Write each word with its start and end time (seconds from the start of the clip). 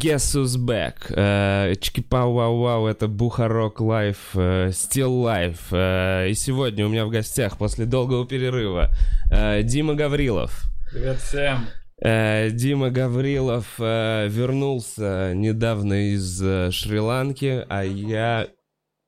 Guess 0.00 0.34
who's 0.34 0.56
back? 0.56 0.94
Э, 1.10 1.74
Чики-пау 1.78 2.32
вау 2.32 2.58
вау 2.62 2.86
это 2.86 3.06
Бухарог 3.06 3.82
Лайв, 3.82 4.30
э, 4.34 4.70
still 4.70 5.22
alive. 5.22 5.60
Э, 5.72 6.30
и 6.30 6.32
сегодня 6.32 6.86
у 6.86 6.88
меня 6.88 7.04
в 7.04 7.10
гостях 7.10 7.58
после 7.58 7.84
долгого 7.84 8.26
перерыва 8.26 8.88
э, 9.30 9.62
Дима 9.62 9.92
Гаврилов. 9.92 10.70
Привет 10.90 11.18
всем. 11.18 11.66
Э, 12.02 12.48
Дима 12.50 12.88
Гаврилов 12.88 13.78
вернулся 13.78 15.32
недавно 15.34 16.14
из 16.14 16.38
Шри-Ланки, 16.74 17.66
а 17.68 17.82
я... 17.84 18.48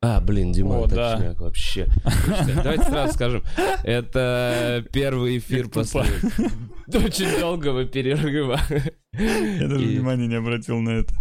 А, 0.03 0.21
блин, 0.21 0.53
Дима 0.53 0.79
О, 0.79 0.87
да. 0.87 1.17
точняк 1.17 1.41
вообще. 1.41 1.87
Давайте 2.63 2.85
сразу 2.85 3.15
скажем, 3.15 3.43
это 3.83 4.85
первый 4.93 5.39
эфир 5.39 5.71
после 5.71 6.03
очень 6.93 7.41
долгого 7.41 7.87
перерыва. 7.87 8.61
Я 9.19 9.69
даже 9.69 9.85
И- 9.85 9.97
внимания 9.97 10.27
не 10.27 10.37
обратил 10.37 10.81
на 10.81 10.91
это. 10.91 11.15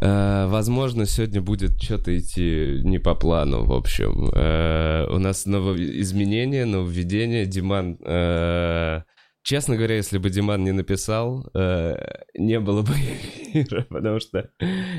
Э, 0.00 0.46
Возможно, 0.48 1.06
сегодня 1.06 1.40
будет 1.40 1.80
что-то 1.80 2.16
идти 2.18 2.80
не 2.82 2.98
по 2.98 3.14
плану, 3.14 3.64
в 3.64 3.72
общем. 3.72 4.30
Э, 4.34 5.06
У 5.08 5.18
нас 5.18 5.46
новоизменения, 5.46 6.66
нововведения. 6.66 7.46
Диман... 7.46 7.98
э, 8.04 9.02
Честно 9.44 9.74
говоря, 9.76 9.96
если 9.96 10.18
бы 10.18 10.30
Диман 10.30 10.62
не 10.62 10.70
написал, 10.70 11.50
э, 11.54 11.96
не 12.38 12.60
было 12.60 12.82
бы 12.82 12.92
эфира, 13.52 13.82
потому 13.90 14.20
что 14.20 14.50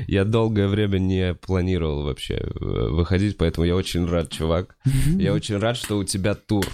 я 0.06 0.24
долгое 0.26 0.68
время 0.68 0.98
не 0.98 1.34
планировал 1.34 2.04
вообще 2.04 2.46
выходить, 2.60 3.38
поэтому 3.38 3.66
я 3.66 3.74
очень 3.74 4.06
рад, 4.06 4.30
чувак. 4.30 4.76
Я 5.18 5.32
очень 5.32 5.56
рад, 5.56 5.78
что 5.78 5.96
у 5.96 6.04
тебя 6.04 6.34
тур. 6.34 6.66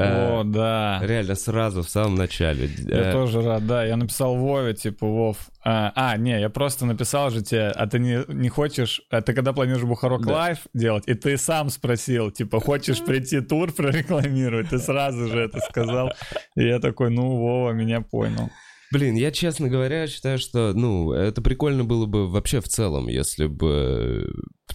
О, 0.00 0.44
да. 0.44 1.00
Реально, 1.02 1.34
сразу, 1.34 1.82
в 1.82 1.88
самом 1.88 2.14
начале. 2.14 2.68
Я 2.86 3.10
Э, 3.10 3.12
тоже 3.12 3.42
рад, 3.42 3.66
да. 3.66 3.84
Я 3.84 3.96
написал 3.96 4.36
Вове, 4.36 4.74
типа, 4.74 5.06
Вов. 5.06 5.36
А, 5.64 5.92
а, 5.94 6.16
не, 6.16 6.40
я 6.40 6.48
просто 6.50 6.86
написал 6.86 7.30
же 7.30 7.42
тебе, 7.42 7.68
а 7.68 7.86
ты 7.86 7.98
не, 7.98 8.24
не 8.28 8.48
хочешь, 8.48 9.02
а 9.10 9.20
ты 9.20 9.32
когда 9.34 9.52
планируешь 9.52 9.84
Бухарок 9.84 10.24
Да. 10.26 10.32
Лайв 10.32 10.58
делать, 10.72 11.04
и 11.06 11.14
ты 11.14 11.36
сам 11.36 11.68
спросил, 11.70 12.30
типа, 12.30 12.60
хочешь 12.60 13.04
прийти 13.04 13.40
тур 13.40 13.72
прорекламировать? 13.72 14.70
Ты 14.70 14.78
сразу 14.78 15.26
же 15.28 15.40
это 15.40 15.60
сказал. 15.60 16.12
И 16.56 16.66
я 16.66 16.78
такой, 16.80 17.10
ну, 17.10 17.36
Вова 17.36 17.72
меня 17.72 18.00
понял. 18.00 18.50
Блин, 18.90 19.16
я, 19.16 19.30
честно 19.30 19.68
говоря, 19.68 20.06
считаю, 20.06 20.38
что, 20.38 20.72
ну, 20.72 21.12
это 21.12 21.42
прикольно 21.42 21.84
было 21.84 22.06
бы 22.06 22.26
вообще 22.26 22.60
в 22.62 22.68
целом, 22.68 23.08
если 23.08 23.46
бы 23.46 24.26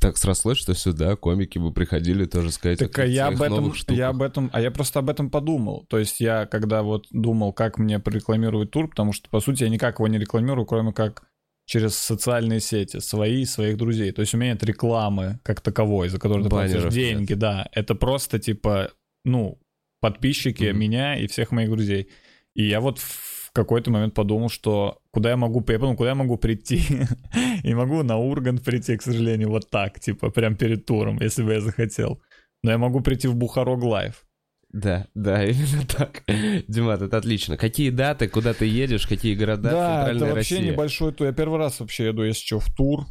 так 0.03 0.17
срослось, 0.17 0.57
что 0.57 0.73
сюда 0.73 1.15
комики 1.15 1.57
бы 1.57 1.71
приходили 1.71 2.25
тоже 2.25 2.51
сказать 2.51 2.81
о 2.81 2.87
Так 2.87 2.99
а 2.99 3.05
я 3.05 3.27
об 3.27 3.41
этом, 3.41 3.73
я 3.87 4.09
об 4.09 4.21
этом, 4.21 4.49
а 4.51 4.59
я 4.59 4.69
просто 4.69 4.99
об 4.99 5.09
этом 5.09 5.29
подумал. 5.29 5.85
То 5.87 5.97
есть 5.97 6.19
я, 6.19 6.45
когда 6.45 6.83
вот 6.83 7.07
думал, 7.11 7.53
как 7.53 7.77
мне 7.77 7.99
прорекламировать 7.99 8.69
тур, 8.69 8.89
потому 8.89 9.13
что, 9.13 9.29
по 9.29 9.39
сути, 9.39 9.63
я 9.63 9.69
никак 9.69 9.99
его 9.99 10.07
не 10.09 10.19
рекламирую, 10.19 10.65
кроме 10.65 10.91
как 10.91 11.23
через 11.65 11.95
социальные 11.95 12.59
сети, 12.59 12.99
свои 12.99 13.43
и 13.43 13.45
своих 13.45 13.77
друзей. 13.77 14.11
То 14.11 14.19
есть 14.19 14.33
у 14.33 14.37
меня 14.37 14.51
нет 14.51 14.63
рекламы 14.63 15.39
как 15.43 15.61
таковой, 15.61 16.09
за 16.09 16.19
которую 16.19 16.43
ты 16.43 16.49
Баннеров 16.49 16.81
платишь 16.83 16.97
нет. 16.97 17.17
деньги, 17.17 17.33
да. 17.33 17.69
Это 17.71 17.95
просто, 17.95 18.39
типа, 18.39 18.91
ну, 19.23 19.57
подписчики 20.01 20.65
Мгм. 20.65 20.79
меня 20.79 21.17
и 21.17 21.27
всех 21.27 21.51
моих 21.51 21.69
друзей. 21.69 22.09
И 22.53 22.67
я 22.67 22.81
вот 22.81 22.99
в 22.99 23.51
какой-то 23.53 23.89
момент 23.89 24.13
подумал, 24.13 24.49
что 24.49 24.99
куда 25.13 25.29
я 25.29 25.37
могу, 25.37 25.59
я 25.59 25.79
подумал, 25.79 25.95
куда 25.95 26.09
я 26.09 26.15
могу 26.15 26.37
прийти. 26.37 26.81
И 27.63 27.73
могу 27.73 28.03
на 28.03 28.17
Ургант 28.17 28.63
прийти, 28.63 28.97
к 28.97 29.01
сожалению, 29.03 29.49
вот 29.49 29.69
так, 29.69 29.99
типа, 29.99 30.31
прям 30.31 30.55
перед 30.55 30.85
туром, 30.85 31.19
если 31.21 31.43
бы 31.43 31.53
я 31.53 31.61
захотел. 31.61 32.21
Но 32.63 32.71
я 32.71 32.77
могу 32.77 33.01
прийти 33.01 33.27
в 33.27 33.35
Бухарог 33.35 33.83
Лайв. 33.83 34.25
Да, 34.71 35.07
да, 35.13 35.45
именно 35.49 35.85
так. 35.85 36.23
Димат, 36.67 37.01
это 37.01 37.17
отлично. 37.17 37.57
Какие 37.57 37.91
даты, 37.91 38.27
куда 38.27 38.53
ты 38.53 38.65
едешь, 38.65 39.05
какие 39.07 39.35
города, 39.35 39.69
Да, 39.69 39.69
это 39.69 40.09
центральная 40.13 40.35
вообще 40.35 40.55
Россия? 40.55 40.71
небольшой 40.71 41.11
тур. 41.13 41.27
Я 41.27 41.33
первый 41.33 41.59
раз 41.59 41.79
вообще 41.79 42.07
еду, 42.07 42.23
если 42.23 42.43
что, 42.45 42.59
в 42.59 42.73
тур. 42.73 43.05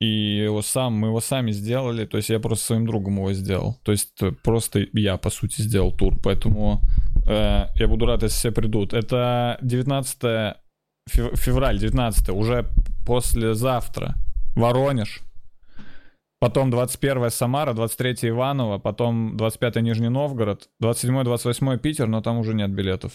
И 0.00 0.42
его 0.44 0.62
сам, 0.62 0.94
мы 0.94 1.08
его 1.08 1.20
сами 1.20 1.52
сделали. 1.52 2.04
То 2.06 2.16
есть 2.18 2.28
я 2.28 2.40
просто 2.40 2.66
своим 2.66 2.86
другом 2.86 3.16
его 3.16 3.32
сделал. 3.32 3.78
То 3.84 3.92
есть 3.92 4.20
э, 4.20 4.32
просто 4.32 4.84
я, 4.92 5.16
по 5.16 5.30
сути, 5.30 5.62
сделал 5.62 5.92
тур. 5.96 6.20
Поэтому 6.22 6.82
э, 7.26 7.66
я 7.76 7.88
буду 7.88 8.04
рад, 8.06 8.22
если 8.24 8.36
все 8.36 8.50
придут. 8.52 8.92
Это 8.94 9.58
19 9.62 10.18
фев- 10.20 10.56
февраль, 11.08 11.78
19 11.78 12.28
уже 12.30 12.66
послезавтра. 13.06 14.14
Воронеж. 14.54 15.20
Потом 16.40 16.70
21 16.70 17.30
Самара, 17.30 17.72
23 17.72 18.30
Иваново, 18.30 18.78
потом 18.78 19.36
25 19.36 19.76
Нижний 19.76 20.08
Новгород, 20.08 20.68
27-28 20.82 21.78
Питер, 21.78 22.08
но 22.08 22.20
там 22.20 22.38
уже 22.38 22.52
нет 22.54 22.70
билетов. 22.70 23.12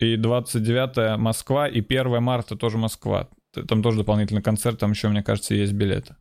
И 0.00 0.16
29 0.16 1.18
Москва, 1.18 1.68
и 1.68 1.80
1 1.80 2.22
марта 2.22 2.56
тоже 2.56 2.78
Москва. 2.78 3.28
Там 3.68 3.82
тоже 3.82 3.98
дополнительный 3.98 4.42
концерт, 4.42 4.78
там 4.78 4.92
еще, 4.92 5.08
мне 5.08 5.22
кажется, 5.22 5.54
есть 5.54 5.72
билеты. 5.74 6.16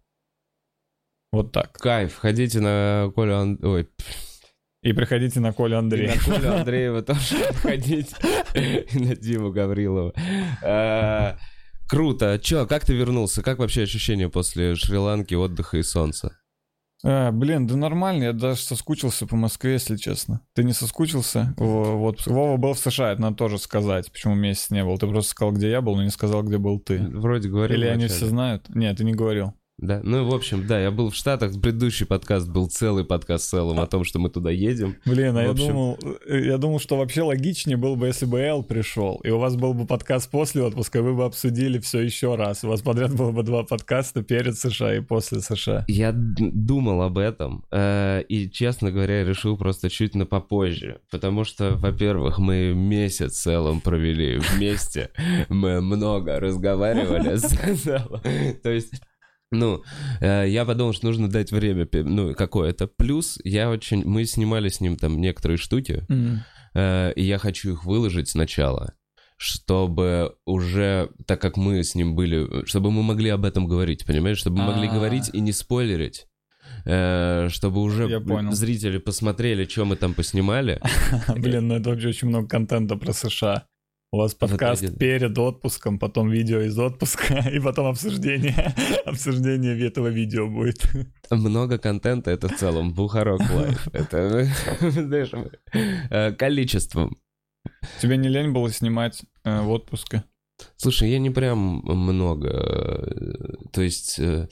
Вот 1.31 1.51
так. 1.51 1.73
Кайф, 1.73 2.15
ходите 2.17 2.59
на 2.59 3.11
Колю 3.15 3.35
Ан- 3.35 3.59
Ой, 3.63 3.89
И 4.85 4.93
приходите 4.93 5.39
на 5.39 5.51
Колю 5.51 5.75
и 5.75 5.79
Андрея. 5.79 6.13
на 6.15 6.21
Колю 6.21 6.53
Андреева 6.59 7.01
тоже 7.01 7.35
ходите. 7.61 8.15
И 8.53 8.99
на 8.99 9.15
Диму 9.15 9.51
Гаврилова. 9.51 10.13
А, 10.63 11.37
Круто. 11.87 12.39
Чё, 12.41 12.65
как 12.67 12.85
ты 12.85 12.93
вернулся? 12.93 13.41
Как 13.43 13.59
вообще 13.59 13.83
ощущения 13.83 14.29
после 14.29 14.75
Шри-Ланки, 14.75 15.33
отдыха 15.33 15.77
и 15.77 15.83
солнца? 15.83 16.37
А, 17.03 17.31
блин, 17.31 17.67
да 17.67 17.75
нормально, 17.75 18.23
я 18.25 18.33
даже 18.33 18.61
соскучился 18.61 19.27
по 19.27 19.35
Москве, 19.35 19.73
если 19.73 19.95
честно. 19.95 20.41
Ты 20.53 20.63
не 20.63 20.73
соскучился? 20.73 21.53
Во- 21.57 21.97
Вот 21.97 22.25
Вова 22.25 22.57
был 22.57 22.73
в 22.73 22.79
США, 22.79 23.11
это 23.11 23.21
надо 23.21 23.35
тоже 23.37 23.57
сказать, 23.59 24.11
почему 24.11 24.33
месяц 24.33 24.71
не 24.71 24.83
был. 24.83 24.97
Ты 24.97 25.07
просто 25.07 25.31
сказал, 25.31 25.53
где 25.53 25.69
я 25.69 25.81
был, 25.81 25.95
но 25.95 26.03
не 26.03 26.09
сказал, 26.09 26.41
где 26.43 26.57
был 26.57 26.79
ты. 26.79 26.99
Вроде 26.99 27.49
говорил 27.49 27.77
Или 27.77 27.87
они 27.87 28.07
все 28.07 28.25
знают? 28.27 28.69
Нет, 28.69 28.97
ты 28.97 29.03
не 29.03 29.13
говорил. 29.13 29.53
Да, 29.77 29.99
ну, 30.03 30.25
в 30.25 30.33
общем, 30.33 30.65
да, 30.65 30.79
я 30.79 30.89
был 30.89 31.09
в 31.09 31.15
Штатах, 31.15 31.51
предыдущий 31.61 32.05
подкаст 32.05 32.47
был 32.47 32.69
целый 32.69 33.03
подкаст 33.03 33.45
в 33.45 33.49
целом 33.49 33.81
о 33.81 33.87
том, 33.87 34.05
что 34.05 34.19
мы 34.19 34.29
туда 34.29 34.49
едем. 34.49 34.95
Блин, 35.05 35.35
а 35.35 35.41
В 35.41 35.43
я 35.43 35.49
общем- 35.49 35.67
думал, 35.67 35.99
э, 36.25 36.45
я 36.45 36.57
думал, 36.57 36.79
что 36.79 36.95
вообще 36.95 37.23
логичнее 37.23 37.75
было 37.75 37.95
бы, 37.95 38.07
если 38.07 38.25
бы 38.25 38.39
Эл 38.39 38.63
пришел, 38.63 39.19
и 39.25 39.29
у 39.31 39.37
вас 39.37 39.57
был 39.57 39.73
бы 39.73 39.85
подкаст 39.85 40.31
после 40.31 40.63
отпуска, 40.63 40.99
и 40.99 41.01
вы 41.01 41.13
бы 41.13 41.25
обсудили 41.25 41.79
все 41.79 41.99
еще 41.99 42.35
раз. 42.35 42.63
У 42.63 42.69
вас 42.69 42.81
подряд 42.81 43.13
было 43.13 43.31
бы 43.31 43.43
два 43.43 43.63
подкаста 43.63 44.23
перед 44.23 44.57
США 44.57 44.95
и 44.95 45.01
после 45.01 45.41
США. 45.41 45.83
Я 45.89 46.13
думал 46.13 47.01
об 47.01 47.17
этом, 47.17 47.65
э, 47.69 48.23
и, 48.29 48.49
честно 48.49 48.91
говоря, 48.93 49.25
решил 49.25 49.57
просто 49.57 49.89
чуть 49.89 50.15
на 50.15 50.25
попозже, 50.25 51.01
потому 51.11 51.43
что, 51.43 51.71
во-первых, 51.75 52.39
мы 52.39 52.73
месяц 52.73 53.33
в 53.33 53.41
целом 53.43 53.81
провели 53.81 54.37
вместе, 54.37 55.11
мы 55.49 55.81
много 55.81 56.39
разговаривали, 56.39 57.37
то 58.63 58.69
есть... 58.71 58.93
Ну, 59.59 59.83
э, 60.21 60.45
я 60.47 60.65
подумал, 60.65 60.93
что 60.93 61.05
нужно 61.07 61.29
дать 61.29 61.51
время, 61.51 61.87
ну, 61.91 62.33
какое-то. 62.33 62.87
Плюс 62.87 63.39
я 63.43 63.69
очень... 63.69 64.03
Мы 64.05 64.25
снимали 64.25 64.69
с 64.69 64.79
ним 64.81 64.95
там 64.97 65.19
некоторые 65.19 65.57
штуки, 65.57 66.03
Э, 66.77 67.13
и 67.15 67.23
я 67.23 67.37
хочу 67.37 67.71
их 67.71 67.85
выложить 67.85 68.27
сначала, 68.27 68.93
чтобы 69.37 70.35
уже, 70.45 71.09
так 71.25 71.39
как 71.41 71.57
мы 71.57 71.83
с 71.83 71.95
ним 71.95 72.15
были, 72.15 72.65
чтобы 72.65 72.91
мы 72.91 73.01
могли 73.01 73.29
об 73.29 73.45
этом 73.45 73.65
говорить, 73.67 74.05
понимаешь? 74.05 74.37
Чтобы 74.37 74.57
мы 74.57 74.65
могли 74.73 74.87
А. 74.87 74.93
говорить 74.93 75.29
и 75.33 75.39
не 75.39 75.53
спойлерить. 75.53 76.27
э, 76.85 77.47
чтобы 77.49 77.81
уже 77.81 78.07
зрители 78.51 78.97
посмотрели, 78.97 79.65
что 79.65 79.85
мы 79.85 79.95
там 79.95 80.13
поснимали. 80.13 80.81
Блин, 81.37 81.67
ну 81.67 81.75
это 81.75 81.91
вообще 81.91 82.09
очень 82.09 82.27
много 82.27 82.47
контента 82.47 82.95
про 82.95 83.13
США. 83.13 83.67
У 84.11 84.17
вас 84.17 84.33
подкаст 84.33 84.83
один. 84.83 84.95
перед 84.97 85.37
отпуском, 85.37 85.99
потом 85.99 86.29
видео 86.29 86.61
из 86.61 86.77
отпуска, 86.77 87.49
и 87.53 87.59
потом 87.59 87.87
обсуждение, 87.87 88.73
обсуждение 89.05 89.79
этого 89.87 90.07
видео 90.07 90.47
будет. 90.47 90.87
Много 91.29 91.77
контента, 91.77 92.31
это 92.31 92.47
в 92.47 92.55
целом 92.55 92.93
Бухарог 92.93 93.41
Лайв. 93.41 93.87
Это, 93.93 94.47
знаешь, 94.89 95.31
э, 96.09 96.31
количеством. 96.33 97.17
Тебе 98.01 98.17
не 98.17 98.29
лень 98.29 98.51
было 98.51 98.71
снимать 98.71 99.23
э, 99.43 99.61
в 99.61 99.69
отпуске? 99.71 100.23
Слушай, 100.77 101.09
я 101.09 101.19
не 101.19 101.29
прям 101.31 101.81
много. 101.83 102.49
э, 102.49 103.67
То 103.73 103.81
есть... 103.81 104.19
э, 104.19 104.47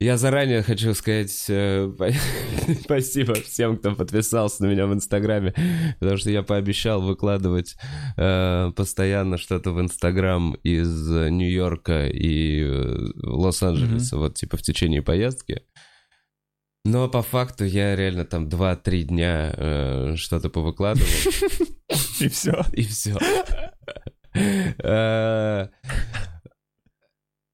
Я 0.00 0.16
заранее 0.16 0.62
хочу 0.62 0.94
сказать 0.94 1.46
э, 1.48 1.90
спасибо 2.84 3.34
всем, 3.34 3.76
кто 3.76 3.96
подписался 3.96 4.62
на 4.62 4.68
меня 4.68 4.86
в 4.86 4.94
Инстаграме, 4.94 5.54
потому 5.98 6.16
что 6.18 6.30
я 6.30 6.44
пообещал 6.44 7.02
выкладывать 7.02 7.74
э, 8.16 8.70
постоянно 8.76 9.38
что-то 9.38 9.72
в 9.72 9.80
Инстаграм 9.80 10.54
из 10.62 11.10
Нью-Йорка 11.10 12.06
и 12.06 12.62
э, 12.62 13.08
Лос-Анджелеса, 13.24 14.18
вот 14.18 14.36
типа 14.36 14.56
в 14.56 14.62
течение 14.62 15.02
поездки. 15.02 15.62
Но 16.84 17.08
по 17.08 17.22
факту 17.22 17.64
я 17.64 17.96
реально 17.96 18.24
там 18.24 18.46
2-3 18.46 19.02
дня 19.02 19.52
э, 19.56 20.14
что-то 20.16 20.48
повыкладывал. 20.48 21.08
И 22.20 22.28
все. 22.28 22.64
И 22.72 22.82
все. 22.84 23.18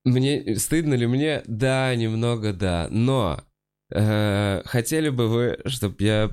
Мне 0.05 0.57
стыдно 0.57 0.95
ли 0.95 1.07
мне? 1.07 1.43
Да, 1.47 1.95
немного 1.95 2.53
да. 2.53 2.89
Но 2.91 3.41
э, 3.91 4.63
хотели 4.65 5.09
бы 5.09 5.29
вы, 5.29 5.59
чтобы 5.67 5.97
я 6.01 6.31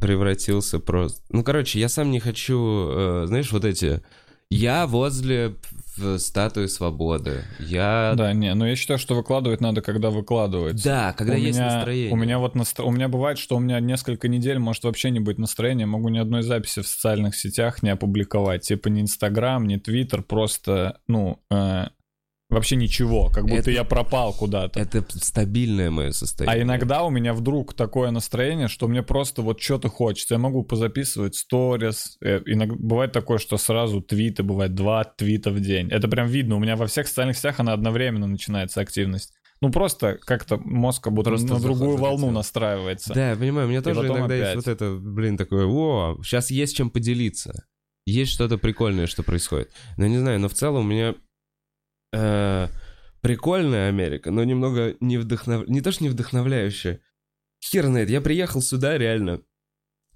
превратился 0.00 0.78
просто... 0.78 1.22
Ну, 1.30 1.42
короче, 1.42 1.80
я 1.80 1.88
сам 1.88 2.10
не 2.10 2.20
хочу, 2.20 2.88
э, 2.90 3.24
знаешь, 3.26 3.52
вот 3.52 3.64
эти... 3.64 4.02
Я 4.48 4.86
возле 4.86 5.56
в 5.96 6.18
статуе 6.18 6.68
свободы. 6.68 7.44
Я... 7.58 8.14
Да, 8.16 8.32
не, 8.32 8.54
но 8.54 8.68
я 8.68 8.76
считаю, 8.76 8.98
что 8.98 9.14
выкладывать 9.14 9.60
надо, 9.60 9.80
когда 9.80 10.10
выкладывается. 10.10 10.84
Да, 10.84 11.12
когда 11.14 11.34
у 11.34 11.36
есть 11.36 11.58
меня, 11.58 11.74
настроение. 11.74 12.12
У 12.12 12.16
меня 12.16 12.38
вот 12.38 12.54
настро... 12.54 12.84
у 12.84 12.92
меня 12.92 13.08
бывает, 13.08 13.38
что 13.38 13.56
у 13.56 13.60
меня 13.60 13.80
несколько 13.80 14.28
недель 14.28 14.58
может 14.58 14.84
вообще 14.84 15.10
не 15.10 15.18
быть 15.18 15.38
настроения, 15.38 15.86
могу 15.86 16.10
ни 16.10 16.18
одной 16.18 16.42
записи 16.42 16.82
в 16.82 16.86
социальных 16.86 17.34
сетях 17.34 17.82
не 17.82 17.90
опубликовать, 17.90 18.62
типа 18.62 18.88
ни 18.88 19.00
Инстаграм, 19.00 19.66
ни 19.66 19.76
Твиттер, 19.78 20.22
просто, 20.22 21.00
ну, 21.08 21.40
э, 21.50 21.86
вообще 22.48 22.76
ничего, 22.76 23.28
как 23.28 23.44
будто 23.44 23.56
Это- 23.56 23.70
я 23.70 23.84
пропал 23.84 24.32
куда-то. 24.32 24.78
Это 24.78 25.04
стабильное 25.10 25.90
мое 25.90 26.08
А 26.08 26.12
состояние. 26.12 26.62
иногда 26.62 27.02
у 27.02 27.10
меня 27.10 27.34
вдруг 27.34 27.74
такое 27.74 28.10
настроение, 28.10 28.68
что 28.68 28.86
мне 28.88 29.02
просто 29.02 29.42
вот 29.42 29.60
что-то 29.60 29.88
хочется. 29.88 30.34
Я 30.34 30.38
могу 30.38 30.62
позаписывать 30.64 31.34
сторис. 31.34 32.16
Э, 32.22 32.40
Иногда 32.46 32.76
бывает 32.78 33.12
такое, 33.12 33.38
что 33.38 33.56
сразу 33.56 34.00
твиты, 34.00 34.42
бывает 34.42 34.74
два 34.74 35.04
твита 35.04 35.50
в 35.50 35.60
день. 35.60 35.88
Это 35.90 36.06
прям 36.08 36.28
видно. 36.28 36.56
У 36.56 36.58
меня 36.60 36.76
во 36.76 36.86
всех 36.86 37.08
социальных 37.08 37.36
сетях 37.36 37.58
она 37.60 37.72
одновременно 37.72 38.26
начинается 38.26 38.80
активность. 38.80 39.32
Ну 39.62 39.70
просто 39.70 40.18
как-то 40.24 40.58
мозг 40.58 41.02
как 41.04 41.14
будто 41.14 41.30
Просто 41.30 41.54
на 41.54 41.60
другую 41.60 41.92
захотел. 41.92 42.10
волну 42.18 42.30
настраивается. 42.30 43.14
Да, 43.14 43.30
я 43.30 43.36
понимаю, 43.36 43.66
у 43.66 43.70
меня 43.70 43.80
тоже 43.82 44.06
иногда 44.06 44.34
есть 44.34 44.50
опять. 44.52 44.56
вот 44.56 44.68
это, 44.68 44.96
блин, 45.00 45.36
такое, 45.38 45.64
о, 45.66 46.18
сейчас 46.22 46.50
есть 46.50 46.76
чем 46.76 46.90
поделиться. 46.90 47.52
Есть 48.04 48.32
что-то 48.32 48.58
прикольное, 48.58 49.06
что 49.06 49.22
происходит. 49.22 49.70
Но 49.96 50.06
не 50.06 50.18
знаю, 50.18 50.38
но 50.40 50.48
в 50.48 50.54
целом 50.54 50.84
у 50.84 50.88
меня 50.88 51.14
э, 52.12 52.68
прикольная 53.20 53.88
Америка, 53.88 54.30
но 54.30 54.44
немного 54.44 54.94
не 55.00 55.18
вдохнов... 55.18 55.68
Не 55.68 55.80
то, 55.80 55.92
что 55.92 56.04
не 56.04 56.10
вдохновляющая. 56.10 57.00
Хер 57.64 57.86
знает, 57.86 58.10
я 58.10 58.20
приехал 58.20 58.62
сюда 58.62 58.98
реально 58.98 59.40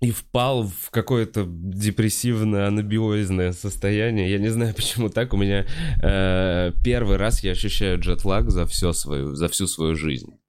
и 0.01 0.13
впал 0.13 0.67
в 0.67 0.91
какое-то 0.91 1.45
депрессивно-анабиозное 1.47 3.53
состояние. 3.53 4.31
Я 4.31 4.39
не 4.39 4.49
знаю, 4.49 4.75
почему 4.75 5.11
так. 5.11 5.35
У 5.35 5.37
меня 5.37 5.67
э, 6.03 6.73
первый 6.83 7.17
раз 7.17 7.45
я 7.45 7.53
ощущаю 7.53 8.01
джетлаг 8.01 8.51
за, 8.51 8.67
все 8.67 8.93
свою, 8.93 9.35
за 9.35 9.49
всю 9.49 9.67
свою 9.67 9.95
жизнь. 9.95 10.40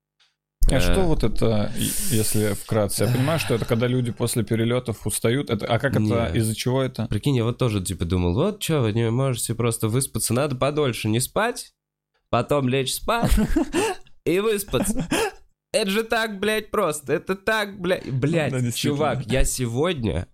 А 0.68 0.76
Э, 0.76 0.80
что 0.80 1.02
вот 1.02 1.24
это, 1.24 1.72
если 2.12 2.54
вкратце? 2.54 3.06
Я 3.06 3.12
понимаю, 3.12 3.40
что 3.40 3.56
это 3.56 3.66
когда 3.66 3.88
люди 3.88 4.12
после 4.12 4.44
перелетов 4.44 5.06
устают. 5.06 5.50
Это, 5.50 5.66
а 5.66 5.80
как 5.80 5.96
это, 5.96 6.32
из-за 6.34 6.56
чего 6.56 6.82
это? 6.82 7.08
Прикинь, 7.08 7.36
я 7.36 7.44
вот 7.44 7.58
тоже 7.58 7.82
типа 7.84 8.06
думал, 8.06 8.34
вот 8.34 8.62
что, 8.62 8.82
вы 8.82 8.94
не 8.94 9.10
можете 9.10 9.56
просто 9.56 9.88
выспаться, 9.88 10.34
надо 10.34 10.56
подольше 10.56 11.10
не 11.10 11.20
спать, 11.20 11.74
потом 12.30 12.70
лечь 12.70 12.94
спать 12.94 13.32
и 14.26 14.40
выспаться. 14.40 15.08
Это 15.74 15.90
же 15.90 16.04
так, 16.04 16.40
блядь, 16.40 16.70
просто. 16.70 17.14
Это 17.14 17.36
так, 17.36 17.80
блядь. 17.80 18.10
Блядь, 18.12 18.76
чувак, 18.76 19.26
я 19.28 19.46
сегодня, 19.46 20.28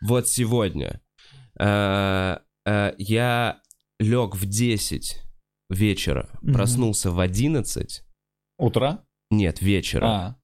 вот 0.00 0.28
сегодня, 0.28 1.00
э, 1.58 2.38
э, 2.64 2.94
я 2.98 3.60
лег 3.98 4.36
в 4.36 4.46
10 4.46 5.20
вечера, 5.68 6.28
проснулся 6.42 7.10
в 7.10 7.20
11, 7.20 8.02
Утра? 8.58 9.04
Нет, 9.36 9.60
вечера. 9.60 10.06
А, 10.06 10.36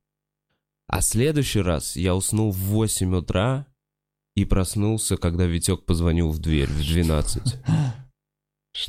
А 0.89 1.01
следующий 1.01 1.61
раз 1.61 1.97
я 1.97 2.15
уснул 2.15 2.51
в 2.53 2.59
8 2.59 3.15
утра 3.15 3.67
и 4.35 4.45
проснулся, 4.45 5.17
когда 5.17 5.47
Витек 5.47 5.85
позвонил 5.85 6.31
в 6.31 6.39
дверь 6.39 6.69
в 6.69 6.79
12. 6.79 7.59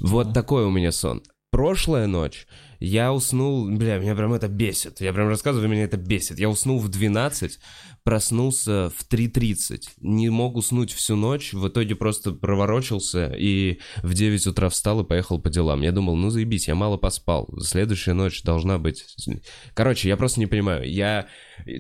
Вот 0.02 0.32
такой 0.34 0.66
у 0.66 0.70
меня 0.70 0.92
сон. 0.92 1.24
Прошлая 1.50 2.06
ночь 2.06 2.48
я 2.82 3.14
уснул, 3.14 3.70
бля, 3.70 4.00
меня 4.00 4.16
прям 4.16 4.34
это 4.34 4.48
бесит. 4.48 5.02
Я 5.02 5.14
прям 5.14 5.28
рассказываю, 5.28 5.70
меня 5.70 5.84
это 5.84 5.98
бесит. 5.98 6.40
Я 6.40 6.50
уснул 6.50 6.80
в 6.80 6.90
12, 6.90 7.60
проснулся 8.04 8.92
в 8.98 9.08
3.30. 9.08 9.82
Не 10.00 10.30
мог 10.32 10.56
уснуть 10.56 10.92
всю 10.92 11.16
ночь, 11.16 11.54
в 11.54 11.68
итоге 11.68 11.94
просто 11.94 12.32
проворочился 12.32 13.32
и 13.38 13.80
в 14.02 14.16
9 14.16 14.48
утра 14.48 14.68
встал 14.70 15.02
и 15.02 15.08
поехал 15.08 15.40
по 15.40 15.52
делам. 15.52 15.82
Я 15.82 15.92
думал, 15.92 16.16
ну 16.16 16.32
заебись, 16.32 16.68
я 16.68 16.74
мало 16.74 16.98
поспал. 16.98 17.54
Следующая 17.60 18.14
ночь 18.14 18.42
должна 18.42 18.80
быть... 18.80 19.06
Короче, 19.76 20.10
я 20.10 20.18
просто 20.18 20.40
не 20.40 20.48
понимаю. 20.48 20.92
Я... 20.92 21.28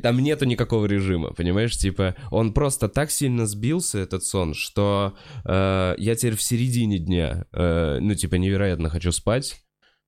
Там 0.04 0.20
нету 0.20 0.46
никакого 0.46 0.86
режима, 0.86 1.34
понимаешь? 1.34 1.76
Типа, 1.76 2.16
он 2.30 2.54
просто 2.54 2.88
так 2.90 3.10
сильно 3.10 3.48
сбился, 3.48 3.98
этот 3.98 4.24
сон, 4.24 4.54
что 4.54 5.16
э, 5.46 5.96
я 5.98 6.16
теперь 6.16 6.36
в 6.36 6.44
середине 6.44 7.00
дня, 7.00 7.46
э, 7.52 7.98
ну, 8.00 8.14
типа, 8.14 8.36
невероятно 8.36 8.92
хочу 8.92 9.12
спать, 9.12 9.56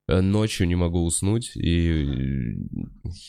ночью 0.08 0.68
не 0.68 0.76
могу 0.76 1.04
уснуть, 1.04 1.56
и... 1.56 2.56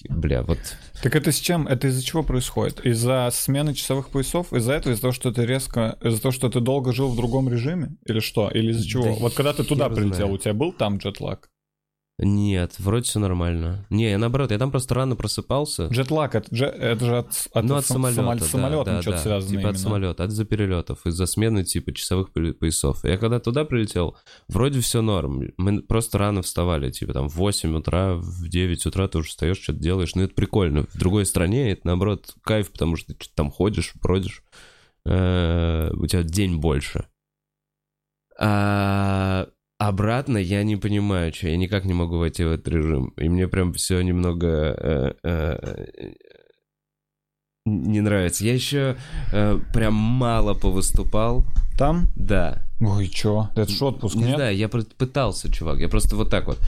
Бля, 0.09 0.43
вот... 0.43 0.59
Так 1.03 1.15
это 1.15 1.31
с 1.31 1.38
чем? 1.38 1.69
Это 1.69 1.88
из-за 1.88 2.05
чего 2.05 2.23
происходит? 2.23 2.85
Из-за 2.85 3.29
смены 3.32 3.75
часовых 3.75 4.09
поясов? 4.09 4.53
Из-за 4.53 4.73
этого? 4.73 4.93
Из-за 4.93 5.03
того, 5.03 5.12
что 5.12 5.32
ты 5.32 5.47
резко... 5.47 5.99
Из-за 6.03 6.21
того, 6.21 6.32
что 6.32 6.49
ты 6.49 6.61
долго 6.61 6.93
жил 6.93 7.09
в 7.09 7.17
другом 7.17 7.49
режиме? 7.49 7.97
Или 8.06 8.21
что? 8.21 8.50
Или 8.50 8.73
из-за 8.73 8.87
чего? 8.87 9.05
Да 9.05 9.12
вот 9.12 9.35
когда 9.35 9.53
ты 9.53 9.65
туда 9.65 9.88
прилетел, 9.88 10.26
знает. 10.26 10.32
у 10.32 10.38
тебя 10.38 10.55
был 10.55 10.73
там 10.73 10.99
джетлаг? 10.99 11.49
Нет, 12.17 12.77
вроде 12.79 13.05
все 13.07 13.19
нормально. 13.19 13.85
Не, 13.91 14.11
я 14.13 14.19
наоборот, 14.19 14.53
я 14.53 14.59
там 14.59 14.71
просто 14.71 14.95
рано 14.95 15.17
просыпался. 15.17 15.87
Джетлаг, 15.89 16.37
это, 16.37 16.55
же- 16.55 16.67
это 16.67 17.05
же 17.05 17.19
от, 17.19 17.49
от, 17.53 17.65
ну, 17.65 17.75
от 17.75 17.85
сам- 17.87 17.97
самолета, 17.97 18.21
самолет- 18.23 18.39
да, 18.39 18.45
самолетом 18.47 18.85
да, 18.95 19.03
что-то 19.03 19.17
да. 19.17 19.23
связано 19.25 19.51
Типа 19.51 19.61
от 19.61 19.65
именно. 19.75 19.79
самолета, 19.79 20.23
от 20.25 20.31
из-за 20.31 20.45
перелетов, 20.45 21.07
из-за 21.07 21.27
смены 21.27 21.65
типа 21.65 21.93
часовых 21.93 22.31
поясов. 22.33 23.03
Я 23.03 23.19
когда 23.19 23.41
туда 23.41 23.65
прилетел, 23.65 24.17
вроде 24.47 24.79
все 24.79 25.03
норм. 25.03 25.51
Мы 25.57 25.83
просто 25.83 26.19
рано 26.19 26.43
вставали, 26.43 26.93
типа 26.93 27.13
там 27.15 27.29
в 27.29 27.35
8 27.35 27.75
утра, 27.77 28.15
в 28.15 28.49
9 28.49 28.87
утра 28.87 29.09
ты 29.09 29.19
уже 29.19 29.31
встаешь, 29.31 29.59
что-то 29.61 29.81
делаешь. 29.81 30.15
Ну, 30.15 30.23
это 30.23 30.35
прикольно. 30.37 30.85
В 30.93 30.97
другой 30.97 31.27
стране 31.27 31.73
это, 31.73 31.81
наоборот, 31.85 32.33
кайф, 32.43 32.71
потому 32.71 32.95
что 32.95 33.09
ты 33.13 33.25
что-то 33.25 33.35
там 33.35 33.51
ходишь, 33.51 33.93
бродишь. 34.01 34.45
Э, 35.05 35.91
У 35.95 36.07
тебя 36.07 36.23
день 36.23 36.59
больше. 36.61 37.07
А 38.39 39.49
обратно 39.79 40.38
я 40.38 40.62
не 40.62 40.76
понимаю, 40.76 41.32
что 41.32 41.49
я 41.49 41.56
никак 41.56 41.85
не 41.85 41.94
могу 41.94 42.19
войти 42.19 42.44
в 42.44 42.50
этот 42.50 42.69
режим. 42.69 43.12
И 43.17 43.29
мне 43.29 43.49
прям 43.49 43.73
все 43.73 44.00
немного 44.03 44.47
э, 44.47 45.15
э, 45.23 46.12
не 47.67 48.00
нравится. 48.00 48.44
Я 48.44 48.55
еще 48.55 48.97
э, 49.32 49.59
прям 49.73 49.94
мало 49.94 50.55
повыступал. 50.55 51.44
Там? 51.79 52.09
Да. 52.15 52.69
Ой, 52.81 53.09
чё? 53.09 53.49
Это 53.56 53.71
ж 53.71 53.82
отпуск, 53.82 54.15
Не 54.17 54.25
нет? 54.25 54.37
знаю, 54.37 54.56
я 54.56 54.69
пытался, 54.69 55.50
чувак. 55.50 55.81
Я 55.81 55.88
просто 55.88 56.17
вот 56.17 56.31
так 56.31 56.47
вот. 56.47 56.59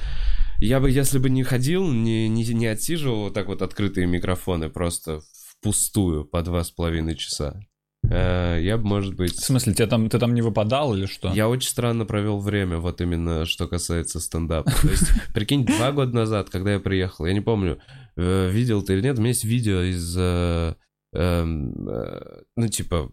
Я 0.59 0.81
бы, 0.81 0.91
если 0.91 1.19
бы 1.19 1.29
не 1.29 1.43
ходил, 1.43 1.87
не, 1.87 2.29
не, 2.29 2.45
не 2.45 2.67
отсиживал 2.67 3.25
вот 3.25 3.35
так 3.35 3.47
вот 3.47 3.61
открытые 3.61 4.07
микрофоны 4.07 4.71
просто 4.71 5.21
впустую 5.61 6.25
по 6.25 6.43
два 6.43 6.65
с 6.65 6.71
половиной 6.71 7.15
часа, 7.15 7.61
э, 7.61 7.76
я 8.11 8.79
бы, 8.79 8.87
может 8.87 9.15
быть... 9.15 9.35
В 9.35 9.45
смысле, 9.45 9.75
тебе 9.75 9.87
там, 9.87 10.09
ты 10.09 10.19
там 10.19 10.35
не 10.35 10.43
выпадал 10.43 10.95
или 10.95 11.07
что? 11.07 11.33
Я 11.33 11.49
очень 11.49 11.69
странно 11.69 12.05
провел 12.05 12.39
время, 12.39 12.79
вот 12.79 13.01
именно 13.01 13.47
что 13.47 13.67
касается 13.67 14.21
стендапа. 14.21 14.71
То 14.71 14.89
есть, 14.89 15.11
прикинь, 15.35 15.65
два 15.65 15.93
года 15.93 16.15
назад, 16.15 16.51
когда 16.51 16.75
я 16.75 16.81
приехал, 16.81 17.27
я 17.27 17.33
не 17.33 17.41
помню, 17.41 17.79
э, 18.17 18.51
видел 18.51 18.83
ты 18.83 18.95
или 18.95 19.03
нет, 19.03 19.19
у 19.19 19.21
меня 19.21 19.31
есть 19.31 19.45
видео 19.45 19.81
из, 19.83 20.17
э, 20.17 20.75
эм, 21.13 21.89
э, 21.89 22.43
ну, 22.57 22.69
типа, 22.69 23.11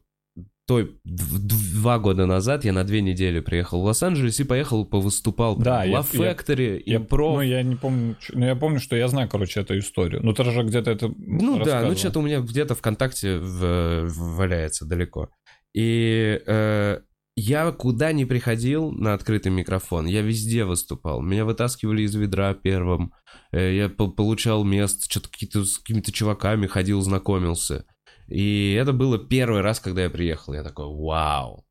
той, 0.73 0.91
д- 1.03 1.55
два 1.73 1.99
года 1.99 2.25
назад 2.25 2.65
я 2.65 2.73
на 2.73 2.83
две 2.83 3.01
недели 3.01 3.39
приехал 3.41 3.81
в 3.81 3.85
Лос-Анджелес 3.85 4.39
и 4.39 4.43
поехал, 4.43 4.85
повыступал 4.85 5.55
Да, 5.57 5.83
в 5.83 5.87
я- 5.87 5.99
Factory, 6.01 6.81
Я- 6.85 6.97
импров. 6.97 7.35
Ну, 7.35 7.41
я 7.41 7.61
не 7.63 7.75
помню, 7.75 8.15
ну, 8.33 8.45
я 8.45 8.55
помню, 8.55 8.79
что 8.79 8.95
я 8.95 9.07
знаю, 9.07 9.29
короче, 9.29 9.59
эту 9.61 9.77
историю. 9.77 10.21
Ну, 10.23 10.33
ты 10.33 10.43
же 10.43 10.63
где-то 10.63 10.91
это 10.91 11.13
Ну 11.17 11.63
да, 11.63 11.81
ну 11.81 11.95
что-то 11.95 12.19
у 12.19 12.21
меня 12.23 12.39
где-то 12.39 12.75
ВКонтакте 12.75 13.37
в- 13.37 14.07
в- 14.07 14.35
валяется 14.37 14.85
далеко. 14.85 15.29
И 15.75 16.39
э, 16.45 16.99
я 17.35 17.71
куда 17.71 18.11
ни 18.11 18.25
приходил 18.25 18.91
на 18.91 19.13
открытый 19.13 19.51
микрофон, 19.51 20.05
я 20.05 20.21
везде 20.21 20.65
выступал. 20.65 21.21
Меня 21.21 21.45
вытаскивали 21.45 22.03
из 22.03 22.13
ведра 22.15 22.53
первым. 22.53 23.11
Э, 23.51 23.75
я 23.75 23.89
по- 23.89 24.07
получал 24.09 24.63
место, 24.63 25.05
что-то 25.09 25.29
какие-то 25.29 25.65
с 25.65 25.79
какими-то 25.79 26.11
чуваками 26.11 26.67
ходил, 26.67 27.01
знакомился. 27.01 27.85
И 28.27 28.73
это 28.73 28.93
было 28.93 29.17
первый 29.17 29.61
раз, 29.61 29.79
когда 29.79 30.03
я 30.03 30.09
приехал. 30.09 30.53
Я 30.53 30.63
такой, 30.63 30.85
вау. 30.87 31.65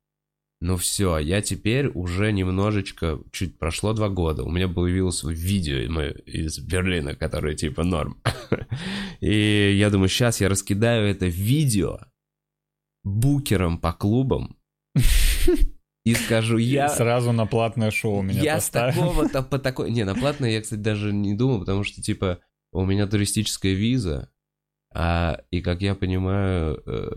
Ну 0.61 0.77
все, 0.77 1.17
я 1.17 1.41
теперь 1.41 1.87
уже 1.89 2.31
немножечко, 2.31 3.19
чуть 3.33 3.59
прошло 3.59 3.91
два 3.91 4.07
года, 4.07 4.43
у 4.43 4.49
меня 4.49 4.69
появилось 4.69 5.21
видео 5.25 5.91
мое 5.91 6.11
из 6.11 6.57
Берлина, 6.57 7.15
которое 7.15 7.53
типа 7.53 7.83
норм. 7.83 8.21
И 9.19 9.75
я 9.77 9.89
думаю, 9.89 10.07
сейчас 10.07 10.39
я 10.39 10.47
раскидаю 10.47 11.05
это 11.09 11.25
видео 11.25 11.99
букером 13.03 13.77
по 13.77 13.91
клубам 13.91 14.55
и 16.05 16.13
скажу, 16.13 16.57
я... 16.57 16.89
Сразу 16.89 17.31
на 17.31 17.45
платное 17.45 17.91
шоу 17.91 18.21
меня 18.21 18.41
Я 18.41 18.59
с 18.61 18.65
поставил. 18.65 18.93
такого-то 18.93 19.43
по 19.43 19.59
такой... 19.59 19.91
Не, 19.91 20.05
на 20.05 20.15
платное 20.15 20.51
я, 20.51 20.61
кстати, 20.61 20.79
даже 20.79 21.11
не 21.11 21.33
думал, 21.33 21.59
потому 21.59 21.83
что, 21.83 22.01
типа, 22.01 22.39
у 22.71 22.85
меня 22.85 23.07
туристическая 23.07 23.73
виза, 23.73 24.29
а, 24.93 25.41
и, 25.51 25.61
как 25.61 25.81
я 25.81 25.95
понимаю, 25.95 26.81
э, 26.85 27.09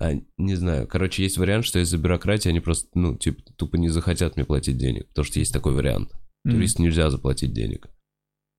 а, 0.00 0.12
не 0.36 0.54
знаю, 0.54 0.86
короче, 0.86 1.22
есть 1.22 1.38
вариант, 1.38 1.64
что 1.64 1.78
из-за 1.78 1.98
бюрократии 1.98 2.48
они 2.48 2.60
просто, 2.60 2.88
ну, 2.94 3.16
типа, 3.16 3.42
тупо 3.56 3.76
не 3.76 3.88
захотят 3.88 4.36
мне 4.36 4.44
платить 4.44 4.76
денег, 4.76 5.08
потому 5.08 5.24
что 5.24 5.38
есть 5.38 5.52
такой 5.52 5.72
вариант. 5.74 6.12
Туристу 6.44 6.82
нельзя 6.82 7.08
заплатить 7.08 7.54
денег. 7.54 7.88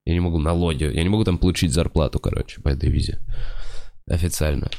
Я 0.05 0.13
не 0.13 0.19
могу 0.19 0.39
налоги, 0.39 0.83
я 0.85 1.03
не 1.03 1.09
могу 1.09 1.23
там 1.23 1.37
получить 1.37 1.71
зарплату, 1.71 2.19
короче, 2.19 2.61
по 2.61 2.69
этой 2.69 2.89
визе. 2.89 3.19
Официально. 4.07 4.71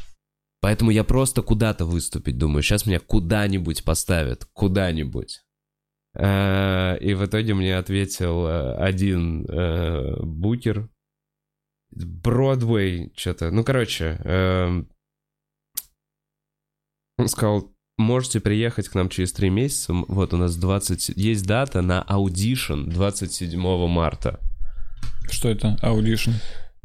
Поэтому 0.61 0.91
я 0.91 1.05
просто 1.05 1.43
куда-то 1.43 1.85
выступить 1.85 2.37
думаю. 2.37 2.63
Сейчас 2.63 2.85
меня 2.85 2.99
куда-нибудь 2.99 3.85
поставят, 3.85 4.45
куда-нибудь. 4.53 5.43
Э, 6.19 6.99
И 7.01 7.15
в 7.15 7.25
итоге 7.25 7.55
мне 7.55 7.77
ответил 7.77 8.47
э, 8.47 8.75
один 8.75 9.45
букер. 10.23 10.89
Бродвей, 11.91 13.13
что-то. 13.17 13.51
Ну, 13.51 13.65
короче, 13.65 14.21
эм, 14.25 14.89
он 17.19 17.29
сказал, 17.29 17.73
можете 17.97 18.41
приехать 18.41 18.89
к 18.89 18.95
нам 18.95 19.09
через 19.09 19.33
три 19.33 19.51
месяца. 19.51 19.93
Вот 19.93 20.35
у 20.35 20.37
нас 20.37 20.57
20... 20.57 21.11
Есть 21.17 21.47
дата 21.47 21.83
на 21.83 22.03
audition 22.03 22.89
27 22.91 23.61
марта. 23.89 24.41
Что 25.31 25.49
это? 25.49 25.77
Audition. 25.83 26.33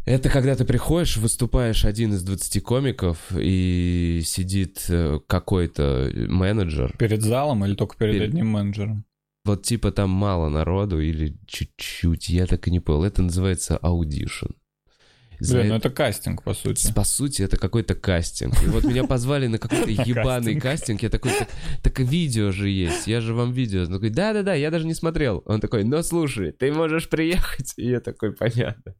Это 0.05 0.29
когда 0.29 0.55
ты 0.55 0.65
приходишь, 0.65 1.17
выступаешь 1.17 1.85
один 1.85 2.13
из 2.13 2.23
20 2.23 2.63
комиков, 2.63 3.31
и 3.37 4.21
сидит 4.25 4.85
э, 4.89 5.19
какой-то 5.27 6.11
менеджер. 6.27 6.95
Перед 6.97 7.21
залом 7.21 7.63
или 7.65 7.75
только 7.75 7.97
перед 7.97 8.15
Перед- 8.15 8.29
одним 8.29 8.47
менеджером? 8.47 9.05
Вот 9.45 9.63
типа 9.63 9.91
там 9.91 10.09
мало 10.09 10.49
народу 10.49 10.99
или 10.99 11.37
чуть-чуть, 11.47 12.29
я 12.29 12.45
так 12.47 12.67
и 12.67 12.71
не 12.71 12.79
понял. 12.79 13.03
Это 13.03 13.21
называется 13.21 13.77
audition. 13.77 14.47
За 15.41 15.57
Блин, 15.57 15.69
ну 15.69 15.75
это- 15.77 15.89
кастинг, 15.89 16.43
по 16.43 16.53
сути. 16.53 16.93
По 16.93 17.03
сути, 17.03 17.41
это 17.41 17.57
какой-то 17.57 17.95
кастинг. 17.95 18.53
И 18.63 18.67
вот 18.67 18.83
меня 18.83 19.05
позвали 19.05 19.47
на 19.47 19.57
какой-то 19.57 19.89
ебаный 20.05 20.59
Кастинг. 20.59 21.01
Я 21.01 21.09
такой, 21.09 21.31
так, 21.81 21.99
видео 21.99 22.51
же 22.51 22.69
есть. 22.69 23.07
Я 23.07 23.21
же 23.21 23.33
вам 23.33 23.51
видео. 23.51 23.81
Он 23.81 23.91
такой, 23.91 24.11
да-да-да, 24.11 24.53
я 24.53 24.69
даже 24.69 24.85
не 24.85 24.93
смотрел. 24.93 25.41
Он 25.47 25.59
такой, 25.59 25.83
ну 25.83 26.03
слушай, 26.03 26.51
ты 26.51 26.71
можешь 26.71 27.09
приехать. 27.09 27.73
И 27.77 27.87
я 27.87 27.99
такой, 28.01 28.33
понятно. 28.33 28.93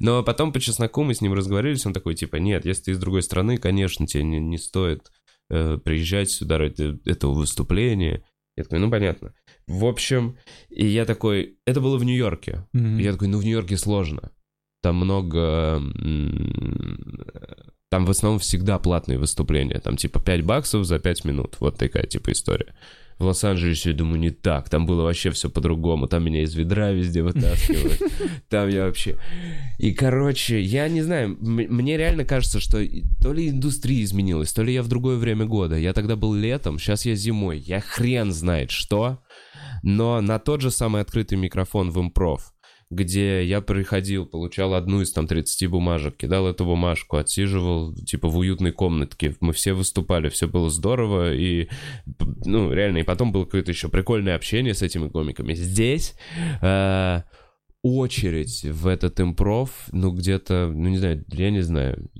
Но 0.00 0.22
потом 0.22 0.54
по 0.54 0.60
чесноку 0.60 1.02
мы 1.02 1.14
с 1.14 1.20
ним 1.20 1.34
разговаривались. 1.34 1.84
Он 1.84 1.92
такой, 1.92 2.14
типа, 2.14 2.36
нет, 2.36 2.64
если 2.64 2.84
ты 2.84 2.90
из 2.92 2.98
другой 2.98 3.22
страны, 3.22 3.58
конечно, 3.58 4.06
тебе 4.06 4.24
не, 4.24 4.40
не 4.40 4.56
стоит 4.56 5.12
э, 5.50 5.76
приезжать 5.76 6.30
сюда 6.30 6.56
ради 6.56 7.06
этого 7.06 7.34
выступления. 7.34 8.24
Я 8.56 8.64
такой, 8.64 8.78
ну 8.78 8.90
понятно. 8.90 9.34
В 9.66 9.84
общем, 9.84 10.38
и 10.70 10.86
я 10.86 11.04
такой, 11.04 11.58
это 11.66 11.82
было 11.82 11.98
в 11.98 12.04
Нью-Йорке. 12.04 12.66
Мгм. 12.72 12.96
Я 12.96 13.12
такой, 13.12 13.28
ну 13.28 13.36
в 13.36 13.44
Нью-Йорке 13.44 13.76
сложно. 13.76 14.30
Там 14.82 14.96
много... 14.96 15.80
Там 17.88 18.06
в 18.06 18.10
основном 18.10 18.38
всегда 18.40 18.78
платные 18.78 19.18
выступления. 19.18 19.78
Там 19.78 19.96
типа 19.96 20.18
5 20.20 20.44
баксов 20.44 20.84
за 20.84 20.98
5 20.98 21.24
минут. 21.24 21.56
Вот 21.60 21.76
такая 21.76 22.06
типа 22.06 22.32
история. 22.32 22.74
В 23.18 23.24
Лос-Анджелесе, 23.26 23.90
я 23.90 23.96
думаю, 23.96 24.18
не 24.18 24.30
так. 24.30 24.68
Там 24.70 24.86
было 24.86 25.02
вообще 25.02 25.30
все 25.30 25.48
по-другому. 25.50 26.08
Там 26.08 26.24
меня 26.24 26.42
из 26.42 26.54
ведра 26.54 26.90
везде 26.90 27.22
вытаскивают. 27.22 28.00
Там 28.48 28.68
я 28.68 28.86
вообще... 28.86 29.18
И, 29.78 29.92
короче, 29.92 30.60
я 30.60 30.88
не 30.88 31.02
знаю, 31.02 31.36
мне 31.40 31.96
реально 31.96 32.24
кажется, 32.24 32.58
что 32.58 32.82
то 33.20 33.32
ли 33.32 33.50
индустрия 33.50 34.02
изменилась, 34.02 34.52
то 34.52 34.62
ли 34.62 34.72
я 34.72 34.82
в 34.82 34.88
другое 34.88 35.18
время 35.18 35.44
года. 35.44 35.76
Я 35.76 35.92
тогда 35.92 36.16
был 36.16 36.34
летом, 36.34 36.78
сейчас 36.78 37.04
я 37.06 37.14
зимой. 37.14 37.58
Я 37.58 37.80
хрен 37.80 38.32
знает 38.32 38.70
что. 38.70 39.18
Но 39.82 40.20
на 40.20 40.38
тот 40.38 40.60
же 40.62 40.70
самый 40.70 41.02
открытый 41.02 41.36
микрофон 41.36 41.90
в 41.90 42.00
импров, 42.00 42.51
где 42.92 43.44
я 43.44 43.62
приходил, 43.62 44.26
получал 44.26 44.74
одну 44.74 45.00
из 45.00 45.12
там 45.12 45.26
30 45.26 45.68
бумажек, 45.70 46.16
кидал 46.16 46.46
эту 46.46 46.64
бумажку, 46.64 47.16
отсиживал 47.16 47.94
типа 47.94 48.28
в 48.28 48.36
уютной 48.36 48.72
комнатке. 48.72 49.34
Мы 49.40 49.52
все 49.54 49.72
выступали, 49.72 50.28
все 50.28 50.46
было 50.46 50.68
здорово, 50.68 51.34
и, 51.34 51.68
ну, 52.44 52.72
реально, 52.72 52.98
и 52.98 53.02
потом 53.02 53.32
было 53.32 53.44
какое-то 53.44 53.70
еще 53.70 53.88
прикольное 53.88 54.36
общение 54.36 54.74
с 54.74 54.82
этими 54.82 55.08
комиками. 55.08 55.54
Здесь 55.54 56.14
э, 56.60 57.22
очередь 57.82 58.62
в 58.64 58.86
этот 58.86 59.20
импров, 59.20 59.70
ну, 59.90 60.12
где-то, 60.12 60.70
ну, 60.74 60.90
не 60.90 60.98
знаю, 60.98 61.24
я 61.28 61.50
не 61.50 61.62
знаю, 61.62 62.10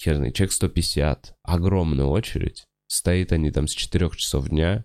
хер 0.00 0.16
знает, 0.16 0.34
человек 0.34 0.52
150, 0.52 1.34
огромная 1.42 2.06
очередь. 2.06 2.66
Стоит 2.86 3.32
они 3.32 3.50
там 3.50 3.66
с 3.66 3.72
4 3.72 4.10
часов 4.16 4.48
дня, 4.48 4.84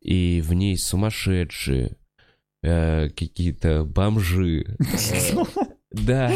и 0.00 0.42
в 0.44 0.52
ней 0.52 0.76
сумасшедшие, 0.76 1.96
э, 2.64 3.08
какие-то 3.10 3.84
бомжи. 3.84 4.76
Э, 4.78 5.44
Да. 5.90 6.32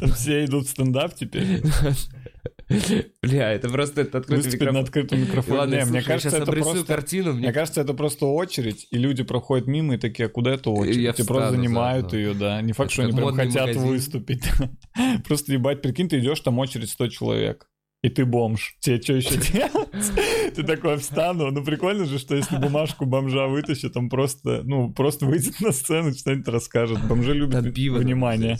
Там 0.00 0.12
все 0.12 0.44
идут 0.44 0.66
в 0.66 0.70
стендап 0.70 1.14
теперь. 1.14 1.62
Бля, 3.22 3.52
это 3.52 3.68
просто 3.68 4.02
этот 4.02 4.14
открытый 4.16 4.44
Выступить 4.44 4.60
на 4.60 4.64
микрофон. 4.66 4.84
открытом 4.84 5.20
микрофоне. 5.20 5.58
Ладно, 5.58 5.74
Не, 5.74 5.80
слушай, 5.80 5.90
мне 5.92 6.02
кажется, 6.02 6.36
это 6.36 6.52
просто... 6.52 6.84
картину. 6.84 7.32
Мне 7.32 7.40
Мне 7.40 7.52
кажется, 7.52 7.80
это 7.80 7.94
просто 7.94 8.26
очередь, 8.26 8.86
и 8.90 8.98
люди 8.98 9.22
проходят 9.24 9.66
мимо 9.66 9.94
и 9.94 9.98
такие, 9.98 10.26
а 10.26 10.28
куда 10.28 10.52
эту 10.52 10.72
очередь? 10.72 10.96
Я 10.96 11.10
И 11.10 11.22
просто 11.26 11.50
занимают 11.50 12.12
ее, 12.12 12.34
да. 12.34 12.60
Не 12.62 12.72
факт, 12.72 12.86
Это 12.88 12.92
что 12.94 13.02
они 13.04 13.12
прям 13.12 13.34
хотят 13.34 13.68
магазин. 13.68 13.82
выступить. 13.88 14.44
Просто 15.26 15.52
ебать, 15.52 15.82
прикинь, 15.82 16.08
ты 16.08 16.18
идешь, 16.18 16.40
там 16.40 16.58
очередь 16.58 16.90
100 16.90 17.08
человек. 17.08 17.68
И 18.02 18.08
ты 18.10 18.24
бомж. 18.24 18.76
Тебе 18.80 19.02
что 19.02 19.14
еще 19.14 19.36
делать? 19.52 20.54
Ты 20.54 20.62
такой 20.62 20.98
встану. 20.98 21.50
Ну, 21.50 21.64
прикольно 21.64 22.04
же, 22.04 22.18
что 22.18 22.36
если 22.36 22.56
бумажку 22.56 23.06
бомжа 23.06 23.48
вытащит, 23.48 23.96
он 23.96 24.08
просто, 24.08 24.62
ну, 24.64 24.92
просто 24.92 25.26
выйдет 25.26 25.60
на 25.60 25.72
сцену, 25.72 26.12
что-нибудь 26.14 26.46
расскажет. 26.48 27.04
Бомжи 27.08 27.34
любят 27.34 27.64
Там 27.64 27.72
пиво 27.72 27.98
внимание. 27.98 28.58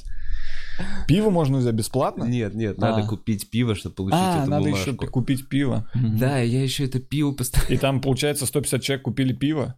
Пиво 1.07 1.31
можно 1.31 1.59
взять 1.59 1.75
бесплатно? 1.75 2.25
Нет, 2.25 2.55
нет, 2.55 2.79
надо 2.79 3.03
А. 3.03 3.07
купить 3.07 3.51
пиво, 3.51 3.75
чтобы 3.75 3.95
получить 3.97 4.19
А, 4.21 4.43
эту 4.43 4.51
надо 4.51 4.65
бумажку. 4.65 4.91
еще 4.91 4.97
купить 5.11 5.49
пиво. 5.49 5.89
Да, 5.95 6.39
я 6.39 6.63
еще 6.63 6.85
это 6.85 6.99
пиво 7.01 7.33
постоянно... 7.33 7.73
И 7.73 7.77
там, 7.79 8.01
получается, 8.01 8.47
150 8.47 8.83
человек 8.83 9.05
купили 9.05 9.33
пиво. 9.33 9.77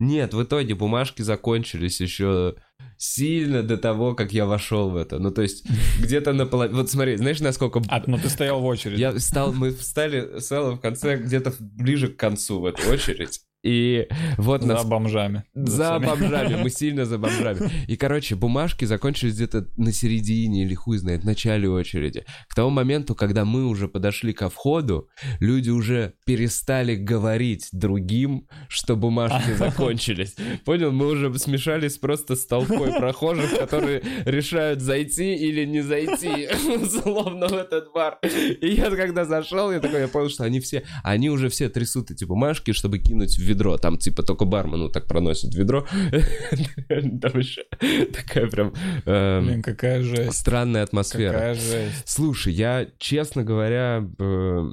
Нет, 0.00 0.32
в 0.32 0.42
итоге 0.42 0.74
бумажки 0.74 1.20
закончились 1.20 2.00
еще 2.00 2.56
сильно 2.96 3.62
до 3.62 3.76
того, 3.76 4.14
как 4.14 4.32
я 4.32 4.46
вошел 4.46 4.90
в 4.90 4.96
это. 4.96 5.18
Ну, 5.18 5.30
то 5.30 5.42
есть, 5.42 5.64
где-то 6.00 6.32
на 6.32 6.46
половине... 6.46 6.76
Вот 6.76 6.90
смотри, 6.90 7.16
знаешь, 7.16 7.40
насколько... 7.40 7.82
А, 7.88 8.02
ну 8.06 8.18
ты 8.18 8.30
стоял 8.30 8.60
в 8.60 8.64
очереди. 8.64 8.98
Я 8.98 9.12
встал, 9.12 9.52
мы 9.52 9.70
встали 9.70 10.40
с 10.40 10.50
Эллом 10.50 10.78
в 10.78 10.80
конце, 10.80 11.18
где-то 11.18 11.52
ближе 11.60 12.08
к 12.08 12.16
концу 12.16 12.60
в 12.60 12.66
эту 12.66 12.90
очередь. 12.90 13.42
И 13.62 14.08
вот 14.38 14.62
За 14.62 14.68
нас 14.68 14.84
бомжами. 14.86 15.44
За 15.54 15.98
всеми. 15.98 16.06
бомжами, 16.06 16.62
мы 16.62 16.70
сильно 16.70 17.04
за 17.04 17.18
бомжами. 17.18 17.70
И, 17.86 17.96
короче, 17.96 18.34
бумажки 18.34 18.86
закончились 18.86 19.34
где-то 19.34 19.66
на 19.76 19.92
середине 19.92 20.64
или 20.64 20.74
хуй 20.74 20.96
знает, 20.98 21.22
в 21.22 21.26
начале 21.26 21.68
очереди. 21.68 22.24
К 22.48 22.54
тому 22.54 22.70
моменту, 22.70 23.14
когда 23.14 23.44
мы 23.44 23.66
уже 23.66 23.88
подошли 23.88 24.32
ко 24.32 24.48
входу, 24.48 25.08
люди 25.40 25.70
уже 25.70 26.14
перестали 26.24 26.94
говорить 26.96 27.68
другим, 27.72 28.48
что 28.68 28.96
бумажки 28.96 29.52
закончились. 29.58 30.36
Понял? 30.64 30.90
Мы 30.90 31.06
уже 31.06 31.32
смешались 31.38 31.98
просто 31.98 32.36
с 32.36 32.46
толпой 32.46 32.92
прохожих, 32.92 33.58
которые 33.58 34.02
решают 34.24 34.80
зайти 34.80 35.34
или 35.34 35.66
не 35.66 35.82
зайти, 35.82 36.48
словно 36.88 37.48
в 37.48 37.54
этот 37.54 37.92
бар. 37.92 38.18
И 38.22 38.68
я 38.68 38.90
когда 38.90 39.24
зашел, 39.24 39.70
я 39.70 39.80
такой, 39.80 40.00
я 40.00 40.08
понял, 40.08 40.30
что 40.30 40.44
они 40.44 40.60
все, 40.60 40.84
они 41.04 41.28
уже 41.28 41.50
все 41.50 41.68
трясут 41.68 42.10
эти 42.10 42.24
бумажки, 42.24 42.72
чтобы 42.72 42.98
кинуть 42.98 43.36
в 43.36 43.49
ведро. 43.50 43.76
Там 43.76 43.98
типа 43.98 44.22
только 44.22 44.44
бармен 44.44 44.82
вот 44.82 44.92
так 44.92 45.06
проносит 45.06 45.54
ведро. 45.54 45.86
Там 46.88 47.38
еще 47.38 47.64
такая 48.12 48.48
прям 48.48 48.72
эм, 49.04 49.46
Блин, 49.46 49.62
какая 49.62 50.02
жесть. 50.02 50.38
странная 50.38 50.82
атмосфера. 50.82 51.32
Какая 51.32 51.54
жесть. 51.54 52.02
Слушай, 52.08 52.52
я, 52.54 52.88
честно 52.98 53.44
говоря, 53.44 54.08
э, 54.18 54.70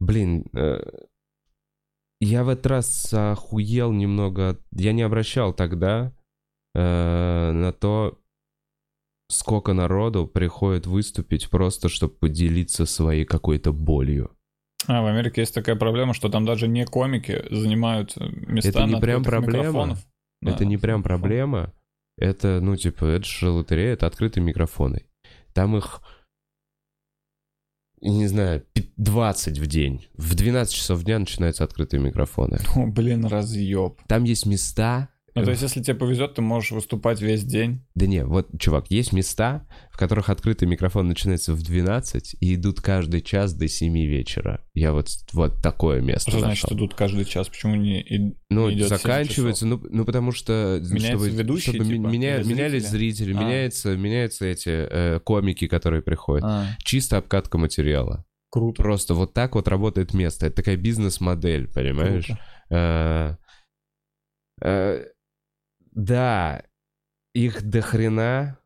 блин, 0.00 0.46
э, 0.54 0.80
я 2.20 2.44
в 2.44 2.48
этот 2.48 2.66
раз 2.66 3.12
охуел 3.12 3.92
немного. 3.92 4.58
Я 4.72 4.92
не 4.92 5.02
обращал 5.02 5.52
тогда 5.52 6.12
э, 6.74 7.50
на 7.52 7.72
то, 7.72 8.18
сколько 9.28 9.72
народу 9.72 10.26
приходит 10.26 10.86
выступить 10.86 11.50
просто, 11.50 11.88
чтобы 11.88 12.14
поделиться 12.14 12.86
своей 12.86 13.24
какой-то 13.24 13.72
болью. 13.72 14.35
А, 14.86 15.02
в 15.02 15.06
Америке 15.06 15.40
есть 15.42 15.54
такая 15.54 15.76
проблема, 15.76 16.14
что 16.14 16.28
там 16.28 16.44
даже 16.44 16.68
не 16.68 16.84
комики 16.84 17.44
занимают 17.50 18.16
э, 18.16 18.24
места 18.46 18.68
Это 18.70 18.84
не 18.84 19.00
прям 19.00 19.24
проблема. 19.24 19.58
микрофонов. 19.58 20.06
Да. 20.42 20.50
Это 20.52 20.64
не 20.64 20.76
прям 20.76 21.02
проблема. 21.02 21.72
Это, 22.18 22.60
ну, 22.60 22.76
типа, 22.76 23.04
это 23.04 23.24
же 23.26 23.50
лотерея, 23.50 23.92
это 23.92 24.06
открытые 24.06 24.42
микрофоны. 24.44 25.06
Там 25.52 25.76
их, 25.76 26.00
не 28.00 28.26
знаю, 28.26 28.64
пи- 28.72 28.90
20 28.96 29.58
в 29.58 29.66
день. 29.66 30.06
В 30.14 30.34
12 30.34 30.74
часов 30.74 31.02
дня 31.02 31.18
начинаются 31.18 31.64
открытые 31.64 32.00
микрофоны. 32.00 32.58
О, 32.74 32.86
блин, 32.86 33.24
разъеб. 33.26 34.00
Там 34.06 34.24
есть 34.24 34.46
места... 34.46 35.10
Ну, 35.36 35.44
то 35.44 35.50
есть, 35.50 35.62
если 35.62 35.82
тебе 35.82 35.94
повезет, 35.94 36.34
ты 36.34 36.42
можешь 36.42 36.70
выступать 36.72 37.20
весь 37.20 37.44
день. 37.44 37.84
Да 37.94 38.06
не, 38.06 38.24
вот, 38.24 38.48
чувак, 38.58 38.86
есть 38.90 39.12
места, 39.12 39.66
в 39.92 39.98
которых 39.98 40.30
открытый 40.30 40.66
микрофон 40.66 41.08
начинается 41.08 41.52
в 41.52 41.62
12 41.62 42.36
и 42.40 42.54
идут 42.54 42.80
каждый 42.80 43.20
час 43.20 43.52
до 43.54 43.68
7 43.68 43.92
вечера. 44.06 44.64
Я 44.74 44.92
вот, 44.92 45.08
вот 45.32 45.62
такое 45.62 46.00
место 46.00 46.30
Что 46.30 46.40
значит 46.40 46.64
нашел. 46.64 46.76
идут 46.76 46.94
каждый 46.94 47.24
час? 47.26 47.48
Почему 47.48 47.74
не, 47.76 48.00
и- 48.00 48.34
Ну, 48.50 48.72
идет 48.72 48.88
заканчивается, 48.88 49.66
ну, 49.66 49.80
ну, 49.90 50.04
потому 50.04 50.32
что... 50.32 50.80
Меняются 50.82 51.26
чтобы, 51.26 51.28
ведущие, 51.30 51.74
чтобы 51.74 51.84
типа, 51.90 52.06
меня- 52.06 52.40
или 52.40 52.48
менялись 52.48 52.88
зрители? 52.88 53.10
зрители, 53.26 53.36
А. 53.36 53.44
меняются, 53.44 53.96
меняются 53.96 54.46
эти 54.46 54.68
э, 54.70 55.20
комики, 55.20 55.66
которые 55.68 56.02
приходят. 56.02 56.44
А, 56.44 56.66
Чисто 56.78 57.18
обкатка 57.18 57.58
материала. 57.58 58.24
круто. 58.50 58.82
Просто 58.82 59.12
вот 59.14 59.34
так 59.34 59.54
вот 59.54 59.68
работает 59.68 60.14
место. 60.14 60.46
Это 60.46 60.56
такая 60.56 60.76
бизнес-модель, 60.76 61.68
понимаешь? 61.68 62.26
круто. 62.26 62.40
Э, 62.70 63.36
э, 64.62 65.04
Да, 65.96 66.62
их 67.34 67.62
до 67.62 67.80
хрена. 67.80 68.58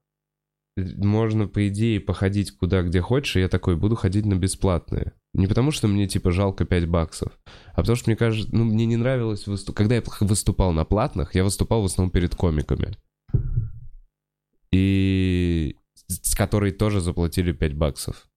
Можно, 0.76 1.46
по 1.46 1.68
идее, 1.68 2.00
походить 2.00 2.56
куда 2.56 2.82
где 2.82 3.00
хочешь. 3.00 3.36
И 3.36 3.40
я 3.40 3.48
такой, 3.48 3.76
буду 3.76 3.94
ходить 3.94 4.26
на 4.26 4.34
бесплатные. 4.34 5.12
Не 5.32 5.46
потому, 5.46 5.70
что 5.70 5.86
мне, 5.86 6.08
типа, 6.08 6.32
жалко 6.32 6.64
5 6.64 6.88
баксов, 6.88 7.38
а 7.72 7.76
потому 7.76 7.94
что 7.94 8.10
мне 8.10 8.16
кажется, 8.16 8.54
ну, 8.54 8.64
мне 8.64 8.84
не 8.84 8.96
нравилось 8.96 9.46
выступать. 9.46 9.76
Когда 9.76 9.94
я 9.94 10.02
выступал 10.20 10.72
на 10.72 10.84
платных, 10.84 11.36
я 11.36 11.44
выступал 11.44 11.82
в 11.82 11.84
основном 11.84 12.10
перед 12.10 12.34
комиками. 12.34 12.96
И... 14.72 15.76
с 16.08 16.34
которой 16.34 16.72
тоже 16.72 17.00
заплатили 17.00 17.52
5 17.52 17.74
баксов. 17.74 18.28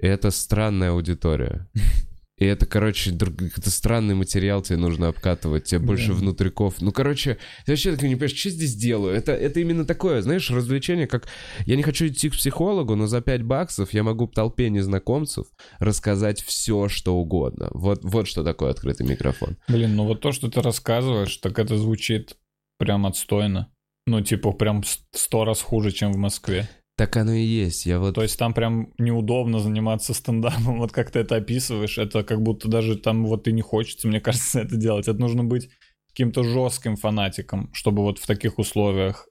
И 0.00 0.06
это 0.06 0.32
странная 0.32 0.90
аудитория. 0.90 1.68
И 2.42 2.44
это, 2.44 2.66
короче, 2.66 3.12
это 3.12 3.70
странный 3.70 4.16
материал 4.16 4.62
тебе 4.62 4.76
нужно 4.76 5.06
обкатывать, 5.06 5.62
тебе 5.62 5.78
больше 5.78 6.10
yeah. 6.10 6.14
внутриков. 6.14 6.80
Ну, 6.80 6.90
короче, 6.90 7.38
ты 7.64 7.70
вообще 7.70 7.92
так 7.92 8.02
не 8.02 8.16
понимаешь, 8.16 8.36
что 8.36 8.50
здесь 8.50 8.74
делаю? 8.74 9.14
Это, 9.14 9.30
это 9.30 9.60
именно 9.60 9.84
такое, 9.84 10.22
знаешь, 10.22 10.50
развлечение, 10.50 11.06
как... 11.06 11.28
Я 11.66 11.76
не 11.76 11.84
хочу 11.84 12.08
идти 12.08 12.30
к 12.30 12.32
психологу, 12.32 12.96
но 12.96 13.06
за 13.06 13.20
5 13.20 13.44
баксов 13.44 13.94
я 13.94 14.02
могу 14.02 14.26
толпе 14.26 14.70
незнакомцев 14.70 15.46
рассказать 15.78 16.42
все, 16.42 16.88
что 16.88 17.14
угодно. 17.14 17.68
Вот, 17.70 18.00
вот 18.02 18.26
что 18.26 18.42
такое 18.42 18.72
открытый 18.72 19.06
микрофон. 19.06 19.56
Блин, 19.68 19.94
ну 19.94 20.04
вот 20.04 20.20
то, 20.20 20.32
что 20.32 20.50
ты 20.50 20.62
рассказываешь, 20.62 21.36
так 21.36 21.60
это 21.60 21.76
звучит 21.76 22.38
прям 22.76 23.06
отстойно. 23.06 23.72
Ну, 24.08 24.20
типа, 24.20 24.50
прям 24.50 24.82
сто 25.12 25.44
раз 25.44 25.62
хуже, 25.62 25.92
чем 25.92 26.10
в 26.10 26.16
Москве. 26.16 26.68
Так 26.96 27.16
оно 27.16 27.32
и 27.32 27.42
есть. 27.42 27.86
Я 27.86 27.98
вот... 27.98 28.14
То 28.14 28.22
есть 28.22 28.38
там 28.38 28.52
прям 28.52 28.92
неудобно 28.98 29.58
заниматься 29.58 30.14
стендапом, 30.14 30.78
вот 30.78 30.92
как 30.92 31.10
ты 31.10 31.20
это 31.20 31.36
описываешь, 31.36 31.98
это 31.98 32.22
как 32.22 32.42
будто 32.42 32.68
даже 32.68 32.96
там 32.96 33.24
вот 33.26 33.48
и 33.48 33.52
не 33.52 33.62
хочется, 33.62 34.08
мне 34.08 34.20
кажется, 34.22 34.60
это 34.60 34.76
делать. 34.76 35.08
Это 35.08 35.18
нужно 35.18 35.44
быть 35.44 35.70
каким-то 36.08 36.42
жестким 36.44 36.96
фанатиком, 36.96 37.72
чтобы 37.72 38.02
вот 38.02 38.18
в 38.18 38.26
таких 38.26 38.58
условиях 38.58 39.28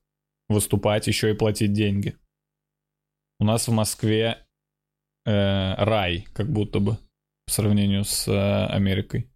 выступать, 0.49 1.07
еще 1.07 1.31
и 1.31 1.35
платить 1.35 1.73
деньги. 1.73 2.17
У 3.39 3.45
нас 3.45 3.67
в 3.67 3.71
Москве 3.71 4.45
э, 5.25 5.75
рай, 5.75 6.27
как 6.33 6.51
будто 6.51 6.79
бы, 6.79 6.97
по 7.45 7.53
сравнению 7.53 8.03
с 8.03 8.27
э, 8.27 8.65
Америкой. 8.67 9.31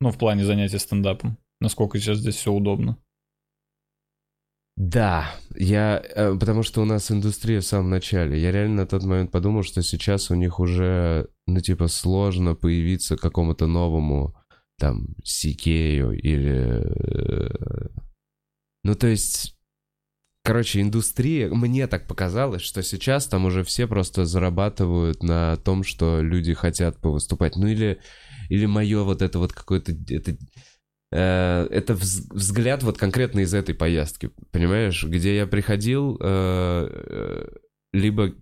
Ну, 0.00 0.10
в 0.10 0.18
плане 0.18 0.44
занятия 0.44 0.78
стендапом. 0.78 1.38
Насколько 1.60 1.98
сейчас 1.98 2.18
здесь 2.18 2.34
все 2.34 2.52
удобно. 2.52 2.98
Да, 4.76 5.34
я, 5.54 6.02
э, 6.02 6.34
потому 6.38 6.62
что 6.62 6.80
у 6.80 6.84
нас 6.86 7.10
индустрия 7.10 7.60
в 7.60 7.64
самом 7.64 7.90
начале. 7.90 8.40
Я 8.40 8.52
реально 8.52 8.82
на 8.82 8.86
тот 8.86 9.04
момент 9.04 9.30
подумал, 9.30 9.62
что 9.62 9.82
сейчас 9.82 10.30
у 10.30 10.34
них 10.34 10.58
уже, 10.60 11.28
ну, 11.46 11.60
типа, 11.60 11.88
сложно 11.88 12.54
появиться 12.54 13.16
какому-то 13.16 13.66
новому, 13.66 14.34
там, 14.78 15.08
Сикею 15.24 16.12
или... 16.12 16.82
Э, 16.84 17.88
ну, 18.82 18.94
то 18.94 19.06
есть, 19.08 19.56
короче, 20.42 20.80
индустрия, 20.80 21.48
мне 21.50 21.86
так 21.86 22.08
показалось, 22.08 22.62
что 22.62 22.82
сейчас 22.82 23.26
там 23.26 23.44
уже 23.44 23.64
все 23.64 23.86
просто 23.86 24.24
зарабатывают 24.24 25.22
на 25.22 25.56
том, 25.58 25.84
что 25.84 26.22
люди 26.22 26.54
хотят 26.54 26.98
повыступать. 26.98 27.56
Ну, 27.56 27.66
или, 27.66 28.00
или 28.48 28.64
мое 28.64 29.02
вот 29.02 29.20
это 29.20 29.38
вот 29.38 29.52
какое-то... 29.52 29.92
Это, 30.08 30.36
это 31.16 31.94
взгляд 31.94 32.82
вот 32.82 32.98
конкретно 32.98 33.40
из 33.40 33.54
этой 33.54 33.74
поездки, 33.74 34.30
понимаешь, 34.50 35.04
где 35.04 35.36
я 35.36 35.46
приходил, 35.46 36.16
э, 36.20 36.88
э, 36.90 37.48
либо 37.92 38.32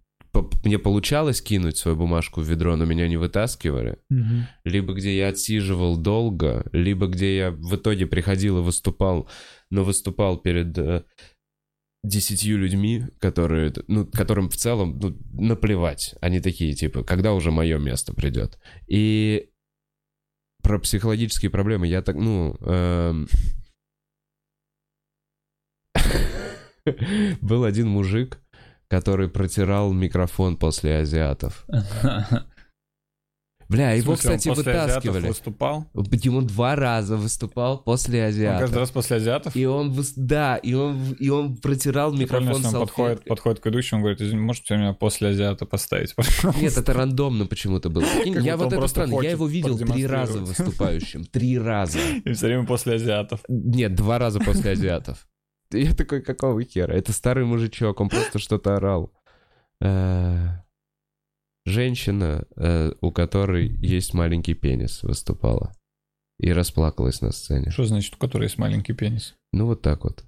мне 0.64 0.78
получалось 0.78 1.42
кинуть 1.42 1.76
свою 1.76 1.96
бумажку 1.96 2.40
в 2.40 2.48
ведро, 2.48 2.76
но 2.76 2.84
меня 2.84 3.08
не 3.08 3.16
вытаскивали, 3.16 3.98
угу. 4.08 4.46
либо 4.64 4.94
где 4.94 5.16
я 5.16 5.28
отсиживал 5.28 5.96
долго, 5.96 6.64
либо 6.72 7.08
где 7.08 7.36
я 7.36 7.50
в 7.50 7.74
итоге 7.74 8.06
приходил 8.06 8.58
и 8.58 8.62
выступал, 8.62 9.28
но 9.70 9.82
выступал 9.82 10.38
перед 10.38 10.78
десятью 12.02 12.58
людьми, 12.58 13.04
которые, 13.18 13.72
ну, 13.86 14.06
которым 14.06 14.48
в 14.48 14.56
целом 14.56 14.98
ну, 14.98 15.16
наплевать. 15.32 16.14
Они 16.20 16.40
такие, 16.40 16.74
типа, 16.74 17.04
когда 17.04 17.34
уже 17.34 17.50
мое 17.50 17.78
место 17.78 18.14
придет. 18.14 18.58
И 18.88 19.49
про 20.62 20.78
психологические 20.78 21.50
проблемы. 21.50 21.86
Я 21.86 22.02
так, 22.02 22.16
ну... 22.16 22.56
Эм... 22.60 23.28
Был 27.40 27.64
один 27.64 27.88
мужик, 27.88 28.38
который 28.88 29.28
протирал 29.28 29.92
микрофон 29.92 30.56
после 30.56 30.98
азиатов. 30.98 31.66
Бля, 33.70 33.92
его, 33.92 34.16
смысле, 34.16 34.36
кстати, 34.36 34.56
вытаскивали. 34.56 35.28
выступал? 35.28 35.86
Ему 35.94 36.42
два 36.42 36.74
раза 36.74 37.16
выступал 37.16 37.78
после 37.78 38.24
азиатов. 38.24 38.56
Он 38.56 38.60
каждый 38.62 38.78
раз 38.80 38.90
после 38.90 39.16
азиатов? 39.18 39.54
И 39.54 39.64
он, 39.64 39.96
да, 40.16 40.56
и 40.56 40.74
он, 40.74 41.12
и 41.12 41.28
он 41.28 41.56
протирал 41.56 42.12
микрофон 42.12 42.66
он 42.66 42.72
подходит, 42.72 43.24
подходит 43.26 43.60
к 43.60 43.66
ведущему, 43.66 44.00
говорит, 44.00 44.20
извини, 44.20 44.40
можете 44.40 44.76
меня 44.76 44.92
после 44.92 45.28
азиата 45.28 45.66
поставить, 45.66 46.16
пожалуйста? 46.16 46.60
Нет, 46.60 46.76
это 46.76 46.92
рандомно 46.92 47.46
почему-то 47.46 47.90
было. 47.90 48.04
Я 48.24 48.56
вот 48.56 48.72
это 48.72 48.88
странно, 48.88 49.20
я 49.20 49.30
его 49.30 49.46
видел 49.46 49.78
три 49.78 50.04
раза 50.04 50.40
выступающим. 50.40 51.24
Три 51.24 51.56
раза. 51.56 52.00
И 52.24 52.32
все 52.32 52.46
время 52.46 52.66
после 52.66 52.94
азиатов. 52.94 53.40
Нет, 53.46 53.94
два 53.94 54.18
раза 54.18 54.40
после 54.40 54.72
азиатов. 54.72 55.28
Я 55.70 55.94
такой, 55.94 56.22
какого 56.22 56.60
хера? 56.64 56.92
Это 56.92 57.12
старый 57.12 57.44
мужичок, 57.44 58.00
он 58.00 58.08
просто 58.08 58.40
что-то 58.40 58.74
орал. 58.74 59.12
Женщина, 61.66 62.46
э, 62.56 62.92
у 63.00 63.12
которой 63.12 63.68
есть 63.68 64.14
маленький 64.14 64.54
пенис, 64.54 65.02
выступала. 65.02 65.74
И 66.38 66.52
расплакалась 66.52 67.20
на 67.20 67.32
сцене. 67.32 67.70
Что 67.70 67.84
значит, 67.84 68.14
у 68.14 68.18
которой 68.18 68.44
есть 68.44 68.56
маленький 68.56 68.94
пенис? 68.94 69.34
Ну, 69.52 69.66
вот 69.66 69.82
так 69.82 70.04
вот. 70.04 70.24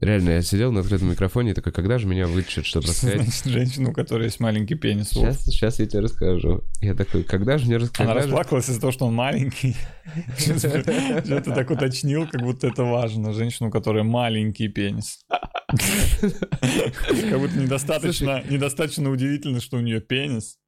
Реально, 0.00 0.30
я 0.30 0.42
сидел 0.42 0.70
на 0.70 0.80
открытом 0.80 1.10
микрофоне 1.10 1.50
и 1.50 1.54
такой, 1.54 1.72
когда 1.72 1.98
же 1.98 2.06
меня 2.06 2.28
вытащат, 2.28 2.66
чтобы 2.66 2.86
рассказать? 2.86 3.20
Значит, 3.20 3.44
женщину, 3.46 3.90
у 3.90 3.92
которой 3.92 4.24
есть 4.24 4.38
маленький 4.38 4.76
пенис. 4.76 5.08
Сейчас, 5.08 5.44
сейчас 5.44 5.80
я 5.80 5.86
тебе 5.86 6.00
расскажу. 6.00 6.62
Я 6.80 6.94
такой, 6.94 7.24
когда 7.24 7.58
же 7.58 7.66
мне 7.66 7.78
рассказать? 7.78 8.12
Она 8.12 8.14
расплакалась 8.14 8.68
из-за 8.68 8.80
того, 8.80 8.92
что 8.92 9.06
он 9.06 9.14
маленький. 9.14 9.74
Что 10.38 11.40
ты 11.40 11.52
так 11.52 11.70
уточнил, 11.70 12.28
как 12.28 12.42
будто 12.42 12.68
это 12.68 12.84
важно. 12.84 13.32
Женщину, 13.32 13.68
у 13.68 13.72
которой 13.72 14.04
маленький 14.04 14.68
пенис. 14.68 15.20
Как 15.68 17.38
будто 17.38 17.58
недостаточно, 17.58 18.42
недостаточно 18.48 19.10
удивительно, 19.10 19.60
что 19.60 19.76
у 19.76 19.80
нее 19.80 20.00
пенис. 20.00 20.58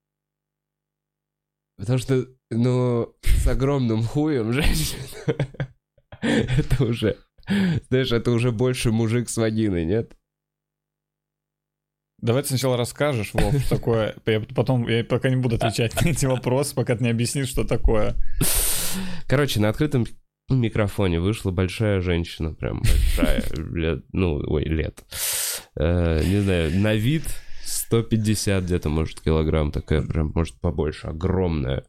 Потому 1.79 1.99
что, 1.99 2.27
ну, 2.51 3.14
с 3.23 3.47
огромным 3.47 4.03
хуем 4.03 4.53
женщина, 4.53 5.03
это 6.21 6.85
уже, 6.85 7.16
знаешь, 7.88 8.12
это 8.12 8.31
уже 8.31 8.53
больше 8.53 8.92
мужик 8.92 9.29
с 9.29 9.37
вагиной, 9.37 9.85
нет? 9.85 10.16
Давай 12.18 12.42
ты 12.42 12.48
сначала 12.48 12.76
расскажешь, 12.76 13.33
Вов, 13.33 13.55
что 13.61 13.76
такое. 13.76 14.14
Я 14.26 14.40
потом, 14.55 14.87
я 14.87 15.03
пока 15.05 15.31
не 15.31 15.37
буду 15.37 15.57
отвечать 15.57 15.98
на 16.00 16.09
эти 16.09 16.26
вопросы, 16.26 16.74
пока 16.74 16.94
ты 16.94 17.05
не 17.05 17.11
объяснишь, 17.11 17.48
что 17.48 17.64
такое. 17.64 18.14
Короче, 19.26 19.59
на 19.61 19.70
открытом 19.70 20.07
микрофоне 20.50 21.20
вышла 21.20 21.50
большая 21.50 22.00
женщина, 22.00 22.53
прям 22.53 22.83
большая, 22.83 23.42
лет, 23.55 24.05
ну, 24.12 24.42
ой, 24.46 24.64
лет. 24.64 25.03
Э, 25.76 26.22
не 26.24 26.40
знаю, 26.40 26.79
на 26.79 26.94
вид 26.94 27.24
150 27.64 28.64
где-то, 28.64 28.88
может, 28.88 29.20
килограмм, 29.20 29.72
такая 29.72 30.03
прям, 30.03 30.33
может, 30.35 30.61
побольше, 30.61 31.07
огромная. 31.07 31.85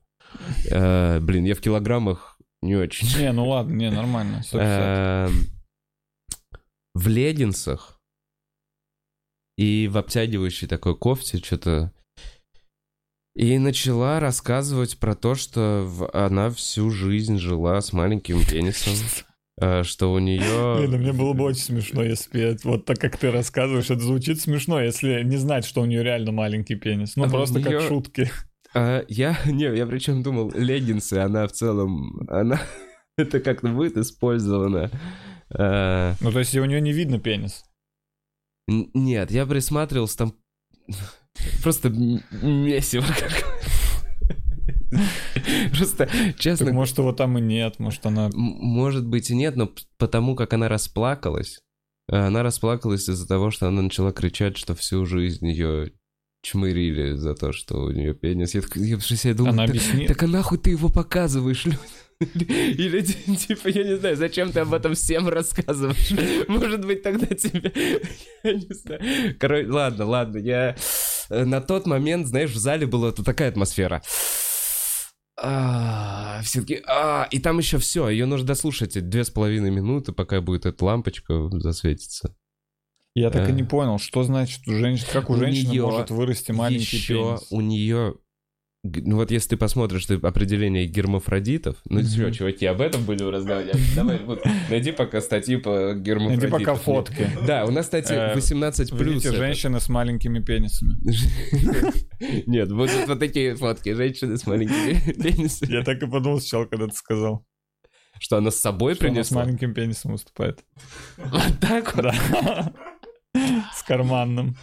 Э, 0.70 1.20
блин, 1.20 1.44
я 1.46 1.56
в 1.56 1.62
килограммах 1.62 2.31
не 2.62 2.76
очень. 2.76 3.08
Не, 3.19 3.32
ну 3.32 3.47
ладно, 3.47 3.74
не, 3.74 3.89
нормально. 3.89 4.43
Э, 4.54 5.30
в 6.93 7.08
леггинсах 7.08 8.00
и 9.58 9.88
в 9.88 9.97
обтягивающей 9.97 10.67
такой 10.67 10.95
кофте 10.95 11.38
что-то 11.38 11.93
и 13.36 13.58
начала 13.58 14.19
рассказывать 14.19 14.97
про 14.97 15.15
то, 15.15 15.36
что 15.36 15.89
она 16.13 16.50
всю 16.50 16.89
жизнь 16.89 17.38
жила 17.38 17.80
с 17.80 17.93
маленьким 17.93 18.45
пенисом. 18.45 18.93
Э, 19.60 19.84
что 19.84 20.12
у 20.13 20.17
нее... 20.17 20.78
Блин, 20.78 20.91
ну 20.91 20.97
мне 20.97 21.13
было 21.13 21.34
бы 21.34 21.43
очень 21.43 21.62
смешно, 21.62 22.02
если 22.02 22.58
вот 22.63 22.86
так, 22.86 22.97
как 22.97 23.17
ты 23.17 23.30
рассказываешь, 23.30 23.91
это 23.91 24.00
звучит 24.00 24.39
смешно, 24.39 24.82
если 24.82 25.21
не 25.24 25.38
знать, 25.38 25.65
что 25.65 25.82
у 25.82 25.86
нее 25.86 26.04
реально 26.04 26.32
маленький 26.32 26.76
пенис. 26.76 27.15
Ну, 27.15 27.26
а 27.26 27.30
просто 27.30 27.60
нее... 27.60 27.80
как 27.80 27.82
шутки. 27.88 28.32
А, 28.74 29.04
я, 29.08 29.38
не, 29.46 29.64
я 29.64 29.86
причем 29.86 30.24
думал, 30.24 30.52
леггинсы, 30.52 31.16
она 31.16 31.48
в 31.48 31.52
целом, 31.52 32.26
она, 32.30 32.62
это 33.18 33.40
как-то 33.40 33.70
будет 33.70 33.98
использовано. 33.98 34.90
А... 35.54 36.16
Ну, 36.22 36.32
то 36.32 36.40
есть 36.40 36.56
у 36.56 36.66
нее 36.66 36.82
не 36.82 36.94
видно 36.94 37.20
пенис? 37.20 37.66
Нет, 38.68 39.32
я 39.32 39.46
присматривался, 39.46 40.18
там 40.18 40.34
Просто 41.64 41.90
месиво 41.90 43.06
какое 43.08 43.62
Просто, 45.72 46.10
честно... 46.38 46.68
Так, 46.68 46.76
может, 46.76 46.98
его 46.98 47.14
там 47.14 47.38
и 47.38 47.42
нет, 47.42 47.80
может, 47.80 48.06
она... 48.06 48.30
Может 48.34 49.08
быть 49.08 49.30
и 49.30 49.36
нет, 49.36 49.56
но 49.56 49.72
потому 49.98 50.36
как 50.36 50.54
она 50.54 50.68
расплакалась, 50.68 51.62
э, 52.10 52.16
она 52.18 52.44
расплакалась 52.44 53.08
из-за 53.08 53.26
того, 53.26 53.52
что 53.52 53.68
она 53.68 53.84
начала 53.84 54.12
кричать, 54.12 54.58
что 54.58 54.76
всю 54.76 55.06
жизнь 55.06 55.48
ее 55.48 55.94
чмырили 56.42 57.14
за 57.14 57.36
то, 57.36 57.52
что 57.52 57.84
у 57.84 57.92
нее 57.92 58.14
пенис. 58.14 58.56
Я, 58.56 58.62
я, 58.76 58.98
я 59.24 59.34
думаю, 59.34 59.54
она 59.54 59.64
объяснит. 59.64 60.08
так, 60.08 60.18
так 60.18 60.24
а 60.24 60.32
нахуй 60.32 60.58
ты 60.58 60.72
его 60.72 60.90
показываешь 60.90 61.66
людям? 61.66 61.80
Или, 62.20 63.02
типа, 63.36 63.68
я 63.68 63.84
не 63.84 63.98
знаю, 63.98 64.16
зачем 64.16 64.52
ты 64.52 64.60
об 64.62 64.74
этом 64.74 64.94
всем 64.94 65.28
рассказываешь? 65.28 66.14
Может 66.48 66.86
быть, 66.86 67.04
тогда 67.04 67.28
тебе... 67.28 67.72
Я 68.44 68.54
не 68.54 68.74
знаю. 68.74 69.36
Короче, 69.40 69.68
ладно, 69.68 70.06
ладно, 70.06 70.38
я... 70.38 70.76
э, 71.30 71.46
на 71.46 71.62
тот 71.62 71.86
момент, 71.86 72.28
знаешь, 72.28 72.52
в 72.52 72.58
зале 72.58 72.86
была 72.86 73.12
такая 73.12 73.50
атмосфера. 73.50 74.02
А, 75.44 76.42
все 76.44 76.62
таки 76.62 76.84
а, 76.88 77.28
и 77.32 77.40
там 77.40 77.58
еще 77.58 77.80
все, 77.80 78.08
ее 78.10 78.28
нужно 78.28 78.46
дослушать 78.46 78.94
две 79.10 79.24
с 79.24 79.32
половиной 79.32 79.72
минуты, 79.72 80.12
пока 80.12 80.40
будет 80.40 80.68
эта 80.68 80.86
лампочка 80.86 81.50
засветится. 81.54 82.36
Я 83.13 83.30
так 83.30 83.47
и 83.50 83.52
Э. 83.52 83.56
не 83.56 83.63
понял, 83.63 84.00
что 84.00 84.24
значит 84.24 84.67
у 84.67 84.71
женщин, 84.74 85.06
как 85.12 85.30
у, 85.30 85.34
У 85.34 85.38
женщины 85.38 85.82
может 85.82 86.10
вырасти 86.12 86.52
маленький 86.52 86.95
еще 86.97 87.13
пенис. 87.15 87.47
у 87.52 87.62
нее 87.62 88.15
ну 88.84 89.17
вот 89.17 89.30
если 89.30 89.50
ты 89.50 89.58
посмотришь 89.58 90.08
ты 90.08 90.15
определение 90.15 90.88
гермафродитов, 90.88 91.78
ну 91.86 92.02
что, 92.02 92.32
чуваки, 92.32 92.65
об 92.65 92.82
этом 92.82 93.04
будем 93.04 93.30
разговаривать? 93.30 93.78
Давай, 93.95 94.17
вот, 94.24 94.43
найди 94.71 94.91
пока 94.91 95.21
статьи 95.21 95.58
по 95.58 95.93
гермафродитам. 95.93 96.50
Найди 96.50 96.65
пока 96.65 96.74
фотки. 96.76 97.30
Да, 97.45 97.65
у 97.65 97.69
нас, 97.71 97.86
кстати, 97.86 98.12
Э, 98.12 98.34
18 98.34 98.89
плюс. 98.89 99.02
Видите, 99.02 99.28
это. 99.28 99.38
женщины 99.38 99.80
с 99.80 99.88
маленькими 99.88 100.39
пенисами. 100.39 100.95
Нет, 102.47 102.71
будут 102.74 103.08
вот 103.08 103.19
такие 103.19 103.56
фотки, 103.56 103.93
женщины 103.93 104.36
с 104.38 104.47
маленькими 104.47 105.00
пенисами. 105.21 105.71
Я 105.74 105.84
так 105.84 106.02
и 106.02 106.08
подумал 106.08 106.39
сначала, 106.39 106.65
когда 106.65 106.88
ты 106.88 106.95
сказал, 106.95 107.45
Что 108.19 108.38
она 108.38 108.50
с 108.50 108.56
собой 108.56 108.93
она 108.93 108.95
с 108.95 109.00
принесла? 109.00 109.43
маленьким 109.43 109.76
пенисом 109.76 110.13
выступает. 110.13 110.63
Вот 111.17 111.60
так 111.60 111.95
вот. 111.95 112.04
Да. 112.06 112.74
С 113.82 113.84
карманным. 113.84 114.56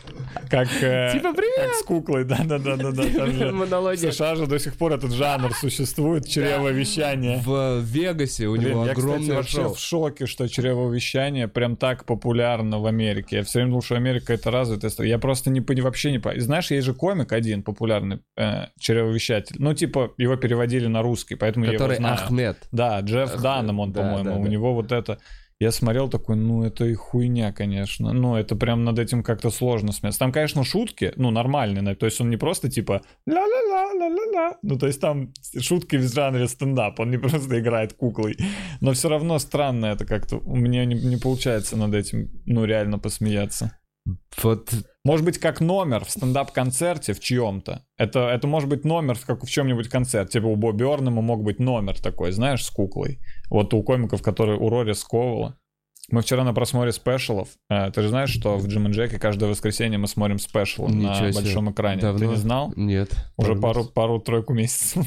Как, 0.48 0.68
э, 0.80 1.10
Типа, 1.12 1.34
привет! 1.34 1.66
как 1.70 1.74
с 1.74 1.82
куклой, 1.82 2.24
да-да-да-да. 2.24 2.90
Там 3.16 3.32
же 3.32 3.48
В 3.48 3.52
Монология. 3.52 4.12
США 4.12 4.36
же 4.36 4.46
до 4.46 4.60
сих 4.60 4.76
пор 4.76 4.92
этот 4.92 5.10
жанр 5.12 5.52
существует, 5.54 6.28
чревовещание. 6.28 7.42
В 7.44 7.80
Вегасе 7.80 8.46
у 8.46 8.52
Блин, 8.56 8.70
него 8.70 8.86
я, 8.86 8.92
кстати, 8.94 9.04
огромное 9.06 9.36
вообще 9.36 9.56
шоу. 9.62 9.74
в 9.74 9.78
шоке, 9.80 10.26
что 10.26 10.48
чревовещание 10.48 11.48
прям 11.48 11.76
так 11.76 12.04
популярно 12.04 12.78
в 12.78 12.86
Америке. 12.86 13.38
Я 13.38 13.42
все 13.42 13.58
время 13.58 13.70
думал, 13.70 13.82
что 13.82 13.96
Америка 13.96 14.32
это 14.32 14.50
развитая 14.52 14.90
страна. 14.90 15.08
Я 15.08 15.18
просто 15.18 15.50
не, 15.50 15.60
пони- 15.60 15.80
вообще 15.80 16.12
не. 16.12 16.40
Знаешь, 16.40 16.70
есть 16.70 16.86
же 16.86 16.94
комик 16.94 17.32
один 17.32 17.64
популярный, 17.64 18.20
э, 18.36 18.66
чревовещатель. 18.78 19.56
Ну, 19.58 19.74
типа, 19.74 20.12
его 20.16 20.36
переводили 20.36 20.86
на 20.86 21.02
русский, 21.02 21.34
поэтому 21.34 21.64
я 21.64 21.72
его 21.72 21.78
Который 21.78 21.96
знаю. 21.96 22.14
Ахмед. 22.14 22.56
Да, 22.70 23.00
Джефф 23.00 23.32
Ах, 23.34 23.42
Данном 23.42 23.80
он, 23.80 23.92
да, 23.92 24.00
по-моему. 24.02 24.30
да, 24.30 24.36
У 24.36 24.42
да. 24.44 24.48
него 24.48 24.74
вот 24.74 24.92
это... 24.92 25.18
Я 25.60 25.72
смотрел 25.72 26.08
такой, 26.08 26.36
ну 26.36 26.62
это 26.62 26.84
и 26.84 26.94
хуйня, 26.94 27.52
конечно. 27.52 28.12
Ну 28.12 28.36
это 28.36 28.54
прям 28.54 28.84
над 28.84 29.00
этим 29.00 29.24
как-то 29.24 29.50
сложно 29.50 29.90
смеяться. 29.90 30.20
Там, 30.20 30.30
конечно, 30.30 30.62
шутки, 30.62 31.12
ну 31.16 31.30
нормальные, 31.30 31.96
то 31.96 32.06
есть 32.06 32.20
он 32.20 32.30
не 32.30 32.36
просто 32.36 32.70
типа 32.70 33.02
ла-ла-ла, 33.26 33.92
ла-ла-ла. 33.94 34.56
Ну 34.62 34.78
то 34.78 34.86
есть 34.86 35.00
там 35.00 35.32
шутки 35.60 35.96
в 35.96 36.12
жанре 36.12 36.46
стендап, 36.46 37.00
он 37.00 37.10
не 37.10 37.18
просто 37.18 37.58
играет 37.58 37.94
куклой. 37.94 38.36
Но 38.80 38.92
все 38.92 39.08
равно 39.08 39.40
странно 39.40 39.86
это 39.86 40.06
как-то. 40.06 40.36
У 40.36 40.54
меня 40.54 40.84
не, 40.84 40.94
не 40.94 41.16
получается 41.16 41.76
над 41.76 41.92
этим, 41.92 42.30
ну 42.46 42.64
реально 42.64 43.00
посмеяться. 43.00 43.72
Вот 44.42 44.72
Может 45.04 45.24
быть, 45.24 45.38
как 45.38 45.60
номер 45.60 46.04
в 46.04 46.10
стендап-концерте 46.10 47.12
в 47.12 47.20
чьем-то. 47.20 47.84
Это, 47.96 48.28
это 48.28 48.46
может 48.46 48.68
быть 48.68 48.84
номер 48.84 49.18
как 49.26 49.42
в 49.44 49.50
чем-нибудь 49.50 49.88
концерте. 49.88 50.38
Типа 50.38 50.46
у 50.46 50.56
Бобби 50.56 50.84
Орнема 50.84 51.22
мог 51.22 51.42
быть 51.42 51.58
номер 51.58 51.98
такой, 52.00 52.32
знаешь, 52.32 52.64
с 52.64 52.70
куклой. 52.70 53.18
Вот 53.50 53.74
у 53.74 53.82
комиков, 53.82 54.22
которые 54.22 54.58
у 54.58 54.68
Рори 54.68 54.92
Сковала. 54.92 55.58
Мы 56.10 56.22
вчера 56.22 56.42
на 56.42 56.54
просмотре 56.54 56.90
спешалов. 56.92 57.48
э, 57.68 57.90
ты 57.90 58.00
же 58.00 58.08
знаешь, 58.08 58.30
что 58.30 58.56
в 58.56 58.66
Джим 58.66 58.88
и 58.88 58.90
Джеке 58.92 59.18
каждое 59.18 59.50
воскресенье 59.50 59.98
мы 59.98 60.08
смотрим 60.08 60.36
Ничего 60.36 60.88
на 60.88 61.32
себе. 61.32 61.42
большом 61.42 61.70
экране. 61.70 62.00
Ты 62.00 62.06
Давно? 62.06 62.30
не 62.30 62.36
знал? 62.36 62.72
нет. 62.76 63.10
Уже 63.36 63.54
пару, 63.56 63.84
пару-тройку 63.84 64.54
месяцев. 64.54 65.06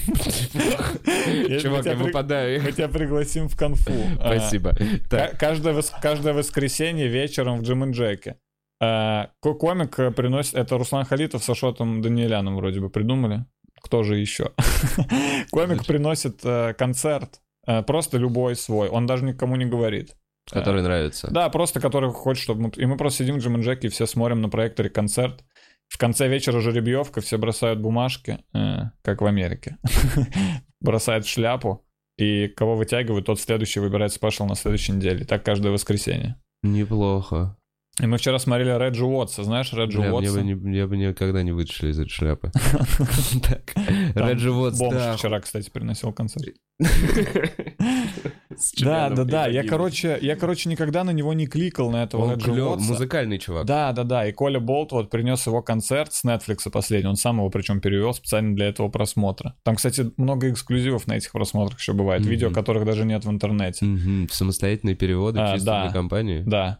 Я 1.49 1.59
Чувак, 1.59 1.85
я 1.85 1.95
выпадаю. 1.95 2.61
Мы 2.61 2.71
тебя 2.71 2.87
пригласим 2.87 3.47
в 3.49 3.57
конфу. 3.57 3.91
Э, 3.91 4.15
Спасибо. 4.37 4.77
Вос- 5.09 5.93
каждое 6.01 6.33
воскресенье 6.33 7.07
вечером 7.07 7.59
в 7.59 7.63
Джим 7.63 7.83
и 7.85 7.91
Джеке. 7.93 8.35
Ко- 8.81 9.53
комик 9.53 9.99
э, 9.99 10.11
приносит... 10.11 10.55
Это 10.55 10.77
Руслан 10.77 11.05
Халитов 11.05 11.43
с 11.43 11.49
Ашотом 11.49 12.01
Даниэляном 12.01 12.55
вроде 12.55 12.79
бы 12.79 12.89
придумали. 12.89 13.45
Кто 13.81 14.03
же 14.03 14.17
еще? 14.17 14.51
Комик 15.51 15.85
приносит 15.85 16.41
э, 16.43 16.73
концерт. 16.73 17.41
э, 17.67 17.83
Просто 17.83 18.17
любой 18.17 18.55
свой. 18.55 18.89
Он 18.89 19.05
даже 19.05 19.23
никому 19.23 19.55
не 19.55 19.65
говорит. 19.65 20.15
который 20.49 20.81
нравится. 20.81 21.29
Да, 21.31 21.49
просто 21.49 21.79
который 21.79 22.11
хочет, 22.11 22.43
чтобы. 22.43 22.69
И 22.75 22.85
мы 22.85 22.97
просто 22.97 23.19
сидим 23.23 23.35
в 23.35 23.39
Джим 23.43 23.57
и 23.57 23.61
Джеке 23.63 23.87
и 23.87 23.89
все 23.91 24.05
смотрим 24.07 24.41
на 24.41 24.49
проекторе 24.49 24.89
концерт. 24.89 25.43
В 25.87 25.97
конце 25.97 26.27
вечера 26.27 26.59
жеребьевка, 26.61 27.21
все 27.21 27.37
бросают 27.37 27.79
бумажки, 27.81 28.39
э, 28.53 28.91
как 29.03 29.21
в 29.21 29.25
Америке. 29.25 29.77
Бросают 30.79 31.25
в 31.25 31.29
шляпу. 31.29 31.85
И 32.17 32.47
кого 32.47 32.75
вытягивают, 32.75 33.25
тот 33.25 33.39
следующий 33.39 33.79
выбирает 33.79 34.11
спешл 34.13 34.45
на 34.45 34.55
следующей 34.55 34.91
неделе. 34.93 35.25
Так 35.25 35.43
каждое 35.43 35.71
воскресенье. 35.71 36.35
Неплохо. 36.63 37.57
И 38.01 38.07
мы 38.07 38.17
вчера 38.17 38.39
смотрели 38.39 38.71
Реджи 38.77 39.05
Уотса. 39.05 39.43
Знаешь 39.43 39.71
Реджи 39.73 39.99
Бля, 39.99 40.09
мне 40.09 40.17
Уотса? 40.29 40.33
бы, 40.33 40.41
не- 40.43 40.75
я 40.77 40.87
бы 40.87 40.97
никогда 40.97 41.43
не 41.43 41.51
вытащил 41.51 41.87
из 41.89 41.99
этой 41.99 42.09
шляпы. 42.09 42.51
Реджи 44.15 44.51
Уотс, 44.51 44.79
Бомж 44.79 45.17
вчера, 45.17 45.39
кстати, 45.39 45.69
приносил 45.69 46.11
концерт. 46.11 46.55
Да, 48.81 49.09
да, 49.09 49.23
да. 49.23 49.47
Я, 49.47 49.63
короче, 49.63 50.19
я, 50.21 50.35
короче, 50.35 50.69
никогда 50.69 51.03
на 51.03 51.11
него 51.11 51.33
не 51.33 51.47
кликал, 51.47 51.89
на 51.89 52.03
этого 52.03 52.33
Реджи 52.35 52.51
Уотса. 52.63 52.85
музыкальный 52.85 53.39
чувак. 53.39 53.65
Да, 53.65 53.91
да, 53.93 54.03
да. 54.03 54.27
И 54.27 54.31
Коля 54.33 54.59
Болт 54.59 54.91
вот 54.91 55.09
принес 55.09 55.47
его 55.47 55.61
концерт 55.61 56.13
с 56.13 56.23
Netflix 56.25 56.69
последний. 56.69 57.09
Он 57.09 57.15
сам 57.15 57.37
его 57.37 57.49
причем 57.49 57.79
перевел 57.81 58.13
специально 58.13 58.55
для 58.55 58.67
этого 58.67 58.89
просмотра. 58.89 59.55
Там, 59.63 59.75
кстати, 59.77 60.11
много 60.17 60.49
эксклюзивов 60.51 61.07
на 61.07 61.13
этих 61.17 61.31
просмотрах 61.31 61.79
еще 61.79 61.93
бывает. 61.93 62.25
Видео, 62.25 62.51
которых 62.51 62.85
даже 62.85 63.05
нет 63.05 63.25
в 63.25 63.31
интернете. 63.31 63.85
Самостоятельные 64.29 64.95
переводы 64.95 65.39
А, 65.39 65.53
чисто 65.55 65.83
для 65.83 65.91
компании. 65.91 66.43
Да. 66.45 66.79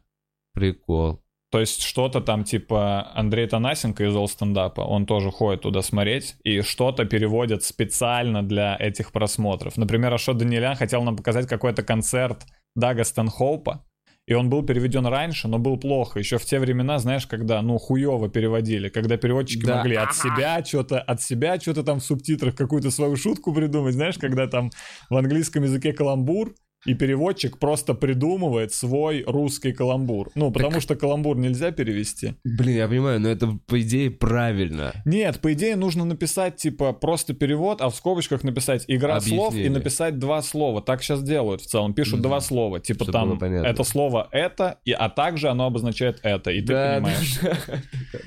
Прикол. 0.54 1.22
То 1.52 1.60
есть 1.60 1.84
что-то 1.84 2.22
там 2.22 2.46
типа 2.46 3.12
Андрей 3.14 3.46
Танасенко 3.46 4.06
из 4.06 4.16
All 4.16 4.28
стендапа, 4.28 4.82
он 4.82 5.06
тоже 5.06 5.32
ходит 5.32 5.62
туда 5.62 5.82
смотреть, 5.82 6.36
и 6.44 6.62
что-то 6.62 7.04
переводят 7.04 7.64
специально 7.64 8.42
для 8.42 8.78
этих 8.80 9.12
просмотров. 9.12 9.76
Например, 9.76 10.14
Ашот 10.14 10.38
Даниэлян 10.38 10.76
хотел 10.76 11.04
нам 11.04 11.18
показать 11.18 11.48
какой-то 11.48 11.84
концерт 11.84 12.46
Дага 12.76 13.04
Стэнхоупа, 13.04 13.86
и 14.28 14.34
он 14.34 14.50
был 14.50 14.64
переведен 14.64 15.06
раньше, 15.06 15.50
но 15.50 15.60
был 15.60 15.76
плохо. 15.78 16.20
Еще 16.20 16.38
в 16.38 16.46
те 16.46 16.58
времена, 16.58 17.00
знаешь, 17.00 17.28
когда, 17.28 17.62
ну, 17.62 17.78
хуево 17.78 18.30
переводили, 18.30 18.88
когда 18.88 19.18
переводчики 19.18 19.66
Да. 19.66 19.78
могли 19.78 19.98
от 19.98 20.16
себя 20.16 20.64
что-то, 20.64 21.02
от 21.02 21.22
себя 21.22 21.60
что-то 21.60 21.84
там 21.84 22.00
в 22.00 22.04
субтитрах 22.04 22.56
какую-то 22.56 22.92
свою 22.92 23.18
шутку 23.18 23.54
придумать, 23.54 23.96
знаешь, 23.96 24.18
когда 24.18 24.48
там 24.48 24.70
в 25.10 25.18
английском 25.18 25.64
языке 25.64 25.92
каламбур, 25.92 26.54
и 26.86 26.94
переводчик 26.94 27.58
просто 27.60 27.94
придумывает 27.94 28.74
свой 28.74 29.24
русский 29.26 29.72
каламбур. 29.72 30.32
Ну, 30.36 30.52
потому 30.52 30.80
что 30.82 30.96
каламбур 30.96 31.38
нельзя 31.38 31.72
перевести. 31.72 32.36
Блин, 32.44 32.78
я 32.78 32.88
понимаю, 32.88 33.20
но 33.20 33.30
это, 33.30 33.60
по 33.68 33.80
идее, 33.82 34.10
правильно. 34.12 34.94
Нет, 35.06 35.40
по 35.42 35.54
идее 35.54 35.76
нужно 35.76 36.06
написать, 36.06 36.56
типа, 36.58 36.94
просто 36.94 37.34
перевод, 37.34 37.82
а 37.82 37.90
в 37.90 37.96
скобочках 37.96 38.44
написать 38.44 38.86
игра 38.88 39.20
слов 39.20 39.56
и 39.56 39.70
написать 39.70 40.18
два 40.20 40.42
слова. 40.42 40.82
Так 40.82 41.04
сейчас 41.04 41.22
делают 41.24 41.62
в 41.62 41.68
целом. 41.68 41.94
Пишут 41.94 42.16
Мгм. 42.16 42.24
два 42.24 42.42
слова. 42.42 42.80
Типа 42.80 43.04
Чтобы 43.06 43.12
там 43.12 43.44
это 43.44 43.84
слово 43.84 44.28
это, 44.32 44.80
и, 44.86 44.92
а 44.92 45.10
также 45.10 45.50
оно 45.50 45.66
обозначает 45.68 46.20
это. 46.24 46.52
И 46.52 46.62
ты 46.62 46.74
понимаешь. 46.74 47.40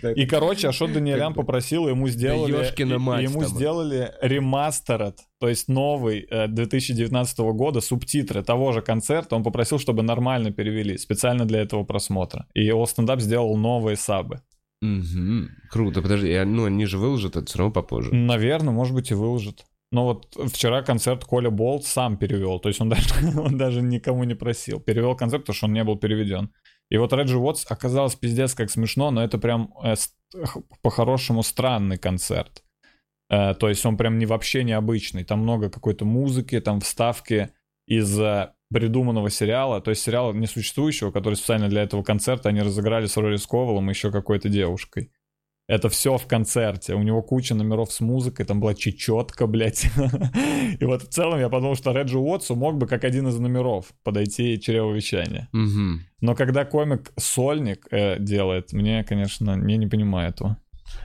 да. 0.02 0.12
И, 0.12 0.26
короче, 0.26 0.68
Ашот 0.68 0.92
Даниэлян 0.92 1.28
Как 1.28 1.36
бы. 1.36 1.42
попросил, 1.42 1.88
ему 1.88 2.08
сделали... 2.08 2.52
ему 3.22 3.44
сделали 3.44 4.12
ремастеред, 4.22 5.18
то 5.44 5.50
есть 5.50 5.68
новый 5.68 6.26
э, 6.30 6.48
2019 6.48 7.38
года, 7.52 7.82
субтитры 7.82 8.42
того 8.42 8.72
же 8.72 8.80
концерта. 8.80 9.36
Он 9.36 9.42
попросил, 9.42 9.78
чтобы 9.78 10.02
нормально 10.02 10.52
перевели, 10.52 10.96
специально 10.96 11.44
для 11.44 11.60
этого 11.60 11.84
просмотра. 11.84 12.46
И 12.54 12.66
Stand 12.70 13.08
Up 13.08 13.20
сделал 13.20 13.54
новые 13.58 13.98
сабы. 13.98 14.40
Мгм. 14.80 15.50
Круто, 15.70 16.00
подожди, 16.00 16.42
ну 16.46 16.64
они 16.64 16.86
же 16.86 16.96
выложат 16.96 17.36
это 17.36 17.44
все 17.44 17.58
равно 17.58 17.74
попозже. 17.74 18.14
Наверное, 18.14 18.72
может 18.72 18.94
быть, 18.94 19.10
и 19.10 19.14
выложит. 19.14 19.66
Но 19.92 20.04
вот 20.04 20.34
вчера 20.50 20.80
концерт 20.80 21.26
Коля 21.26 21.50
Болт 21.50 21.84
сам 21.84 22.16
перевел. 22.16 22.58
То 22.58 22.70
есть 22.70 22.80
он 22.80 22.88
даже, 22.88 23.10
он 23.38 23.58
даже 23.58 23.82
никому 23.82 24.24
не 24.24 24.34
просил. 24.34 24.80
Перевел 24.80 25.14
концерт, 25.14 25.42
потому 25.42 25.56
что 25.56 25.66
он 25.66 25.74
не 25.74 25.84
был 25.84 25.96
переведен. 25.96 26.54
И 26.88 26.96
вот 26.96 27.12
Реджи 27.12 27.36
Уотс 27.36 27.66
оказалось 27.68 28.14
пиздец 28.14 28.54
как 28.54 28.70
смешно, 28.70 29.10
но 29.10 29.22
это 29.22 29.36
прям 29.36 29.74
э, 29.84 29.94
по-хорошему 30.80 31.42
странный 31.42 31.98
концерт. 31.98 32.63
Э, 33.34 33.54
то 33.54 33.68
есть 33.68 33.84
он 33.84 33.96
прям 33.96 34.18
не 34.18 34.26
вообще 34.26 34.64
необычный. 34.64 35.24
Там 35.24 35.40
много 35.40 35.70
какой-то 35.70 36.04
музыки, 36.04 36.60
там 36.60 36.80
вставки 36.80 37.50
из 37.86 38.18
э, 38.18 38.52
придуманного 38.72 39.30
сериала. 39.30 39.80
То 39.80 39.90
есть 39.90 40.02
сериала 40.02 40.32
несуществующего, 40.32 41.10
который 41.10 41.34
специально 41.34 41.68
для 41.68 41.82
этого 41.82 42.02
концерта 42.02 42.48
они 42.48 42.62
разыграли 42.62 43.06
с 43.06 43.16
Рори 43.16 43.36
Сковелом 43.36 43.90
и 43.90 43.92
еще 43.92 44.12
какой-то 44.12 44.48
девушкой. 44.48 45.10
Это 45.66 45.88
все 45.88 46.18
в 46.18 46.26
концерте. 46.26 46.94
У 46.94 47.02
него 47.02 47.22
куча 47.22 47.54
номеров 47.54 47.90
с 47.90 48.00
музыкой, 48.00 48.44
там 48.44 48.60
была 48.60 48.74
чечетка, 48.74 49.46
блядь. 49.46 49.86
И 50.78 50.84
вот 50.84 51.02
в 51.04 51.08
целом 51.08 51.40
я 51.40 51.48
подумал, 51.48 51.74
что 51.74 51.92
Реджи 51.92 52.18
Уотсу 52.18 52.54
мог 52.54 52.76
бы 52.76 52.86
как 52.86 53.02
один 53.02 53.28
из 53.28 53.38
номеров 53.38 53.94
подойти 54.02 54.60
чревовещание. 54.60 55.48
Но 56.20 56.34
когда 56.34 56.66
комик 56.66 57.12
сольник 57.16 57.86
э, 57.90 58.18
делает, 58.18 58.74
мне, 58.74 59.04
конечно, 59.04 59.52
я 59.52 59.76
не 59.78 59.86
понимаю 59.86 60.28
этого. 60.28 60.58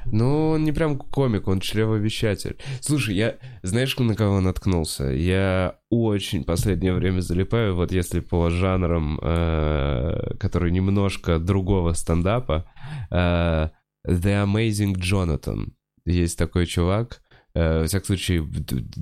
Ну, 0.05 0.51
он 0.51 0.63
не 0.63 0.71
прям 0.71 0.97
комик, 0.97 1.47
он 1.47 1.59
чревовещатель. 1.59 2.57
Слушай, 2.81 3.15
я, 3.15 3.35
знаешь, 3.63 3.97
на 3.97 4.15
кого 4.15 4.41
наткнулся? 4.41 5.05
Я 5.05 5.75
очень 5.89 6.43
последнее 6.43 6.93
время 6.93 7.21
залипаю, 7.21 7.75
вот 7.75 7.91
если 7.91 8.19
по 8.19 8.49
жанрам, 8.49 9.19
э, 9.21 10.35
которые 10.39 10.71
немножко 10.71 11.39
другого 11.39 11.93
стендапа, 11.93 12.69
э, 13.11 13.69
The 14.07 14.45
Amazing 14.45 14.95
Jonathan. 14.95 15.71
Есть 16.05 16.37
такой 16.37 16.65
чувак, 16.65 17.21
э, 17.53 17.81
во 17.81 17.85
всяком 17.85 18.05
случае, 18.05 18.47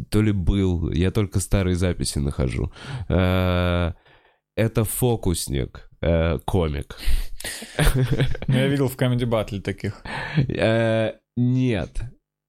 то 0.09 0.21
ли 0.21 0.31
был, 0.31 0.91
я 0.91 1.11
только 1.11 1.39
старые 1.39 1.75
записи 1.75 2.19
нахожу. 2.19 2.71
Э, 3.09 3.93
это 4.55 4.83
фокусник, 4.83 5.86
э, 6.01 6.39
комик. 6.45 6.97
Ну, 8.47 8.55
я 8.55 8.67
видел 8.67 8.87
в 8.87 8.97
Comedy 8.97 9.25
Battle 9.25 9.61
таких. 9.61 10.01
Э, 10.47 11.13
Нет, 11.35 12.01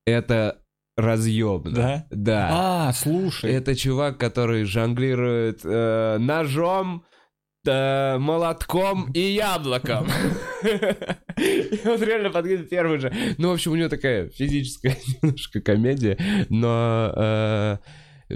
это 0.06 0.60
разъемно. 0.96 1.70
Да? 1.70 2.06
Да. 2.10 2.48
А, 2.50 2.92
слушай. 2.92 3.52
Это 3.52 3.76
чувак, 3.76 4.18
который 4.18 4.64
жонглирует 4.64 5.60
э, 5.64 6.16
ножом, 6.18 7.04
э, 7.66 8.18
молотком 8.18 9.10
и 9.12 9.20
яблоком. 9.20 10.08
И 11.36 11.80
он 11.86 12.02
реально 12.02 12.30
подходит 12.30 12.68
первый 12.68 12.98
же. 12.98 13.12
Ну, 13.38 13.50
в 13.50 13.52
общем, 13.52 13.72
у 13.72 13.76
него 13.76 13.88
такая 13.88 14.28
физическая 14.30 14.96
немножко 15.22 15.60
комедия, 15.60 16.18
но 16.48 17.78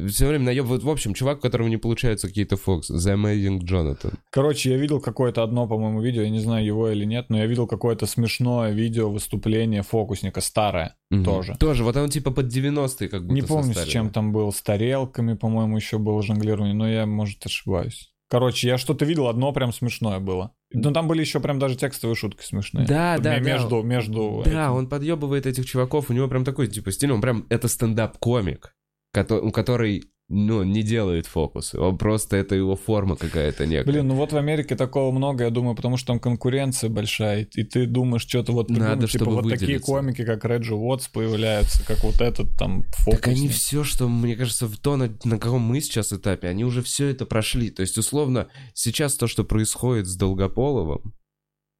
все 0.08 0.26
время 0.26 0.44
наеб... 0.46 0.64
Вот, 0.64 0.82
в 0.82 0.88
общем, 0.90 1.14
чувак, 1.14 1.38
у 1.38 1.40
которого 1.40 1.68
не 1.68 1.76
получаются 1.76 2.28
какие-то 2.28 2.56
фокс. 2.56 2.90
The 2.90 3.14
Amazing 3.14 3.60
Jonathan. 3.60 4.14
Короче, 4.30 4.70
я 4.70 4.76
видел 4.76 5.00
какое-то 5.00 5.42
одно, 5.42 5.66
по-моему, 5.66 6.00
видео, 6.00 6.22
я 6.22 6.30
не 6.30 6.40
знаю, 6.40 6.64
его 6.64 6.88
или 6.90 7.04
нет, 7.04 7.26
но 7.28 7.38
я 7.38 7.46
видел 7.46 7.66
какое-то 7.66 8.06
смешное 8.06 8.70
видео 8.72 9.10
выступление 9.10 9.82
фокусника, 9.82 10.40
старое 10.40 10.96
Мгм. 11.10 11.24
тоже. 11.24 11.56
Тоже, 11.58 11.84
вот 11.84 11.96
он 11.96 12.08
типа 12.10 12.30
под 12.30 12.46
90-е 12.46 13.08
как 13.08 13.22
будто 13.22 13.34
Не 13.34 13.42
помню, 13.42 13.64
с 13.64 13.66
состарили. 13.68 13.90
чем 13.92 14.10
там 14.10 14.32
был, 14.32 14.52
с 14.52 14.62
тарелками, 14.62 15.34
по-моему, 15.34 15.76
еще 15.76 15.98
было 15.98 16.22
жонглирование, 16.22 16.74
но 16.74 16.88
я, 16.88 17.06
может, 17.06 17.44
ошибаюсь. 17.44 18.08
Короче, 18.30 18.66
я 18.68 18.78
что-то 18.78 19.04
видел, 19.04 19.28
одно 19.28 19.52
прям 19.52 19.74
смешное 19.74 20.18
было. 20.18 20.52
Ну, 20.72 20.90
там 20.92 21.06
были 21.06 21.20
еще 21.20 21.38
прям 21.38 21.58
даже 21.58 21.76
текстовые 21.76 22.16
шутки 22.16 22.42
смешные. 22.42 22.86
Да, 22.86 23.18
да, 23.18 23.36
М- 23.36 23.44
да. 23.44 23.50
Между, 23.52 23.82
между... 23.82 24.42
Да, 24.46 24.50
этим. 24.68 24.72
он 24.72 24.88
подъебывает 24.88 25.44
этих 25.44 25.66
чуваков, 25.66 26.08
у 26.08 26.14
него 26.14 26.28
прям 26.28 26.42
такой, 26.42 26.66
типа, 26.68 26.92
стиль, 26.92 27.12
он 27.12 27.20
прям, 27.20 27.44
это 27.50 27.68
стендап-комик, 27.68 28.74
кото- 29.14 29.50
который, 29.52 30.04
ну, 30.28 30.62
не 30.62 30.82
делает 30.82 31.26
фокусы, 31.26 31.78
он 31.78 31.98
просто, 31.98 32.36
это 32.36 32.54
его 32.54 32.74
форма 32.76 33.16
какая-то 33.16 33.66
некая. 33.66 33.84
Блин, 33.84 34.08
ну 34.08 34.14
вот 34.14 34.32
в 34.32 34.36
Америке 34.36 34.76
такого 34.76 35.12
много, 35.12 35.44
я 35.44 35.50
думаю, 35.50 35.76
потому 35.76 35.96
что 35.98 36.06
там 36.08 36.20
конкуренция 36.20 36.88
большая, 36.88 37.46
и 37.54 37.62
ты 37.64 37.86
думаешь, 37.86 38.22
что-то 38.22 38.52
вот 38.52 38.68
придумать, 38.68 38.88
Надо, 38.94 39.08
типа 39.08 39.24
вот 39.26 39.42
такие 39.48 39.58
выделиться. 39.66 39.86
комики, 39.92 40.24
как 40.24 40.44
Реджи 40.44 40.74
Уотс 40.74 41.08
появляются, 41.08 41.84
как 41.84 42.02
вот 42.02 42.20
этот 42.20 42.56
там 42.56 42.84
фокусник. 42.84 43.20
Так 43.20 43.28
они 43.28 43.48
все, 43.48 43.84
что, 43.84 44.08
мне 44.08 44.34
кажется, 44.36 44.66
в 44.66 44.76
то, 44.78 44.96
на, 44.96 45.14
на 45.24 45.38
каком 45.38 45.60
мы 45.60 45.80
сейчас 45.80 46.12
этапе, 46.12 46.48
они 46.48 46.64
уже 46.64 46.82
все 46.82 47.08
это 47.08 47.26
прошли. 47.26 47.70
То 47.70 47.82
есть, 47.82 47.98
условно, 47.98 48.48
сейчас 48.74 49.14
то, 49.16 49.26
что 49.26 49.44
происходит 49.44 50.06
с 50.06 50.16
Долгополовым, 50.16 51.14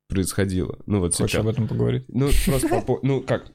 происходило. 0.09 0.79
Ну, 0.85 1.01
вот 1.01 1.14
Хочешь 1.14 1.31
сейчас. 1.33 1.40
об 1.40 1.49
этом 1.49 1.68
поговорить? 1.68 2.05
Ну, 2.09 2.29
просто, 2.45 2.85
ну, 3.03 3.23
как? 3.23 3.51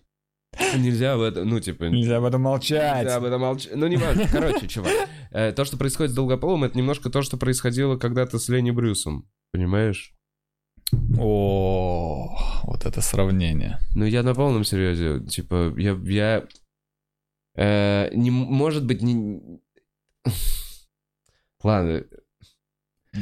Нельзя 0.78 1.14
об 1.14 1.22
этом, 1.22 1.48
ну, 1.48 1.60
типа... 1.60 1.86
Нельзя 1.86 2.18
об 2.18 2.26
этом 2.26 2.42
молчать. 2.42 3.04
Нельзя 3.04 3.18
об 3.18 3.24
этом 3.24 3.42
молчать. 3.42 3.76
Ну, 3.76 3.88
не 3.88 3.98
важно. 3.98 4.26
Короче, 4.32 4.68
чувак, 4.68 4.92
э, 5.32 5.52
то, 5.52 5.66
что 5.66 5.78
происходит 5.78 6.12
с 6.12 6.16
Долгополовым, 6.16 6.64
это 6.66 6.78
немножко 6.78 7.10
то, 7.10 7.22
что 7.22 7.38
происходило 7.38 7.98
когда-то 7.98 8.40
с 8.40 8.50
Ленни 8.50 8.72
Брюсом. 8.72 9.30
Понимаешь? 9.52 10.14
О, 11.18 12.38
вот 12.64 12.86
это 12.86 13.02
сравнение. 13.02 13.80
Ну, 13.96 14.06
я 14.06 14.24
на 14.24 14.34
полном 14.34 14.64
серьезе. 14.64 15.26
Типа, 15.26 15.74
я... 15.78 15.98
я 16.04 16.48
э, 17.56 18.10
не, 18.16 18.32
может 18.32 18.86
быть, 18.86 19.02
не... 19.02 19.42
Ладно. 21.64 22.04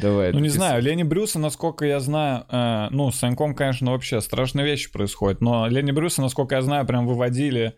Давай. 0.01 0.31
Ну, 0.33 0.39
не 0.39 0.49
с- 0.49 0.53
знаю, 0.53 0.81
Лени 0.81 1.03
Брюса, 1.03 1.39
насколько 1.39 1.85
я 1.85 1.99
знаю, 1.99 2.45
э, 2.49 2.87
ну, 2.91 3.11
с 3.11 3.15
Саньком, 3.15 3.55
конечно, 3.55 3.91
вообще 3.91 4.21
страшные 4.21 4.65
вещи 4.65 4.91
происходят, 4.91 5.41
но 5.41 5.67
Лени 5.67 5.91
Брюса, 5.91 6.21
насколько 6.21 6.55
я 6.55 6.61
знаю, 6.61 6.85
прям 6.85 7.07
выводили, 7.07 7.75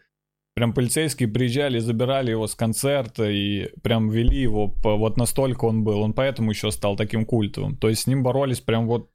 прям 0.56 0.74
полицейские 0.74 1.30
приезжали, 1.30 1.80
забирали 1.80 2.32
его 2.32 2.48
с 2.48 2.56
концерта 2.56 3.30
и 3.30 3.70
прям 3.84 4.10
вели 4.10 4.42
его, 4.42 4.68
по, 4.68 4.96
вот 4.96 5.18
настолько 5.18 5.66
он 5.66 5.84
был, 5.84 6.02
он 6.02 6.14
поэтому 6.14 6.52
еще 6.52 6.72
стал 6.72 6.96
таким 6.96 7.26
культовым, 7.26 7.76
то 7.78 7.90
есть 7.90 8.02
с 8.02 8.08
ним 8.08 8.24
боролись 8.24 8.60
прям 8.62 8.88
вот 8.88 9.10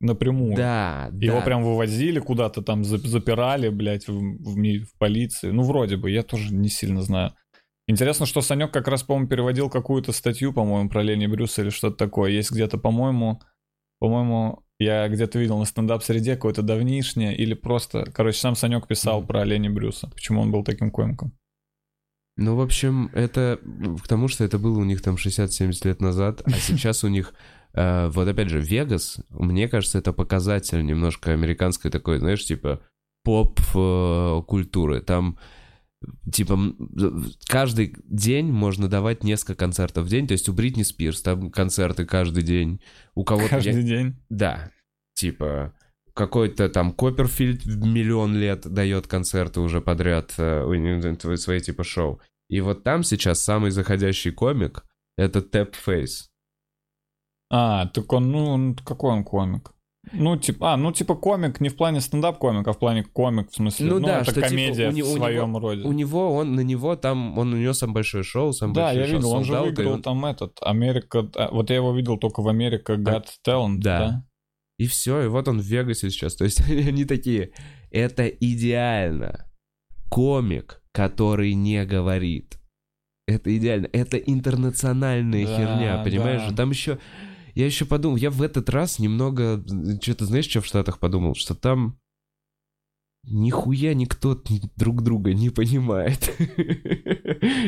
напрямую. 0.00 0.56
Да, 0.56 1.10
Его 1.20 1.38
да. 1.40 1.44
прям 1.44 1.62
вывозили 1.62 2.20
куда-то 2.20 2.62
там, 2.62 2.82
зап- 2.82 3.06
запирали, 3.06 3.68
блядь, 3.68 4.08
в, 4.08 4.12
в 4.12 4.54
в 4.56 4.98
полиции. 4.98 5.50
Ну, 5.50 5.62
вроде 5.62 5.96
бы, 5.96 6.10
я 6.10 6.22
тоже 6.22 6.54
не 6.54 6.68
сильно 6.68 7.02
знаю. 7.02 7.32
Интересно, 7.90 8.24
что 8.24 8.40
Санек 8.40 8.70
как 8.70 8.86
раз, 8.86 9.02
по-моему, 9.02 9.28
переводил 9.28 9.68
какую-то 9.68 10.12
статью, 10.12 10.52
по-моему, 10.52 10.88
про 10.88 11.02
Лени 11.02 11.26
Брюса 11.26 11.62
или 11.62 11.70
что-то 11.70 11.96
такое. 11.96 12.30
Есть 12.30 12.52
где-то, 12.52 12.78
по-моему, 12.78 13.40
по-моему, 13.98 14.62
я 14.78 15.08
где-то 15.08 15.40
видел 15.40 15.58
на 15.58 15.64
стендап-среде 15.64 16.36
какое-то 16.36 16.62
давнишнее, 16.62 17.36
или 17.36 17.54
просто, 17.54 18.08
короче, 18.12 18.38
сам 18.38 18.54
Санек 18.54 18.86
писал 18.86 19.26
про 19.26 19.42
Лени 19.42 19.68
Брюса, 19.68 20.08
почему 20.14 20.40
он 20.40 20.52
был 20.52 20.62
таким 20.62 20.92
комиком. 20.92 21.32
Ну, 22.36 22.54
в 22.54 22.60
общем, 22.60 23.10
это 23.12 23.58
к 24.04 24.06
тому, 24.06 24.28
что 24.28 24.44
это 24.44 24.60
было 24.60 24.78
у 24.78 24.84
них 24.84 25.02
там 25.02 25.16
60-70 25.16 25.88
лет 25.88 26.00
назад, 26.00 26.42
а 26.44 26.50
сейчас 26.60 27.02
у 27.02 27.08
них, 27.08 27.34
э, 27.72 28.08
вот 28.10 28.28
опять 28.28 28.50
же, 28.50 28.60
Вегас, 28.60 29.18
мне 29.30 29.66
кажется, 29.66 29.98
это 29.98 30.12
показатель 30.12 30.86
немножко 30.86 31.32
американской 31.32 31.90
такой, 31.90 32.18
знаешь, 32.18 32.44
типа 32.44 32.82
поп-культуры. 33.24 35.00
Там 35.00 35.38
типа 36.32 36.58
каждый 37.46 37.96
день 38.04 38.50
можно 38.52 38.88
давать 38.88 39.24
несколько 39.24 39.54
концертов 39.54 40.06
в 40.06 40.08
день, 40.08 40.26
то 40.26 40.32
есть 40.32 40.48
у 40.48 40.52
Бритни 40.52 40.82
Спирс 40.82 41.22
там 41.22 41.50
концерты 41.50 42.04
каждый 42.06 42.42
день, 42.42 42.80
у 43.14 43.24
кого-то... 43.24 43.44
я- 43.56 43.62
Каждый 43.62 43.82
день. 43.82 44.16
Да, 44.28 44.70
типа 45.14 45.74
какой-то 46.14 46.68
там 46.68 46.92
Копперфильд 46.92 47.64
в 47.64 47.84
миллион 47.86 48.36
лет 48.36 48.66
дает 48.66 49.06
концерты 49.06 49.60
уже 49.60 49.80
подряд, 49.80 50.34
э, 50.38 51.36
свои 51.36 51.60
типа 51.60 51.84
шоу. 51.84 52.20
И 52.48 52.60
вот 52.60 52.82
там 52.82 53.02
сейчас 53.04 53.40
самый 53.40 53.70
заходящий 53.70 54.32
комик— 54.32 54.84
это 55.16 55.40
Тэп 55.40 55.74
Фейс. 55.76 56.30
А, 57.52 57.86
так 57.86 58.12
он, 58.12 58.30
ну, 58.30 58.44
он- 58.46 58.74
какой 58.76 59.12
он 59.12 59.24
комик? 59.24 59.72
Ну, 60.12 60.36
типа, 60.36 60.72
а, 60.72 60.76
ну, 60.78 60.92
типа 60.92 61.14
комик 61.14 61.60
не 61.60 61.68
в 61.68 61.76
плане 61.76 62.00
стендап-комик, 62.00 62.66
а 62.66 62.72
в 62.72 62.78
плане 62.78 63.04
комик, 63.04 63.50
в 63.50 63.54
смысле, 63.54 63.86
Ну 63.86 63.98
ну, 64.00 64.06
да, 64.06 64.14
это 64.20 64.24
что, 64.30 64.34
типа, 64.36 64.46
комедия 64.48 64.88
у 64.88 64.92
не- 64.92 65.02
у 65.02 65.04
в 65.04 65.08
него- 65.08 65.16
своем 65.18 65.56
роде. 65.58 65.82
У 65.82 65.92
него, 65.92 66.34
он 66.34 66.54
на 66.54 66.60
него 66.60 66.96
там, 66.96 67.38
он 67.38 67.52
у 67.52 67.56
него 67.58 67.74
самое 67.74 67.94
большое 67.96 68.24
шоу, 68.24 68.52
самое 68.52 68.74
Да, 68.74 68.82
большое 68.86 69.00
я 69.04 69.08
шоу 69.10 69.16
видел, 69.18 69.30
он 69.32 69.44
же 69.44 69.52
выиграл 69.60 69.92
он- 69.92 70.02
там 70.02 70.24
этот, 70.24 70.56
Америка, 70.62 71.28
а, 71.36 71.50
вот 71.52 71.68
я 71.70 71.76
его 71.76 71.94
видел 71.94 72.16
только 72.16 72.40
в 72.40 72.48
Америка 72.48 72.94
Got 72.94 73.26
Talent, 73.46 73.76
да. 73.80 73.98
да? 73.98 74.24
И 74.78 74.86
все, 74.86 75.22
и 75.24 75.28
вот 75.28 75.46
он 75.48 75.60
в 75.60 75.64
Вегасе 75.64 76.10
сейчас. 76.10 76.34
То 76.34 76.44
есть 76.44 76.60
они, 76.70 76.80
они 76.82 77.04
такие, 77.04 77.52
это 77.90 78.26
идеально. 78.26 79.46
Комик, 80.10 80.82
который 80.92 81.52
не 81.54 81.84
говорит. 81.84 82.58
Это 83.28 83.54
идеально. 83.56 83.88
Это 83.92 84.16
интернациональная 84.16 85.46
Да, 85.46 85.56
херня, 85.56 86.02
понимаешь? 86.02 86.42
да. 86.48 86.56
Там 86.56 86.70
еще... 86.70 86.98
Я 87.54 87.66
еще 87.66 87.84
подумал, 87.84 88.16
я 88.16 88.30
в 88.30 88.42
этот 88.42 88.68
раз 88.70 88.98
немного... 88.98 89.64
Что-то 90.02 90.26
знаешь, 90.26 90.48
что 90.48 90.60
в 90.60 90.66
Штатах 90.66 90.98
подумал? 90.98 91.34
Что 91.34 91.54
там 91.54 91.98
нихуя 93.24 93.94
никто 93.94 94.40
друг 94.76 95.02
друга 95.02 95.34
не 95.34 95.50
понимает. 95.50 96.32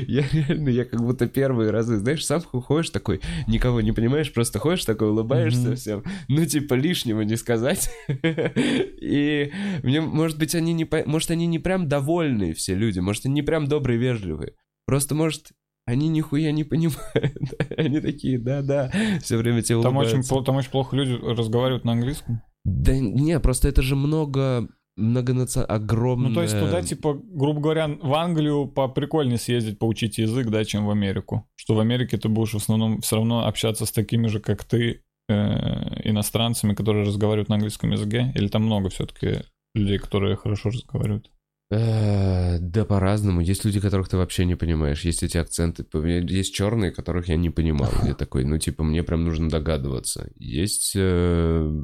Я 0.07 0.25
реально, 0.33 0.69
я 0.69 0.85
как 0.85 1.01
будто 1.01 1.27
первые 1.27 1.71
разы, 1.71 1.97
знаешь, 1.97 2.25
сам 2.25 2.41
ходишь 2.43 2.91
такой, 2.91 3.21
никого 3.47 3.81
не 3.81 3.93
понимаешь, 3.93 4.33
просто 4.33 4.59
ходишь 4.59 4.85
такой, 4.85 5.09
улыбаешься 5.09 5.75
всем, 5.75 6.05
ну, 6.29 6.45
типа, 6.45 6.75
лишнего 6.75 7.23
не 7.23 7.37
сказать. 7.37 7.91
И 8.09 9.53
мне, 9.83 10.01
может 10.01 10.39
быть, 10.39 10.55
они 10.55 10.73
не, 10.73 10.87
может, 11.07 11.31
они 11.31 11.47
не 11.47 11.59
прям 11.59 11.89
довольные 11.89 12.55
все 12.55 12.75
люди, 12.75 12.99
может, 12.99 13.27
они 13.27 13.35
не 13.35 13.43
прям 13.43 13.67
добрые, 13.67 13.99
вежливые. 13.99 14.55
Просто, 14.85 15.15
может, 15.15 15.53
они 15.93 16.09
нихуя 16.09 16.53
не 16.53 16.65
понимают. 16.65 17.37
Они 17.77 18.01
такие, 18.01 18.39
да-да, 18.39 18.91
все 19.23 19.37
время 19.37 19.63
тебе 19.63 19.83
Там 19.83 19.97
очень, 19.97 20.09
улыбаются. 20.09 20.35
пл- 20.35 20.45
там 20.45 20.57
очень 20.57 20.71
плохо 20.71 20.97
люди 20.97 21.13
разговаривают 21.13 21.85
на 21.85 21.93
английском. 21.93 22.43
Да 22.65 22.99
не, 22.99 23.39
просто 23.41 23.69
это 23.69 23.83
же 23.83 23.97
много, 23.97 24.69
многонаци... 24.97 25.61
огромное... 25.61 26.29
Ну, 26.31 26.35
то 26.35 26.43
есть 26.43 26.59
туда, 26.59 26.83
типа, 26.83 27.15
грубо 27.15 27.61
говоря, 27.61 27.89
в 27.89 28.15
Англию 28.15 28.67
по 28.67 28.89
прикольнее 28.89 29.39
съездить, 29.39 29.79
поучить 29.79 30.19
язык, 30.19 30.49
да, 30.49 30.65
чем 30.65 30.87
в 30.87 30.91
Америку. 30.91 31.47
Что 31.57 31.75
в 31.75 31.81
Америке 31.81 32.17
ты 32.17 32.29
будешь 32.29 32.53
в 32.53 32.57
основном 32.57 33.01
все 33.01 33.17
равно 33.17 33.47
общаться 33.47 33.85
с 33.85 33.93
такими 33.93 34.29
же, 34.29 34.41
как 34.41 34.65
ты, 34.65 35.03
э, 35.29 36.09
иностранцами, 36.09 36.75
которые 36.75 37.05
разговаривают 37.05 37.49
на 37.49 37.57
английском 37.57 37.91
языке. 37.91 38.33
Или 38.35 38.49
там 38.49 38.63
много 38.63 38.89
все-таки 38.91 39.43
людей, 39.75 39.99
которые 39.99 40.37
хорошо 40.37 40.71
разговаривают. 40.71 41.31
Э, 41.73 42.59
Да, 42.59 42.85
по-разному. 42.85 43.41
Есть 43.41 43.65
люди, 43.65 43.81
которых 43.81 44.09
ты 44.09 44.17
вообще 44.19 44.45
не 44.45 44.57
понимаешь. 44.57 45.05
Есть 45.05 45.23
эти 45.23 45.39
акценты. 45.39 45.87
Есть 46.29 46.55
черные, 46.55 46.91
которых 46.91 47.29
я 47.29 47.37
не 47.37 47.51
понимал. 47.51 47.91
Я 48.05 48.15
такой, 48.15 48.45
ну, 48.45 48.59
типа, 48.59 48.85
мне 48.85 49.03
прям 49.03 49.25
нужно 49.25 49.49
догадываться. 49.49 50.31
Есть, 50.37 50.93
э, 50.95 51.83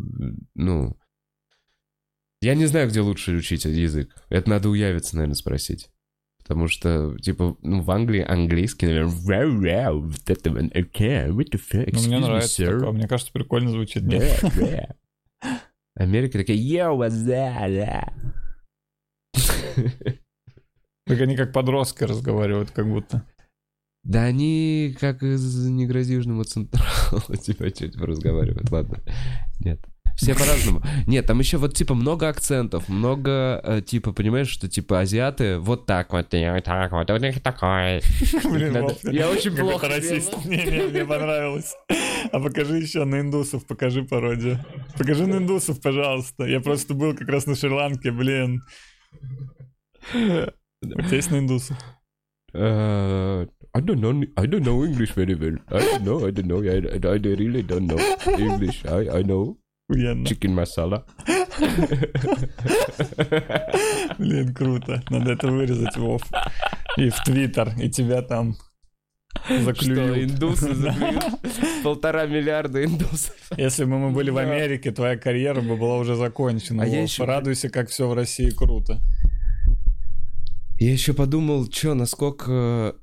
ну... 0.54 0.98
Я 2.40 2.54
не 2.54 2.66
знаю, 2.66 2.88
где 2.88 3.00
лучше 3.00 3.32
учить 3.32 3.64
язык. 3.64 4.14
Это 4.28 4.48
надо 4.50 4.68
у 4.68 4.74
Явица, 4.74 5.16
наверное, 5.16 5.34
спросить. 5.34 5.90
Потому 6.38 6.68
что, 6.68 7.16
типа, 7.18 7.56
ну, 7.62 7.82
в 7.82 7.90
Англии 7.90 8.22
английский, 8.22 8.86
наверное, 8.86 9.12
«Wow, 9.12 9.60
wow, 9.60 10.00
вот 10.00 10.30
это 10.30 10.50
okay, 10.50 11.28
what 11.30 11.50
the 11.50 11.60
fuck, 11.60 11.90
Ну, 11.92 12.00
мне 12.06 12.16
me, 12.16 12.20
нравится 12.20 12.62
sir». 12.62 12.78
такое. 12.78 12.92
Мне 12.92 13.08
кажется, 13.08 13.32
прикольно 13.32 13.70
звучит. 13.70 14.04
Америка 15.94 16.38
такая, 16.38 16.56
йоу, 16.56 17.02
what's 17.02 17.26
that. 17.26 18.12
Так 21.06 21.20
они 21.20 21.36
как 21.36 21.52
подростки 21.52 22.04
разговаривают, 22.04 22.70
как 22.70 22.86
будто. 22.86 23.22
Да 24.04 24.24
они 24.24 24.96
как 25.00 25.22
из 25.22 25.66
«Не 25.66 25.86
грози 25.86 26.12
Южному 26.14 26.44
Централу» 26.44 27.20
типа 27.42 27.70
чуть 27.70 27.96
разговаривают, 27.96 28.70
ладно. 28.70 28.98
Нет. 29.60 29.80
Все 30.16 30.34
по-разному. 30.34 30.82
Нет, 31.06 31.26
там 31.26 31.38
еще 31.38 31.58
вот 31.58 31.74
типа 31.74 31.94
много 31.94 32.28
акцентов, 32.28 32.88
много 32.88 33.60
э, 33.62 33.82
типа, 33.82 34.12
понимаешь, 34.12 34.48
что 34.48 34.68
типа 34.68 35.00
азиаты 35.00 35.58
вот 35.58 35.86
так 35.86 36.12
вот, 36.12 36.34
и 36.34 36.50
вот 36.50 36.64
так 36.64 36.90
вот, 36.90 37.08
у 37.08 37.16
них 37.18 37.40
такое. 37.40 38.02
Блин, 38.44 38.72
Надо- 38.72 38.96
Я 39.12 39.30
очень 39.30 39.54
плохо 39.54 39.88
расист. 39.88 40.30
делаю. 40.42 40.48
Не, 40.48 40.78
не, 40.78 40.82
мне 40.90 41.04
понравилось. 41.04 41.72
А 42.32 42.40
покажи 42.40 42.78
еще 42.78 43.04
на 43.04 43.20
индусов, 43.20 43.64
покажи 43.66 44.02
пародию. 44.02 44.58
Покажи 44.98 45.24
на 45.26 45.36
индусов, 45.36 45.80
пожалуйста. 45.80 46.44
Я 46.44 46.60
просто 46.60 46.94
был 46.94 47.14
как 47.14 47.28
раз 47.28 47.46
на 47.46 47.54
Шри-Ланке, 47.54 48.10
блин. 48.10 48.62
У 50.14 51.02
тебя 51.02 51.16
есть 51.16 51.30
на 51.30 51.38
индусов? 51.38 51.76
Uh, 52.54 53.46
I 53.74 53.80
don't 53.82 54.00
know. 54.00 54.24
I 54.36 54.46
don't 54.46 54.62
know 54.64 54.82
English 54.84 55.12
very 55.14 55.34
well. 55.34 55.58
I 55.68 55.80
don't 55.80 56.02
know. 56.04 56.26
I 56.26 56.30
don't 56.30 56.46
know. 56.46 56.62
I, 56.62 56.78
I, 56.78 57.14
I 57.14 57.18
really 57.36 57.62
don't 57.62 57.86
know 57.86 57.98
English. 58.38 58.84
I, 58.86 59.18
I 59.18 59.22
know 59.22 59.56
Охуенно. 59.90 60.24
chicken 60.26 60.54
masala. 60.54 61.04
Блин, 64.18 64.54
круто. 64.54 65.02
Надо 65.10 65.32
это 65.32 65.48
вырезать, 65.48 65.96
Вов. 65.96 66.22
И 66.96 67.10
в 67.10 67.22
Твиттер, 67.24 67.72
и 67.80 67.90
тебя 67.90 68.22
там 68.22 68.56
Что, 69.44 69.60
заклюют. 69.62 70.30
индусы 70.32 70.74
заклюют? 70.74 71.24
Полтора 71.82 72.26
миллиарда 72.26 72.84
индусов. 72.84 73.34
Если 73.56 73.84
бы 73.84 73.98
мы 73.98 74.10
были 74.10 74.30
в. 74.30 74.38
Америке, 74.38 74.90
твоя 74.90 75.16
карьера 75.16 75.60
бы 75.60 75.76
была 75.76 75.98
уже 75.98 76.16
закончена. 76.16 76.82
А 76.84 76.86
я 76.86 77.00
Вов. 77.00 77.08
ещё- 77.10 77.26
Радуйся, 77.26 77.68
как 77.68 77.88
все 77.88 78.08
в 78.08 78.14
России 78.14 78.50
круто. 78.50 79.00
Я 80.78 80.92
еще 80.92 81.12
подумал, 81.12 81.70
что, 81.70 81.94
насколько... 81.94 82.96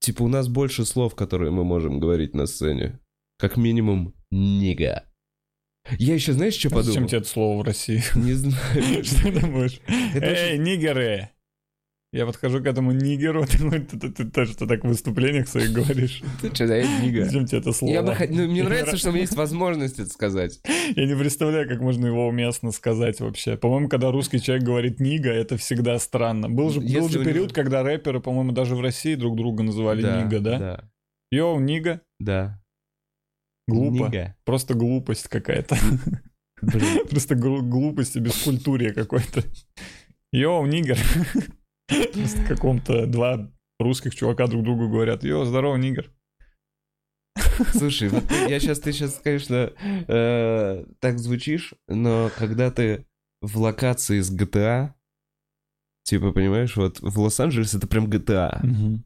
Типа 0.00 0.22
у 0.22 0.28
нас 0.28 0.48
больше 0.48 0.86
слов, 0.86 1.14
которые 1.14 1.50
мы 1.50 1.64
можем 1.64 2.00
говорить 2.00 2.34
на 2.34 2.46
сцене. 2.46 2.98
Как 3.38 3.58
минимум, 3.58 4.14
нига. 4.30 5.06
Я 5.98 6.14
еще, 6.14 6.32
знаешь, 6.32 6.54
что 6.54 6.68
А 6.68 6.70
подумал? 6.70 6.92
Зачем 6.92 7.08
тебе 7.08 7.18
это 7.18 7.28
слово 7.28 7.58
в 7.58 7.62
России? 7.62 8.02
Не 8.14 8.32
знаю. 8.32 9.04
Что 9.04 9.22
ты 9.22 9.40
думаешь? 9.40 9.80
Это 10.14 10.26
Эй, 10.26 10.58
нигеры! 10.58 11.30
Я 12.12 12.26
подхожу 12.26 12.60
к 12.60 12.66
этому 12.66 12.90
нигеру, 12.90 13.46
ты, 13.50 13.58
ты, 13.58 13.98
ты- 14.00 14.10
ты 14.10 14.30
тоже 14.30 14.52
что 14.52 14.66
так 14.66 14.82
в 14.82 14.88
выступлениях 14.88 15.46
своих 15.46 15.72
говоришь. 15.72 16.22
Ты 16.42 16.52
что, 16.52 16.66
да, 16.66 16.76
я 16.76 17.00
нига. 17.00 17.24
Зачем 17.24 17.46
тебе 17.46 17.58
это 17.58 17.72
слово? 17.72 17.92
Я 17.92 18.02
бы 18.02 18.16
ну, 18.28 18.48
мне 18.48 18.64
нравится, 18.64 18.96
что 18.96 19.10
у 19.10 19.12
меня 19.12 19.22
есть 19.22 19.36
возможность 19.36 20.00
это 20.00 20.10
сказать. 20.10 20.60
Я 20.96 21.06
не 21.06 21.16
представляю, 21.16 21.68
как 21.68 21.80
можно 21.80 22.06
его 22.06 22.26
уместно 22.26 22.72
сказать 22.72 23.20
вообще. 23.20 23.56
По-моему, 23.56 23.88
когда 23.88 24.10
русский 24.10 24.40
человек 24.40 24.64
говорит 24.64 24.98
нига, 24.98 25.30
это 25.30 25.56
всегда 25.56 26.00
странно. 26.00 26.48
Был 26.50 26.70
же, 26.70 26.80
был 26.80 27.08
же 27.08 27.24
период, 27.24 27.52
когда 27.52 27.84
рэперы, 27.84 28.20
по-моему, 28.20 28.50
даже 28.50 28.74
в 28.74 28.80
России 28.80 29.14
друг 29.14 29.36
друга 29.36 29.62
называли 29.62 30.02
нига, 30.02 30.40
да? 30.40 30.58
Да. 30.58 30.90
Йоу, 31.30 31.60
нига. 31.60 32.00
Да. 32.18 32.60
Глупо. 33.68 34.06
Нига. 34.06 34.36
Просто 34.44 34.74
глупость 34.74 35.28
какая-то. 35.28 35.76
Просто 37.08 37.36
глупость 37.36 38.16
и 38.16 38.18
бескультурье 38.18 38.92
какой-то. 38.92 39.44
Йоу, 40.32 40.66
нигер. 40.66 40.98
Просто 42.14 42.44
каком-то 42.48 43.06
два 43.06 43.50
русских 43.78 44.14
чувака 44.14 44.46
друг 44.46 44.64
другу 44.64 44.88
говорят, 44.88 45.24
йоу, 45.24 45.44
здорово, 45.44 45.76
нигер. 45.76 46.10
Слушай, 47.72 48.08
вот 48.08 48.24
я 48.48 48.60
сейчас, 48.60 48.80
ты 48.80 48.92
сейчас, 48.92 49.20
конечно, 49.22 49.72
э, 49.78 50.84
так 50.98 51.18
звучишь, 51.18 51.74
но 51.88 52.30
когда 52.36 52.70
ты 52.70 53.06
в 53.40 53.58
локации 53.58 54.20
с 54.20 54.34
GTA, 54.34 54.92
типа, 56.04 56.32
понимаешь, 56.32 56.76
вот 56.76 57.00
в 57.00 57.18
Лос-Анджелесе 57.20 57.78
это 57.78 57.86
прям 57.86 58.06
GTA. 58.06 59.00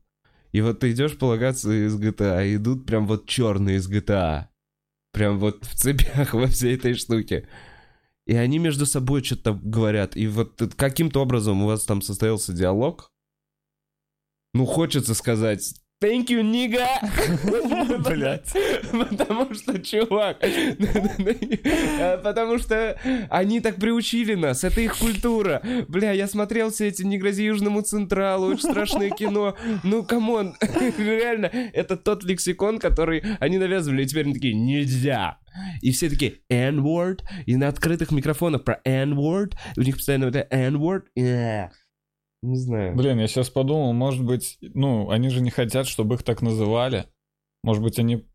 И 0.52 0.60
вот 0.60 0.80
ты 0.80 0.92
идешь 0.92 1.18
по 1.18 1.26
локации 1.26 1.86
из 1.86 1.98
GTA, 1.98 2.46
и 2.46 2.56
идут 2.56 2.86
прям 2.86 3.06
вот 3.06 3.26
черные 3.26 3.76
из 3.76 3.90
GTA. 3.90 4.46
Прям 5.12 5.38
вот 5.38 5.64
в 5.64 5.74
цепях 5.74 6.32
во 6.34 6.46
всей 6.46 6.76
этой 6.76 6.94
штуке. 6.94 7.48
И 8.26 8.34
они 8.34 8.58
между 8.58 8.86
собой 8.86 9.22
что-то 9.22 9.52
говорят. 9.52 10.16
И 10.16 10.26
вот 10.26 10.60
каким-то 10.76 11.20
образом 11.20 11.62
у 11.62 11.66
вас 11.66 11.84
там 11.84 12.00
состоялся 12.00 12.52
диалог. 12.52 13.10
Ну, 14.54 14.66
хочется 14.66 15.14
сказать 15.14 15.74
Thank 16.00 16.26
you, 16.28 16.42
nigga! 16.42 16.86
Блять. 18.08 18.52
Потому 18.92 19.54
что, 19.54 19.78
чувак, 19.80 20.38
потому 22.22 22.58
что 22.58 22.98
они 23.30 23.60
так 23.60 23.76
приучили 23.76 24.34
нас, 24.34 24.64
это 24.64 24.80
их 24.82 24.98
культура. 24.98 25.62
Бля, 25.88 26.12
я 26.12 26.26
смотрел 26.26 26.70
все 26.70 26.88
эти 26.88 27.02
«Не 27.02 27.16
грози 27.16 27.44
Южному 27.44 27.80
Централу», 27.80 28.48
очень 28.48 28.68
страшное 28.68 29.10
кино. 29.10 29.56
Ну, 29.82 30.02
come 30.02 30.33
on, 30.33 30.56
реально, 30.98 31.46
это 31.46 31.96
тот 31.96 32.22
лексикон, 32.24 32.78
который 32.78 33.22
они 33.40 33.56
навязывали, 33.56 34.02
и 34.02 34.06
теперь 34.06 34.24
они 34.24 34.34
такие 34.34 34.54
«Нельзя!» 34.54 35.38
И 35.80 35.92
все 35.92 36.10
такие 36.10 36.40
N-word, 36.50 37.20
и 37.46 37.56
на 37.56 37.68
открытых 37.68 38.10
микрофонах 38.10 38.64
про 38.64 38.80
N-word, 38.84 39.54
у 39.76 39.82
них 39.82 39.96
постоянно 39.96 40.26
это 40.26 40.46
N-word. 40.50 41.04
Эх, 41.16 41.70
Не 42.44 42.56
знаю. 42.56 42.94
Блин, 42.94 43.18
я 43.18 43.26
сейчас 43.26 43.48
подумал, 43.48 43.92
может 43.94 44.22
быть, 44.24 44.58
ну, 44.60 45.08
они 45.10 45.30
же 45.30 45.40
не 45.40 45.50
хотят, 45.50 45.86
чтобы 45.86 46.16
их 46.16 46.22
так 46.22 46.42
называли. 46.42 47.06
Может 47.62 47.82
быть, 47.82 47.98
они 47.98 48.26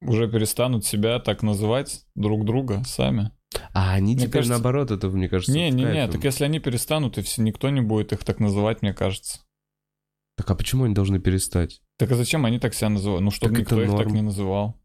уже 0.00 0.30
перестанут 0.30 0.86
себя 0.86 1.18
так 1.18 1.42
называть 1.42 2.06
друг 2.14 2.44
друга 2.46 2.82
сами. 2.84 3.32
А 3.74 3.92
они 3.92 4.14
Мне 4.14 4.22
теперь 4.22 4.32
кажется- 4.32 4.52
наоборот, 4.54 4.90
это, 4.90 5.08
мне 5.08 5.28
кажется, 5.28 5.52
Не-не-не, 5.52 5.84
кайфом. 5.92 6.12
так 6.12 6.24
если 6.24 6.44
они 6.44 6.58
перестанут, 6.58 7.18
и 7.18 7.22
все, 7.22 7.42
никто 7.42 7.68
не 7.68 7.80
будет 7.82 8.12
их 8.12 8.24
так 8.24 8.38
называть, 8.40 8.80
мне 8.80 8.94
кажется. 8.94 9.40
Так 10.36 10.50
а 10.50 10.54
почему 10.54 10.84
они 10.84 10.94
должны 10.94 11.20
перестать? 11.20 11.82
Так 11.98 12.10
а 12.12 12.14
зачем 12.14 12.46
они 12.46 12.58
так 12.58 12.72
себя 12.72 12.88
называют? 12.88 13.22
Ну, 13.22 13.30
чтобы 13.30 13.52
Так 13.52 13.60
никто 13.60 13.82
их 13.82 13.90
так 13.90 13.98
норм. 14.06 14.14
не 14.14 14.22
называл. 14.22 14.80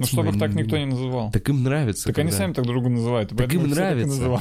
Ну, 0.00 0.06
чтобы 0.06 0.28
их 0.30 0.38
так 0.38 0.54
никто 0.54 0.76
не 0.78 0.86
называл. 0.86 1.30
Так 1.30 1.48
им 1.48 1.62
нравится. 1.62 2.06
Так 2.06 2.18
они 2.18 2.30
когда- 2.30 2.44
сами 2.44 2.52
так 2.52 2.64
друг 2.64 2.76
друга 2.76 2.90
называют. 2.90 3.30
Так 3.36 3.52
им 3.54 3.68
нравится. 3.68 4.20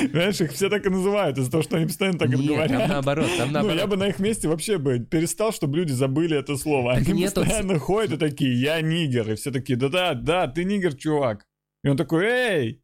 Понимаешь, 0.00 0.40
их 0.40 0.52
все 0.52 0.68
так 0.68 0.86
и 0.86 0.88
называют 0.88 1.38
из-за 1.38 1.50
того, 1.50 1.62
что 1.62 1.76
они 1.76 1.86
постоянно 1.86 2.18
так 2.18 2.30
и 2.32 2.36
говорят. 2.46 2.68
там 2.68 2.88
наоборот, 2.88 3.28
там 3.36 3.48
Ну, 3.48 3.54
наоборот. 3.54 3.78
я 3.78 3.86
бы 3.86 3.96
на 3.96 4.08
их 4.08 4.18
месте 4.18 4.48
вообще 4.48 4.78
бы 4.78 4.98
перестал, 5.00 5.52
чтобы 5.52 5.78
люди 5.78 5.92
забыли 5.92 6.36
это 6.38 6.56
слово. 6.56 6.94
Они 6.94 7.24
постоянно 7.24 7.78
ходят 7.78 8.12
и 8.14 8.16
такие, 8.16 8.60
я 8.60 8.80
нигер. 8.80 9.30
И 9.32 9.34
все 9.36 9.50
такие, 9.50 9.76
да-да, 9.76 10.14
да, 10.14 10.46
ты 10.48 10.64
нигер, 10.64 10.94
чувак. 10.94 11.44
И 11.84 11.88
он 11.88 11.96
такой, 11.96 12.24
эй, 12.26 12.82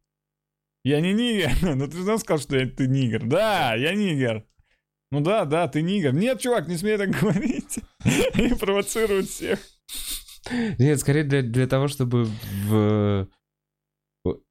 я 0.83 1.01
не 1.01 1.13
нигер. 1.13 1.51
Ну 1.75 1.87
ты 1.87 1.97
же 1.97 2.03
нам 2.03 2.17
сказал, 2.19 2.39
что 2.41 2.57
я- 2.57 2.67
ты 2.67 2.87
нигер. 2.87 3.25
Да, 3.25 3.75
я 3.75 3.93
нигер. 3.93 4.45
Ну 5.11 5.21
да, 5.21 5.45
да, 5.45 5.67
ты 5.67 5.81
нигер. 5.81 6.13
Нет, 6.13 6.39
чувак, 6.41 6.67
не 6.67 6.77
смей 6.77 6.97
так 6.97 7.09
говорить. 7.21 7.79
Они 8.33 8.49
провоцируют 8.49 9.29
всех. 9.29 9.59
Нет, 10.77 10.99
скорее 10.99 11.23
для, 11.23 11.41
для 11.41 11.67
того, 11.67 11.87
чтобы 11.87 12.27
в... 12.67 13.27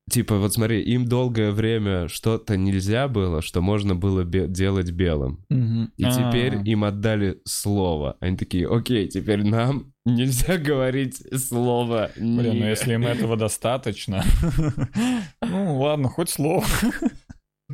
Типа, 0.08 0.36
вот 0.36 0.52
смотри, 0.52 0.82
им 0.82 1.06
долгое 1.06 1.50
время 1.50 2.08
что-то 2.08 2.56
нельзя 2.58 3.08
было, 3.08 3.40
что 3.40 3.62
можно 3.62 3.96
было 3.96 4.22
бе- 4.22 4.46
делать 4.46 4.90
белым. 4.90 5.44
И 5.50 6.04
теперь 6.04 6.56
А. 6.56 6.62
им 6.62 6.84
отдали 6.84 7.40
слово. 7.46 8.16
Они 8.20 8.36
такие, 8.36 8.68
окей, 8.68 9.08
теперь 9.08 9.42
нам 9.42 9.94
нельзя 10.04 10.58
говорить 10.58 11.22
слово 11.40 12.10
Блин, 12.16 12.58
ну 12.58 12.66
если 12.68 12.94
им 12.94 13.06
этого 13.06 13.36
достаточно. 13.36 14.22
Ну 15.42 15.80
ладно, 15.80 16.08
хоть 16.08 16.28
слово. 16.30 16.64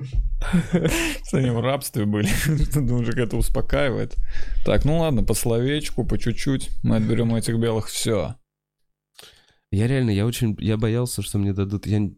Что 1.27 1.39
они 1.39 1.51
в 1.51 1.61
рабстве 1.61 2.05
были. 2.05 2.29
Как 3.05 3.17
это 3.17 3.37
успокаивает? 3.37 4.17
Так, 4.65 4.85
ну 4.85 4.99
ладно, 4.99 5.23
по 5.23 5.35
словечку, 5.35 6.05
по 6.05 6.19
чуть-чуть. 6.19 6.71
Мы 6.83 6.97
отберем 6.97 7.33
у 7.33 7.37
этих 7.37 7.59
белых 7.59 7.89
все. 7.89 8.37
Я 9.71 9.87
реально, 9.87 10.11
я 10.11 10.27
очень, 10.27 10.57
я 10.59 10.77
боялся, 10.77 11.23
что 11.23 11.39
мне 11.39 11.53
дадут, 11.53 11.87
я... 11.87 12.11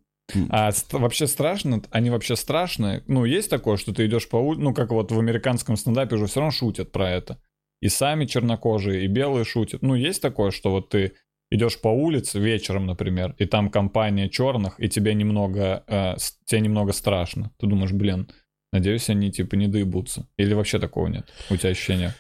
А 0.48 0.72
ст- 0.72 0.92
вообще 0.94 1.26
страшно? 1.26 1.82
Они 1.90 2.08
вообще 2.08 2.36
страшные? 2.36 3.02
Ну, 3.06 3.24
есть 3.24 3.50
такое, 3.50 3.76
что 3.76 3.92
ты 3.92 4.06
идешь 4.06 4.28
по 4.28 4.36
улице, 4.36 4.62
ну, 4.62 4.72
как 4.72 4.90
вот 4.90 5.12
в 5.12 5.18
американском 5.18 5.76
стендапе 5.76 6.16
уже 6.16 6.26
все 6.26 6.40
равно 6.40 6.52
шутят 6.52 6.92
про 6.92 7.10
это. 7.10 7.42
И 7.80 7.88
сами 7.88 8.24
чернокожие, 8.26 9.04
и 9.04 9.08
белые 9.08 9.44
шутят. 9.44 9.82
Ну, 9.82 9.94
есть 9.94 10.22
такое, 10.22 10.50
что 10.52 10.70
вот 10.70 10.88
ты 10.88 11.14
идешь 11.54 11.80
по 11.80 11.88
улице 11.88 12.38
вечером, 12.40 12.86
например, 12.86 13.34
и 13.38 13.44
там 13.46 13.70
компания 13.70 14.28
черных, 14.28 14.80
и 14.80 14.88
тебе 14.88 15.14
немного, 15.14 15.84
э, 15.86 16.14
тебе 16.44 16.60
немного 16.60 16.92
страшно. 16.92 17.50
Ты 17.58 17.66
думаешь, 17.66 17.92
блин, 17.92 18.28
надеюсь, 18.72 19.10
они 19.10 19.30
типа 19.30 19.54
не 19.56 19.68
доебутся. 19.68 20.26
Или 20.36 20.54
вообще 20.54 20.78
такого 20.78 21.08
нет? 21.08 21.28
У 21.50 21.56
тебя 21.56 21.70
ощущения? 21.70 22.14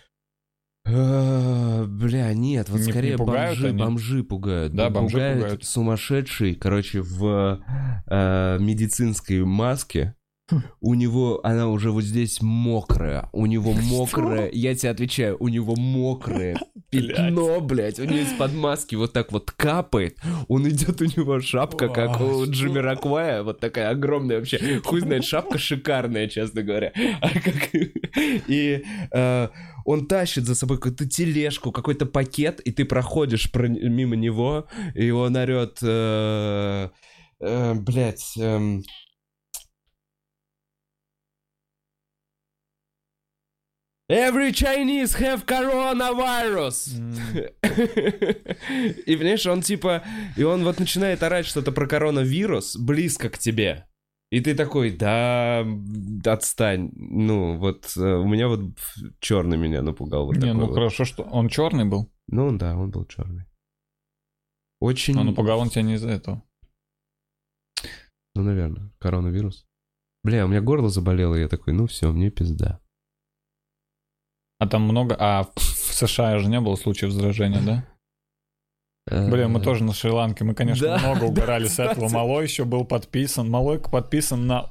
А, 0.84 1.84
Бля, 1.86 2.32
нет, 2.34 2.68
вот 2.68 2.80
Не- 2.80 2.86
не 2.86 2.92
скорее 2.92 3.16
пугают 3.16 3.56
бомжи, 3.58 3.68
они? 3.68 3.78
бомжи 3.78 4.24
пугают. 4.24 4.72
Да, 4.74 4.90
бомжи 4.90 5.12
Пугает 5.16 5.38
пугают. 5.38 5.64
Сумасшедший, 5.64 6.54
короче, 6.56 7.00
в 7.02 7.60
э, 8.06 8.58
медицинской 8.60 9.44
маске 9.44 10.14
у 10.80 10.94
него, 10.94 11.40
она 11.44 11.68
уже 11.68 11.90
вот 11.90 12.04
здесь 12.04 12.40
мокрая, 12.42 13.28
у 13.32 13.46
него 13.46 13.72
мокрая, 13.72 14.50
я 14.52 14.74
тебе 14.74 14.90
отвечаю, 14.90 15.36
у 15.40 15.48
него 15.48 15.74
мокрое 15.76 16.58
пятно, 16.90 17.60
блядь, 17.60 17.98
у 17.98 18.04
него 18.04 18.18
из-под 18.18 18.54
маски 18.54 18.94
вот 18.94 19.12
так 19.12 19.32
вот 19.32 19.50
капает, 19.50 20.18
он 20.48 20.68
идет, 20.68 21.00
у 21.00 21.04
него 21.04 21.40
шапка, 21.40 21.88
как 21.88 22.20
у 22.20 22.44
Джимми 22.46 22.78
Раквая, 22.78 23.42
вот 23.42 23.60
такая 23.60 23.90
огромная 23.90 24.36
вообще, 24.38 24.80
хуй 24.84 25.00
знает, 25.00 25.24
шапка 25.24 25.58
шикарная, 25.58 26.28
честно 26.28 26.62
говоря. 26.62 26.92
А 27.20 27.28
как- 27.30 27.70
И 28.48 28.82
э, 29.12 29.48
он 29.84 30.06
тащит 30.06 30.44
за 30.44 30.54
собой 30.54 30.76
какую-то 30.76 31.08
тележку, 31.08 31.72
какой-то 31.72 32.06
пакет, 32.06 32.60
и 32.60 32.70
ты 32.72 32.84
проходишь 32.84 33.50
про- 33.50 33.68
мимо 33.68 34.16
него, 34.16 34.66
и 34.94 35.10
он 35.10 35.34
орет, 35.36 35.78
э, 35.82 36.88
э, 37.40 37.74
блядь, 37.74 38.34
эм, 38.38 38.82
Every 44.12 44.52
Chinese 44.52 45.18
have 45.18 45.46
coronavirus. 45.46 46.92
И, 49.06 49.16
понимаешь, 49.16 49.46
он 49.46 49.62
типа... 49.62 50.02
И 50.36 50.42
он 50.42 50.64
вот 50.64 50.78
начинает 50.78 51.22
орать 51.22 51.46
что-то 51.46 51.72
про 51.72 51.86
коронавирус 51.86 52.76
близко 52.76 53.30
к 53.30 53.38
тебе. 53.38 53.86
И 54.30 54.40
ты 54.40 54.54
такой, 54.54 54.90
да, 54.90 55.66
отстань. 56.26 56.90
Ну, 56.94 57.56
вот 57.56 57.92
э, 57.96 58.00
у 58.00 58.28
меня 58.28 58.48
вот 58.48 58.60
черный 59.20 59.56
меня 59.56 59.80
напугал. 59.80 60.26
Вот 60.26 60.36
Не, 60.36 60.40
такой 60.40 60.54
ну 60.54 60.66
вот. 60.66 60.74
хорошо, 60.74 61.06
что 61.06 61.22
он 61.22 61.48
черный 61.48 61.86
был. 61.86 62.12
Ну 62.28 62.56
да, 62.58 62.76
он 62.76 62.90
был 62.90 63.06
черный. 63.06 63.46
Очень... 64.78 65.18
А 65.18 65.24
напугал 65.24 65.60
он 65.60 65.70
тебя 65.70 65.82
не 65.82 65.94
из-за 65.94 66.10
этого. 66.10 66.42
Ну, 68.34 68.42
наверное, 68.42 68.90
коронавирус. 68.98 69.64
Бля, 70.22 70.44
у 70.44 70.48
меня 70.48 70.60
горло 70.60 70.90
заболело, 70.90 71.34
и 71.34 71.40
я 71.40 71.48
такой, 71.48 71.72
ну 71.72 71.86
все, 71.86 72.12
мне 72.12 72.30
пизда. 72.30 72.78
А 74.62 74.66
там 74.68 74.82
много... 74.82 75.16
А 75.18 75.48
в 75.56 75.60
США 75.60 76.38
же 76.38 76.48
не 76.48 76.60
было 76.60 76.76
случаев 76.76 77.10
заражения, 77.10 77.60
да? 77.60 77.84
Блин, 79.10 79.50
мы 79.50 79.58
Э, 79.58 79.62
тоже 79.62 79.82
на 79.82 79.92
Шри-Ланке, 79.92 80.44
мы, 80.44 80.54
конечно, 80.54 80.86
Да, 80.86 80.98
много 80.98 81.20
да, 81.22 81.26
угорали 81.26 81.66
с 81.66 81.80
этого. 81.80 82.08
Малой 82.08 82.44
еще 82.44 82.64
был 82.64 82.84
подписан. 82.84 83.50
Малой 83.50 83.80
подписан 83.80 84.46
на 84.46 84.70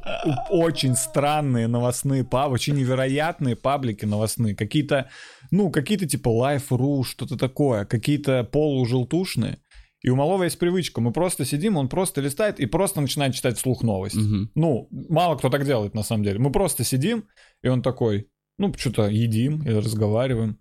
очень 0.49 0.95
странные 0.95 1.67
новостные 1.67 2.23
паблики, 2.23 2.53
очень 2.53 2.75
невероятные 2.75 3.57
паблики 3.57 4.05
новостные. 4.05 4.55
Какие-то, 4.55 5.09
ну, 5.51 5.69
какие-то 5.69 6.07
типа 6.07 6.29
Life.ru, 6.29 7.03
что-то 7.03 7.37
такое, 7.37 7.83
какие-то 7.83 8.45
полужелтушные. 8.45 9.57
И 10.03 10.09
у 10.09 10.15
Малого 10.15 10.43
есть 10.43 10.57
привычка, 10.57 11.01
мы 11.01 11.11
просто 11.11 11.43
сидим, 11.43 11.75
он 11.75 11.89
просто 11.89 12.21
листает 12.21 12.61
и 12.61 12.65
просто 12.65 13.01
начинает 13.01 13.35
читать 13.35 13.57
вслух 13.57 13.83
новости. 13.83 14.19
мгм. 14.19 14.51
Ну, 14.55 14.87
мало 15.09 15.35
кто 15.35 15.49
так 15.49 15.65
делает 15.65 15.95
на 15.95 16.03
самом 16.03 16.23
деле. 16.23 16.39
Мы 16.39 16.49
просто 16.49 16.85
сидим, 16.85 17.25
и 17.61 17.67
он 17.67 17.81
такой, 17.81 18.29
ну, 18.61 18.73
что-то 18.77 19.07
едим 19.07 19.61
или 19.63 19.75
разговариваем. 19.75 20.57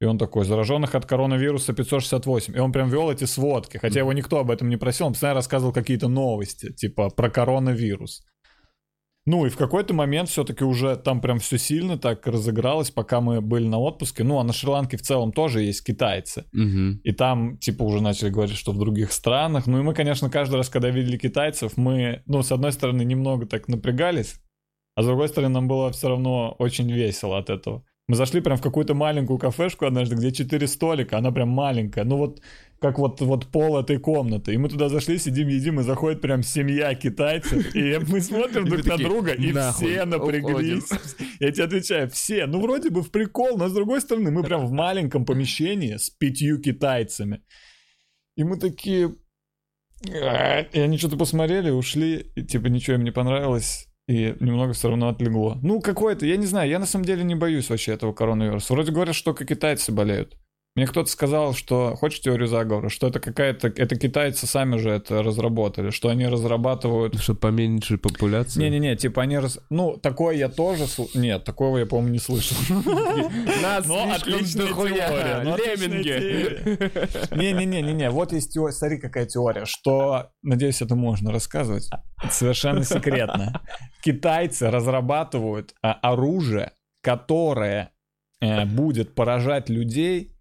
И 0.00 0.04
он 0.04 0.18
такой, 0.18 0.44
зараженных 0.44 0.96
от 0.96 1.06
коронавируса 1.06 1.72
568. 1.72 2.56
И 2.56 2.58
он 2.58 2.72
прям 2.72 2.88
вел 2.88 3.10
эти 3.10 3.24
сводки, 3.24 3.76
хотя 3.76 4.00
его 4.00 4.12
никто 4.12 4.38
об 4.40 4.50
этом 4.50 4.68
не 4.68 4.76
просил, 4.76 5.06
он 5.06 5.12
постоянно 5.12 5.36
рассказывал 5.36 5.72
какие-то 5.72 6.08
новости, 6.08 6.72
типа 6.72 7.10
про 7.10 7.30
коронавирус. 7.30 8.24
Ну 9.24 9.46
и 9.46 9.50
в 9.50 9.56
какой-то 9.56 9.94
момент 9.94 10.28
все-таки 10.28 10.64
уже 10.64 10.96
там 10.96 11.20
прям 11.20 11.38
все 11.38 11.56
сильно 11.56 11.96
так 11.96 12.26
разыгралось, 12.26 12.90
пока 12.90 13.20
мы 13.20 13.40
были 13.40 13.68
на 13.68 13.78
отпуске. 13.78 14.24
Ну 14.24 14.40
а 14.40 14.44
на 14.44 14.52
Шри-Ланке 14.52 14.96
в 14.96 15.02
целом 15.02 15.30
тоже 15.30 15.62
есть 15.62 15.86
китайцы. 15.86 16.46
Мгм. 16.52 17.00
И 17.04 17.12
там, 17.12 17.58
типа, 17.58 17.84
уже 17.84 18.02
начали 18.02 18.30
говорить, 18.30 18.56
что 18.56 18.72
в 18.72 18.78
других 18.78 19.12
странах. 19.12 19.68
Ну 19.68 19.78
и 19.78 19.82
мы, 19.82 19.94
конечно, 19.94 20.28
каждый 20.28 20.56
раз, 20.56 20.68
когда 20.68 20.90
видели 20.90 21.16
китайцев, 21.16 21.76
мы, 21.76 22.22
ну, 22.26 22.42
с 22.42 22.50
одной 22.50 22.72
стороны, 22.72 23.04
немного 23.04 23.46
так 23.46 23.68
напрягались, 23.68 24.40
а 24.94 25.02
с 25.02 25.06
другой 25.06 25.28
стороны, 25.28 25.54
нам 25.54 25.68
было 25.68 25.90
все 25.90 26.08
равно 26.08 26.54
очень 26.58 26.90
весело 26.90 27.38
от 27.38 27.50
этого. 27.50 27.84
Мы 28.08 28.16
зашли 28.16 28.40
прям 28.40 28.58
в 28.58 28.62
какую-то 28.62 28.94
маленькую 28.94 29.38
кафешку 29.38 29.86
однажды, 29.86 30.16
где 30.16 30.32
четыре 30.32 30.66
столика, 30.66 31.18
она 31.18 31.30
прям 31.30 31.48
маленькая, 31.48 32.04
ну 32.04 32.16
вот 32.16 32.42
как 32.82 32.98
вот, 32.98 33.20
вот 33.20 33.46
пол 33.46 33.78
этой 33.78 33.98
комнаты. 33.98 34.52
И 34.52 34.56
мы 34.58 34.68
туда 34.68 34.88
зашли, 34.88 35.16
сидим, 35.16 35.46
едим, 35.46 35.78
и 35.78 35.84
заходит 35.84 36.20
прям 36.20 36.42
семья 36.42 36.94
китайцев. 36.94 37.74
И 37.76 37.98
мы 38.08 38.20
смотрим 38.20 38.64
друг 38.64 38.84
на 38.84 38.98
друга, 38.98 39.32
и 39.32 39.52
«Нахуй, 39.52 39.92
все 39.92 40.04
напряглись. 40.04 40.90
Я 41.38 41.52
тебе 41.52 41.64
отвечаю, 41.64 42.10
все. 42.10 42.46
Ну, 42.46 42.60
вроде 42.60 42.90
бы 42.90 43.02
в 43.02 43.12
прикол, 43.12 43.56
но 43.56 43.68
с 43.68 43.72
другой 43.72 44.00
стороны, 44.00 44.32
мы 44.32 44.42
прям 44.42 44.66
в 44.66 44.72
маленьком 44.72 45.24
помещении 45.24 45.96
с 45.96 46.10
пятью 46.10 46.60
китайцами. 46.60 47.42
И 48.36 48.42
мы 48.42 48.58
такие... 48.58 49.14
«А». 50.12 50.62
И 50.62 50.80
они 50.80 50.98
что-то 50.98 51.16
посмотрели, 51.16 51.70
ушли, 51.70 52.32
и 52.34 52.42
типа 52.42 52.66
ничего 52.66 52.96
им 52.96 53.04
не 53.04 53.12
понравилось. 53.12 53.86
И 54.08 54.34
немного 54.40 54.72
все 54.72 54.88
равно 54.88 55.08
отлегло. 55.08 55.58
Ну, 55.62 55.80
какое-то, 55.80 56.26
я 56.26 56.36
не 56.36 56.46
знаю, 56.46 56.68
я 56.68 56.78
на 56.78 56.86
самом 56.86 57.04
деле 57.04 57.22
не 57.22 57.34
боюсь 57.34 57.70
вообще 57.70 57.92
этого 57.92 58.12
коронавируса. 58.12 58.72
Вроде 58.72 58.90
говорят, 58.92 59.14
что 59.14 59.32
только 59.32 59.44
китайцы 59.44 59.92
болеют. 59.92 60.36
Мне 60.74 60.86
кто-то 60.86 61.10
сказал, 61.10 61.52
что, 61.52 61.96
хочешь 61.96 62.20
теорию 62.20 62.48
заговора, 62.48 62.88
что 62.88 63.06
это 63.06 63.20
какая-то, 63.20 63.68
это 63.68 63.94
китайцы 63.94 64.46
сами 64.46 64.78
же 64.78 64.88
это 64.88 65.22
разработали, 65.22 65.90
что 65.90 66.08
они 66.08 66.26
разрабатывают 66.26 67.20
Чтобы 67.20 67.40
поменьше 67.40 67.98
популяции. 67.98 68.58
не-не-не, 68.58 68.96
типа 68.96 69.20
они 69.20 69.36
раз... 69.36 69.60
Ну, 69.68 69.98
такое 69.98 70.34
я 70.34 70.48
тоже... 70.48 70.86
Нет, 71.12 71.44
такого 71.44 71.76
я, 71.76 71.84
по-моему, 71.84 72.14
не 72.14 72.18
слышал. 72.18 72.56
Нас 73.62 73.86
Но 73.86 74.12
отличная 74.14 74.68
теория, 74.68 75.42
но 75.44 75.54
отличная 75.54 75.88
Лемминги. 75.88 76.08
теория. 76.08 77.08
Не-не-не-не-не, 77.36 78.08
вот 78.08 78.32
есть 78.32 78.54
теория, 78.54 78.72
смотри, 78.72 78.98
какая 78.98 79.26
теория, 79.26 79.66
что, 79.66 80.30
надеюсь, 80.40 80.80
это 80.80 80.96
можно 80.96 81.32
рассказывать, 81.32 81.90
совершенно 82.30 82.82
секретно. 82.84 83.60
Китайцы 84.02 84.70
разрабатывают 84.70 85.74
а, 85.82 85.92
оружие, 85.92 86.72
которое 87.02 87.92
э, 88.40 88.64
будет 88.64 89.14
поражать 89.14 89.68
людей 89.68 90.32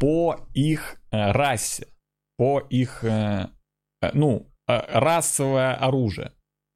по 0.00 0.46
их 0.54 0.96
э, 1.10 1.32
расе, 1.32 1.86
по 2.36 2.60
их, 2.60 3.04
э, 3.04 3.48
э, 4.02 4.10
ну, 4.14 4.46
расовое 4.66 5.74
оружие. 5.74 6.32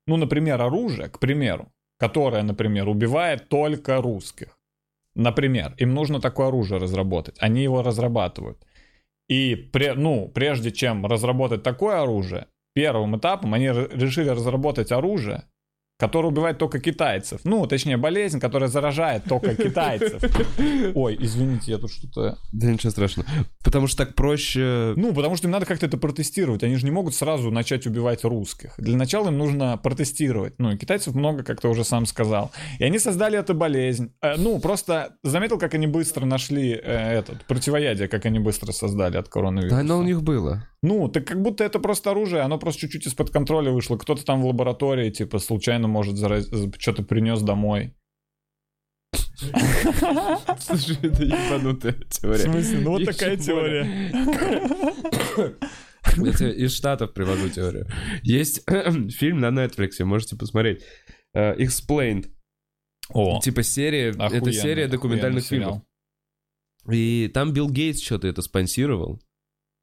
Ну, 0.07 0.17
например, 0.17 0.63
оружие, 0.63 1.09
к 1.09 1.19
примеру, 1.19 1.73
которое, 1.99 2.43
например, 2.43 2.89
убивает 2.89 3.49
только 3.49 4.01
русских. 4.01 4.59
Например, 5.15 5.75
им 5.77 5.95
нужно 5.95 6.21
такое 6.21 6.49
оружие 6.49 6.81
разработать. 6.81 7.37
Они 7.41 7.63
его 7.63 7.83
разрабатывают. 7.83 8.65
И, 9.29 9.71
ну, 9.97 10.29
прежде 10.29 10.71
чем 10.71 11.07
разработать 11.07 11.63
такое 11.63 12.03
оружие, 12.03 12.47
первым 12.75 13.17
этапом 13.17 13.55
они 13.55 13.67
решили 13.67 14.29
разработать 14.29 14.93
оружие, 14.93 15.45
которое 16.01 16.29
убивает 16.29 16.57
только 16.57 16.81
китайцев. 16.81 17.43
Ну, 17.45 17.67
точнее, 17.67 17.99
болезнь, 17.99 18.41
которая 18.41 18.71
заражает 18.71 19.25
только 19.25 19.55
китайцев. 19.55 20.23
Ой, 20.95 21.17
извините, 21.21 21.73
я 21.73 21.79
тут 21.79 21.93
что-то... 21.93 22.39
Да 22.53 22.73
ничего 22.73 22.91
страшного. 22.91 23.29
Потому 23.63 23.87
что 23.87 23.99
так 24.07 24.15
проще... 24.15 24.95
Ну, 24.97 25.13
потому 25.13 25.37
что 25.37 25.47
им 25.47 25.53
надо 25.53 25.67
как-то 25.67 25.85
это 25.85 25.99
протестировать. 25.99 26.63
Они 26.63 26.77
же 26.77 26.87
не 26.87 26.91
могут 26.91 27.15
сразу 27.15 27.51
начать 27.51 27.87
убивать 27.87 28.25
русских. 28.25 28.73
Для 28.79 28.97
начала 28.97 29.29
им 29.29 29.37
нужно 29.37 29.77
протестировать. 29.77 30.55
Ну, 30.59 30.73
и 30.73 30.79
китайцев 30.79 31.15
много, 31.15 31.45
как 31.45 31.61
ты 31.61 31.69
уже 31.69 31.85
сам 31.85 32.07
сказал. 32.07 32.51
И 32.79 32.85
они 32.85 32.99
создали 32.99 33.39
эту 33.39 33.55
болезнь. 33.55 34.15
Э, 34.23 34.37
ну, 34.39 34.59
просто 34.59 35.17
заметил, 35.23 35.59
как 35.59 35.75
они 35.75 35.87
быстро 35.87 36.25
нашли 36.25 36.71
э, 36.73 37.19
этот 37.19 37.45
противоядие, 37.45 38.09
как 38.09 38.25
они 38.25 38.39
быстро 38.39 38.73
создали 38.73 39.19
от 39.19 39.29
коронавируса. 39.29 39.77
Да 39.77 39.81
оно 39.83 39.99
у 39.99 40.03
них 40.03 40.23
было. 40.23 40.67
Ну, 40.83 41.09
так 41.09 41.27
как 41.27 41.43
будто 41.43 41.63
это 41.63 41.79
просто 41.79 42.11
оружие, 42.11 42.43
оно 42.43 42.59
просто 42.59 42.83
чуть-чуть 42.83 43.07
из-под 43.07 43.31
контроля 43.31 43.71
вышло. 43.71 43.99
Кто-то 43.99 44.25
там 44.25 44.41
в 44.41 44.47
лаборатории, 44.47 45.11
типа, 45.11 45.39
случайно, 45.39 45.89
может, 45.89 46.17
зараз... 46.17 46.49
что-то 46.79 47.03
принес 47.03 47.43
домой. 47.43 47.95
Слушай, 50.59 50.97
это 51.03 51.23
ебанутая 51.25 51.93
В 51.93 52.09
теория. 52.09 52.39
смысле? 52.39 52.79
Ну, 52.81 52.91
вот 52.91 53.05
такая 53.05 53.37
теория. 53.37 53.87
Из 56.55 56.75
Штатов 56.75 57.13
привожу 57.13 57.49
теорию. 57.51 57.87
Есть 58.23 58.65
фильм 59.11 59.41
на 59.41 59.49
Netflix, 59.49 60.03
можете 60.05 60.37
посмотреть. 60.37 60.83
Э, 61.35 61.55
Explained. 61.57 62.31
О, 63.13 63.41
Типа 63.41 63.63
серия, 63.63 64.15
это 64.19 64.53
серия 64.53 64.89
документальных 64.89 65.45
фильмов. 65.45 65.83
И 66.91 67.31
там 67.35 67.53
Билл 67.53 67.69
Гейтс 67.69 68.01
что-то 68.03 68.29
это 68.29 68.41
спонсировал. 68.43 69.21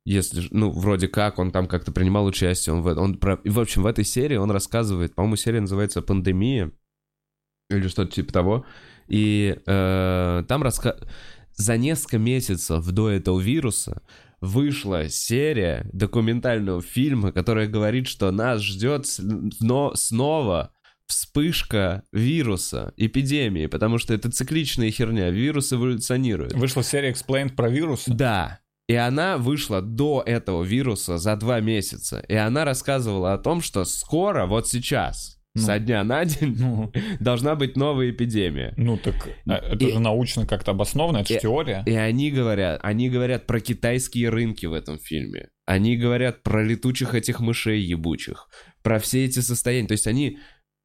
Если, 0.08 0.48
ну, 0.52 0.72
вроде 0.72 1.10
как, 1.10 1.38
он 1.38 1.52
там 1.52 1.68
как-то 1.68 1.92
принимал 1.92 2.26
участие. 2.26 2.74
Он, 2.74 2.82
в, 2.82 2.88
он 2.98 3.18
про- 3.18 3.42
в 3.44 3.60
общем, 3.60 3.84
в 3.84 3.86
этой 3.88 4.06
серии 4.06 4.38
он 4.38 4.50
рассказывает, 4.52 5.14
по-моему, 5.14 5.36
серия 5.36 5.60
называется 5.60 6.02
«Пандемия» 6.02 6.72
или 7.70 7.90
что-то 7.90 8.14
типа 8.14 8.32
того. 8.32 8.66
И 9.10 9.60
э, 9.66 10.44
там 10.48 10.64
раска... 10.64 10.96
за 11.56 11.76
несколько 11.76 12.20
месяцев 12.20 12.86
до 12.90 13.10
этого 13.10 13.38
вируса 13.42 14.02
вышла 14.40 15.10
серия 15.10 15.90
документального 15.92 16.82
фильма, 16.82 17.34
которая 17.34 17.68
говорит, 17.68 18.08
что 18.08 18.32
нас 18.32 18.62
ждет 18.62 19.08
но 19.60 19.94
снова 19.94 20.72
вспышка 21.06 22.04
вируса, 22.14 22.94
эпидемии, 22.96 23.66
потому 23.66 23.98
что 23.98 24.14
это 24.14 24.32
цикличная 24.32 24.90
херня, 24.90 25.32
вирус 25.32 25.74
эволюционирует. 25.74 26.54
Вышла 26.54 26.82
серия 26.82 27.12
Explained 27.12 27.56
про 27.56 27.70
вирус. 27.70 28.06
Да. 28.08 28.62
И 28.88 28.96
она 28.96 29.38
вышла 29.38 29.82
до 29.82 30.24
этого 30.26 30.64
вируса 30.64 31.18
за 31.18 31.36
два 31.36 31.60
месяца. 31.60 32.24
И 32.30 32.34
она 32.36 32.64
рассказывала 32.64 33.34
о 33.34 33.38
том, 33.38 33.62
что 33.62 33.84
скоро, 33.86 34.46
вот 34.46 34.68
сейчас, 34.68 35.36
Ну. 35.56 35.64
Со 35.64 35.80
дня 35.80 36.04
на 36.04 36.24
день 36.24 36.56
Ну, 36.58 36.92
должна 37.20 37.56
быть 37.56 37.76
новая 37.76 38.12
эпидемия. 38.12 38.74
ну 38.78 38.96
так 38.98 39.28
а, 39.50 39.56
это 39.56 39.84
И- 39.86 39.92
же 39.92 40.00
научно 40.00 40.46
как-то 40.46 40.72
обосновано, 40.72 41.18
это 41.18 41.34
же 41.34 41.40
И- 41.40 41.42
теория. 41.42 41.84
И 41.88 41.94
они 41.96 42.30
говорят, 42.32 42.80
они 42.84 43.10
говорят 43.10 43.46
про 43.48 43.60
китайские 43.60 44.30
рынки 44.30 44.68
в 44.68 44.74
этом 44.74 45.00
фильме. 45.00 45.50
Они 45.66 45.98
говорят 45.98 46.44
про 46.44 46.64
летучих 46.64 47.14
этих 47.16 47.40
мышей 47.42 47.82
ебучих, 47.82 48.48
про 48.84 49.00
все 49.00 49.26
эти 49.26 49.40
состояния. 49.40 49.88
То 49.88 49.94
есть 49.94 50.08
они 50.08 50.38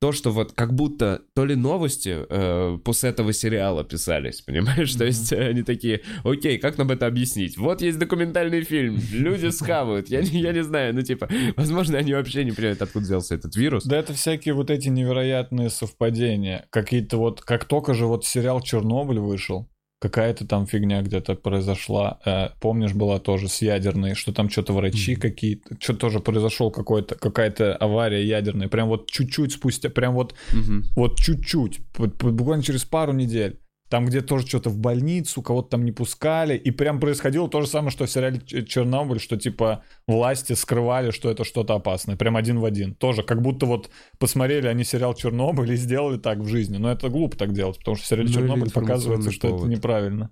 то, 0.03 0.11
что 0.11 0.33
вот 0.33 0.51
как 0.53 0.75
будто 0.75 1.23
то 1.33 1.45
ли 1.45 1.55
новости 1.55 2.27
э, 2.29 2.79
после 2.85 3.11
этого 3.11 3.33
сериала 3.33 3.85
писались, 3.85 4.41
понимаешь? 4.47 4.93
То 4.97 5.05
есть 5.05 5.33
они 5.33 5.63
такие, 5.63 6.01
окей, 6.25 6.59
как 6.59 6.77
нам 6.77 6.91
это 6.91 7.07
объяснить? 7.07 7.57
Вот 7.57 7.83
есть 7.83 8.01
документальный 8.01 8.63
фильм, 8.63 8.99
люди 9.13 9.47
схавают, 9.51 10.09
я, 10.09 10.23
не- 10.23 10.41
я 10.41 10.53
не 10.53 10.65
знаю, 10.65 10.93
ну 10.93 11.03
типа, 11.03 11.29
возможно, 11.57 11.99
они 11.99 12.15
вообще 12.15 12.43
не 12.45 12.51
понимают, 12.51 12.83
откуда 12.83 13.05
взялся 13.05 13.37
этот 13.37 13.55
вирус. 13.55 13.85
Да 13.85 13.97
это 13.97 14.13
всякие 14.13 14.55
вот 14.55 14.71
эти 14.71 14.89
невероятные 14.89 15.71
совпадения. 15.71 16.67
Какие-то 16.71 17.19
вот, 17.19 17.41
как 17.41 17.65
только 17.67 17.95
же 17.95 18.07
вот 18.07 18.25
сериал 18.25 18.61
«Чернобыль» 18.61 19.21
вышел, 19.21 19.69
какая-то 20.03 20.45
там 20.47 20.67
фигня 20.67 21.01
где-то 21.03 21.37
произошла. 21.37 22.19
Э, 22.27 22.49
помнишь, 22.61 22.93
была 22.93 23.21
тоже 23.21 23.49
с 23.49 23.63
ядерной, 23.63 24.15
что 24.15 24.33
там 24.33 24.51
что-то 24.51 24.73
врачи 24.73 25.13
Мгм. 25.13 25.21
какие-то, 25.21 25.77
что 25.79 25.95
тоже 25.95 26.19
произошел 26.19 26.73
какой-то, 26.73 27.15
какая-то 27.15 27.77
авария 27.77 28.27
ядерная, 28.27 28.69
прям 28.69 28.89
вот 28.89 29.09
чуть-чуть 29.09 29.53
спустя, 29.53 29.91
прям 29.91 30.15
вот, 30.15 30.35
Мгм. 30.53 30.85
вот 30.97 31.19
чуть-чуть, 31.21 31.81
буквально 31.97 32.65
через 32.65 32.85
пару 32.85 33.13
недель. 33.13 33.61
Там, 33.93 34.07
где 34.07 34.23
тоже 34.23 34.47
что-то 34.47 34.71
в 34.71 34.79
больницу, 34.79 35.43
кого-то 35.43 35.69
там 35.69 35.85
не 35.85 35.93
пускали, 35.93 36.57
и 36.57 36.71
прям 36.71 36.99
происходило 36.99 37.47
то 37.47 37.61
же 37.61 37.67
самое, 37.67 37.91
что 37.91 38.07
в 38.07 38.11
сериале 38.11 38.41
«Чернобыль», 38.41 39.21
что 39.21 39.37
типа 39.37 39.85
власти 40.07 40.55
скрывали, 40.55 41.11
что 41.11 41.31
это 41.31 41.45
что-то 41.45 41.75
опасное, 41.75 42.17
прям 42.17 42.39
один 42.39 42.59
в 42.59 42.65
один. 42.65 42.95
Тоже, 42.95 43.23
как 43.23 43.43
будто 43.43 43.67
вот 43.67 43.91
посмотрели 44.19 44.67
они 44.67 44.83
сериал 44.83 45.13
«Чернобыль» 45.13 45.73
и 45.73 45.77
сделали 45.77 46.17
так 46.17 46.39
в 46.39 46.47
жизни. 46.49 46.79
Но 46.79 46.91
это 46.91 47.11
глупо 47.11 47.37
так 47.37 47.53
делать, 47.53 47.77
потому 47.81 47.97
что 47.99 48.07
в 48.07 48.09
сериале 48.09 48.29
Ну, 48.29 48.35
«Чернобыль» 48.35 48.73
показывается, 48.73 49.31
что 49.31 49.49
это 49.49 49.57
повод. 49.59 49.69
неправильно. 49.71 50.31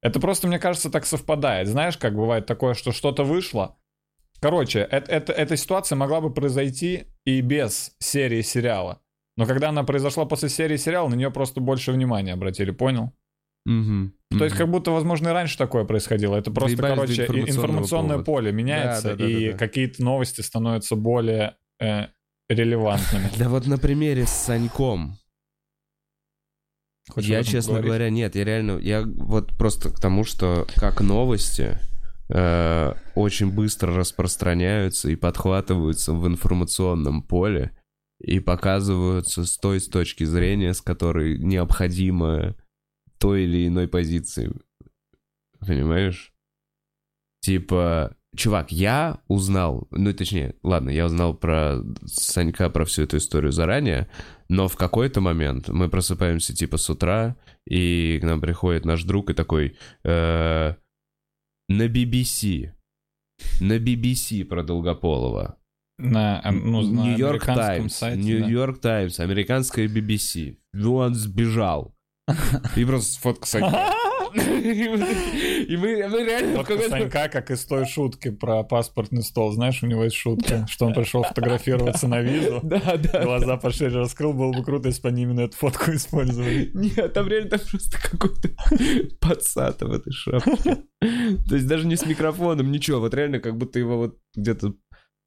Это 0.00 0.18
просто, 0.18 0.48
мне 0.48 0.58
кажется, 0.58 0.88
так 0.88 1.04
совпадает. 1.04 1.68
Знаешь, 1.68 1.98
как 1.98 2.14
бывает 2.14 2.46
такое, 2.46 2.72
что 2.72 2.92
что-то 2.92 3.24
вышло. 3.24 3.76
Короче, 4.40 4.78
это, 4.90 5.12
это- 5.12 5.32
эта 5.34 5.54
ситуация 5.58 5.96
могла 5.96 6.22
бы 6.22 6.32
произойти 6.32 7.08
и 7.26 7.42
без 7.42 7.94
серии 7.98 8.40
сериала. 8.40 9.02
Но 9.40 9.46
когда 9.46 9.70
она 9.70 9.84
произошла 9.84 10.26
после 10.26 10.50
серии 10.50 10.76
сериала, 10.76 11.08
на 11.08 11.14
нее 11.14 11.30
просто 11.30 11.62
больше 11.62 11.92
внимания 11.92 12.34
обратили, 12.34 12.72
понял? 12.72 13.14
Мгм. 13.64 14.12
То 14.36 14.44
есть, 14.44 14.54
Мгм. 14.54 14.64
как 14.64 14.70
будто, 14.70 14.90
возможно, 14.90 15.28
и 15.28 15.32
раньше 15.32 15.56
такое 15.56 15.84
происходило. 15.84 16.36
Это 16.36 16.50
просто, 16.50 16.76
Доебались 16.76 17.16
до 17.16 17.26
короче, 17.26 17.50
информационное 17.50 18.16
повода. 18.16 18.24
поле 18.26 18.52
меняется, 18.52 19.02
Да, 19.02 19.16
да, 19.16 19.16
да, 19.16 19.26
и 19.30 19.46
да, 19.46 19.52
да. 19.52 19.58
какие-то 19.58 20.02
новости 20.04 20.42
становятся 20.42 20.94
более 20.94 21.56
э, 21.80 22.08
релевантными. 22.50 23.30
Да 23.38 23.48
вот 23.48 23.66
на 23.66 23.78
примере 23.78 24.26
с 24.26 24.30
Саньком. 24.30 25.16
Хочешь 27.08 27.30
я, 27.30 27.42
честно 27.42 27.76
поговорить? 27.76 27.86
говоря, 27.86 28.10
нет, 28.10 28.34
я 28.36 28.44
реально, 28.44 28.78
я 28.78 29.02
вот 29.06 29.56
просто 29.56 29.88
к 29.88 29.98
тому, 29.98 30.24
что 30.24 30.66
как 30.76 31.00
новости 31.00 31.78
э, 32.28 32.92
очень 33.14 33.50
быстро 33.50 33.94
распространяются 33.96 35.08
и 35.08 35.16
подхватываются 35.16 36.12
в 36.12 36.26
информационном 36.26 37.22
поле 37.22 37.72
и 38.20 38.38
показываются 38.38 39.44
с 39.44 39.58
той 39.58 39.80
с 39.80 39.88
точки 39.88 40.24
зрения, 40.24 40.74
с 40.74 40.80
которой 40.80 41.38
необходимо 41.38 42.54
той 43.18 43.44
или 43.44 43.66
иной 43.66 43.88
позиции. 43.88 44.52
Понимаешь? 45.58 46.32
Типа, 47.40 48.16
чувак, 48.36 48.72
я 48.72 49.20
узнал, 49.28 49.88
ну 49.90 50.12
точнее, 50.12 50.54
ладно, 50.62 50.90
я 50.90 51.06
узнал 51.06 51.34
про 51.34 51.80
Санька, 52.04 52.68
про 52.70 52.84
всю 52.84 53.02
эту 53.02 53.16
историю 53.16 53.52
заранее, 53.52 54.10
но 54.48 54.68
в 54.68 54.76
какой-то 54.76 55.20
момент 55.20 55.68
мы 55.68 55.88
просыпаемся 55.88 56.54
типа 56.54 56.76
с 56.76 56.88
утра, 56.90 57.36
и 57.66 58.18
к 58.20 58.24
нам 58.24 58.40
приходит 58.40 58.84
наш 58.84 59.04
друг 59.04 59.30
и 59.30 59.34
такой, 59.34 59.76
э, 60.04 60.74
на 61.68 61.86
BBC, 61.86 62.72
на 63.60 63.78
BBC 63.78 64.44
про 64.44 64.62
Долгополова. 64.62 65.59
На, 66.00 66.42
ну, 66.50 66.82
на 66.82 67.02
Нью-Йорк 67.02 67.44
Таймс. 67.44 68.02
Нью-Йорк 68.02 68.80
Таймс, 68.80 69.20
американская 69.20 69.86
BBC. 69.86 70.56
Ну, 70.72 70.96
он 70.96 71.14
сбежал. 71.14 71.94
И 72.76 72.84
просто 72.84 73.20
фотка 73.20 73.46
Санька. 73.46 73.92
И 74.34 75.76
мы 75.76 76.08
мы 76.08 76.24
реально 76.24 76.56
Фотка. 76.56 76.88
Санька, 76.88 77.28
как 77.28 77.50
из 77.50 77.64
той 77.64 77.84
шутки 77.84 78.30
про 78.30 78.62
паспортный 78.62 79.22
стол. 79.22 79.50
Знаешь, 79.52 79.82
у 79.82 79.86
него 79.86 80.04
есть 80.04 80.16
шутка, 80.16 80.66
что 80.68 80.86
он 80.86 80.94
пришел 80.94 81.22
фотографироваться 81.22 82.06
на 82.06 82.20
визу. 82.20 82.60
Да, 82.70 82.96
да. 82.96 83.24
Глаза 83.24 83.56
пошире 83.56 83.96
раскрыл, 83.96 84.32
было 84.32 84.52
бы 84.52 84.62
круто, 84.62 84.88
если 84.88 85.02
бы 85.02 85.08
они 85.08 85.22
именно 85.22 85.40
эту 85.40 85.56
фотку 85.56 85.90
использовали. 85.92 86.70
Нет, 86.74 87.12
там 87.12 87.26
реально 87.26 87.50
там 87.50 87.60
просто 87.68 87.98
какой-то 88.00 88.50
пацата 89.20 89.86
в 89.86 89.92
этой 89.92 90.12
шапке. 90.12 90.84
То 91.00 91.54
есть 91.54 91.66
даже 91.66 91.86
не 91.86 91.96
с 91.96 92.06
микрофоном, 92.06 92.70
ничего. 92.70 93.00
Вот 93.00 93.14
реально 93.14 93.40
как 93.40 93.56
будто 93.56 93.78
его 93.78 93.96
вот 93.96 94.18
где-то 94.36 94.74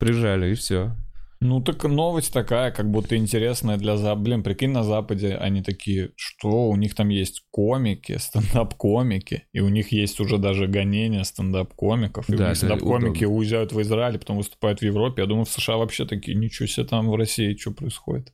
прижали, 0.03 0.51
и 0.51 0.55
все. 0.55 0.95
Ну, 1.43 1.61
так 1.61 1.83
новость 1.83 2.31
такая, 2.31 2.71
как 2.71 2.89
будто 2.89 3.17
интересная 3.17 3.75
для 3.77 3.97
Запада. 3.97 4.23
Блин, 4.23 4.43
прикинь, 4.43 4.69
на 4.69 4.83
Западе 4.83 5.35
они 5.35 5.61
такие, 5.61 6.11
что 6.15 6.69
у 6.69 6.75
них 6.77 6.95
там 6.95 7.09
есть 7.09 7.43
комики, 7.51 8.17
стендап-комики, 8.17 9.43
и 9.51 9.59
у 9.59 9.67
них 9.67 9.91
есть 9.91 10.21
уже 10.21 10.37
даже 10.37 10.67
гонения 10.67 11.23
стендап-комиков, 11.23 12.29
и 12.29 12.37
Да, 12.37 12.55
стендап-комики 12.55 13.25
удобно. 13.25 13.37
уезжают 13.39 13.73
в 13.73 13.81
Израиль, 13.81 14.17
потом 14.17 14.37
выступают 14.37 14.79
в 14.79 14.83
Европе. 14.83 15.21
Я 15.21 15.27
думаю, 15.27 15.43
в 15.43 15.49
США 15.49 15.75
вообще 15.75 16.05
такие, 16.05 16.37
ничего 16.37 16.65
себе 16.65 16.85
там 16.85 17.09
в 17.09 17.15
России, 17.15 17.57
что 17.57 17.71
происходит. 17.71 18.33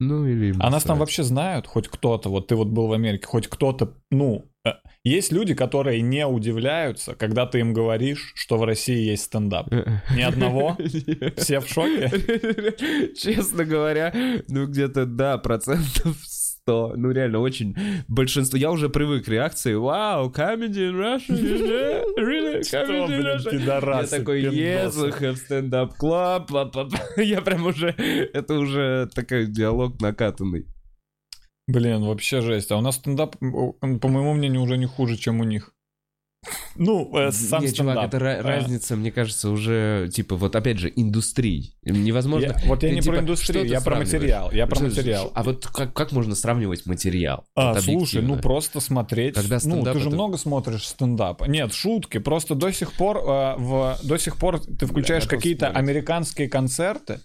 Ну 0.00 0.26
или... 0.26 0.54
А 0.58 0.70
нас 0.70 0.82
там 0.84 0.98
вообще 0.98 1.22
знают, 1.22 1.66
хоть 1.66 1.86
кто-то, 1.88 2.30
вот 2.30 2.48
ты 2.48 2.56
вот 2.56 2.68
был 2.68 2.88
в 2.88 2.92
Америке, 2.92 3.26
хоть 3.26 3.46
кто-то, 3.46 3.94
ну, 4.10 4.44
есть 5.04 5.32
люди, 5.32 5.54
которые 5.54 6.00
не 6.02 6.26
удивляются, 6.26 7.14
когда 7.14 7.46
ты 7.46 7.60
им 7.60 7.72
говоришь, 7.72 8.32
что 8.34 8.58
в 8.58 8.64
России 8.64 9.10
есть 9.10 9.24
стендап. 9.24 9.70
Ни 10.14 10.22
одного? 10.22 10.76
Все 11.36 11.60
в 11.60 11.68
шоке? 11.68 12.10
Честно 13.16 13.64
говоря, 13.64 14.12
ну 14.48 14.66
где-то, 14.66 15.06
да, 15.06 15.38
процентов 15.38 16.16
100. 16.68 16.94
Ну 16.96 17.10
реально, 17.10 17.38
очень 17.38 17.74
большинство. 18.08 18.58
Я 18.58 18.70
уже 18.70 18.90
привык 18.90 19.24
к 19.24 19.28
реакции. 19.28 19.74
Вау, 19.74 20.30
comedy 20.30 20.90
in 20.90 20.94
Russia? 20.94 21.34
Really? 22.18 22.60
Comedy 22.60 23.08
in 23.08 23.24
Russia? 23.24 24.02
Я 24.02 24.06
такой, 24.06 24.42
yes, 24.42 24.92
па-па-па». 26.48 27.22
Я 27.22 27.40
прям 27.40 27.66
уже, 27.66 27.94
это 28.32 28.54
уже 28.58 29.08
такой 29.14 29.46
диалог 29.46 30.00
накатанный. 30.00 30.66
Блин, 31.68 32.02
вообще 32.04 32.40
жесть. 32.40 32.72
А 32.72 32.76
у 32.78 32.80
нас 32.80 32.96
стендап, 32.96 33.36
по 33.38 34.08
моему 34.08 34.32
мнению, 34.34 34.62
уже 34.62 34.76
не 34.78 34.86
хуже, 34.86 35.16
чем 35.16 35.40
у 35.40 35.44
них. 35.44 35.72
Ну, 36.76 37.14
э, 37.18 37.32
сам 37.32 37.62
Не, 37.64 37.72
чувак, 37.72 37.96
стендап. 37.96 38.14
это 38.14 38.38
А. 38.38 38.42
разница, 38.42 38.94
мне 38.96 39.10
кажется, 39.10 39.50
уже, 39.50 40.08
типа, 40.14 40.36
вот 40.36 40.54
опять 40.54 40.78
же, 40.78 40.90
индустрий. 40.94 41.74
Невозможно... 41.82 42.46
Я- 42.46 42.68
вот 42.68 42.82
я 42.84 42.88
Ты, 42.90 42.94
не 42.94 43.00
типа, 43.02 43.16
про 43.16 43.22
индустрию, 43.22 43.66
я 43.66 43.80
про 43.80 43.96
материал. 43.96 44.50
Я 44.52 44.66
про 44.68 44.76
Что- 44.76 44.84
материал. 44.84 45.32
А 45.34 45.42
вот 45.42 45.66
как, 45.66 45.92
как 45.92 46.12
можно 46.12 46.36
сравнивать 46.36 46.86
материал? 46.86 47.44
А, 47.56 47.74
Вот 47.74 47.82
слушай, 47.82 48.22
ну 48.22 48.38
просто 48.38 48.78
смотреть. 48.80 49.34
Когда 49.34 49.56
ну, 49.56 49.60
стендап 49.60 49.94
ты 49.94 50.00
же 50.00 50.06
это- 50.06 50.14
много 50.14 50.38
смотришь 50.38 50.86
стендапа. 50.86 51.44
Нет, 51.44 51.74
шутки. 51.74 52.18
Просто 52.18 52.54
до 52.54 52.72
сих 52.72 52.92
пор 52.92 53.18
э, 53.18 53.56
в 53.58 53.98
до 54.04 54.16
сих 54.16 54.36
пор 54.38 54.60
ты 54.60 54.86
включаешь 54.86 55.26
какие-то 55.26 55.68
американские 55.68 56.48
концерты. 56.48 57.20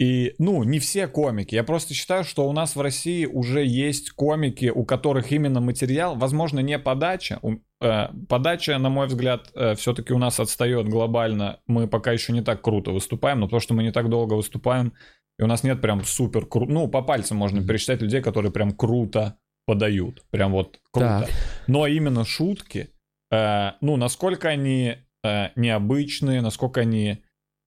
И, 0.00 0.34
ну, 0.38 0.62
не 0.64 0.78
все 0.78 1.06
комики. 1.06 1.54
Я 1.54 1.62
просто 1.62 1.92
считаю, 1.92 2.24
что 2.24 2.48
у 2.48 2.52
нас 2.52 2.74
в 2.74 2.80
России 2.80 3.26
уже 3.26 3.64
есть 3.64 4.10
комики, 4.12 4.72
у 4.74 4.84
которых 4.84 5.30
именно 5.30 5.60
материал, 5.60 6.16
возможно, 6.16 6.60
не 6.60 6.78
подача. 6.78 7.38
Э, 7.82 8.08
подача, 8.28 8.78
на 8.78 8.88
мой 8.88 9.08
взгляд, 9.08 9.52
все-таки 9.76 10.14
у 10.14 10.18
нас 10.18 10.40
отстает 10.40 10.88
глобально. 10.88 11.60
Мы 11.66 11.86
пока 11.86 12.12
еще 12.12 12.32
не 12.32 12.42
так 12.42 12.62
круто 12.62 12.92
выступаем, 12.92 13.40
но 13.40 13.46
потому 13.46 13.60
что 13.60 13.74
мы 13.74 13.82
не 13.82 13.92
так 13.92 14.08
долго 14.08 14.34
выступаем, 14.34 14.94
и 15.40 15.42
у 15.42 15.46
нас 15.46 15.62
нет 15.64 15.80
прям 15.80 16.04
супер 16.04 16.44
круто. 16.44 16.70
Ну, 16.70 16.86
по 16.86 17.00
пальцам 17.00 17.38
можно 17.38 17.66
пересчитать 17.66 18.02
людей, 18.02 18.20
которые 18.20 18.52
прям 18.52 18.72
круто 18.72 19.38
подают. 19.64 20.22
Прям 20.30 20.52
вот 20.52 20.80
круто. 20.90 21.24
Так. 21.26 21.30
Но 21.66 21.86
именно 21.86 22.26
шутки, 22.26 22.90
э, 23.30 23.70
ну, 23.80 23.96
насколько 23.96 24.48
они 24.48 24.96
э, 25.24 25.48
необычные, 25.56 26.42
насколько 26.42 26.82
они 26.82 27.08
э, 27.08 27.18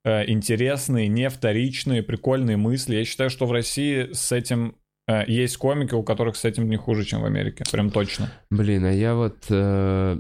интересные, 0.06 1.08
не 1.08 1.30
вторичные, 1.30 2.04
прикольные 2.04 2.58
мысли. 2.58 2.96
Я 2.96 3.06
считаю, 3.06 3.30
что 3.30 3.46
в 3.46 3.52
России 3.52 4.12
с 4.12 4.32
этим 4.32 4.76
э, 5.08 5.24
есть 5.28 5.58
комики, 5.58 5.94
у 5.94 6.04
которых 6.04 6.36
с 6.36 6.46
этим 6.46 6.70
не 6.70 6.78
хуже, 6.78 7.06
чем 7.06 7.22
в 7.22 7.26
Америке. 7.26 7.64
Прям 7.72 7.90
точно. 7.90 8.32
Блин, 8.50 8.86
а 8.86 8.92
я 8.92 9.16
вот 9.16 9.46
э, 9.50 10.20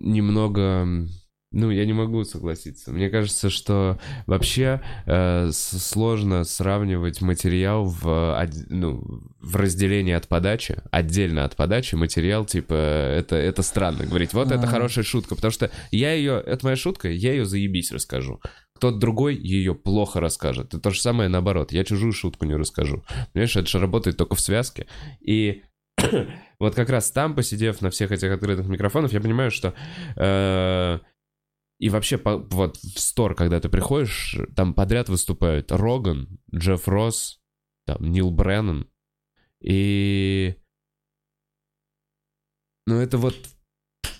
немного... 0.00 1.06
Ну, 1.52 1.70
я 1.70 1.84
не 1.84 1.92
могу 1.92 2.24
согласиться. 2.24 2.90
Мне 2.92 3.10
кажется, 3.10 3.50
что 3.50 3.98
вообще 4.26 4.80
э, 5.06 5.50
сложно 5.52 6.44
сравнивать 6.44 7.20
материал 7.20 7.84
в, 7.84 8.48
ну, 8.70 9.22
в 9.40 9.56
разделении 9.56 10.14
от 10.14 10.28
подачи, 10.28 10.82
отдельно 10.90 11.44
от 11.44 11.54
подачи 11.54 11.94
материал, 11.94 12.46
типа, 12.46 12.74
это, 12.74 13.36
это 13.36 13.62
странно 13.62 14.06
говорить. 14.06 14.32
Вот 14.32 14.50
это 14.50 14.64
А. 14.64 14.66
хорошая 14.66 15.04
шутка, 15.04 15.34
потому 15.34 15.50
что 15.52 15.70
я 15.90 16.14
ее, 16.14 16.42
это 16.44 16.64
моя 16.64 16.76
шутка, 16.76 17.10
я 17.10 17.32
ее 17.32 17.44
заебись 17.44 17.92
расскажу. 17.92 18.40
Кто-то 18.76 18.96
другой 18.96 19.36
ее 19.36 19.74
плохо 19.74 20.20
расскажет. 20.20 20.74
И 20.74 20.80
то 20.80 20.90
же 20.90 21.00
самое 21.00 21.28
наоборот. 21.28 21.70
Я 21.70 21.84
чужую 21.84 22.12
шутку 22.12 22.46
не 22.46 22.54
расскажу. 22.56 23.04
Понимаешь, 23.32 23.54
это 23.56 23.68
же 23.68 23.78
работает 23.78 24.16
только 24.16 24.34
в 24.34 24.40
связке. 24.40 24.86
И 25.20 25.62
вот 26.58 26.74
как 26.74 26.88
раз 26.88 27.10
там, 27.10 27.34
посидев 27.34 27.80
на 27.82 27.90
всех 27.90 28.10
этих 28.10 28.32
открытых 28.32 28.66
микрофонах, 28.66 29.12
я 29.12 29.20
понимаю, 29.20 29.50
что... 29.50 29.74
Э, 30.16 30.98
и 31.82 31.88
вообще, 31.88 32.16
по, 32.16 32.36
вот 32.36 32.76
в 32.76 33.00
стор, 33.00 33.34
когда 33.34 33.58
ты 33.58 33.68
приходишь, 33.68 34.38
там 34.54 34.72
подряд 34.72 35.08
выступают 35.08 35.72
Роган, 35.72 36.38
Джефф 36.54 36.86
Росс, 36.86 37.40
там, 37.86 38.12
Нил 38.12 38.30
Бреннан. 38.30 38.88
И... 39.60 40.54
Ну, 42.86 43.00
это 43.00 43.18
вот 43.18 43.34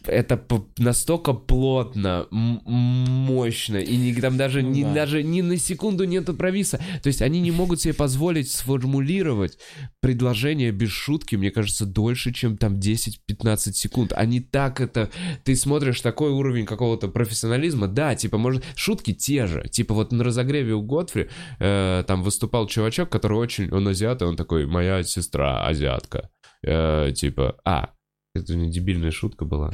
это 0.07 0.43
настолько 0.79 1.33
плотно, 1.33 2.27
мощно, 2.31 3.77
и 3.77 3.97
не, 3.97 4.15
там 4.15 4.37
даже, 4.37 4.63
ну, 4.63 4.71
ни, 4.71 4.83
да. 4.83 4.95
даже 4.95 5.23
ни 5.23 5.41
на 5.41 5.57
секунду 5.57 6.05
нету 6.05 6.35
провиса. 6.35 6.79
То 7.03 7.09
есть 7.09 7.23
они 7.23 7.41
не 7.41 7.51
могут 7.51 7.81
себе 7.81 7.95
позволить 7.95 8.51
сформулировать 8.51 9.59
предложение 10.01 10.73
без 10.73 10.91
шутки, 10.91 11.37
мне 11.37 11.51
кажется, 11.51 11.87
дольше, 11.87 12.33
чем 12.33 12.57
там 12.57 12.75
10-15 12.75 13.73
секунд. 13.73 14.13
Они 14.15 14.41
так 14.41 14.81
это... 14.81 15.11
Ты 15.45 15.57
смотришь 15.57 16.01
такой 16.01 16.31
уровень 16.31 16.67
какого-то 16.67 17.09
профессионализма, 17.09 17.89
да, 17.89 18.15
типа, 18.15 18.39
может, 18.39 18.65
шутки 18.75 19.13
те 19.13 19.47
же. 19.47 19.69
Типа 19.69 19.95
вот 19.95 20.13
на 20.13 20.25
разогреве 20.25 20.75
у 20.75 20.83
Готфри 20.83 21.29
э, 21.59 22.05
там 22.07 22.23
выступал 22.23 22.67
чувачок, 22.67 23.11
который 23.11 23.39
очень... 23.39 23.71
Он 23.71 23.89
азиат, 23.89 24.23
и 24.23 24.25
он 24.25 24.37
такой, 24.37 24.67
моя 24.67 25.03
сестра 25.03 25.67
азиатка. 25.67 26.31
Э, 26.65 27.13
типа, 27.15 27.57
а, 27.65 27.91
это 28.35 28.57
не 28.57 28.71
дебильная 28.71 29.11
шутка 29.11 29.45
была. 29.45 29.71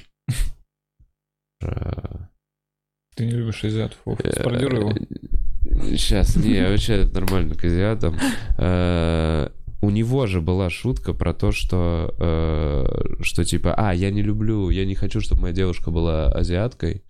Ты 1.60 3.26
не 3.26 3.32
любишь 3.32 3.64
азиатов? 3.64 3.98
Спародируй 4.32 4.80
его. 4.80 4.92
Сейчас, 5.96 6.36
не, 6.36 6.62
вообще 6.68 7.04
нормально 7.06 7.54
к 7.54 7.64
азиатам. 7.64 8.16
Э, 8.58 9.48
у 9.80 9.90
него 9.90 10.26
же 10.26 10.40
была 10.40 10.70
шутка 10.70 11.14
про 11.14 11.34
то, 11.34 11.52
что, 11.52 12.14
э, 12.18 13.22
что 13.22 13.44
типа, 13.44 13.74
а, 13.74 13.92
я 13.92 14.10
не 14.10 14.22
люблю, 14.22 14.70
я 14.70 14.84
не 14.84 14.94
хочу, 14.94 15.20
чтобы 15.20 15.42
моя 15.42 15.54
девушка 15.54 15.90
была 15.90 16.32
азиаткой, 16.32 17.04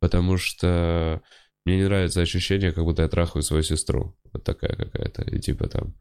потому 0.00 0.36
что 0.36 1.22
мне 1.64 1.76
не 1.76 1.84
нравится 1.84 2.20
ощущение, 2.20 2.72
как 2.72 2.84
будто 2.84 3.02
я 3.02 3.08
трахаю 3.08 3.42
свою 3.42 3.62
сестру. 3.62 4.16
Вот 4.32 4.44
такая 4.44 4.74
какая-то. 4.74 5.22
И 5.22 5.38
типа 5.38 5.68
там... 5.68 5.94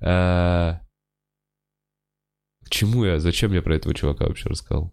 Э, 0.00 0.78
к 2.66 2.68
чему 2.68 3.04
я? 3.04 3.20
Зачем 3.20 3.52
я 3.52 3.62
про 3.62 3.76
этого 3.76 3.94
чувака 3.94 4.26
вообще 4.26 4.48
рассказал? 4.48 4.92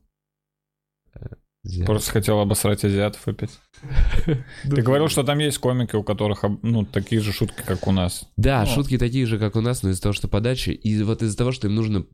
Азиат. 1.65 1.87
Просто 1.87 2.11
хотел 2.11 2.39
обосрать 2.39 2.83
азиатов 2.83 3.25
опять. 3.25 3.51
Ты 4.63 4.81
говорил, 4.81 5.07
что 5.07 5.23
там 5.23 5.39
есть 5.39 5.57
комики, 5.59 5.95
у 5.95 6.03
которых 6.03 6.43
ну 6.61 6.85
такие 6.85 7.21
же 7.21 7.31
шутки, 7.31 7.63
как 7.65 7.87
у 7.87 7.91
нас. 7.91 8.27
Да, 8.35 8.65
шутки 8.65 8.97
такие 8.97 9.25
же, 9.25 9.39
как 9.39 9.55
у 9.55 9.61
нас, 9.61 9.81
но 9.81 9.89
из-за 9.89 10.01
того, 10.01 10.13
что 10.13 10.27
подача, 10.27 10.71
и 10.71 11.03
вот 11.03 11.23
из-за 11.23 11.37
того, 11.37 11.53
что 11.53 11.67
им 11.67 11.75
нужно 11.75 12.05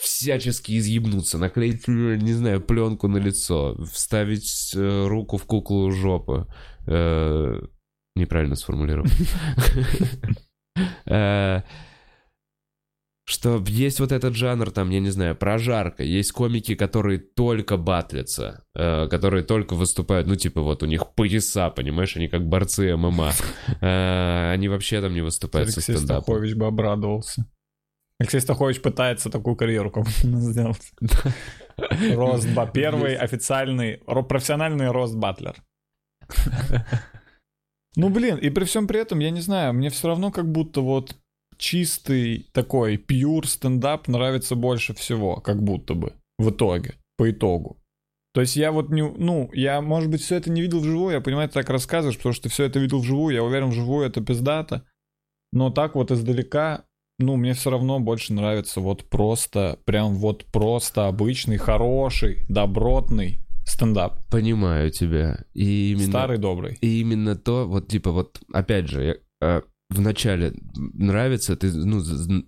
всячески 0.00 0.76
изъебнуться, 0.76 1.38
наклеить, 1.38 1.86
не 1.86 2.32
знаю, 2.32 2.60
пленку 2.60 3.06
на 3.06 3.18
лицо, 3.18 3.80
вставить 3.84 4.72
э, 4.74 5.06
руку 5.06 5.36
в 5.36 5.44
куклу 5.44 5.90
жопы. 5.92 6.46
Э, 6.86 7.60
неправильно 8.16 8.56
сформулировал. 8.56 9.06
Что 13.30 13.62
есть 13.68 14.00
вот 14.00 14.10
этот 14.10 14.34
жанр, 14.34 14.72
там, 14.72 14.90
я 14.90 14.98
не 14.98 15.10
знаю, 15.10 15.36
прожарка. 15.36 16.02
Есть 16.02 16.32
комики, 16.32 16.74
которые 16.74 17.20
только 17.20 17.76
батлятся, 17.76 18.64
э, 18.74 19.06
которые 19.06 19.44
только 19.44 19.74
выступают, 19.74 20.26
ну, 20.26 20.34
типа, 20.34 20.62
вот 20.62 20.82
у 20.82 20.86
них 20.86 21.14
пояса, 21.14 21.70
понимаешь, 21.70 22.16
они 22.16 22.26
как 22.26 22.48
борцы 22.48 22.96
ММА. 22.96 23.30
Э, 23.80 24.50
они 24.52 24.68
вообще 24.68 25.00
там 25.00 25.14
не 25.14 25.20
выступают 25.20 25.68
Алексей 25.68 25.80
со 25.80 25.92
стендапом. 25.92 26.22
Стахович 26.24 26.54
бы 26.56 26.66
обрадовался. 26.66 27.46
Алексей 28.18 28.40
Стахович 28.40 28.82
пытается 28.82 29.30
такую 29.30 29.54
карьеру 29.54 29.92
как 29.92 30.08
сделать. 30.08 30.92
Рост, 32.16 32.48
первый 32.74 33.14
официальный, 33.14 33.98
профессиональный 34.28 34.90
рост 34.90 35.14
батлер. 35.14 35.54
Ну, 37.94 38.08
блин, 38.08 38.38
и 38.38 38.50
при 38.50 38.64
всем 38.64 38.88
при 38.88 39.00
этом, 39.00 39.20
я 39.20 39.30
не 39.30 39.40
знаю, 39.40 39.72
мне 39.72 39.88
все 39.88 40.08
равно 40.08 40.32
как 40.32 40.50
будто 40.50 40.80
вот 40.80 41.14
чистый 41.60 42.48
такой 42.52 42.96
пьюр 42.96 43.46
стендап 43.46 44.08
нравится 44.08 44.56
больше 44.56 44.94
всего, 44.94 45.36
как 45.36 45.62
будто 45.62 45.94
бы, 45.94 46.14
в 46.38 46.50
итоге, 46.50 46.94
по 47.16 47.30
итогу. 47.30 47.76
То 48.32 48.40
есть 48.40 48.56
я 48.56 48.72
вот 48.72 48.90
не, 48.90 49.02
ну, 49.02 49.50
я, 49.52 49.80
может 49.80 50.10
быть, 50.10 50.22
все 50.22 50.36
это 50.36 50.50
не 50.50 50.62
видел 50.62 50.80
вживую, 50.80 51.12
я 51.12 51.20
понимаю, 51.20 51.48
ты 51.48 51.54
так 51.54 51.68
рассказываешь, 51.68 52.16
потому 52.16 52.32
что 52.32 52.44
ты 52.44 52.48
все 52.48 52.64
это 52.64 52.78
видел 52.78 53.00
вживую, 53.00 53.34
я 53.34 53.44
уверен, 53.44 53.70
вживую 53.70 54.06
это 54.06 54.20
пиздато, 54.20 54.86
но 55.52 55.70
так 55.70 55.94
вот 55.96 56.10
издалека, 56.10 56.84
ну, 57.18 57.36
мне 57.36 57.52
все 57.52 57.70
равно 57.70 58.00
больше 58.00 58.32
нравится 58.32 58.80
вот 58.80 59.04
просто, 59.10 59.78
прям 59.84 60.14
вот 60.14 60.46
просто 60.46 61.08
обычный, 61.08 61.58
хороший, 61.58 62.46
добротный 62.48 63.40
стендап. 63.66 64.24
Понимаю 64.30 64.90
тебя. 64.90 65.44
И 65.52 65.92
именно, 65.92 66.08
Старый 66.08 66.38
добрый. 66.38 66.78
И 66.80 67.00
именно 67.00 67.36
то, 67.36 67.66
вот 67.66 67.88
типа 67.88 68.12
вот, 68.12 68.40
опять 68.52 68.88
же, 68.88 69.20
я, 69.40 69.62
э, 69.90 69.94
вначале 69.94 70.52
нравится, 70.74 71.56
ты, 71.56 71.72
ну, 71.72 72.02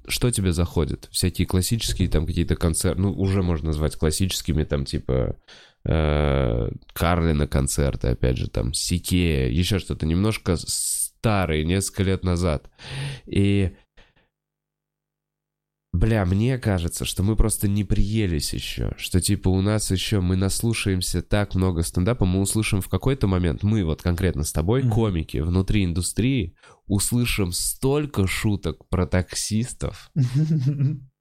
что 0.09 0.31
тебе 0.31 0.53
заходит? 0.53 1.09
Всякие 1.11 1.47
классические 1.47 2.09
там 2.09 2.27
какие-то 2.27 2.57
концерты, 2.57 3.01
ну, 3.01 3.13
уже 3.13 3.43
можно 3.43 3.69
назвать 3.69 3.97
классическими, 3.97 4.65
там, 4.65 4.85
типа, 4.85 5.37
э, 5.85 6.69
Карлина 6.93 7.47
концерты, 7.47 8.09
опять 8.09 8.39
же, 8.39 8.49
там, 8.49 8.73
Сикея, 8.73 9.49
еще 9.49 9.79
что-то 9.79 10.07
немножко 10.07 10.57
старые, 10.57 11.65
несколько 11.65 12.03
лет 12.03 12.25
назад. 12.25 12.71
И 13.27 13.73
Бля, 15.93 16.25
мне 16.25 16.57
кажется, 16.59 17.05
что 17.05 17.23
мы 17.23 17.37
просто 17.37 17.69
не 17.69 17.85
приелись 17.85 18.55
еще. 18.55 18.95
Что 18.97 19.21
типа 19.21 19.51
у 19.51 19.61
нас 19.61 19.91
еще 19.91 20.21
мы 20.21 20.37
наслушаемся 20.37 21.21
так 21.21 21.55
много 21.55 21.83
стендапа, 21.83 22.25
мы 22.25 22.41
услышим 22.41 22.81
в 22.81 22.89
какой-то 22.89 23.27
момент, 23.27 23.63
мы 23.63 23.85
вот 23.85 24.01
конкретно 24.01 24.43
с 24.43 24.53
тобой, 24.53 24.83
mm-hmm. 24.83 24.91
комики 24.91 25.39
внутри 25.39 25.85
индустрии, 25.85 26.57
услышим 26.87 27.53
столько 27.53 28.27
шуток 28.27 28.89
про 28.89 29.07
таксистов, 29.07 30.11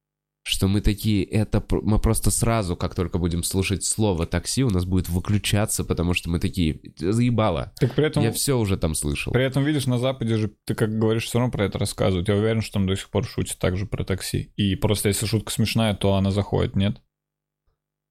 что 0.51 0.67
мы 0.67 0.81
такие, 0.81 1.23
это 1.23 1.63
мы 1.81 1.97
просто 1.97 2.29
сразу, 2.29 2.75
как 2.75 2.93
только 2.93 3.17
будем 3.19 3.41
слушать 3.41 3.85
слово 3.85 4.25
такси, 4.25 4.65
у 4.65 4.69
нас 4.69 4.83
будет 4.83 5.07
выключаться, 5.07 5.85
потому 5.85 6.13
что 6.13 6.29
мы 6.29 6.39
такие, 6.39 6.81
заебало. 6.97 7.71
Так 7.79 7.95
при 7.95 8.07
этом... 8.07 8.21
Я 8.21 8.33
все 8.33 8.59
уже 8.59 8.75
там 8.75 8.93
слышал. 8.93 9.31
При 9.31 9.45
этом, 9.45 9.63
видишь, 9.63 9.85
на 9.85 9.97
Западе 9.97 10.35
же, 10.35 10.51
ты 10.65 10.75
как 10.75 10.99
говоришь, 10.99 11.23
все 11.23 11.39
равно 11.39 11.53
про 11.53 11.63
это 11.63 11.79
рассказывают. 11.79 12.27
Я 12.27 12.35
уверен, 12.35 12.61
что 12.61 12.73
там 12.73 12.85
до 12.85 12.97
сих 12.97 13.09
пор 13.09 13.23
шутят 13.23 13.59
также 13.59 13.85
про 13.85 14.03
такси. 14.03 14.51
И 14.57 14.75
просто 14.75 15.07
если 15.07 15.25
шутка 15.25 15.53
смешная, 15.53 15.93
то 15.93 16.15
она 16.15 16.31
заходит, 16.31 16.75
нет? 16.75 17.01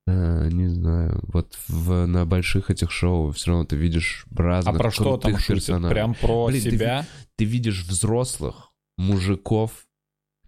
А, 0.09 0.49
не 0.49 0.69
знаю. 0.69 1.21
Вот 1.35 1.59
в, 1.69 2.07
на 2.07 2.25
больших 2.25 2.71
этих 2.71 2.91
шоу 2.91 3.33
все 3.33 3.51
равно 3.51 3.67
ты 3.67 3.77
видишь 3.77 4.25
разных 4.35 4.75
А 4.75 4.79
про 4.79 4.91
что 4.91 5.19
там 5.19 5.37
шутят? 5.37 5.91
Прям 5.91 6.15
про 6.15 6.47
Блин, 6.47 6.63
себя? 6.63 7.03
Ты, 7.37 7.45
ты 7.45 7.45
видишь 7.45 7.85
взрослых 7.85 8.73
мужиков, 8.97 9.87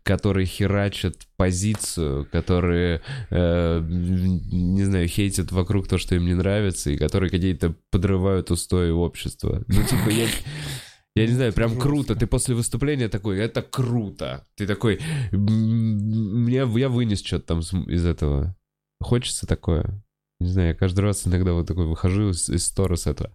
которые 0.02 0.46
херачат 0.46 1.26
позицию, 1.36 2.26
которые, 2.30 3.02
э, 3.30 3.80
не 3.82 4.84
знаю, 4.84 5.06
хейтят 5.08 5.52
вокруг 5.52 5.88
то, 5.88 5.98
что 5.98 6.14
им 6.14 6.26
не 6.26 6.34
нравится, 6.34 6.90
и 6.90 6.96
которые 6.96 7.30
какие-то 7.30 7.74
подрывают 7.90 8.50
устои 8.50 8.90
общества. 8.90 9.64
Ну, 9.68 9.82
типа, 9.82 10.08
я... 10.10 10.26
Я 11.14 11.26
не 11.26 11.34
знаю, 11.34 11.52
прям 11.52 11.78
круто. 11.78 12.16
Ты 12.16 12.26
после 12.26 12.54
выступления 12.54 13.10
такой, 13.10 13.38
это 13.38 13.60
круто. 13.60 14.46
Ты 14.56 14.66
такой, 14.66 14.98
мне, 15.30 16.56
я 16.56 16.88
вынес 16.88 17.22
что-то 17.22 17.48
там 17.48 17.60
из 17.60 18.06
этого. 18.06 18.56
Хочется 18.98 19.46
такое. 19.46 20.02
Не 20.40 20.48
знаю, 20.48 20.68
я 20.68 20.74
каждый 20.74 21.00
раз 21.00 21.26
иногда 21.26 21.52
вот 21.52 21.66
такой 21.66 21.84
выхожу 21.84 22.30
из, 22.30 22.48
из 22.48 22.64
стора 22.64 22.96
с 22.96 23.06
этого. 23.06 23.30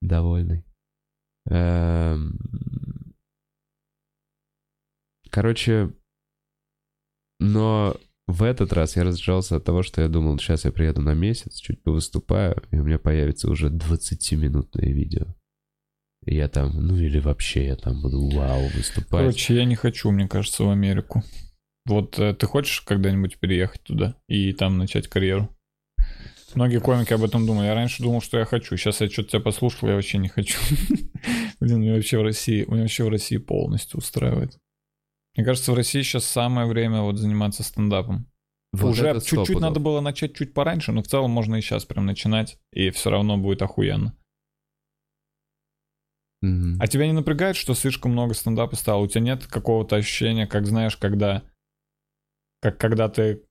Довольный. 0.00 0.64
Эм... 1.50 2.38
Короче, 5.34 5.90
но 7.40 7.96
в 8.28 8.44
этот 8.44 8.72
раз 8.72 8.94
я 8.94 9.02
раздражался 9.02 9.56
от 9.56 9.64
того, 9.64 9.82
что 9.82 10.00
я 10.00 10.06
думал, 10.06 10.38
сейчас 10.38 10.64
я 10.64 10.70
приеду 10.70 11.00
на 11.00 11.12
месяц, 11.12 11.56
чуть 11.56 11.82
повыступаю, 11.82 12.62
и 12.70 12.76
у 12.76 12.84
меня 12.84 13.00
появится 13.00 13.50
уже 13.50 13.68
20-минутное 13.68 14.92
видео. 14.92 15.34
И 16.24 16.36
я 16.36 16.46
там, 16.46 16.86
ну 16.86 16.96
или 16.96 17.18
вообще 17.18 17.66
я 17.66 17.74
там 17.74 18.00
буду 18.00 18.28
вау 18.28 18.68
выступать. 18.76 19.08
Короче, 19.10 19.56
я 19.56 19.64
не 19.64 19.74
хочу, 19.74 20.12
мне 20.12 20.28
кажется, 20.28 20.62
в 20.62 20.70
Америку. 20.70 21.24
Вот 21.84 22.16
э, 22.20 22.32
ты 22.34 22.46
хочешь 22.46 22.82
когда-нибудь 22.82 23.40
переехать 23.40 23.82
туда 23.82 24.14
и 24.28 24.52
там 24.52 24.78
начать 24.78 25.08
карьеру? 25.08 25.48
Многие 26.54 26.78
комики 26.78 27.12
об 27.12 27.24
этом 27.24 27.44
думают. 27.44 27.66
Я 27.66 27.74
раньше 27.74 28.04
думал, 28.04 28.20
что 28.20 28.38
я 28.38 28.44
хочу. 28.44 28.76
Сейчас 28.76 29.00
я 29.00 29.10
что-то 29.10 29.30
тебя 29.30 29.40
послушал, 29.40 29.88
я 29.88 29.96
вообще 29.96 30.18
не 30.18 30.28
хочу. 30.28 30.60
Блин, 31.58 31.80
меня 31.80 31.94
вообще 31.94 32.20
в 32.20 32.22
России, 32.22 32.64
меня 32.68 32.82
вообще 32.82 33.02
в 33.02 33.08
России 33.08 33.38
полностью 33.38 33.98
устраивает. 33.98 34.56
Мне 35.36 35.44
кажется, 35.44 35.72
в 35.72 35.74
России 35.74 36.02
сейчас 36.02 36.24
самое 36.24 36.66
время 36.66 37.02
вот 37.02 37.16
заниматься 37.16 37.62
стендапом. 37.62 38.30
Вот 38.72 38.90
Уже 38.90 39.20
чуть-чуть 39.20 39.60
надо 39.60 39.78
было 39.78 40.00
начать 40.00 40.34
чуть 40.34 40.52
пораньше, 40.52 40.92
но 40.92 41.02
в 41.02 41.06
целом 41.06 41.30
можно 41.30 41.56
и 41.56 41.60
сейчас 41.60 41.84
прям 41.84 42.06
начинать, 42.06 42.58
и 42.72 42.90
все 42.90 43.10
равно 43.10 43.36
будет 43.38 43.62
охуенно. 43.62 44.16
Мгм. 46.42 46.78
А 46.80 46.86
тебя 46.86 47.06
не 47.06 47.12
напрягает, 47.12 47.56
что 47.56 47.74
слишком 47.74 48.12
много 48.12 48.34
стендапа 48.34 48.76
стало? 48.76 49.02
У 49.02 49.06
тебя 49.06 49.22
нет 49.22 49.46
какого-то 49.46 49.96
ощущения, 49.96 50.46
как 50.46 50.66
знаешь, 50.66 50.96
когда... 50.96 51.42
Как 52.60 52.78
когда 52.78 53.08
ты 53.08 53.42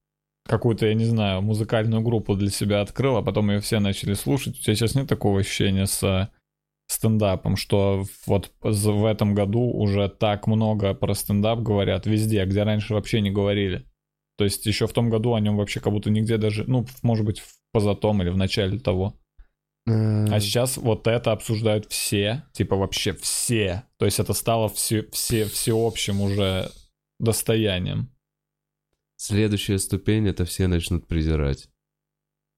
какую-то, 0.46 0.86
я 0.88 0.94
не 0.94 1.06
знаю, 1.06 1.42
музыкальную 1.42 2.02
группу 2.02 2.36
для 2.36 2.50
себя 2.50 2.82
открыл, 2.82 3.18
а 3.18 3.24
потом 3.24 3.50
ее 3.50 3.62
все 3.62 3.80
начали 3.80 4.14
слушать. 4.14 4.60
У 4.60 4.62
тебя 4.62 4.76
сейчас 4.76 4.96
нет 4.96 5.08
такого 5.08 5.40
ощущения 5.40 5.88
с 5.88 6.04
э, 6.04 6.28
стендапом, 6.88 7.56
что 7.56 8.06
вот 8.26 8.52
в 8.62 9.06
этом 9.06 9.34
году 9.34 9.62
уже 9.62 10.10
так 10.10 10.48
много 10.48 10.94
про 10.94 11.14
стендап 11.14 11.60
говорят 11.60 12.06
везде, 12.06 12.46
где 12.46 12.64
раньше 12.64 12.94
вообще 12.94 13.22
не 13.22 13.32
говорили. 13.32 13.86
То 14.38 14.44
есть 14.44 14.66
еще 14.66 14.88
в 14.88 14.94
том 14.94 15.10
году 15.10 15.34
о 15.34 15.40
нем 15.40 15.58
вообще 15.58 15.80
как 15.80 15.94
будто 15.94 16.10
нигде 16.10 16.38
даже, 16.38 16.64
ну, 16.66 16.86
может 17.02 17.26
быть, 17.26 17.40
в 17.40 17.56
позатом 17.72 18.22
или 18.22 18.30
в 18.30 18.38
начале 18.38 18.80
того. 18.80 19.16
А 19.86 20.40
сейчас 20.40 20.78
вот 20.78 21.08
это 21.08 21.34
обсуждают 21.34 21.92
все, 21.92 22.44
типа 22.54 22.76
вообще 22.78 23.14
все. 23.14 23.84
То 23.98 24.06
есть 24.06 24.20
это 24.20 24.34
стало 24.34 24.70
все, 24.70 25.08
все, 25.12 25.46
всеобщим 25.46 26.22
уже 26.22 26.72
достоянием. 27.20 28.10
Следующая 29.18 29.80
ступень 29.80 30.28
это 30.28 30.46
все 30.46 30.68
начнут 30.68 31.08
презирать. 31.08 31.68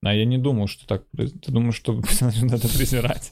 А 0.04 0.14
я 0.14 0.26
не 0.26 0.38
думаю, 0.38 0.68
что 0.68 0.86
так... 0.86 1.06
Ты 1.16 1.52
думаешь, 1.52 1.76
что 1.76 2.00
все 2.08 2.26
начнут 2.26 2.54
это 2.54 2.68
презирать? 2.68 3.32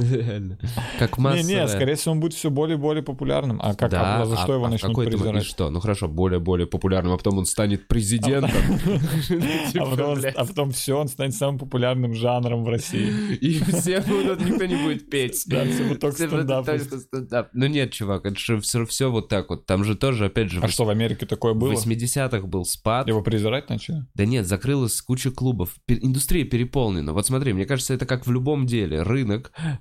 Реально. 0.00 0.58
Как 0.98 1.18
Не, 1.18 1.24
массовая... 1.24 1.62
не, 1.62 1.68
скорее 1.68 1.94
всего, 1.94 2.12
он 2.12 2.20
будет 2.20 2.34
все 2.34 2.50
более 2.50 2.76
и 2.76 2.80
более 2.80 3.02
популярным. 3.02 3.60
А 3.62 3.74
как, 3.74 3.90
Да, 3.90 4.22
а 4.22 4.26
за 4.26 4.36
что 4.36 4.52
а- 4.52 4.54
его 4.56 4.64
а 4.64 4.68
в 4.68 4.70
начнут 4.70 4.96
презирать? 4.96 5.44
Что? 5.44 5.70
Ну 5.70 5.80
хорошо, 5.80 6.08
более-более 6.08 6.66
популярным, 6.66 7.12
а 7.12 7.16
потом 7.16 7.38
он 7.38 7.46
станет 7.46 7.88
президентом. 7.88 8.50
А 8.60 9.70
Типа, 9.72 9.86
потом, 9.86 10.10
он- 10.10 10.20
блядь. 10.20 10.34
а 10.36 10.70
все, 10.70 10.98
он 10.98 11.08
станет 11.08 11.34
самым 11.34 11.58
популярным 11.58 12.14
жанром 12.14 12.64
в 12.64 12.68
России. 12.68 13.34
И 13.34 13.58
все 13.62 14.00
будут, 14.00 14.40
никто 14.40 14.64
не 14.66 14.76
будет 14.76 15.10
петь. 15.10 15.44
Да, 15.46 15.64
все 15.64 15.84
будут 15.84 16.00
только 16.00 16.16
стендап. 16.16 17.48
Ну 17.52 17.66
нет, 17.66 17.92
чувак, 17.92 18.26
это 18.26 18.38
же 18.38 18.60
все, 18.60 19.10
вот 19.10 19.28
так 19.28 19.50
вот. 19.50 19.66
Там 19.66 19.84
же 19.84 19.94
тоже, 19.96 20.26
опять 20.26 20.50
же, 20.50 20.60
А 20.60 20.68
что, 20.68 20.84
в 20.84 20.90
Америке 20.90 21.26
такое 21.26 21.54
в 21.54 21.58
было? 21.58 21.72
80-х 21.72 22.46
был 22.46 22.64
спад. 22.64 23.08
Его 23.08 23.22
презирать 23.22 23.68
начали? 23.70 24.04
Да 24.14 24.24
нет, 24.24 24.46
закрылась 24.46 25.00
куча 25.02 25.30
клубов. 25.30 25.74
Индустрия 25.86 26.44
переполнена. 26.44 27.12
Вот 27.12 27.26
смотри, 27.26 27.52
мне 27.52 27.64
кажется, 27.64 27.94
это 27.94 28.06
как 28.06 28.26
в 28.26 28.32
любом 28.32 28.66
деле. 28.66 29.02
Рынок 29.02 29.27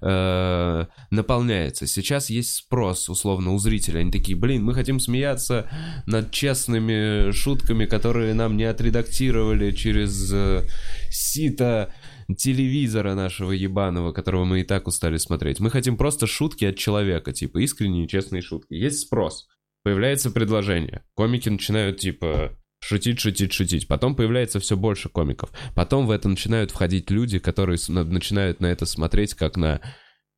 э, 0.01 0.85
наполняется. 1.11 1.87
Сейчас 1.87 2.29
есть 2.29 2.55
спрос, 2.55 3.09
условно, 3.09 3.53
у 3.53 3.59
зрителей. 3.59 4.01
Они 4.01 4.11
такие, 4.11 4.37
блин, 4.37 4.63
мы 4.63 4.73
хотим 4.73 4.99
смеяться 4.99 5.69
над 6.05 6.31
честными 6.31 7.31
шутками, 7.31 7.85
которые 7.85 8.33
нам 8.33 8.57
не 8.57 8.65
отредактировали 8.65 9.71
через 9.71 10.31
э, 10.33 10.63
сито 11.09 11.93
телевизора 12.35 13.15
нашего 13.15 13.51
ебаного, 13.51 14.11
которого 14.11 14.45
мы 14.45 14.61
и 14.61 14.63
так 14.63 14.87
устали 14.87 15.17
смотреть. 15.17 15.59
Мы 15.59 15.69
хотим 15.69 15.97
просто 15.97 16.27
шутки 16.27 16.65
от 16.65 16.77
человека, 16.77 17.31
типа 17.31 17.59
искренние 17.59 18.07
честные 18.07 18.41
шутки. 18.41 18.73
Есть 18.73 19.01
спрос. 19.01 19.47
Появляется 19.83 20.31
предложение. 20.31 21.03
Комики 21.15 21.47
начинают, 21.47 21.99
типа, 21.99 22.57
шутить, 22.87 23.19
шутить, 23.19 23.51
шутить. 23.51 23.87
Потом 23.87 24.15
появляется 24.15 24.59
все 24.59 24.77
больше 24.77 25.09
комиков. 25.09 25.51
Потом 25.75 26.07
в 26.07 26.11
это 26.11 26.29
начинают 26.29 26.71
входить 26.71 27.11
люди, 27.11 27.37
которые 27.37 27.77
начинают 27.87 28.61
на 28.61 28.67
это 28.67 28.85
смотреть 28.85 29.33
как 29.33 29.57
на 29.57 29.81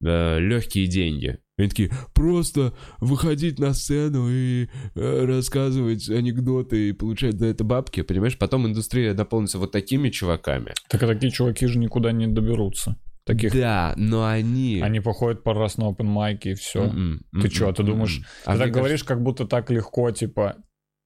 легкие 0.01 0.87
деньги. 0.87 1.39
Они 1.57 1.67
такие, 1.67 1.91
просто 2.15 2.73
выходить 3.01 3.59
на 3.59 3.73
сцену 3.73 4.29
и 4.29 4.69
э, 4.95 5.25
рассказывать 5.25 6.09
анекдоты 6.09 6.89
и 6.89 6.93
получать 6.93 7.37
за 7.37 7.47
это 7.47 7.65
бабки, 7.65 8.01
понимаешь? 8.01 8.37
Потом 8.37 8.65
индустрия 8.65 9.13
наполнится 9.13 9.59
вот 9.59 9.73
такими 9.73 10.09
чуваками. 10.09 10.73
Так 10.89 11.03
а 11.03 11.07
такие 11.07 11.33
чуваки 11.33 11.67
же 11.67 11.77
никуда 11.77 12.13
не 12.13 12.27
доберутся. 12.27 12.95
Таких 13.25 13.53
Да, 13.53 13.93
но 13.97 14.25
они... 14.25 14.79
Они 14.81 15.01
походят 15.01 15.43
по 15.43 15.53
раз 15.53 15.77
на 15.77 15.83
open 15.83 16.05
майки 16.05 16.49
и 16.49 16.53
все. 16.55 16.85
М-м, 16.85 17.25
Ты 17.33 17.37
м-м, 17.39 17.49
чё, 17.49 17.71
ты 17.73 17.83
думаешь, 17.83 18.19
м-м. 18.19 18.23
Ты 18.23 18.51
А 18.51 18.57
так 18.57 18.67
мне 18.67 18.79
говоришь, 18.79 19.03
как 19.03 19.21
будто 19.21 19.45
так 19.45 19.69
легко, 19.69 20.09
типа, 20.11 20.55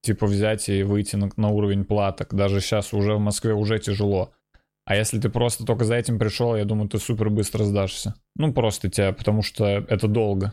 типа 0.04 0.26
взять 0.26 0.68
и 0.68 0.82
выйти 0.82 1.16
на, 1.16 1.30
на 1.36 1.48
уровень 1.48 1.84
платок. 1.84 2.34
Даже 2.34 2.60
сейчас 2.60 2.92
уже 2.92 3.14
в 3.14 3.20
Москве 3.20 3.54
уже 3.54 3.78
тяжело. 3.78 4.32
А 4.86 4.96
если 4.96 5.18
ты 5.18 5.30
просто 5.30 5.64
только 5.64 5.84
за 5.84 5.94
этим 5.96 6.18
пришел, 6.18 6.54
я 6.54 6.64
думаю, 6.64 6.88
ты 6.88 6.98
супер 6.98 7.30
быстро 7.30 7.64
сдашься. 7.64 8.14
Ну, 8.36 8.52
просто 8.52 8.90
тебя, 8.90 9.12
потому 9.12 9.42
что 9.42 9.66
это 9.66 10.08
долго. 10.08 10.52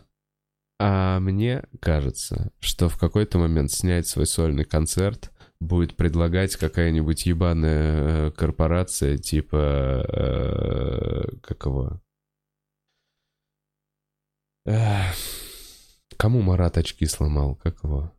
А 0.80 1.20
мне 1.20 1.64
кажется, 1.80 2.50
что 2.58 2.88
в 2.88 2.98
какой-то 2.98 3.38
момент 3.38 3.70
снять 3.70 4.06
свой 4.06 4.26
сольный 4.26 4.64
концерт 4.64 5.30
будет 5.60 5.94
предлагать 5.94 6.56
какая-нибудь 6.56 7.26
ебаная 7.26 8.28
э, 8.28 8.30
корпорация, 8.32 9.16
типа... 9.18 10.04
э, 10.08 11.36
как 11.42 11.66
его? 11.66 12.00
Эх, 14.64 15.14
Кому 16.22 16.40
Марат 16.40 16.78
очки 16.78 17.04
сломал? 17.06 17.56
Как 17.56 17.82
его? 17.82 18.12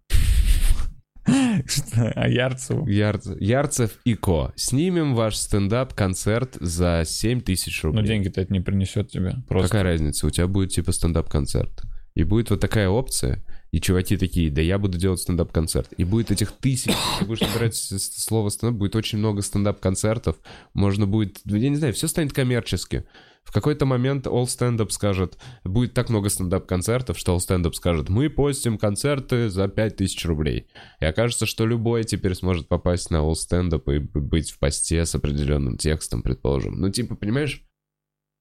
А 2.15 2.27
Ярцеву? 2.27 2.87
Ярц- 2.87 3.37
Ярцев 3.39 3.99
и 4.05 4.15
Ко. 4.15 4.51
Снимем 4.55 5.15
ваш 5.15 5.35
стендап-концерт 5.35 6.57
за 6.59 7.03
7 7.05 7.41
тысяч 7.41 7.83
Но 7.83 7.89
рублей. 7.89 8.07
деньги-то 8.07 8.41
это 8.41 8.51
не 8.53 8.59
принесет 8.61 9.09
тебе. 9.09 9.35
Просто. 9.47 9.69
Какая 9.69 9.83
разница? 9.83 10.27
У 10.27 10.29
тебя 10.29 10.47
будет 10.47 10.71
типа 10.71 10.91
стендап-концерт. 10.91 11.83
И 12.15 12.23
будет 12.23 12.51
вот 12.51 12.59
такая 12.59 12.89
опция, 12.89 13.43
и 13.71 13.81
чуваки 13.81 14.17
такие, 14.17 14.51
да 14.51 14.61
я 14.61 14.77
буду 14.77 14.99
делать 14.99 15.19
стендап-концерт. 15.19 15.89
И 15.97 16.03
будет 16.03 16.29
этих 16.29 16.51
тысяч, 16.51 16.93
ты 17.19 17.25
будешь 17.25 17.41
набирать 17.41 17.75
слово 17.75 18.49
стендап, 18.49 18.77
будет 18.77 18.95
очень 18.95 19.17
много 19.17 19.41
стендап-концертов. 19.41 20.35
Можно 20.75 21.07
будет, 21.07 21.39
я 21.45 21.69
не 21.69 21.75
знаю, 21.75 21.93
все 21.93 22.07
станет 22.07 22.31
коммерчески. 22.33 23.05
В 23.43 23.51
какой-то 23.51 23.85
момент 23.85 24.25
All 24.25 24.45
Stand 24.45 24.77
Up 24.77 24.89
скажет, 24.89 25.37
будет 25.63 25.93
так 25.93 26.09
много 26.09 26.29
стендап-концертов, 26.29 27.19
что 27.19 27.35
All 27.35 27.39
Stand 27.39 27.63
Up 27.65 27.73
скажет, 27.73 28.09
мы 28.09 28.29
постим 28.29 28.77
концерты 28.77 29.49
за 29.49 29.67
5000 29.67 30.25
рублей. 30.25 30.67
И 30.99 31.05
окажется, 31.05 31.45
что 31.45 31.65
любой 31.65 32.03
теперь 32.03 32.35
сможет 32.35 32.67
попасть 32.67 33.11
на 33.11 33.17
All 33.17 33.33
Stand 33.33 33.69
Up 33.71 33.93
и 33.93 33.99
быть 33.99 34.51
в 34.51 34.59
посте 34.59 35.05
с 35.05 35.13
определенным 35.13 35.77
текстом, 35.77 36.23
предположим. 36.23 36.79
Ну, 36.79 36.89
типа, 36.89 37.15
понимаешь? 37.15 37.63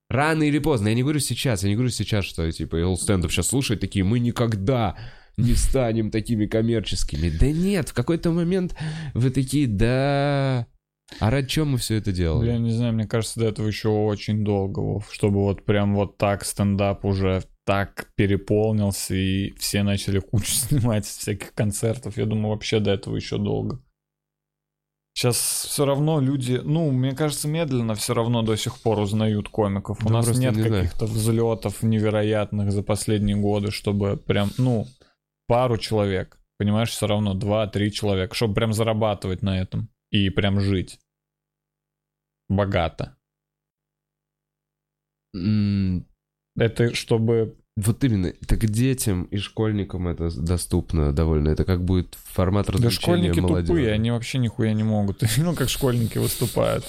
Рано 0.09 0.43
или 0.43 0.59
поздно, 0.59 0.89
я 0.89 0.95
не 0.95 1.03
говорю 1.03 1.21
сейчас, 1.21 1.63
я 1.63 1.69
не 1.71 1.75
говорю 1.75 1.91
сейчас, 1.91 2.25
что 2.25 2.51
типа 2.51 2.77
All 2.77 2.95
Stand 2.95 3.23
Up 3.23 3.31
сейчас 3.31 3.49
слушают 3.49 3.81
такие, 3.81 4.05
мы 4.05 4.19
никогда 4.19 4.97
не 5.37 5.55
станем 5.55 6.11
такими 6.11 6.47
коммерческими. 6.47 7.31
Да 7.31 7.51
нет, 7.51 7.89
в 7.89 7.95
какой-то 7.95 8.31
момент 8.31 8.77
вы 9.15 9.31
такие, 9.31 9.67
да... 9.67 10.67
А 11.21 11.31
ради 11.31 11.49
чего 11.49 11.67
мы 11.67 11.79
все 11.79 11.97
это 11.97 12.13
делаем? 12.13 12.51
Я 12.51 12.59
не 12.59 12.71
знаю, 12.71 12.93
мне 12.95 13.07
кажется, 13.07 13.41
до 13.41 13.47
этого 13.47 13.67
еще 13.67 13.89
очень 13.89 14.45
долго, 14.45 14.81
Вов, 14.81 15.09
чтобы 15.13 15.43
вот 15.43 15.65
прям 15.65 15.95
вот 15.95 16.19
так 16.19 16.45
стендап 16.45 17.05
уже 17.05 17.43
так 17.65 18.09
переполнился, 18.17 19.15
и 19.15 19.53
все 19.53 19.83
начали 19.83 20.19
кучу 20.19 20.53
снимать 20.53 21.07
всяких 21.07 21.55
концертов. 21.55 22.17
Я 22.17 22.27
думаю, 22.27 22.51
вообще 22.51 22.81
до 22.81 22.91
этого 22.91 23.17
еще 23.17 23.39
долго. 23.39 23.81
Сейчас 25.15 25.37
все 25.69 25.85
равно 25.85 26.21
люди, 26.21 26.59
ну, 26.65 26.91
мне 26.91 27.13
кажется, 27.13 27.47
медленно 27.47 27.95
все 27.95 28.15
равно 28.15 28.43
до 28.43 28.57
сих 28.57 28.81
пор 28.81 28.99
узнают 28.99 29.51
комиков. 29.51 30.03
У 30.03 30.09
Да 30.09 30.15
нас 30.15 30.25
просто 30.25 30.41
нет 30.41 30.57
не 30.57 30.63
каких-то 30.63 31.05
взлетов 31.05 31.83
невероятных 31.83 32.73
за 32.73 32.83
последние 32.83 33.37
годы, 33.37 33.71
чтобы 33.71 34.17
прям, 34.17 34.51
ну, 34.57 34.87
пару 35.47 35.77
человек, 35.77 36.39
понимаешь, 36.57 36.91
все 36.91 37.07
равно 37.07 37.35
два-три 37.35 37.93
человека, 37.93 38.35
чтобы 38.35 38.55
прям 38.55 38.73
зарабатывать 38.73 39.43
на 39.43 39.61
этом 39.61 39.91
и 40.11 40.31
прям 40.31 40.61
жить 40.61 40.99
богато. 42.53 43.17
Это 45.35 46.95
чтобы... 46.95 47.57
Вот 47.75 48.05
именно, 48.05 48.33
так 48.47 48.67
детям 48.67 49.25
и 49.25 49.39
школьникам 49.39 50.07
это 50.07 50.31
доступно 50.31 51.13
довольно. 51.15 51.49
Это 51.49 51.65
как 51.65 51.83
будет 51.83 52.17
формат 52.23 52.67
Да 52.67 52.75
развлечения 52.75 53.01
школьники 53.01 53.41
молодежи. 53.41 53.67
тупые, 53.69 53.93
они 53.93 54.11
вообще 54.11 54.39
нихуя 54.39 54.75
не 54.75 54.83
могут. 54.83 55.23
Видел, 55.23 55.55
как 55.57 55.71
школьники 55.71 56.19
выступают? 56.19 56.85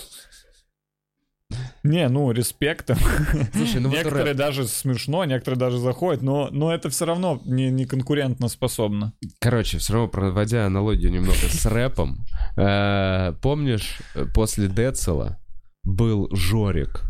Не, 1.84 2.08
ну, 2.10 2.32
респект. 2.32 2.90
Слушай, 3.54 3.82
ну 3.82 3.90
вот 3.90 3.98
некоторые 3.98 4.26
рэп. 4.32 4.38
даже 4.38 4.68
смешно, 4.68 5.24
некоторые 5.26 5.60
даже 5.60 5.78
заходят, 5.78 6.22
но, 6.22 6.50
но 6.52 6.74
это 6.74 6.90
все 6.90 7.06
равно 7.06 7.42
не, 7.46 7.70
не 7.70 7.86
конкурентно 7.86 8.48
способно. 8.48 9.14
Короче, 9.40 9.78
все 9.78 9.94
равно 9.94 10.08
проводя 10.08 10.66
аналогию 10.66 11.12
немного 11.12 11.38
с 11.38 11.66
рэпом, 11.66 12.26
э, 12.58 13.34
помнишь, 13.42 14.00
э, 14.16 14.26
после 14.34 14.68
Децела 14.68 15.40
был 15.84 16.30
Жорик? 16.32 17.04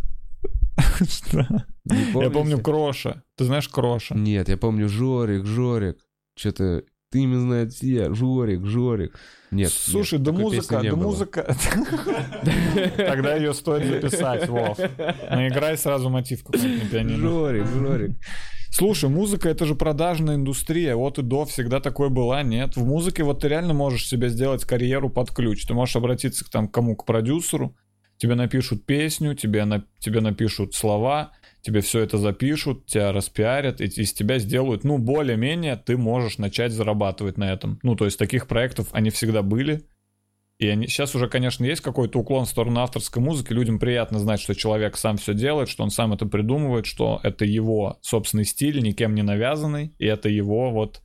Что? 1.07 1.65
Я 1.85 2.29
помню 2.29 2.59
Кроша. 2.59 3.23
Ты 3.37 3.45
знаешь 3.45 3.67
Кроша? 3.69 4.15
Нет, 4.15 4.49
я 4.49 4.57
помню 4.57 4.89
Жорик, 4.89 5.45
Жорик. 5.45 5.97
Что-то 6.35 6.83
ты 7.11 7.19
имя 7.19 7.37
знает 7.37 7.71
все, 7.71 8.11
Жорик, 8.13 8.65
Жорик. 8.65 9.19
Нет, 9.51 9.71
Слушай, 9.71 10.15
нет, 10.15 10.23
да 10.23 10.31
музыка, 10.31 10.81
да 10.81 10.89
было. 10.91 11.03
музыка. 11.03 11.55
Тогда 12.97 13.35
ее 13.35 13.53
стоит 13.53 13.85
записать, 13.85 14.49
Вов. 14.49 14.79
Наиграй 14.79 15.77
сразу 15.77 16.09
мотив 16.09 16.43
какой-нибудь 16.43 16.83
на 16.85 16.89
пианино. 16.89 17.17
Жорик, 17.17 17.67
Жорик. 17.67 18.17
Слушай, 18.71 19.11
музыка 19.11 19.49
это 19.49 19.67
же 19.67 19.75
продажная 19.75 20.33
индустрия. 20.33 20.95
Вот 20.95 21.19
и 21.19 21.21
до 21.21 21.45
всегда 21.45 21.79
такой 21.79 22.09
была, 22.09 22.41
нет? 22.41 22.75
В 22.75 22.83
музыке 22.83 23.23
вот 23.23 23.41
ты 23.41 23.47
реально 23.47 23.75
можешь 23.75 24.07
себе 24.07 24.29
сделать 24.29 24.65
карьеру 24.65 25.11
под 25.11 25.29
ключ. 25.29 25.67
Ты 25.67 25.75
можешь 25.75 25.95
обратиться 25.95 26.43
к 26.43 26.49
там 26.49 26.67
кому, 26.67 26.95
к 26.95 27.05
продюсеру, 27.05 27.75
тебе 28.17 28.35
напишут 28.35 28.85
песню, 28.85 29.35
тебе, 29.35 29.65
на, 29.65 29.85
тебе 29.99 30.21
напишут 30.21 30.75
слова, 30.75 31.31
тебе 31.61 31.81
все 31.81 32.01
это 32.01 32.17
запишут, 32.17 32.85
тебя 32.85 33.11
распиарят, 33.11 33.81
и 33.81 33.85
из 33.85 34.13
тебя 34.13 34.39
сделают, 34.39 34.83
ну, 34.83 34.97
более-менее 34.97 35.77
ты 35.77 35.97
можешь 35.97 36.37
начать 36.37 36.71
зарабатывать 36.71 37.37
на 37.37 37.51
этом. 37.51 37.79
Ну, 37.83 37.95
то 37.95 38.05
есть 38.05 38.19
таких 38.19 38.47
проектов, 38.47 38.87
они 38.91 39.09
всегда 39.09 39.41
были. 39.41 39.85
И 40.59 40.67
они, 40.67 40.87
сейчас 40.87 41.15
уже, 41.15 41.27
конечно, 41.27 41.65
есть 41.65 41.81
какой-то 41.81 42.19
уклон 42.19 42.45
в 42.45 42.49
сторону 42.49 42.81
авторской 42.81 43.21
музыки. 43.21 43.51
Людям 43.53 43.79
приятно 43.79 44.19
знать, 44.19 44.39
что 44.39 44.53
человек 44.53 44.97
сам 44.97 45.17
все 45.17 45.33
делает, 45.33 45.67
что 45.67 45.83
он 45.83 45.89
сам 45.89 46.13
это 46.13 46.25
придумывает, 46.25 46.85
что 46.85 47.19
это 47.23 47.43
его 47.43 47.97
собственный 48.01 48.45
стиль, 48.45 48.81
никем 48.81 49.15
не 49.15 49.23
навязанный, 49.23 49.93
и 49.97 50.05
это 50.05 50.29
его 50.29 50.71
вот 50.71 51.01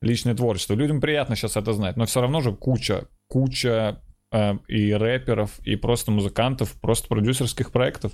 личное 0.00 0.34
творчество. 0.34 0.74
Людям 0.74 1.00
приятно 1.00 1.36
сейчас 1.36 1.56
это 1.56 1.72
знать, 1.72 1.96
но 1.96 2.06
все 2.06 2.20
равно 2.20 2.40
же 2.40 2.52
куча, 2.54 3.08
куча 3.28 4.00
и 4.32 4.92
рэперов, 4.92 5.58
и 5.60 5.76
просто 5.76 6.10
музыкантов, 6.10 6.74
просто 6.80 7.08
продюсерских 7.08 7.72
проектов. 7.72 8.12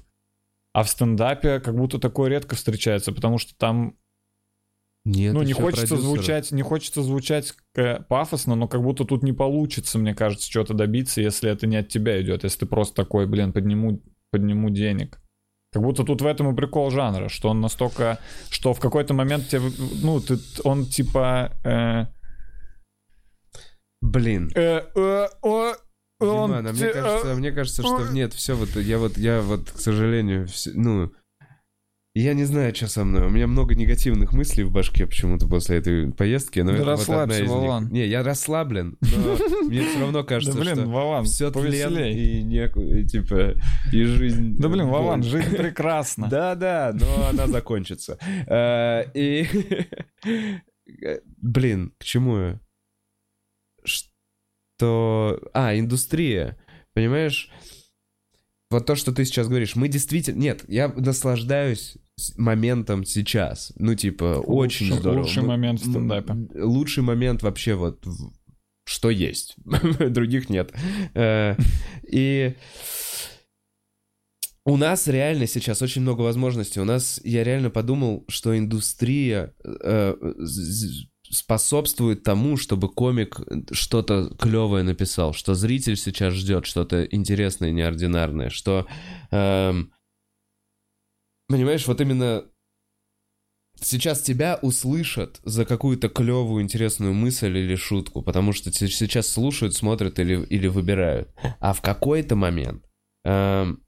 А 0.73 0.83
в 0.83 0.89
стендапе 0.89 1.61
как 1.61 1.77
будто 1.77 1.99
такое 1.99 2.31
редко 2.31 2.57
встречается, 2.57 3.13
потому 3.13 3.39
что 3.39 3.57
там 3.57 3.97
Нет, 5.05 5.33
ну, 5.33 5.43
не 5.43 5.53
хочется 5.53 5.87
продюсеры. 5.87 6.17
звучать, 6.17 6.53
не 6.53 6.63
хочется 6.63 7.03
звучать 7.03 7.55
э, 7.77 8.01
пафосно, 8.01 8.57
но 8.57 8.67
как 8.67 8.83
будто 8.83 9.05
тут 9.05 9.23
не 9.23 9.33
получится, 9.33 9.99
мне 9.99 10.15
кажется, 10.15 10.51
чего-то 10.51 10.75
добиться, 10.75 11.21
если 11.21 11.49
это 11.51 11.69
не 11.69 11.77
от 11.77 11.89
тебя 11.89 12.21
идет, 12.21 12.43
если 12.43 12.61
ты 12.61 12.67
просто 12.67 12.97
такой, 13.05 13.27
блин, 13.27 13.53
подниму, 13.53 14.03
подниму 14.31 14.71
денег. 14.71 15.21
Как 15.73 15.83
будто 15.83 16.05
тут 16.05 16.23
в 16.23 16.27
этом 16.27 16.53
и 16.53 16.57
прикол 16.57 16.91
жанра, 16.91 17.29
что 17.29 17.49
он 17.51 17.61
настолько, 17.61 18.19
что 18.51 18.73
в 18.75 18.81
какой-то 18.81 19.15
момент 19.15 19.49
тебе, 19.49 19.63
ну, 20.03 20.21
ты, 20.21 20.39
он 20.65 20.87
типа, 20.87 21.53
э, 21.65 22.07
Блин. 24.01 24.51
э, 24.55 24.83
э, 24.95 25.29
о, 25.43 25.73
он 26.33 26.51
Диман, 26.51 26.67
а 26.67 26.73
мне 26.73 26.89
кажется, 26.89 27.29
э, 27.29 27.35
мне 27.35 27.53
кажется, 27.53 27.83
что 27.83 28.09
нет, 28.13 28.33
все 28.33 28.55
вот, 28.55 28.77
я 28.77 28.99
вот, 28.99 29.17
я 29.19 29.41
вот, 29.43 29.71
к 29.71 29.79
сожалению, 29.79 30.47
всё- 30.49 30.71
ну, 30.75 31.11
я 32.17 32.33
не 32.35 32.45
знаю, 32.45 32.73
что 32.73 32.87
со 32.87 33.05
мной. 33.05 33.27
У 33.27 33.31
меня 33.31 33.49
много 33.49 33.75
негативных 33.75 34.33
мыслей 34.35 34.63
в 34.63 34.71
башке 34.71 35.05
почему-то 35.05 35.49
после 35.49 35.79
этой 35.79 36.13
поездки, 36.13 36.61
но 36.61 36.71
Да 36.71 36.77
это 36.77 36.85
вот 36.85 36.91
расслабься, 36.91 37.41
них. 37.41 37.51
Вован. 37.51 37.89
Не, 37.89 38.07
я 38.07 38.23
расслаблен, 38.23 38.97
но 39.01 39.37
мне 39.67 39.83
все 39.85 39.99
равно 39.99 40.23
Да 40.23 40.29
кажется, 40.29 40.57
блин, 40.57 40.77
что 40.77 40.87
Вован, 40.87 41.25
все 41.25 41.51
тлен 41.51 41.65
повеселей. 41.65 42.39
и 42.41 42.43
неку- 42.45 42.83
и 42.85 43.05
типа 43.05 43.55
и 43.93 44.05
жизнь. 44.05 44.57
Да 44.61 44.69
блин. 44.69 44.87
Вован, 44.87 45.25
жизнь 45.25 45.57
прекрасна. 45.57 46.29
Да, 46.29 46.55
да, 46.55 46.93
но 46.95 47.27
она 47.31 47.49
закончится. 47.49 48.17
Э, 48.47 49.07
И 49.15 49.49
блин, 51.39 51.93
к 51.99 52.05
чему 52.05 52.37
я? 52.39 52.61
Что... 54.77 55.41
А, 55.53 55.77
индустрия. 55.79 56.57
Понимаешь? 56.95 57.51
Вот 58.71 58.87
то, 58.87 58.95
что 58.97 59.13
ты 59.13 59.25
сейчас 59.25 59.49
говоришь, 59.49 59.77
мы 59.77 59.89
действительно... 59.89 60.39
Нет, 60.39 60.65
я 60.69 60.89
наслаждаюсь 60.89 61.97
моментом 62.37 63.05
сейчас. 63.05 63.73
Ну, 63.77 63.95
типа, 63.95 64.41
очень 64.45 64.87
Лучший- 64.87 65.01
здорово. 65.01 65.23
лучший 65.23 65.43
момент 65.43 65.81
в 65.81 65.89
стендапе. 65.91 66.35
Лучший 66.61 67.03
момент 67.03 67.43
вообще 67.43 67.75
вот... 67.75 68.05
Что 68.87 69.11
есть. 69.11 69.55
Других 69.99 70.49
нет. 70.51 70.73
Э, 71.15 71.57
И... 72.11 72.55
У 74.67 74.77
нас 74.79 75.07
реально 75.09 75.47
сейчас 75.47 75.83
очень 75.83 76.01
много 76.03 76.23
возможностей. 76.23 76.81
У 76.81 76.85
нас, 76.85 77.21
я 77.23 77.45
реально 77.45 77.69
подумал, 77.71 78.25
что 78.29 78.57
индустрия 78.57 79.53
э, 79.63 80.15
способствует 81.35 82.23
тому, 82.23 82.57
чтобы 82.57 82.89
комик 82.89 83.41
что-то 83.73 84.35
клевое 84.39 84.85
написал, 84.85 85.35
что 85.35 85.55
зритель 85.55 85.97
сейчас 85.97 86.35
ждет 86.35 86.65
что-то 86.65 87.05
интересное, 87.05 87.73
неординарное, 87.73 88.51
что, 88.51 88.87
эм, 89.33 89.93
понимаешь, 91.49 91.87
вот 91.89 92.01
именно 92.01 92.45
сейчас 93.81 94.23
тебя 94.23 94.59
услышат 94.63 95.41
за 95.43 95.65
какую-то 95.65 96.09
клевую, 96.09 96.63
интересную 96.63 97.13
мысль 97.13 97.59
или 97.59 97.75
шутку, 97.75 98.23
потому 98.23 98.53
что 98.53 98.73
сейчас 98.73 99.27
слушают, 99.27 99.75
смотрят 99.75 100.19
или, 100.21 100.45
или 100.47 100.69
выбирают. 100.69 101.35
А 101.59 101.73
в 101.73 101.83
какой-то 101.83 102.37
момент 102.37 102.85
эм, 103.25 103.83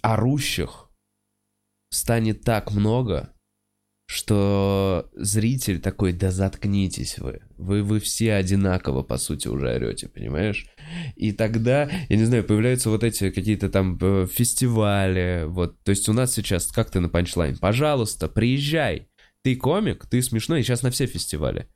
орущих 0.00 0.90
станет 1.90 2.42
так 2.42 2.72
много, 2.72 3.33
что 4.06 5.08
зритель 5.14 5.80
такой, 5.80 6.12
да 6.12 6.30
заткнитесь 6.30 7.18
вы. 7.18 7.40
Вы, 7.56 7.82
вы 7.82 8.00
все 8.00 8.34
одинаково, 8.34 9.02
по 9.02 9.16
сути, 9.16 9.48
уже 9.48 9.74
орете, 9.74 10.08
понимаешь? 10.08 10.66
И 11.16 11.32
тогда, 11.32 11.88
я 12.08 12.16
не 12.16 12.24
знаю, 12.24 12.44
появляются 12.44 12.90
вот 12.90 13.02
эти 13.02 13.30
какие-то 13.30 13.70
там 13.70 13.98
э, 14.00 14.26
фестивали, 14.30 15.44
вот. 15.46 15.82
То 15.82 15.90
есть 15.90 16.08
у 16.08 16.12
нас 16.12 16.34
сейчас, 16.34 16.66
как 16.66 16.90
ты 16.90 17.00
на 17.00 17.08
панчлайн? 17.08 17.56
Пожалуйста, 17.56 18.28
приезжай. 18.28 19.08
Ты 19.42 19.56
комик, 19.56 20.06
ты 20.06 20.22
смешной, 20.22 20.62
сейчас 20.62 20.82
на 20.82 20.90
все 20.90 21.06
фестивали. 21.06 21.68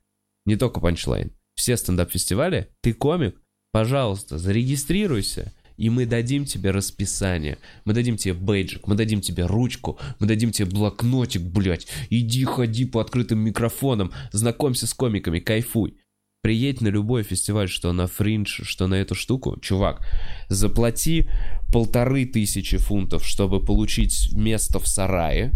Не 0.45 0.55
только 0.55 0.79
панчлайн. 0.79 1.31
Все 1.55 1.75
стендап-фестивали, 1.77 2.69
ты 2.81 2.93
комик, 2.93 3.41
пожалуйста, 3.71 4.37
зарегистрируйся, 4.37 5.51
и 5.79 5.89
мы 5.89 6.05
дадим 6.05 6.43
тебе 6.43 6.71
расписание. 6.71 7.57
Мы 7.85 7.93
дадим 7.93 8.17
тебе 8.17 8.33
бейджик, 8.33 8.85
мы 8.85 8.95
дадим 8.95 9.21
тебе 9.21 9.45
ручку, 9.45 9.97
мы 10.19 10.27
дадим 10.27 10.51
тебе 10.51 10.69
блокнотик, 10.69 11.41
блядь. 11.41 11.87
Иди, 12.09 12.43
ходи 12.43 12.83
по 12.83 12.99
открытым 12.99 13.39
микрофонам, 13.39 14.11
знакомься 14.33 14.87
с 14.87 14.93
комиками, 14.93 15.39
кайфуй. 15.39 15.95
Приедь 16.41 16.81
на 16.81 16.89
любой 16.89 17.23
фестиваль, 17.23 17.69
что 17.69 17.93
на 17.93 18.07
фриндж, 18.07 18.63
что 18.63 18.87
на 18.87 18.95
эту 18.95 19.15
штуку, 19.15 19.57
чувак, 19.61 20.05
заплати 20.49 21.29
полторы 21.71 22.25
тысячи 22.25 22.77
фунтов, 22.77 23.25
чтобы 23.25 23.63
получить 23.63 24.33
место 24.33 24.79
в 24.79 24.87
сарае 24.87 25.53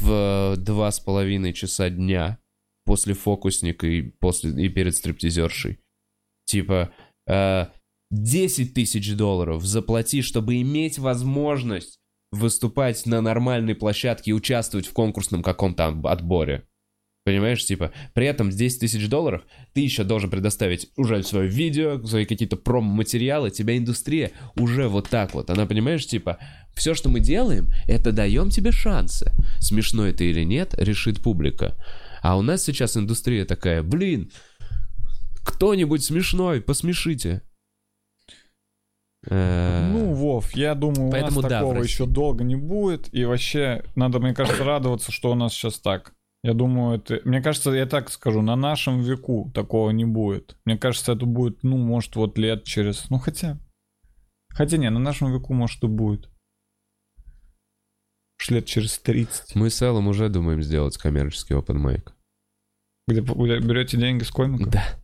в 0.00 0.56
два 0.58 0.90
с 0.90 0.98
половиной 0.98 1.52
часа 1.52 1.88
дня 1.88 2.38
после 2.84 3.14
фокусника 3.14 3.86
и, 3.86 4.02
после, 4.02 4.50
и 4.64 4.68
перед 4.68 4.96
стриптизершей. 4.96 5.78
Типа, 6.46 6.92
э, 7.28 7.66
10 8.12 8.74
тысяч 8.74 9.14
долларов 9.14 9.64
заплати, 9.64 10.20
чтобы 10.20 10.60
иметь 10.60 10.98
возможность 10.98 11.98
выступать 12.30 13.04
на 13.06 13.20
нормальной 13.20 13.74
площадке 13.74 14.30
и 14.30 14.34
участвовать 14.34 14.86
в 14.86 14.92
конкурсном 14.92 15.42
каком-то 15.42 15.86
отборе. 16.04 16.66
Понимаешь, 17.24 17.64
типа, 17.64 17.92
при 18.14 18.26
этом 18.26 18.50
с 18.50 18.56
10 18.56 18.80
тысяч 18.80 19.08
долларов 19.08 19.42
ты 19.72 19.80
еще 19.80 20.02
должен 20.02 20.28
предоставить 20.28 20.90
уже 20.96 21.22
свое 21.22 21.48
видео, 21.48 22.04
свои 22.04 22.26
какие-то 22.26 22.56
промо-материалы, 22.56 23.50
тебя 23.50 23.78
индустрия 23.78 24.32
уже 24.56 24.88
вот 24.88 25.08
так 25.08 25.32
вот. 25.32 25.48
Она, 25.48 25.64
понимаешь, 25.66 26.06
типа, 26.06 26.38
все, 26.74 26.94
что 26.94 27.08
мы 27.08 27.20
делаем, 27.20 27.68
это 27.86 28.12
даем 28.12 28.50
тебе 28.50 28.72
шансы. 28.72 29.30
Смешно 29.60 30.06
это 30.06 30.24
или 30.24 30.42
нет, 30.42 30.74
решит 30.76 31.22
публика. 31.22 31.76
А 32.22 32.36
у 32.36 32.42
нас 32.42 32.64
сейчас 32.64 32.96
индустрия 32.96 33.44
такая, 33.44 33.82
блин, 33.82 34.32
кто-нибудь 35.44 36.02
смешной, 36.02 36.60
посмешите. 36.60 37.42
Э, 39.28 39.88
Ну, 39.92 40.14
Вов, 40.14 40.52
я 40.54 40.74
думаю, 40.74 41.10
Поэтому 41.10 41.38
у 41.38 41.42
нас 41.42 41.50
да, 41.50 41.60
такого 41.60 41.82
еще 41.82 42.06
долго 42.06 42.44
не 42.44 42.56
будет. 42.56 43.12
И 43.14 43.24
вообще, 43.24 43.84
надо, 43.94 44.18
мне 44.18 44.34
кажется, 44.34 44.64
радоваться, 44.64 45.12
что 45.12 45.30
у 45.30 45.34
нас 45.34 45.52
сейчас 45.52 45.78
так. 45.78 46.12
Я 46.44 46.54
думаю, 46.54 46.98
это... 46.98 47.20
Мне 47.24 47.40
кажется, 47.40 47.70
я 47.70 47.86
так 47.86 48.10
скажу, 48.10 48.42
на 48.42 48.56
нашем 48.56 49.00
веку 49.00 49.50
такого 49.54 49.90
не 49.90 50.04
будет. 50.04 50.56
Мне 50.64 50.76
кажется, 50.76 51.12
это 51.12 51.24
будет, 51.24 51.62
ну, 51.62 51.76
может, 51.76 52.16
вот 52.16 52.36
лет 52.36 52.64
через... 52.64 53.08
Ну, 53.10 53.18
хотя... 53.18 53.58
Хотя 54.48 54.76
не, 54.76 54.90
на 54.90 54.98
нашем 54.98 55.32
веку, 55.32 55.54
может, 55.54 55.82
и 55.84 55.86
будет. 55.86 56.28
Уж 58.40 58.50
лет 58.50 58.66
через 58.66 58.98
30. 58.98 59.54
Мы 59.54 59.70
с 59.70 59.80
Эллом 59.82 60.08
уже 60.08 60.28
думаем 60.28 60.62
сделать 60.62 60.98
коммерческий 60.98 61.54
open 61.54 61.76
mic. 61.76 62.10
Где 63.06 63.20
берете 63.20 63.96
деньги 63.96 64.24
с 64.24 64.30
комиков? 64.30 64.68
Да. 64.68 65.01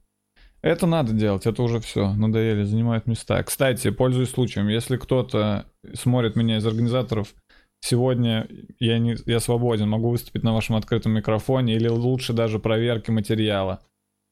Это 0.63 0.87
надо 0.87 1.13
делать, 1.13 1.47
это 1.47 1.63
уже 1.63 1.79
все, 1.81 2.13
надоели, 2.15 2.65
занимают 2.65 3.07
места. 3.07 3.43
Кстати, 3.45 3.91
пользуясь 3.91 4.31
случаем, 4.31 4.69
если 4.69 4.97
кто-то 4.97 5.67
смотрит 5.95 6.35
меня 6.35 6.57
из 6.57 6.67
организаторов, 6.67 7.35
сегодня 7.81 8.49
я, 8.81 8.99
не, 8.99 9.17
я 9.27 9.39
свободен, 9.39 9.89
могу 9.89 10.11
выступить 10.11 10.43
на 10.43 10.53
вашем 10.53 10.75
открытом 10.75 11.13
микрофоне 11.13 11.75
или 11.77 11.89
лучше 11.89 12.33
даже 12.33 12.59
проверки 12.59 13.11
материала. 13.13 13.81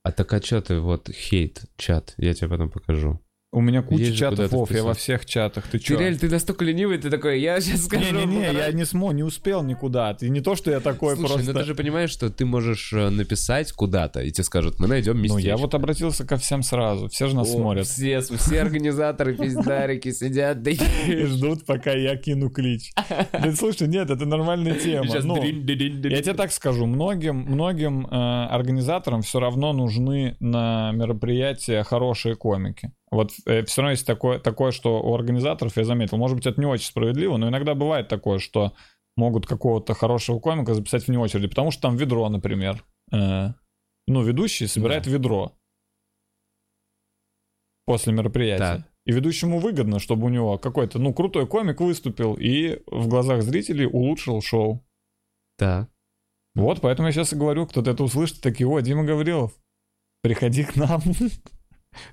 А 0.02 0.12
так 0.12 0.32
а 0.32 0.40
чё 0.40 0.60
ты, 0.60 0.80
вот, 0.80 1.08
хейт, 1.10 1.64
чат, 1.76 2.14
я 2.16 2.34
тебе 2.34 2.48
потом 2.48 2.70
покажу. 2.70 3.20
У 3.56 3.62
меня 3.62 3.80
куча 3.80 4.02
Есть 4.02 4.18
чатов, 4.18 4.52
Вов, 4.52 4.70
я 4.70 4.84
во 4.84 4.92
всех 4.92 5.24
чатах. 5.24 5.64
Ты 5.68 5.78
Ты 5.78 5.84
чё? 5.84 5.98
реально, 5.98 6.18
ты 6.18 6.28
настолько 6.28 6.62
ленивый, 6.62 6.98
ты 6.98 7.08
такой, 7.08 7.40
я 7.40 7.58
сейчас 7.62 7.86
скажу. 7.86 8.14
Не-не-не, 8.14 8.52
я 8.52 8.70
не 8.70 8.84
смог, 8.84 9.14
не 9.14 9.22
успел 9.22 9.62
никуда. 9.62 10.12
Ты 10.12 10.28
не 10.28 10.42
то, 10.42 10.56
что 10.56 10.70
я 10.70 10.80
такой 10.80 11.16
Слушай, 11.16 11.32
просто... 11.32 11.52
ну 11.54 11.58
ты 11.60 11.64
же 11.64 11.74
понимаешь, 11.74 12.10
что 12.10 12.28
ты 12.28 12.44
можешь 12.44 12.92
э, 12.92 13.08
написать 13.08 13.72
куда-то, 13.72 14.20
и 14.20 14.30
тебе 14.30 14.44
скажут, 14.44 14.78
мы 14.78 14.88
найдем 14.88 15.16
Ну, 15.16 15.22
местечко. 15.22 15.48
я 15.48 15.56
вот 15.56 15.74
обратился 15.74 16.26
ко 16.26 16.36
всем 16.36 16.62
сразу. 16.62 17.08
Все 17.08 17.28
же 17.28 17.34
нас 17.34 17.48
О, 17.48 17.52
смотрят. 17.52 17.86
Все, 17.86 18.20
все 18.20 18.60
организаторы 18.60 19.34
пиздарики 19.34 20.12
сидят, 20.12 20.60
да 20.60 20.72
И 20.72 21.24
ждут, 21.24 21.64
пока 21.64 21.92
я 21.92 22.14
кину 22.18 22.50
клич. 22.50 22.92
Да, 23.32 23.52
слушай, 23.52 23.88
нет, 23.88 24.10
это 24.10 24.26
нормальная 24.26 24.74
тема. 24.74 25.06
Ну. 25.22 25.42
Я 25.42 26.22
тебе 26.22 26.34
так 26.34 26.52
скажу, 26.52 26.84
многим, 26.84 27.36
многим 27.36 28.06
э, 28.06 28.46
организаторам 28.50 29.22
все 29.22 29.40
равно 29.40 29.72
нужны 29.72 30.36
на 30.40 30.92
мероприятия 30.92 31.82
хорошие 31.84 32.36
комики. 32.36 32.92
Вот 33.10 33.32
все 33.32 33.64
равно 33.76 33.90
есть 33.90 34.06
такое, 34.06 34.38
такое, 34.38 34.72
что 34.72 35.00
у 35.00 35.14
организаторов, 35.14 35.76
я 35.76 35.84
заметил, 35.84 36.16
может 36.16 36.36
быть, 36.36 36.46
это 36.46 36.60
не 36.60 36.66
очень 36.66 36.86
справедливо, 36.86 37.36
но 37.36 37.48
иногда 37.48 37.74
бывает 37.74 38.08
такое, 38.08 38.38
что 38.38 38.72
могут 39.16 39.46
какого-то 39.46 39.94
хорошего 39.94 40.38
комика 40.40 40.74
записать 40.74 41.06
вне 41.06 41.18
очереди, 41.18 41.48
потому 41.48 41.70
что 41.70 41.82
там 41.82 41.96
ведро, 41.96 42.28
например. 42.28 42.84
Э, 43.12 43.50
ну, 44.06 44.22
ведущий 44.22 44.66
собирает 44.66 45.06
ведро 45.06 45.52
после 47.86 48.12
мероприятия. 48.12 48.58
Так. 48.58 48.92
И 49.06 49.12
ведущему 49.12 49.60
выгодно, 49.60 50.00
чтобы 50.00 50.26
у 50.26 50.28
него 50.28 50.58
какой-то, 50.58 50.98
ну, 50.98 51.14
крутой 51.14 51.46
комик 51.46 51.80
выступил 51.80 52.34
и 52.34 52.82
в 52.86 53.06
глазах 53.06 53.42
зрителей 53.42 53.86
улучшил 53.86 54.42
шоу. 54.42 54.84
Да. 55.58 55.88
Вот, 56.54 56.80
поэтому 56.80 57.08
я 57.08 57.12
сейчас 57.12 57.32
и 57.32 57.36
говорю, 57.36 57.66
кто-то 57.66 57.90
это 57.90 58.02
услышит, 58.02 58.40
такие, 58.40 58.66
о, 58.66 58.80
Дима 58.80 59.04
Гаврилов, 59.04 59.52
приходи 60.22 60.64
к 60.64 60.74
нам. 60.74 61.00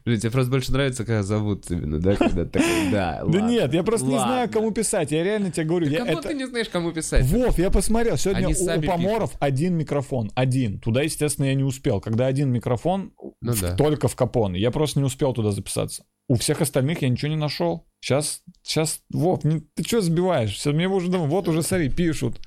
Блин, 0.05 0.19
тебе 0.19 0.31
просто 0.31 0.51
больше 0.51 0.71
нравится, 0.71 1.05
когда 1.05 1.23
зовут 1.23 1.69
именно, 1.71 1.99
да? 1.99 2.15
Когда 2.15 2.45
такой, 2.45 2.91
да, 2.91 3.19
Да 3.19 3.23
ладно. 3.25 3.39
нет, 3.49 3.73
я 3.73 3.83
просто 3.83 4.07
не 4.07 4.17
знаю, 4.17 4.49
кому 4.49 4.71
писать. 4.71 5.11
Я 5.11 5.23
реально 5.23 5.51
тебе 5.51 5.65
говорю, 5.65 5.87
я 5.87 5.99
Кому 5.99 6.11
это... 6.19 6.29
ты 6.29 6.33
не 6.33 6.45
знаешь, 6.47 6.69
кому 6.69 6.91
писать? 6.91 7.25
Вов, 7.25 7.57
я 7.59 7.69
посмотрел, 7.71 8.17
сегодня 8.17 8.45
Они 8.45 8.53
у, 8.53 8.61
у 8.61 8.65
сами 8.65 8.85
поморов 8.85 9.31
один 9.39 9.75
микрофон, 9.75 10.31
один. 10.35 10.79
Туда, 10.79 11.01
естественно, 11.01 11.45
я 11.45 11.53
не 11.55 11.63
успел. 11.63 11.99
Когда 12.01 12.25
один 12.27 12.51
микрофон, 12.51 13.13
Ну 13.41 13.53
в- 13.53 13.61
да. 13.61 13.75
только 13.75 14.07
в 14.07 14.15
Капоне, 14.15 14.59
я 14.59 14.71
просто 14.71 14.99
не 14.99 15.05
успел 15.05 15.33
туда 15.33 15.51
записаться. 15.51 16.03
У 16.29 16.35
всех 16.35 16.61
остальных 16.61 17.01
я 17.01 17.09
ничего 17.09 17.29
не 17.29 17.35
нашел. 17.37 17.85
Сейчас, 17.99 18.41
сейчас, 18.61 19.01
Вов, 19.11 19.43
не- 19.43 19.61
ты 19.75 19.83
что 19.83 20.01
сбиваешь? 20.01 20.55
Все, 20.55 20.71
мне 20.71 20.87
уже 20.87 21.09
думаю, 21.09 21.29
вот 21.29 21.47
уже, 21.47 21.61
смотри, 21.63 21.89
пишут. 21.89 22.39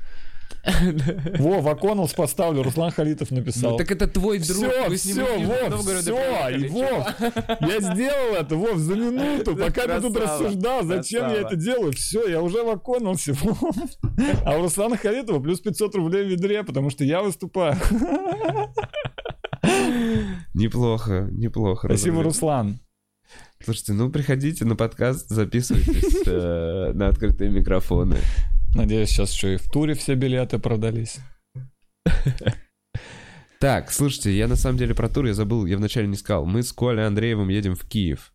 Вов, 1.39 1.67
Аконалс 1.67 2.13
поставлю, 2.13 2.63
Руслан 2.63 2.91
Халитов 2.91 3.31
написал. 3.31 3.73
Ну 3.73 3.77
так 3.77 3.91
это 3.91 4.09
твой 4.09 4.39
друг. 4.39 4.57
Все, 4.57 4.89
вы 4.89 4.97
с 4.97 5.05
ним 5.05 5.15
все, 5.15 5.39
Вов, 5.45 6.01
все, 6.01 6.15
приехали, 6.15 6.67
и 6.67 6.69
Вов, 6.69 7.07
я 7.61 7.81
сделал 7.81 8.35
это, 8.35 8.57
Вов, 8.57 8.79
за 8.79 8.95
минуту, 8.95 9.57
пока 9.57 9.87
ты 9.87 10.01
тут 10.01 10.17
рассуждал, 10.17 10.85
зачем 10.85 11.29
я 11.29 11.43
это 11.43 11.57
делаю, 11.57 11.93
все, 11.93 12.27
я 12.29 12.43
уже 12.43 12.63
в 12.65 12.71
Аконалсе, 12.71 13.33
Вов. 13.33 13.59
А 14.45 14.59
у 14.59 14.63
Руслана 14.63 14.97
Халитова 14.97 15.41
плюс 15.41 15.61
500 15.61 15.95
рублей 15.95 16.25
в 16.25 16.29
ведре, 16.29 16.65
потому 16.65 16.91
что 16.91 17.05
я 17.05 17.23
выступаю. 17.23 17.77
Неплохо, 20.55 21.29
неплохо. 21.31 21.89
Спасибо. 21.89 22.23
Руслан. 22.23 22.81
Слушайте, 23.63 23.95
ну 23.95 24.11
приходите 24.11 24.65
на 24.65 24.77
подкаст, 24.77 25.29
записывайтесь 25.29 26.27
э, 26.27 26.93
на 26.93 27.09
открытые 27.09 27.51
микрофоны. 27.51 28.17
Надеюсь, 28.75 29.11
сейчас 29.11 29.33
еще 29.33 29.55
и 29.55 29.57
в 29.57 29.71
туре 29.71 29.95
все 29.95 30.15
билеты 30.15 30.59
продались. 30.59 31.19
Так, 33.59 33.91
слушайте, 33.91 34.37
я 34.37 34.49
на 34.49 34.57
самом 34.57 34.77
деле 34.77 34.95
про 34.95 35.09
тур 35.09 35.25
я 35.25 35.35
забыл, 35.35 35.65
я 35.65 35.79
вначале 35.79 36.07
не 36.07 36.17
сказал. 36.17 36.45
Мы 36.45 36.63
с 36.63 36.75
Колей 36.75 37.07
Андреевым 37.07 37.49
едем 37.49 37.75
в 37.75 37.89
Киев 37.89 38.35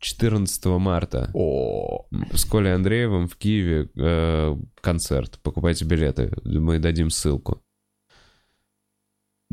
14 0.00 0.66
марта. 0.66 1.30
О, 1.34 2.06
С 2.32 2.44
Колей 2.44 2.74
Андреевым 2.74 3.26
в 3.26 3.36
Киеве 3.36 3.90
э, 3.96 4.56
концерт. 4.82 5.38
Покупайте 5.42 5.86
билеты, 5.86 6.32
мы 6.44 6.78
дадим 6.78 7.10
ссылку. 7.10 7.62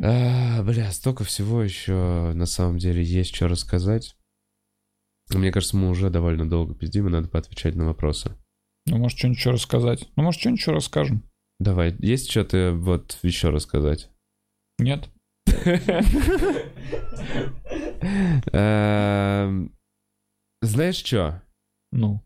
А, 0.02 0.62
бля, 0.64 0.92
столько 0.92 1.24
всего 1.24 1.64
еще 1.64 2.34
на 2.34 2.46
самом 2.46 2.78
деле 2.78 3.02
есть 3.02 3.34
что 3.34 3.48
рассказать. 3.48 4.16
Мне 5.30 5.52
кажется, 5.52 5.76
мы 5.76 5.90
уже 5.90 6.10
довольно 6.10 6.50
долго 6.50 6.76
пиздим, 6.76 7.08
и 7.08 7.12
надо 7.12 7.28
поотвечать 7.28 7.76
на 7.76 7.86
вопросы. 7.86 8.38
Ну 8.88 8.98
может 8.98 9.18
что-нибудь 9.18 9.40
еще 9.40 9.52
рассказать? 9.52 10.10
Ну 10.16 10.24
может 10.24 10.40
что-нибудь 10.42 10.60
еще 10.60 10.72
расскажем? 10.72 11.24
Давай, 11.60 11.96
есть 12.00 12.30
что-то 12.30 12.74
вот 12.76 13.20
еще 13.24 13.50
рассказать? 13.50 14.10
Нет? 14.80 15.10
Эм, 18.54 19.72
Знаешь 20.62 20.96
что? 20.96 21.42
Ну, 21.92 22.22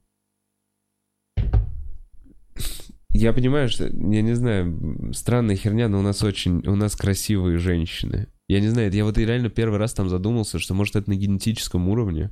Я 3.13 3.33
понимаю, 3.33 3.67
что, 3.67 3.85
я 3.85 4.21
не 4.21 4.33
знаю, 4.33 5.11
странная 5.13 5.55
херня, 5.57 5.89
но 5.89 5.99
у 5.99 6.01
нас 6.01 6.23
очень, 6.23 6.65
у 6.65 6.75
нас 6.75 6.95
красивые 6.95 7.57
женщины. 7.57 8.27
Я 8.47 8.61
не 8.61 8.67
знаю, 8.67 8.91
я 8.91 9.03
вот 9.03 9.17
и 9.17 9.25
реально 9.25 9.49
первый 9.49 9.79
раз 9.79 9.93
там 9.93 10.09
задумался, 10.09 10.59
что 10.59 10.73
может 10.73 10.95
это 10.95 11.09
на 11.09 11.15
генетическом 11.15 11.89
уровне. 11.89 12.31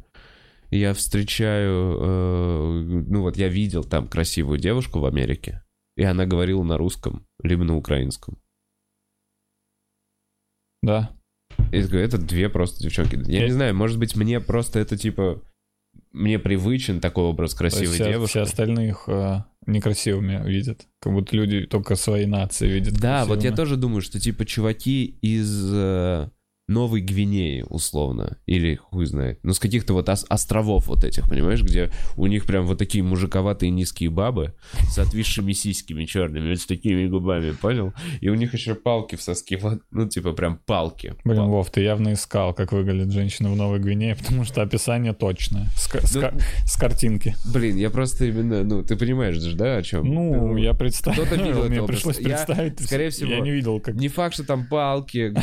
Я 0.72 0.94
встречаю, 0.94 1.98
э, 2.00 2.82
ну 3.08 3.22
вот 3.22 3.38
я 3.38 3.48
видел 3.48 3.84
там 3.84 4.08
красивую 4.08 4.60
девушку 4.60 5.00
в 5.00 5.06
Америке, 5.06 5.64
и 5.98 6.04
она 6.04 6.26
говорила 6.26 6.64
на 6.64 6.78
русском, 6.78 7.26
либо 7.44 7.64
на 7.64 7.76
украинском. 7.76 8.38
да. 10.82 11.12
И 11.72 11.78
это 11.78 12.18
две 12.18 12.50
просто 12.50 12.82
девчонки. 12.82 13.20
Я 13.30 13.46
не 13.46 13.52
знаю, 13.52 13.76
может 13.76 14.00
быть, 14.00 14.16
мне 14.16 14.40
просто 14.40 14.80
это 14.80 14.98
типа... 14.98 15.44
Мне 16.12 16.40
привычен 16.40 17.02
такой 17.02 17.26
образ 17.26 17.54
красивой 17.54 17.96
все, 17.96 18.12
девушки. 18.12 18.32
все 18.32 18.42
остальные 18.42 18.90
их 18.90 19.04
э, 19.08 19.44
некрасивыми 19.68 20.48
видят. 20.48 20.88
Как 21.00 21.14
будто 21.14 21.36
люди 21.36 21.68
только 21.68 21.96
своей 21.96 22.26
нации 22.26 22.68
видят. 22.68 23.00
Да, 23.00 23.26
вот 23.26 23.36
я 23.44 23.50
красивыми. 23.50 23.56
тоже 23.56 23.78
думаю, 23.78 24.02
что 24.02 24.20
типа 24.20 24.46
чуваки 24.46 25.06
из 25.22 25.72
э, 25.72 26.30
Новой 26.70 27.02
Гвинеи, 27.02 27.66
условно, 27.68 28.38
или 28.46 28.76
хуй 28.76 29.06
знает, 29.06 29.40
ну 29.44 29.54
с 29.54 29.60
каких-то 29.60 29.94
вот 29.94 30.08
ос- 30.08 30.26
островов 30.30 30.88
вот 30.88 31.04
этих, 31.04 31.28
понимаешь, 31.28 31.64
где 31.64 31.90
у 32.16 32.28
них 32.28 32.46
прям 32.46 32.66
вот 32.66 32.78
такие 32.78 33.04
мужиковатые 33.04 33.72
низкие 33.72 34.10
бабы 34.12 34.54
с 34.90 35.00
отвисшими 35.00 35.52
сиськами 35.54 36.06
черными, 36.06 36.50
вот 36.52 36.60
с 36.60 36.66
такими 36.66 37.08
губами, 37.08 37.52
понял? 37.52 37.94
И 38.22 38.30
у 38.30 38.36
них 38.36 38.54
еще 38.54 38.76
палки 38.76 39.16
в 39.16 39.22
соске, 39.22 39.58
вот, 39.58 39.82
ну 39.92 40.08
типа 40.08 40.34
прям 40.34 40.60
палки. 40.66 41.16
Блин, 41.24 41.38
Пал- 41.40 41.50
Вов, 41.50 41.72
ты 41.72 41.82
явно 41.82 42.14
искал, 42.14 42.54
как 42.54 42.72
выглядит 42.72 43.12
женщина 43.12 43.50
в 43.52 43.56
Новой 43.56 43.80
Гвинее, 43.80 44.16
потому 44.16 44.44
что 44.46 44.62
описание 44.62 45.14
точное. 45.14 45.68
С, 45.76 45.90
Ну, 46.14 46.22
с 46.66 46.78
картинки. 46.78 47.36
Блин, 47.52 47.78
я 47.78 47.90
просто 47.90 48.26
именно, 48.26 48.64
ну 48.64 48.84
ты 48.84 48.96
понимаешь 48.96 49.36
же, 49.38 49.56
да, 49.56 49.78
о 49.78 49.82
чем? 49.84 50.06
Ну, 50.06 50.56
я 50.58 50.74
представил. 50.74 51.26
кто-то 51.26 51.42
видел 51.42 51.64
Мне 51.70 51.84
пришлось 51.84 52.18
образ. 52.20 52.30
Я, 52.30 52.46
представить. 52.46 52.82
скорее 52.82 53.10
всего, 53.10 53.32
Я 53.32 53.40
не 53.40 53.52
видел, 53.52 53.80
как... 53.80 53.96
Не 53.96 54.08
факт, 54.08 54.36
что 54.36 54.44
там 54.46 54.68
палки, 54.68 55.34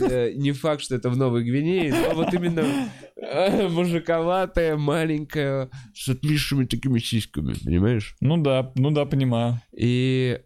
э, 0.00 0.32
не 0.36 0.52
факт, 0.52 0.73
что 0.80 0.94
это 0.94 1.10
в 1.10 1.16
Новой 1.16 1.44
Гвинее, 1.44 1.92
но 1.92 2.14
вот 2.14 2.32
именно 2.34 2.90
э, 3.16 3.68
мужиковатая, 3.68 4.76
маленькая, 4.76 5.70
с 5.94 6.08
отвисшими 6.08 6.64
такими 6.64 6.98
сиськами, 6.98 7.54
понимаешь? 7.64 8.16
Ну 8.20 8.36
да, 8.42 8.72
ну 8.74 8.90
да, 8.90 9.04
понимаю. 9.04 9.60
И 9.76 10.40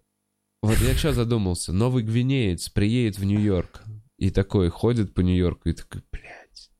вот 0.62 0.78
я 0.80 0.94
что 0.94 1.12
задумался, 1.12 1.72
новый 1.72 2.02
гвинеец 2.02 2.68
приедет 2.68 3.18
в 3.18 3.24
Нью-Йорк 3.24 3.82
и 4.18 4.30
такой 4.30 4.70
ходит 4.70 5.14
по 5.14 5.20
Нью-Йорку 5.20 5.68
и 5.68 5.72
такой, 5.72 6.02
блядь, 6.10 6.70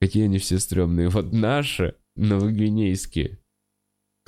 какие 0.00 0.24
они 0.24 0.38
все 0.38 0.58
стрёмные. 0.58 1.08
Вот 1.08 1.32
наши 1.32 1.94
новогвинейские 2.16 3.38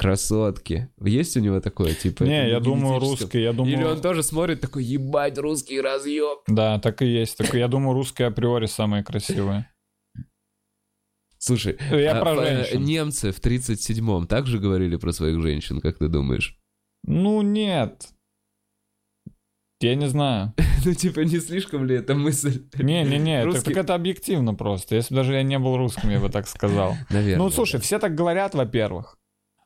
красотки. 0.00 0.88
Есть 0.98 1.36
у 1.36 1.40
него 1.40 1.60
такое, 1.60 1.94
типа? 1.94 2.22
не, 2.24 2.48
я 2.48 2.58
думаю, 2.58 2.98
русский, 2.98 3.42
я 3.42 3.52
думаю... 3.52 3.74
Или 3.74 3.84
он 3.84 4.00
тоже 4.00 4.22
смотрит 4.22 4.60
такой, 4.62 4.82
ебать, 4.82 5.36
русский 5.36 5.78
разъеб. 5.78 6.38
Да, 6.46 6.78
так 6.78 7.02
и 7.02 7.06
есть. 7.06 7.36
Так, 7.36 7.52
я 7.52 7.68
думаю, 7.68 7.92
русские 7.92 8.28
априори 8.28 8.64
самые 8.64 9.04
красивые. 9.04 9.70
Слушай, 11.36 11.76
Я 11.90 12.18
а, 12.18 12.20
про 12.20 12.34
женщин. 12.34 12.82
немцы 12.82 13.30
в 13.30 13.40
37-м 13.40 14.26
также 14.26 14.58
говорили 14.58 14.96
про 14.96 15.12
своих 15.12 15.42
женщин, 15.42 15.80
как 15.80 15.98
ты 15.98 16.08
думаешь? 16.08 16.58
Ну 17.04 17.42
нет. 17.42 18.08
Я 19.80 19.94
не 19.94 20.08
знаю. 20.08 20.54
Ну, 20.82 20.94
типа, 20.94 21.20
не 21.20 21.40
слишком 21.40 21.84
ли 21.84 21.96
это 21.96 22.14
мысль? 22.14 22.62
Не-не-не, 22.78 23.44
Русский- 23.44 23.74
так 23.74 23.84
это 23.84 23.94
объективно 23.94 24.54
просто. 24.54 24.94
Если 24.94 25.12
бы 25.12 25.20
даже 25.20 25.34
я 25.34 25.42
не 25.42 25.58
был 25.58 25.76
русским, 25.76 26.08
я 26.08 26.18
бы 26.18 26.30
так 26.30 26.48
сказал. 26.48 26.94
Наверное. 27.10 27.44
Ну, 27.44 27.50
слушай, 27.50 27.78
все 27.80 27.98
так 27.98 28.14
говорят, 28.14 28.54
во-первых. 28.54 29.19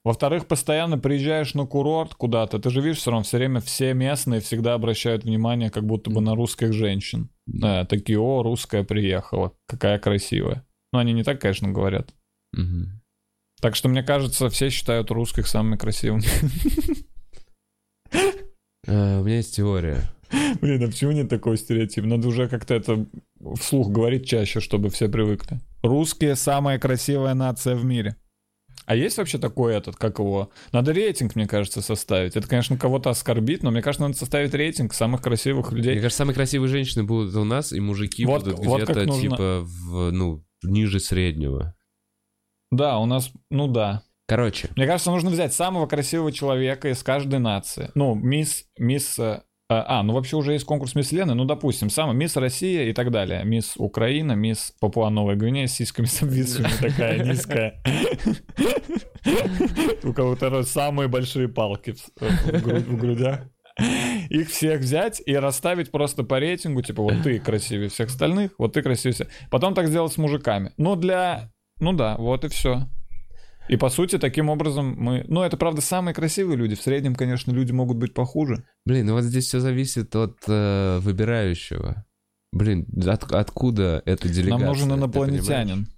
Во-вторых, 0.05 0.47
постоянно 0.47 0.99
приезжаешь 0.99 1.55
на 1.55 1.65
курорт 1.65 2.15
куда-то, 2.15 2.59
ты 2.59 2.69
же 2.69 2.83
видишь, 2.83 2.99
все 2.99 3.11
равно 3.11 3.25
все 3.25 3.39
время 3.39 3.61
все 3.61 3.95
местные 3.95 4.41
всегда 4.41 4.75
обращают 4.75 5.25
внимание 5.25 5.71
как 5.71 5.85
будто 5.85 6.11
бы 6.11 6.21
на 6.21 6.35
русских 6.35 6.75
женщин. 6.75 7.31
Да, 7.47 7.87
такие, 7.87 8.19
о, 8.21 8.43
русская 8.43 8.85
приехала, 8.85 9.55
какая 9.67 9.99
красивая. 9.99 10.67
Ну, 10.93 10.99
они 10.99 11.15
не 11.15 11.25
так, 11.25 11.41
конечно, 11.41 11.73
говорят. 11.73 12.15
Мгм. 12.53 13.01
Так 13.63 13.75
что, 13.77 13.89
мне 13.89 14.03
кажется, 14.03 14.51
все 14.51 14.69
считают 14.69 15.11
русских 15.11 15.47
самыми 15.47 15.77
красивыми. 15.77 16.25
Э, 18.87 19.21
У 19.21 19.25
меня 19.25 19.37
есть 19.37 19.57
теория. 19.57 20.03
Блин, 20.61 20.83
а 20.85 20.87
почему 20.89 21.13
нет 21.13 21.31
такого 21.31 21.57
стереотипа? 21.57 22.07
Надо 22.07 22.29
уже 22.29 22.49
как-то 22.49 22.75
это 22.75 23.07
вслух 23.59 23.91
говорить 23.91 24.27
чаще, 24.27 24.61
чтобы 24.61 24.91
все 24.91 25.09
привыкли. 25.09 25.61
Русские 25.83 26.37
самая 26.37 26.79
красивая 26.79 27.35
нация 27.35 27.77
в 27.77 27.85
мире. 27.85 28.17
А 28.87 28.95
есть 28.97 29.17
вообще 29.19 29.39
такой 29.39 29.75
этот, 29.75 29.97
как 29.97 30.19
его? 30.19 30.51
Надо 30.73 30.93
рейтинг, 30.93 31.37
мне 31.37 31.47
кажется, 31.47 31.81
составить. 31.83 32.37
Это, 32.37 32.47
конечно, 32.49 32.77
кого-то 32.77 33.11
оскорбит, 33.11 33.63
но 33.63 33.71
мне 33.71 33.83
кажется, 33.83 34.07
надо 34.07 34.17
составить 34.19 34.55
рейтинг 34.55 34.93
самых 34.95 35.23
красивых 35.23 35.73
людей. 35.73 35.93
Мне 35.93 36.01
кажется, 36.03 36.19
самые 36.19 36.35
красивые 36.35 36.69
женщины 36.69 37.05
будут 37.05 37.35
у 37.37 37.45
нас, 37.45 37.73
и 37.73 37.81
мужики 37.81 38.25
Вот- 38.25 38.45
будут 38.45 38.59
вот 38.61 38.83
где-то 38.83 39.05
нужно. 39.07 39.21
типа 39.23 39.61
в, 39.65 40.11
ну, 40.11 40.45
ниже 40.63 41.01
среднего. 41.01 41.75
Да, 42.71 42.99
у 42.99 43.07
нас, 43.07 43.31
ну 43.51 43.69
да. 43.69 44.03
Короче, 44.27 44.69
Мне 44.77 44.87
кажется, 44.87 45.11
нужно 45.11 45.31
взять 45.31 45.53
самого 45.53 45.87
красивого 45.87 46.33
человека 46.33 46.89
из 46.89 47.03
каждой 47.03 47.39
нации. 47.41 47.91
Ну, 47.95 48.15
мисс, 48.15 48.65
мисс... 48.79 49.19
э, 49.81 49.85
А, 49.87 50.03
ну 50.03 50.13
вообще 50.13 50.37
уже 50.37 50.53
есть 50.53 50.65
конкурс 50.65 50.95
Мисс 50.95 51.13
Лены, 51.13 51.35
ну, 51.35 51.45
допустим, 51.45 51.91
самый 51.91 52.15
Мисс 52.15 52.37
Россия 52.37 52.85
и 52.85 52.93
так 52.93 53.11
далее. 53.11 53.45
Мисс 53.45 53.75
Украина, 53.77 54.33
Мисс 54.33 54.73
Папуа 54.81 55.11
Новая 55.11 55.37
Гвинея 55.37 55.67
с 55.67 55.73
сиськами 55.73 56.07
с 56.07 56.23
обвисшими, 56.23 56.69
такая 56.81 57.25
низкая. 57.25 57.83
У 60.03 60.13
кого-то 60.13 60.63
самые 60.63 61.09
большие 61.09 61.49
палки 61.49 61.95
в 62.21 62.97
грудях. 62.97 63.41
Их 64.31 64.51
всех 64.51 64.81
взять 64.81 65.21
и 65.27 65.35
расставить 65.35 65.91
просто 65.91 66.23
по 66.23 66.39
рейтингу, 66.39 66.83
типа, 66.83 67.03
вот 67.03 67.23
ты 67.23 67.39
красивее 67.41 67.89
всех 67.89 68.09
остальных, 68.09 68.53
вот 68.59 68.73
ты 68.75 68.83
красивее 68.83 69.15
всех. 69.15 69.29
Потом 69.51 69.75
так 69.75 69.89
сделать 69.89 70.13
с 70.13 70.17
мужиками. 70.17 70.73
Ну, 70.77 70.95
для... 70.97 71.51
Ну 71.81 71.93
да, 71.93 72.17
вот 72.17 72.45
и 72.45 72.49
все. 72.49 72.89
И 73.69 73.77
по 73.77 73.89
сути, 73.89 74.19
таким 74.19 74.51
образом 74.51 74.95
мы... 74.99 75.25
Ну, 75.29 75.43
это 75.43 75.57
правда 75.57 75.81
самые 75.81 76.15
красивые 76.15 76.57
люди. 76.57 76.75
В 76.75 76.83
среднем, 76.83 77.15
конечно, 77.15 77.51
люди 77.51 77.73
могут 77.73 77.97
быть 77.97 78.13
похуже. 78.15 78.65
блин, 78.85 79.07
ну 79.07 79.15
вот 79.15 79.25
здесь 79.25 79.47
все 79.47 79.61
зависит 79.61 80.15
от 80.17 80.37
э, 80.47 80.99
выбирающего. 81.01 82.05
Блин, 82.53 82.87
от- 83.07 83.33
откуда 83.33 84.03
эта 84.05 84.29
делегация? 84.29 84.59
Нам 84.59 84.69
нужен 84.69 84.93
инопланетянин. 84.93 85.89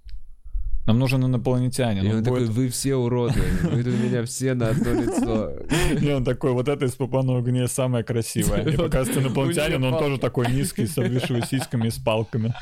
Нам 0.87 0.99
нужен 0.99 1.23
инопланетянин. 1.25 2.05
И 2.05 2.09
Он 2.09 2.17
он 2.17 2.23
такой, 2.23 2.39
будет- 2.39 2.51
вы 2.51 2.69
все 2.69 2.95
уроды, 2.95 3.41
вы 3.63 3.81
у 3.81 3.97
меня 3.97 4.23
все 4.23 4.53
на 4.53 4.69
одно 4.69 4.93
лицо. 4.93 5.51
И 6.01 6.09
он 6.09 6.23
такой, 6.23 6.53
вот 6.53 6.69
это 6.69 6.85
из 6.85 6.95
Папуа 6.95 7.41
Гвинея 7.41 7.67
самая 7.67 8.03
красивая. 8.03 8.63
И 8.63 8.77
показывается 8.77 9.21
инопланетянин, 9.21 9.83
он 9.83 9.99
тоже 9.99 10.17
такой 10.17 10.49
низкий, 10.49 10.87
с 10.87 10.97
обвисшими 10.97 11.41
сиськами 11.41 11.87
и 11.87 11.91
с 11.91 11.97
палками. 11.97 12.53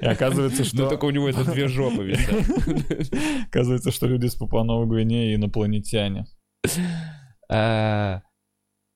И 0.00 0.04
оказывается, 0.04 0.60
Ну 0.62 0.64
что... 0.66 0.88
только 0.88 1.06
у 1.06 1.10
него 1.10 1.28
это 1.28 1.44
две 1.44 1.66
жопы. 1.66 2.14
Оказывается, 3.48 3.90
что 3.90 4.06
люди 4.06 4.26
с 4.26 4.36
Папуа 4.36 4.86
Гвинеи 4.86 5.34
инопланетяне. 5.34 6.26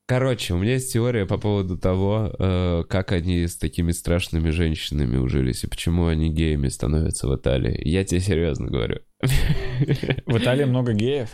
Короче, 0.08 0.54
у 0.54 0.56
меня 0.56 0.72
есть 0.72 0.90
теория 0.90 1.26
по 1.26 1.36
поводу 1.36 1.76
того, 1.76 2.34
э, 2.38 2.84
как 2.88 3.12
они 3.12 3.46
с 3.46 3.58
такими 3.58 3.92
страшными 3.92 4.48
женщинами 4.48 5.18
ужились 5.18 5.64
и 5.64 5.66
почему 5.66 6.06
они 6.06 6.30
геями 6.30 6.68
становятся 6.68 7.28
в 7.28 7.36
Италии. 7.36 7.78
Я 7.86 8.04
тебе 8.04 8.20
серьезно 8.20 8.68
говорю. 8.68 9.00
В 9.20 10.38
Италии 10.38 10.64
много 10.64 10.94
геев. 10.94 11.28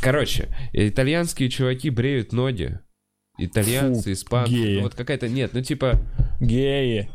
Короче, 0.00 0.54
итальянские 0.72 1.48
чуваки 1.50 1.90
бреют 1.90 2.32
ноги. 2.32 2.78
Итальянцы, 3.38 4.04
Фу, 4.04 4.12
испанцы. 4.12 4.52
геи. 4.52 4.76
ну 4.76 4.82
Вот 4.82 4.94
какая-то... 4.94 5.28
Нет, 5.28 5.50
ну 5.52 5.62
типа... 5.62 5.98
Геи. 6.40 7.10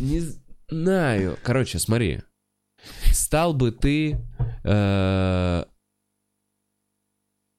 Не 0.00 0.22
знаю. 0.70 1.36
Короче, 1.42 1.78
смотри. 1.78 2.20
Стал 3.12 3.52
бы 3.52 3.70
ты... 3.70 4.16
э, 4.64 5.64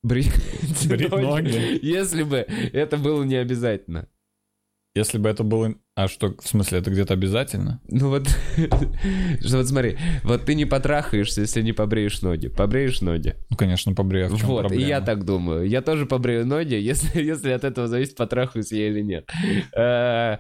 брить 0.04 0.32
Брить 0.88 1.10
ноги, 1.10 1.24
ноги. 1.24 1.80
если 1.82 2.24
бы 2.24 2.46
это 2.74 2.98
было 2.98 3.24
не 3.24 3.36
обязательно. 3.36 4.08
Если 4.96 5.18
бы 5.18 5.28
это 5.28 5.44
было... 5.44 5.74
А 5.96 6.08
что, 6.08 6.36
в 6.40 6.48
смысле, 6.48 6.78
это 6.78 6.92
где-то 6.92 7.16
обязательно? 7.16 7.82
Ну 7.88 8.10
вот, 8.10 8.28
что 9.44 9.58
вот 9.58 9.68
смотри, 9.68 9.98
вот 10.24 10.46
ты 10.46 10.54
не 10.54 10.66
потрахаешься, 10.66 11.42
если 11.42 11.64
не 11.64 11.74
побреешь 11.74 12.22
ноги. 12.22 12.48
Побреешь 12.48 13.02
ноги. 13.02 13.36
Ну, 13.50 13.58
конечно, 13.58 13.96
побрею. 13.96 14.30
В 14.30 14.38
чем 14.38 14.48
вот, 14.50 14.60
проблема? 14.62 14.84
и 14.84 14.88
я 14.88 15.02
так 15.02 15.26
думаю. 15.26 15.68
Я 15.68 15.82
тоже 15.82 16.06
побрею 16.06 16.46
ноги, 16.46 16.76
если, 16.80 17.24
если 17.24 17.50
от 17.52 17.64
этого 17.64 17.88
зависит, 17.88 18.16
потрахаюсь 18.16 18.72
я 18.72 18.88
или 18.88 19.02
нет. 19.02 19.28
Э, 19.76 20.38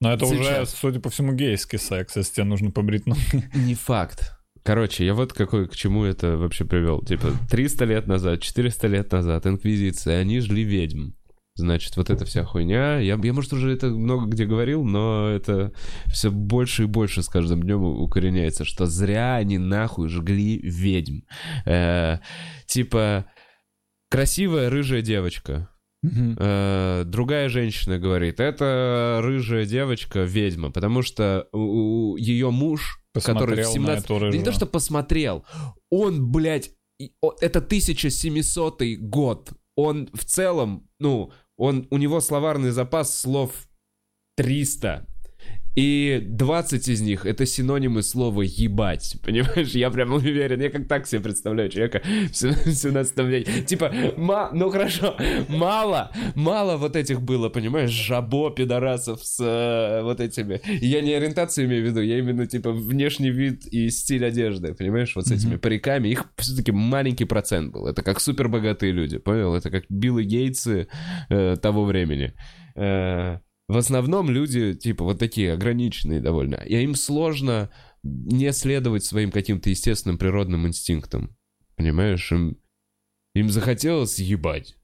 Но 0.00 0.12
это 0.12 0.26
уже, 0.26 0.42
Сейчас. 0.42 0.74
судя 0.74 0.98
по 0.98 1.08
всему, 1.08 1.32
гейский 1.32 1.78
секс, 1.78 2.16
если 2.16 2.34
тебе 2.34 2.44
нужно 2.44 2.72
побрить 2.72 3.06
ноги. 3.06 3.20
Не 3.54 3.76
факт. 3.76 4.37
Короче, 4.68 5.06
я 5.06 5.14
вот 5.14 5.32
какой, 5.32 5.66
к 5.66 5.74
чему 5.74 6.04
это 6.04 6.36
вообще 6.36 6.66
привел. 6.66 7.00
Типа, 7.00 7.28
300 7.48 7.84
лет 7.86 8.06
назад, 8.06 8.42
400 8.42 8.86
лет 8.88 9.10
назад, 9.12 9.46
инквизиция, 9.46 10.20
они 10.20 10.40
жгли 10.40 10.62
ведьм. 10.62 11.12
Значит, 11.54 11.96
вот 11.96 12.10
эта 12.10 12.26
вся 12.26 12.44
хуйня. 12.44 12.98
Я, 12.98 13.18
я, 13.18 13.32
может, 13.32 13.54
уже 13.54 13.72
это 13.72 13.86
много 13.86 14.26
где 14.26 14.44
говорил, 14.44 14.84
но 14.84 15.30
это 15.30 15.72
все 16.08 16.30
больше 16.30 16.82
и 16.82 16.86
больше 16.86 17.22
с 17.22 17.28
каждым 17.30 17.62
днем 17.62 17.82
укореняется, 17.82 18.66
что 18.66 18.84
зря 18.84 19.36
они 19.36 19.56
нахуй 19.56 20.10
жгли 20.10 20.58
ведьм. 20.58 21.20
Э, 21.64 22.18
типа, 22.66 23.24
красивая 24.10 24.68
рыжая 24.68 25.00
девочка. 25.00 25.70
Э, 26.04 27.02
другая 27.04 27.48
женщина 27.48 27.98
говорит, 27.98 28.40
это 28.40 29.20
рыжая 29.22 29.66
девочка 29.66 30.20
ведьма, 30.20 30.70
потому 30.70 31.02
что 31.02 31.48
ее 31.52 32.50
муж, 32.50 33.00
который 33.14 33.64
в 33.64 33.66
Посмотрел 33.66 33.72
17... 33.72 34.08
на 34.08 34.14
эту 34.14 34.30
Да 34.30 34.38
не 34.38 34.44
то, 34.44 34.52
что 34.52 34.66
посмотрел, 34.66 35.44
он, 35.90 36.30
блядь, 36.30 36.70
это 37.40 37.58
1700 37.58 38.82
год. 39.00 39.52
Он 39.76 40.08
в 40.12 40.24
целом, 40.24 40.88
ну, 40.98 41.32
он, 41.56 41.86
у 41.90 41.98
него 41.98 42.20
словарный 42.20 42.70
запас 42.70 43.16
слов 43.16 43.68
300. 44.36 45.06
И 45.76 46.20
20 46.24 46.88
из 46.88 47.00
них 47.00 47.24
это 47.24 47.46
синонимы 47.46 48.02
слова 48.02 48.42
ебать. 48.42 49.16
Понимаешь, 49.24 49.70
я 49.70 49.90
прям 49.90 50.12
уверен. 50.12 50.60
Я 50.60 50.70
как 50.70 50.88
так 50.88 51.06
себе 51.06 51.20
представляю 51.20 51.68
человека 51.70 52.02
в 52.04 52.34
17 52.34 53.18
веке. 53.24 53.62
Типа, 53.62 53.92
ма, 54.16 54.50
ну 54.52 54.70
хорошо, 54.70 55.16
мало, 55.48 56.10
мало 56.34 56.76
вот 56.76 56.96
этих 56.96 57.22
было, 57.22 57.48
понимаешь, 57.48 57.90
жабо, 57.90 58.50
пидорасов 58.50 59.24
с 59.24 59.38
э, 59.40 60.02
вот 60.02 60.20
этими. 60.20 60.60
Я 60.84 61.00
не 61.00 61.12
ориентацию 61.14 61.66
имею 61.66 61.84
в 61.84 61.86
виду, 61.86 62.00
я 62.00 62.18
именно 62.18 62.46
типа 62.46 62.72
внешний 62.72 63.30
вид 63.30 63.66
и 63.66 63.88
стиль 63.90 64.24
одежды, 64.24 64.74
понимаешь, 64.74 65.14
вот 65.14 65.26
с 65.26 65.30
этими 65.30 65.52
Мгм. 65.52 65.60
париками. 65.60 66.08
Их 66.08 66.24
все-таки 66.38 66.72
маленький 66.72 67.24
процент 67.24 67.72
был. 67.72 67.86
Это 67.86 68.02
как 68.02 68.20
супер 68.20 68.48
богатые 68.48 68.92
люди, 68.92 69.18
понял? 69.18 69.54
Это 69.54 69.70
как 69.70 69.84
Билл 69.88 70.18
Гейтсы 70.20 70.88
э, 71.30 71.56
того 71.62 71.84
времени. 71.84 72.32
Э, 72.74 73.38
в 73.68 73.76
основном 73.76 74.30
люди, 74.30 74.74
типа, 74.74 75.04
вот 75.04 75.18
такие 75.18 75.52
ограниченные 75.52 76.20
довольно. 76.20 76.56
И 76.56 76.74
им 76.82 76.94
сложно 76.94 77.70
не 78.02 78.52
следовать 78.52 79.04
своим 79.04 79.30
каким-то 79.30 79.68
естественным 79.68 80.18
природным 80.18 80.66
инстинктам. 80.66 81.36
Понимаешь? 81.76 82.32
Им, 82.32 82.56
им 83.34 83.50
захотелось 83.50 84.18
ебать. 84.18 84.76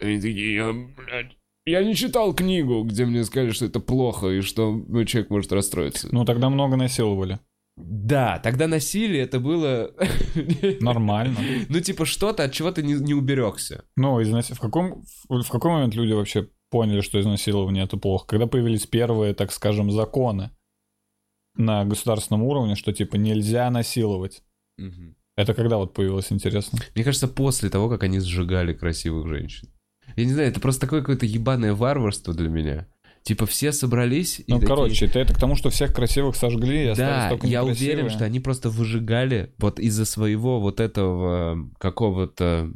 Они 0.00 0.20
такие, 0.20 0.54
я, 0.54 0.72
блядь, 0.72 1.36
я 1.66 1.82
не 1.82 1.94
читал 1.94 2.32
книгу, 2.32 2.84
где 2.84 3.04
мне 3.04 3.24
сказали, 3.24 3.50
что 3.50 3.66
это 3.66 3.80
плохо, 3.80 4.28
и 4.28 4.40
что 4.40 4.72
ну, 4.72 5.04
человек 5.04 5.30
может 5.30 5.52
расстроиться. 5.52 6.08
Ну, 6.12 6.24
тогда 6.24 6.48
много 6.48 6.76
насиловали. 6.76 7.40
Да, 7.76 8.38
тогда 8.38 8.68
насилие 8.68 9.22
это 9.22 9.40
было... 9.40 9.92
Нормально. 10.80 11.36
Ну, 11.68 11.80
типа, 11.80 12.06
что-то, 12.06 12.44
от 12.44 12.52
чего 12.52 12.70
ты 12.70 12.82
не, 12.82 12.94
не 12.94 13.14
уберегся. 13.14 13.84
Ну, 13.96 14.18
в 14.18 14.60
каком, 14.60 15.04
в 15.28 15.50
какой 15.50 15.72
момент 15.72 15.94
люди 15.94 16.12
вообще 16.12 16.48
поняли, 16.76 17.00
что 17.00 17.18
изнасилование 17.18 17.84
это 17.84 17.96
плохо? 17.96 18.26
Когда 18.26 18.46
появились 18.46 18.86
первые, 18.86 19.32
так 19.32 19.50
скажем, 19.50 19.90
законы 19.90 20.50
на 21.56 21.86
государственном 21.86 22.42
уровне, 22.42 22.74
что 22.76 22.92
типа 22.92 23.16
нельзя 23.16 23.70
насиловать. 23.70 24.42
Это 25.36 25.54
когда 25.54 25.78
вот 25.78 25.94
появилось, 25.94 26.30
интересно? 26.30 26.78
Мне 26.94 27.02
кажется, 27.02 27.28
после 27.28 27.70
того, 27.70 27.88
как 27.88 28.02
они 28.02 28.20
сжигали 28.20 28.74
красивых 28.74 29.26
женщин. 29.26 29.68
Я 30.16 30.26
не 30.26 30.32
знаю, 30.32 30.48
это 30.50 30.60
просто 30.60 30.82
такое 30.82 31.00
какое-то 31.00 31.24
ебаное 31.24 31.72
варварство 31.72 32.34
для 32.34 32.50
меня. 32.50 32.86
Типа 33.22 33.46
все 33.46 33.72
собрались 33.72 34.38
и 34.38 34.44
Ну, 34.48 34.60
такие- 34.60 34.68
короче, 34.68 35.06
это, 35.06 35.18
это 35.18 35.34
к 35.34 35.40
тому, 35.40 35.56
что 35.56 35.70
всех 35.70 35.94
красивых 35.94 36.36
сожгли, 36.36 36.92
и 36.92 36.94
Да, 36.94 37.30
только 37.30 37.46
я 37.46 37.64
уверен, 37.64 38.08
что 38.10 38.24
они 38.26 38.38
просто 38.38 38.68
выжигали 38.68 39.52
вот 39.58 39.80
из-за 39.80 40.04
своего 40.04 40.60
вот 40.60 40.78
этого 40.78 41.68
какого-то, 41.78 42.70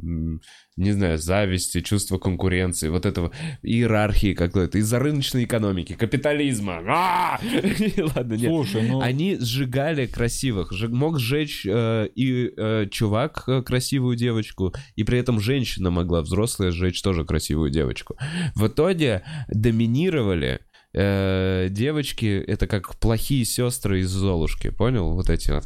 не 0.76 0.92
знаю, 0.92 1.18
зависти, 1.18 1.80
чувства 1.80 2.18
конкуренции, 2.18 2.88
вот 2.88 3.04
этого 3.04 3.32
иерархии 3.62 4.34
какой-то, 4.34 4.78
из-за 4.78 4.98
рыночной 4.98 5.44
экономики, 5.44 5.94
капитализма. 5.94 6.82
А! 6.86 7.40
Ладно, 8.16 8.34
нет. 8.34 8.50
Слушай, 8.50 8.88
ну... 8.88 9.00
Они 9.00 9.36
сжигали 9.36 10.06
красивых. 10.06 10.72
Мог 10.88 11.18
сжечь 11.18 11.66
э, 11.66 12.08
и 12.14 12.52
э, 12.56 12.86
чувак 12.90 13.44
э, 13.46 13.62
красивую 13.62 14.16
девочку, 14.16 14.72
и 14.96 15.04
при 15.04 15.18
этом 15.18 15.40
женщина 15.40 15.90
могла 15.90 16.22
взрослая 16.22 16.70
сжечь 16.70 17.02
тоже 17.02 17.24
красивую 17.24 17.70
девочку. 17.70 18.16
В 18.54 18.68
итоге 18.68 19.22
доминировали 19.48 20.60
э, 20.92 21.68
девочки 21.70 22.42
это 22.46 22.66
как 22.66 22.96
плохие 22.96 23.44
сестры 23.44 24.00
из 24.00 24.10
Золушки, 24.10 24.70
понял? 24.70 25.12
Вот 25.12 25.30
эти 25.30 25.50
вот. 25.50 25.64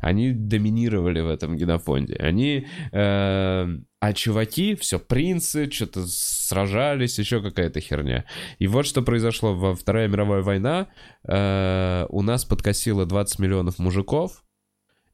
Они 0.00 0.32
доминировали 0.32 1.20
в 1.20 1.28
этом 1.28 1.56
генофонде. 1.56 2.14
Они... 2.16 2.66
э, 2.92 3.68
а 4.00 4.12
чуваки, 4.12 4.74
все, 4.74 4.98
принцы, 4.98 5.70
что-то 5.70 6.04
сражались, 6.06 7.18
еще 7.18 7.40
какая-то 7.40 7.80
херня. 7.80 8.26
И 8.58 8.66
вот 8.66 8.86
что 8.86 9.00
произошло 9.00 9.54
во 9.54 9.74
Вторая 9.74 10.08
мировая 10.08 10.42
война. 10.42 10.88
э, 11.26 12.06
у 12.10 12.20
нас 12.20 12.44
подкосило 12.44 13.06
20 13.06 13.38
миллионов 13.38 13.78
мужиков, 13.78 14.44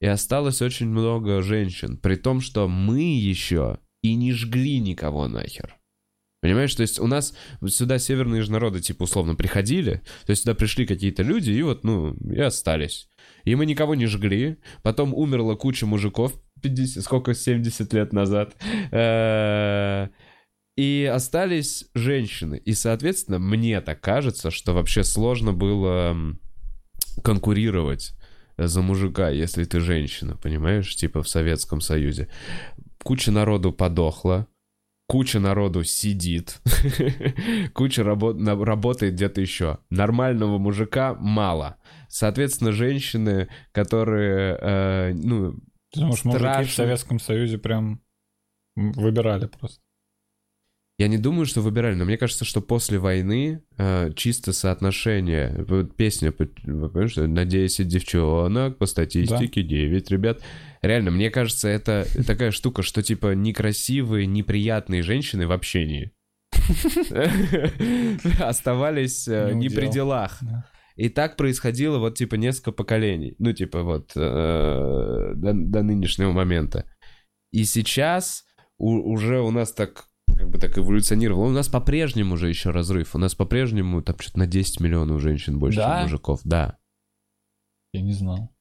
и 0.01 0.07
осталось 0.07 0.61
очень 0.61 0.89
много 0.89 1.41
женщин. 1.41 1.99
При 1.99 2.17
том, 2.17 2.41
что 2.41 2.67
мы 2.67 3.01
еще 3.01 3.79
и 4.03 4.15
не 4.15 4.33
жгли 4.33 4.81
никого 4.81 5.29
нахер. 5.29 5.80
Понимаешь, 6.41 6.75
то 6.75 6.83
есть 6.83 6.99
у 6.99 7.07
нас 7.07 7.35
сюда 7.67 7.99
северные 7.99 8.43
же 8.43 8.51
народы, 8.51 8.81
типа, 8.81 9.03
условно, 9.03 9.35
приходили, 9.35 10.03
то 10.25 10.31
есть 10.31 10.43
сюда 10.43 10.55
пришли 10.55 10.87
какие-то 10.87 11.23
люди 11.23 11.51
и 11.51 11.63
вот, 11.63 11.85
ну, 11.85 12.15
и 12.15 12.41
остались. 12.41 13.09
И 13.45 13.55
мы 13.55 13.67
никого 13.67 13.95
не 13.95 14.07
жгли, 14.07 14.57
потом 14.83 15.15
умерла 15.15 15.57
куча 15.57 15.85
мужиков, 15.87 16.33
50, 16.63 17.03
сколько, 17.05 17.35
70 17.35 17.93
лет 17.93 18.13
назад, 18.13 18.55
Э, 18.91 20.09
и 20.77 21.11
остались 21.13 21.91
женщины. 21.95 22.61
И, 22.65 22.73
соответственно, 22.73 23.39
мне 23.39 23.81
так 23.81 24.01
кажется, 24.01 24.51
что 24.51 24.73
вообще 24.73 25.05
сложно 25.05 25.53
было 25.53 26.17
конкурировать 27.23 28.15
за 28.57 28.81
мужика, 28.83 29.31
если 29.31 29.65
ты 29.65 29.81
женщина, 29.81 30.37
понимаешь, 30.37 30.95
типа 30.97 31.23
в 31.23 31.29
Советском 31.29 31.81
Союзе. 31.81 32.29
Куча 33.03 33.31
народу 33.31 33.73
подохла, 33.73 34.47
куча 35.11 35.41
народу 35.41 35.83
сидит, 35.83 36.61
куча 37.75 38.03
рабо- 38.03 38.65
работает 38.65 39.15
где-то 39.15 39.41
еще. 39.41 39.79
Нормального 39.91 40.59
мужика 40.59 41.15
мало. 41.15 41.79
Соответственно, 42.09 42.71
женщины, 42.71 43.49
которые, 43.73 44.57
э, 44.61 45.13
ну, 45.15 45.59
Потому 45.93 46.15
что 46.15 46.29
мужики 46.29 46.63
в. 46.63 46.73
Советском 46.73 47.19
Союзе 47.19 47.59
прям 47.59 48.01
выбирали 48.77 49.47
просто. 49.47 49.81
Я 50.97 51.09
не 51.09 51.19
думаю, 51.19 51.47
что 51.47 51.61
выбирали, 51.61 51.97
но 51.97 52.05
мне 52.05 52.17
кажется, 52.17 52.45
что 52.45 52.61
после 52.61 53.01
войны 53.01 53.65
э, 53.79 54.13
чисто 54.15 54.53
соотношение, 54.53 55.65
вот 55.67 55.97
песня, 55.97 56.33
вы 56.39 56.47
понимаете, 56.89 57.27
на 57.27 57.45
10 57.45 57.89
девчонок, 57.89 58.79
по 58.79 58.87
статистике 58.87 59.65
9, 59.65 60.11
ребят. 60.13 60.41
Реально, 60.83 61.11
мне 61.11 61.31
кажется, 61.31 61.69
это 61.69 62.07
такая 62.27 62.51
штука, 62.53 62.83
что 62.83 63.03
типа 63.03 63.35
некрасивые, 63.35 64.27
неприятные 64.27 65.03
женщины 65.03 65.47
в 65.47 65.53
общении 65.53 66.13
оставались 68.41 69.29
э, 69.29 69.53
Не 69.55 69.69
при 69.69 69.89
делах. 69.89 70.41
И 70.97 71.09
так 71.09 71.37
происходило 71.37 71.99
вот 71.99 72.17
типа 72.17 72.35
несколько 72.35 72.73
поколений. 72.73 73.35
Ну 73.39 73.53
типа 73.53 73.83
вот 73.83 74.13
э, 74.17 75.33
до, 75.35 75.53
до 75.55 75.83
нынешнего 75.83 76.33
момента. 76.33 76.85
И 77.53 77.65
сейчас 77.65 78.45
у- 78.79 79.11
уже 79.13 79.41
у 79.41 79.51
нас 79.51 79.73
так 79.73 80.07
как 80.37 80.49
бы 80.51 80.59
так 80.59 80.79
эволюционировало. 80.79 81.47
У 81.47 81.53
нас 81.53 81.69
по-прежнему 81.69 82.37
же 82.37 82.49
еще 82.49 82.71
разрыв. 82.71 83.15
У 83.15 83.19
нас 83.19 83.35
по-прежнему 83.35 84.03
там 84.03 84.19
что-то 84.19 84.39
на 84.41 84.47
10 84.47 84.81
миллионов 84.81 85.21
женщин 85.21 85.59
больше, 85.59 85.79
Да? 85.79 85.95
чем 85.97 86.03
мужиков. 86.05 86.41
Да. 86.45 86.79
Я 87.93 88.03
не 88.03 88.13
знал. 88.13 88.55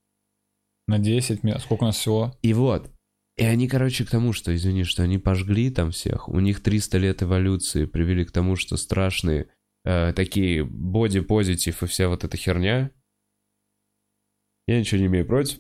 На 0.90 0.98
10 0.98 1.44
мест. 1.44 1.66
Сколько 1.66 1.84
у 1.84 1.86
нас 1.88 1.98
всего? 1.98 2.36
И 2.42 2.52
вот. 2.54 2.90
И 3.38 3.44
они, 3.44 3.68
короче, 3.68 4.06
к 4.06 4.10
тому, 4.10 4.34
что, 4.34 4.56
извини, 4.56 4.84
что 4.84 5.04
они 5.04 5.20
пожгли 5.20 5.70
там 5.70 5.92
всех. 5.92 6.28
У 6.28 6.40
них 6.40 6.64
300 6.64 6.98
лет 6.98 7.22
эволюции 7.22 7.86
привели 7.86 8.26
к 8.26 8.32
тому, 8.32 8.56
что 8.56 8.76
страшные 8.76 9.52
э, 9.86 10.14
такие 10.14 10.66
боди-позитив 10.66 11.84
и 11.84 11.86
вся 11.86 12.10
вот 12.10 12.24
эта 12.24 12.36
херня. 12.38 12.90
Я 14.68 14.80
ничего 14.80 15.00
не 15.00 15.06
имею 15.06 15.28
против. 15.28 15.60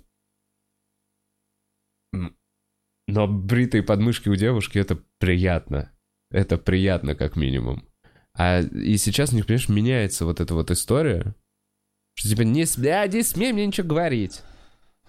Но 3.07 3.27
бритые 3.27 3.84
подмышки 3.84 4.30
у 4.30 4.35
девушки 4.35 4.80
это 4.80 4.99
приятно. 5.19 5.95
Это 6.31 6.57
приятно, 6.57 7.14
как 7.14 7.35
минимум. 7.35 7.88
А 8.34 8.61
и 8.61 8.97
сейчас, 8.97 9.31
не 9.31 9.43
понимаешь, 9.43 9.69
меняется 9.69 10.26
вот 10.26 10.39
эта 10.39 10.56
вот 10.56 10.72
история. 10.72 11.35
Что 12.15 12.30
типа 12.30 12.41
не, 12.41 12.65
с- 12.65 12.80
а, 12.80 13.07
не 13.07 13.22
смей 13.22 13.53
мне 13.53 13.68
ничего 13.68 13.88
говорить. 13.88 14.41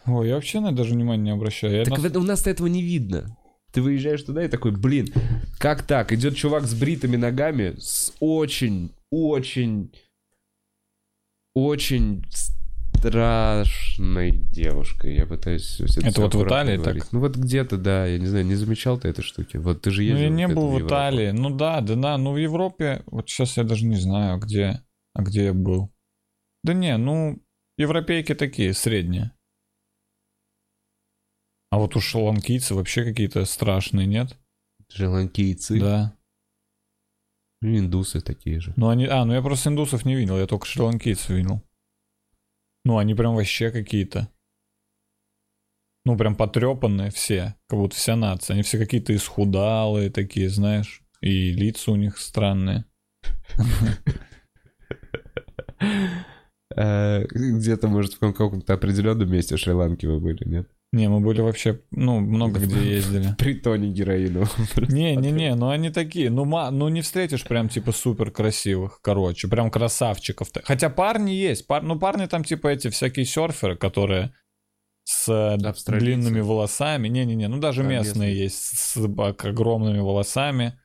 Ой, 0.06 0.28
я 0.28 0.34
вообще 0.34 0.60
на 0.60 0.68
это 0.68 0.76
даже 0.78 0.94
внимания 0.94 1.22
не 1.24 1.30
обращаю. 1.30 1.74
Я 1.76 1.84
Так 1.84 1.98
на- 1.98 2.02
в 2.02 2.06
это- 2.06 2.18
у 2.20 2.22
нас-то 2.22 2.50
этого 2.50 2.66
не 2.66 2.82
видно. 2.82 3.36
Ты 3.72 3.82
выезжаешь 3.82 4.22
туда 4.22 4.44
и 4.44 4.48
такой, 4.48 4.72
блин, 4.72 5.08
как 5.58 5.82
так? 5.82 6.12
Идет 6.12 6.34
чувак 6.36 6.64
с 6.64 6.74
бритыми 6.74 7.16
ногами, 7.16 7.74
с 7.78 8.12
очень, 8.18 8.92
очень, 9.10 9.92
очень 11.54 12.24
страшной 12.96 14.30
девушкой. 14.32 15.14
Я 15.16 15.26
пытаюсь... 15.26 15.80
Это 15.80 16.10
всё 16.10 16.22
вот 16.22 16.34
в 16.34 16.44
Италии 16.46 16.76
говорить. 16.76 17.02
так? 17.04 17.12
Ну 17.12 17.20
вот 17.20 17.36
где-то, 17.36 17.76
да, 17.78 18.06
я 18.06 18.18
не 18.18 18.26
знаю, 18.26 18.44
не 18.44 18.54
замечал 18.56 18.98
ты 18.98 19.08
этой 19.08 19.22
штуки. 19.22 19.56
Вот 19.56 19.82
ты 19.82 19.90
же 19.90 20.02
Ну, 20.02 20.08
ездил. 20.08 20.24
я 20.24 20.28
не 20.30 20.48
был 20.48 20.68
в 20.68 20.72
Европу. 20.74 20.86
Италии. 20.88 21.30
Ну 21.30 21.50
да, 21.50 21.80
да, 21.80 21.94
да. 21.94 22.18
Ну 22.18 22.32
в 22.32 22.36
Европе, 22.36 23.02
вот 23.06 23.28
сейчас 23.30 23.56
я 23.56 23.64
даже 23.64 23.86
не 23.86 23.96
знаю, 23.96 24.38
где, 24.38 24.82
а 25.14 25.22
где 25.22 25.44
я 25.44 25.54
был. 25.54 25.92
Да 26.62 26.74
не, 26.74 26.96
ну, 26.98 27.38
европейки 27.78 28.34
такие, 28.34 28.74
средние. 28.74 29.32
А 31.70 31.78
вот 31.78 31.94
уж 31.96 32.04
шри-ланкийцы 32.04 32.74
вообще 32.74 33.04
какие-то 33.04 33.44
страшные, 33.44 34.06
нет? 34.06 34.36
Шри-ланкийцы. 34.88 35.78
Да. 35.78 36.16
Ну, 37.62 37.78
индусы 37.78 38.20
такие 38.20 38.60
же. 38.60 38.72
Ну 38.76 38.88
они, 38.88 39.06
а, 39.06 39.24
ну 39.24 39.34
я 39.34 39.42
просто 39.42 39.70
индусов 39.70 40.04
не 40.04 40.16
видел, 40.16 40.38
я 40.38 40.46
только 40.46 40.66
шри-ланкийцев 40.66 41.30
видел. 41.30 41.62
Ну 42.84 42.98
они 42.98 43.14
прям 43.14 43.36
вообще 43.36 43.70
какие-то. 43.70 44.28
Ну 46.04 46.16
прям 46.16 46.34
потрепанные 46.34 47.10
все, 47.10 47.54
как 47.68 47.78
будто 47.78 47.94
вся 47.94 48.16
нация. 48.16 48.54
Они 48.54 48.62
все 48.62 48.78
какие-то 48.78 49.14
исхудалые 49.14 50.10
такие, 50.10 50.48
знаешь. 50.48 51.02
И 51.20 51.52
лица 51.52 51.92
у 51.92 51.96
них 51.96 52.18
странные. 52.18 52.86
Э, 56.76 57.24
Где-то, 57.30 57.88
может, 57.88 58.14
в 58.14 58.18
каком-то 58.18 58.74
определенном 58.74 59.30
месте 59.30 59.56
Шри-Ланки 59.56 60.06
вы 60.06 60.20
были, 60.20 60.48
нет? 60.48 60.68
Не, 60.92 61.08
мы 61.08 61.20
были 61.20 61.40
вообще, 61.40 61.80
ну, 61.92 62.18
много 62.18 62.58
где 62.58 62.94
ездили. 62.96 63.34
При 63.38 63.54
тоне 63.54 63.90
героину. 63.90 64.46
Не-не-не, 64.76 65.54
ну 65.54 65.68
они 65.68 65.90
такие, 65.90 66.30
ну, 66.30 66.44
ма, 66.44 66.70
ну 66.72 66.88
не 66.88 67.00
встретишь 67.00 67.44
прям 67.44 67.68
типа 67.68 67.92
супер 67.92 68.32
красивых, 68.32 69.00
короче, 69.00 69.46
прям 69.46 69.70
красавчиков. 69.70 70.48
Хотя 70.64 70.90
парни 70.90 71.30
есть, 71.30 71.68
пар, 71.68 71.84
ну 71.84 71.96
парни 71.96 72.26
там 72.26 72.42
типа 72.42 72.68
эти 72.68 72.90
всякие 72.90 73.24
серферы, 73.24 73.76
которые 73.76 74.34
с 75.04 75.28
э, 75.28 75.56
длинными 75.86 76.40
волосами, 76.40 77.06
не-не-не, 77.06 77.46
ну 77.46 77.58
даже 77.58 77.82
А, 77.82 77.84
местные 77.84 78.36
есть 78.36 78.56
с 78.56 78.96
огромными 78.96 80.00
волосами. 80.00 80.76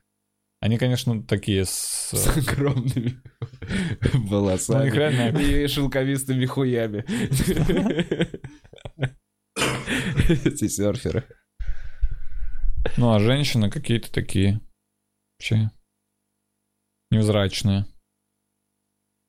Они, 0.60 0.78
конечно, 0.78 1.22
такие 1.22 1.64
с... 1.64 2.10
С 2.12 2.36
огромными 2.36 3.20
Ну, 3.24 3.35
волосами 4.14 4.90
реально- 4.90 5.38
и 5.38 5.66
шелковистыми 5.68 6.46
хуями. 6.46 7.04
Эти 10.28 10.68
серферы. 10.68 11.24
Ну, 12.96 13.12
а 13.12 13.18
женщины 13.20 13.70
какие-то 13.70 14.10
такие 14.12 14.60
вообще 15.38 15.70
невзрачные. 17.10 17.86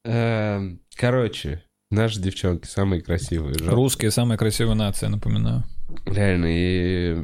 Эм, 0.05 0.81
Короче, 0.95 1.63
наши 1.91 2.21
девчонки 2.21 2.65
самые 2.67 3.01
красивые. 3.01 3.53
жёлтые. 3.55 3.75
Русские 3.75 4.11
самая 4.11 4.37
красивая 4.37 4.75
нация, 4.75 5.09
напоминаю. 5.09 5.63
Реально, 6.05 6.45
и... 6.49 7.15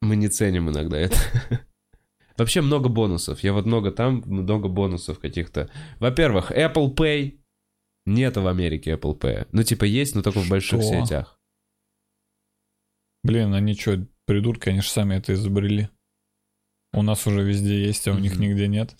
Мы 0.00 0.16
не 0.16 0.28
ценим 0.28 0.70
иногда 0.70 0.98
это. 0.98 1.16
Вообще 2.36 2.60
много 2.60 2.88
бонусов. 2.88 3.40
Я 3.40 3.52
вот 3.52 3.64
много 3.66 3.92
там, 3.92 4.22
много 4.26 4.68
бонусов 4.68 5.18
каких-то. 5.20 5.70
Во-первых, 6.00 6.50
Apple 6.50 6.94
Pay. 6.94 7.38
Нету 8.06 8.42
в 8.42 8.48
Америке 8.48 8.92
Apple 8.94 9.18
Pay. 9.18 9.48
Ну, 9.52 9.62
типа, 9.62 9.84
есть, 9.84 10.14
но 10.14 10.22
только 10.22 10.40
в 10.40 10.48
больших 10.48 10.82
Что? 10.82 11.04
сетях. 11.04 11.38
Блин, 13.22 13.54
они 13.54 13.74
что, 13.74 14.06
придурки, 14.26 14.68
они 14.68 14.80
же 14.82 14.88
сами 14.90 15.14
это 15.14 15.32
изобрели. 15.32 15.88
У 16.92 17.02
нас 17.02 17.26
уже 17.26 17.42
везде 17.42 17.82
есть, 17.82 18.06
а 18.06 18.12
у 18.12 18.18
них 18.18 18.34
Мгм. 18.34 18.42
нигде 18.42 18.68
нет. 18.68 18.94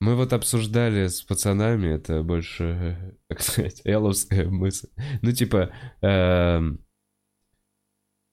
Мы 0.00 0.14
вот 0.14 0.32
обсуждали 0.32 1.08
с 1.08 1.22
пацанами, 1.22 1.88
это 1.88 2.22
больше, 2.22 3.18
как 3.28 3.42
сказать, 3.42 3.82
эловская 3.84 4.46
мысль. 4.48 4.88
Ну, 5.22 5.32
типа, 5.32 5.70
эм, 6.00 6.84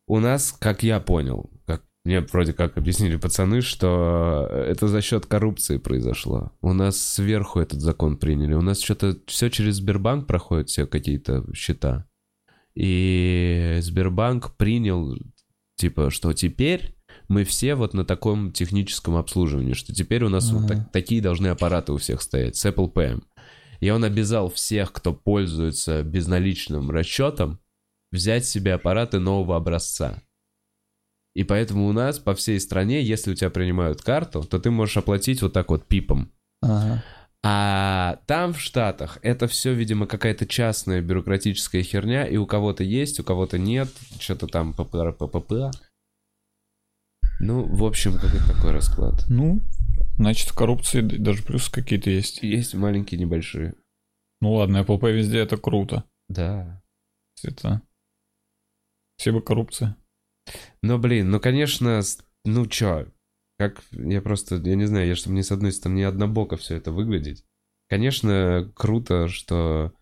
у 0.08 0.20
нас, 0.20 0.52
как 0.54 0.84
я 0.84 1.00
понял, 1.00 1.50
мне 2.06 2.22
вроде 2.22 2.54
как 2.54 2.78
объяснили 2.78 3.18
пацаны, 3.18 3.62
что 3.62 4.48
это 4.52 4.88
за 4.88 5.02
счет 5.02 5.26
коррупции 5.26 5.78
произошло. 5.78 6.52
У 6.62 6.72
нас 6.72 6.98
сверху 6.98 7.60
этот 7.60 7.82
закон 7.82 8.18
приняли. 8.18 8.54
У 8.54 8.62
нас 8.62 8.80
что-то 8.80 9.18
все 9.26 9.50
через 9.50 9.76
Сбербанк 9.78 10.28
проходит, 10.28 10.70
все 10.70 10.86
какие-то 10.86 11.44
счета. 11.54 12.08
И 12.76 13.78
Сбербанк 13.82 14.56
принял, 14.58 15.18
типа, 15.78 16.12
что 16.12 16.34
теперь 16.34 16.96
мы 17.28 17.44
все 17.44 17.74
вот 17.76 17.94
на 17.94 18.06
таком 18.06 18.52
техническом 18.52 19.16
обслуживании, 19.16 19.74
что 19.74 19.94
теперь 19.94 20.24
у 20.24 20.30
нас 20.30 20.52
вот 20.52 20.66
Ага. 20.66 20.76
так- 20.76 20.92
такие 20.92 21.22
должны 21.22 21.48
аппараты 21.48 21.92
у 21.94 21.98
всех 21.98 22.22
стоять 22.22 22.56
с 22.56 22.66
Apple 22.66 22.94
Pay. 22.94 23.22
И 23.80 23.90
он 23.90 24.04
обязал 24.04 24.50
всех, 24.52 24.92
кто 24.94 25.14
пользуется 25.14 26.04
безналичным 26.04 26.92
расчетом, 26.92 27.60
взять 28.12 28.46
себе 28.46 28.74
аппараты 28.74 29.20
нового 29.20 29.56
образца. 29.56 30.22
И 31.36 31.44
поэтому 31.44 31.88
у 31.88 31.92
нас 31.92 32.18
по 32.18 32.34
всей 32.34 32.60
стране, 32.60 33.04
если 33.04 33.32
у 33.32 33.36
тебя 33.36 33.50
принимают 33.50 34.02
карту, 34.02 34.44
то 34.44 34.58
ты 34.58 34.72
можешь 34.72 34.98
оплатить 34.98 35.42
вот 35.42 35.54
так 35.54 35.70
вот 35.70 35.86
пипом. 35.86 36.32
Ага. 36.62 37.04
А 37.44 38.22
там 38.26 38.54
в 38.54 38.60
Штатах 38.60 39.20
это 39.22 39.48
все, 39.48 39.74
видимо, 39.74 40.08
какая-то 40.08 40.48
частная 40.48 41.02
бюрократическая 41.02 41.84
херня, 41.84 42.26
и 42.26 42.38
у 42.38 42.48
кого-то 42.48 42.84
есть, 42.84 43.20
у 43.20 43.24
кого-то 43.24 43.60
нет, 43.60 43.90
что-то 44.20 44.48
там 44.48 44.74
ПП. 44.74 45.72
Ну, 47.40 47.64
в 47.66 47.84
общем, 47.84 48.14
какой-то 48.14 48.48
такой 48.48 48.72
расклад. 48.72 49.26
Ну, 49.30 49.60
значит, 50.18 50.50
в 50.50 50.56
коррупции 50.56 51.02
даже 51.02 51.44
плюсы 51.44 51.70
какие-то 51.72 52.10
есть. 52.10 52.42
Есть 52.42 52.74
маленькие, 52.74 53.20
небольшие. 53.20 53.76
Ну 54.42 54.54
ладно, 54.54 54.78
Pay 54.80 55.12
везде 55.12 55.40
это 55.40 55.58
круто. 55.58 56.06
Да. 56.30 56.82
Это... 57.44 57.82
Все 59.18 59.32
бы 59.32 59.42
коррупция. 59.42 59.98
Но, 60.82 60.98
блин, 60.98 61.32
ну, 61.32 61.40
конечно, 61.40 62.02
ну 62.44 62.66
чё, 62.68 63.08
как, 63.58 63.82
я 63.92 64.22
просто, 64.22 64.56
я 64.58 64.76
не 64.76 64.86
знаю, 64.86 65.08
я 65.08 65.16
чтобы 65.16 65.36
не 65.36 65.44
с 65.44 65.52
одной 65.52 65.72
стороны, 65.72 65.98
не 65.98 66.04
однобоко 66.04 66.58
все 66.58 66.76
это 66.76 66.92
выглядеть. 66.92 67.46
Конечно, 67.90 68.72
круто, 68.76 69.28
что 69.28 69.94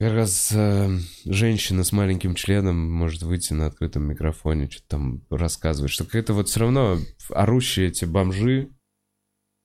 как 0.00 0.12
раз 0.12 0.52
э, 0.52 0.90
женщина 1.24 1.84
с 1.84 1.92
маленьким 1.92 2.34
членом 2.34 2.92
может 2.92 3.22
выйти 3.22 3.52
на 3.52 3.66
открытом 3.66 4.02
микрофоне, 4.04 4.68
что-то 4.68 4.88
там 4.88 5.22
рассказывать, 5.30 5.92
что 5.92 6.04
какая-то 6.04 6.34
вот 6.34 6.48
все 6.48 6.60
равно 6.60 6.98
орущие 7.30 7.88
эти 7.88 8.04
бомжи, 8.04 8.70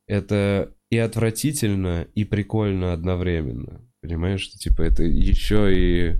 это 0.07 0.73
и 0.89 0.97
отвратительно, 0.97 2.07
и 2.15 2.23
прикольно 2.23 2.93
одновременно. 2.93 3.85
Понимаешь, 4.01 4.41
что 4.41 4.57
типа 4.57 4.83
это 4.83 5.03
еще 5.03 5.73
и 5.75 6.17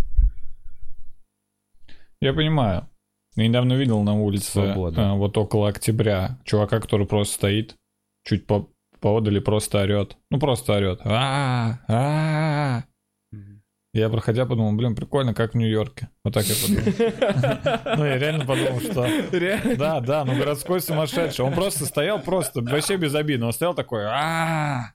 Я 2.21 2.33
понимаю. 2.33 2.87
Я 3.35 3.47
недавно 3.47 3.73
видел 3.73 4.03
на 4.03 4.13
улице, 4.13 4.51
Свобода. 4.51 5.01
э, 5.01 5.13
вот 5.13 5.37
около 5.37 5.69
октября, 5.69 6.39
чувака, 6.43 6.79
который 6.79 7.07
просто 7.07 7.35
стоит, 7.35 7.75
чуть 8.25 8.45
по 8.45 8.69
поодали 8.99 9.39
просто 9.39 9.81
орет. 9.81 10.17
Ну, 10.29 10.39
просто 10.39 10.73
орет. 10.73 10.99
а 11.05 11.79
а 11.87 12.83
Я, 13.93 14.09
проходя, 14.09 14.45
подумал, 14.45 14.73
блин, 14.73 14.95
прикольно, 14.95 15.33
как 15.33 15.53
в 15.53 15.57
Нью-Йорке. 15.57 16.09
Вот 16.25 16.33
так 16.33 16.45
я 16.45 16.55
подумал. 16.55 17.95
Ну, 17.97 18.05
я 18.05 18.17
реально 18.17 18.45
подумал, 18.45 18.81
что... 18.81 19.07
Да, 19.77 20.01
да, 20.01 20.25
ну 20.25 20.37
городской 20.37 20.81
сумасшедший. 20.81 21.45
Он 21.45 21.53
просто 21.53 21.85
стоял 21.85 22.21
просто, 22.21 22.61
вообще 22.61 22.97
безобидно. 22.97 23.47
Он 23.47 23.53
стоял 23.53 23.73
такой, 23.73 24.05
а 24.05 24.91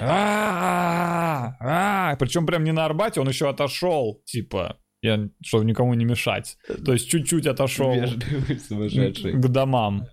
а 0.00 1.54
а 1.60 2.16
Причем 2.16 2.46
прям 2.46 2.64
не 2.64 2.72
на 2.72 2.84
Арбате, 2.84 3.20
он 3.20 3.28
еще 3.28 3.48
отошел, 3.48 4.20
типа, 4.24 4.78
я, 5.04 5.28
чтобы 5.42 5.66
никому 5.66 5.94
не 5.94 6.04
мешать. 6.04 6.56
То 6.84 6.92
есть 6.92 7.08
чуть-чуть 7.08 7.46
отошел 7.46 7.94
к 7.94 9.48
домам. 9.48 10.06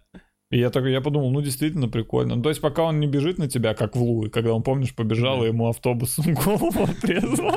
И 0.51 0.59
я, 0.59 0.69
так, 0.69 0.85
я 0.85 0.99
подумал, 0.99 1.31
ну 1.31 1.41
действительно 1.41 1.88
прикольно. 1.88 2.35
Ну, 2.35 2.43
то 2.43 2.49
есть 2.49 2.59
пока 2.59 2.84
он 2.84 2.99
не 2.99 3.07
бежит 3.07 3.38
на 3.38 3.47
тебя, 3.47 3.73
как 3.73 3.95
в 3.95 4.01
Луи, 4.01 4.30
когда 4.30 4.53
он, 4.53 4.63
помнишь, 4.63 4.93
побежал, 4.93 5.45
и 5.45 5.47
ему 5.47 5.69
автобусом 5.69 6.34
голову 6.45 6.84
отрезал. 6.84 7.55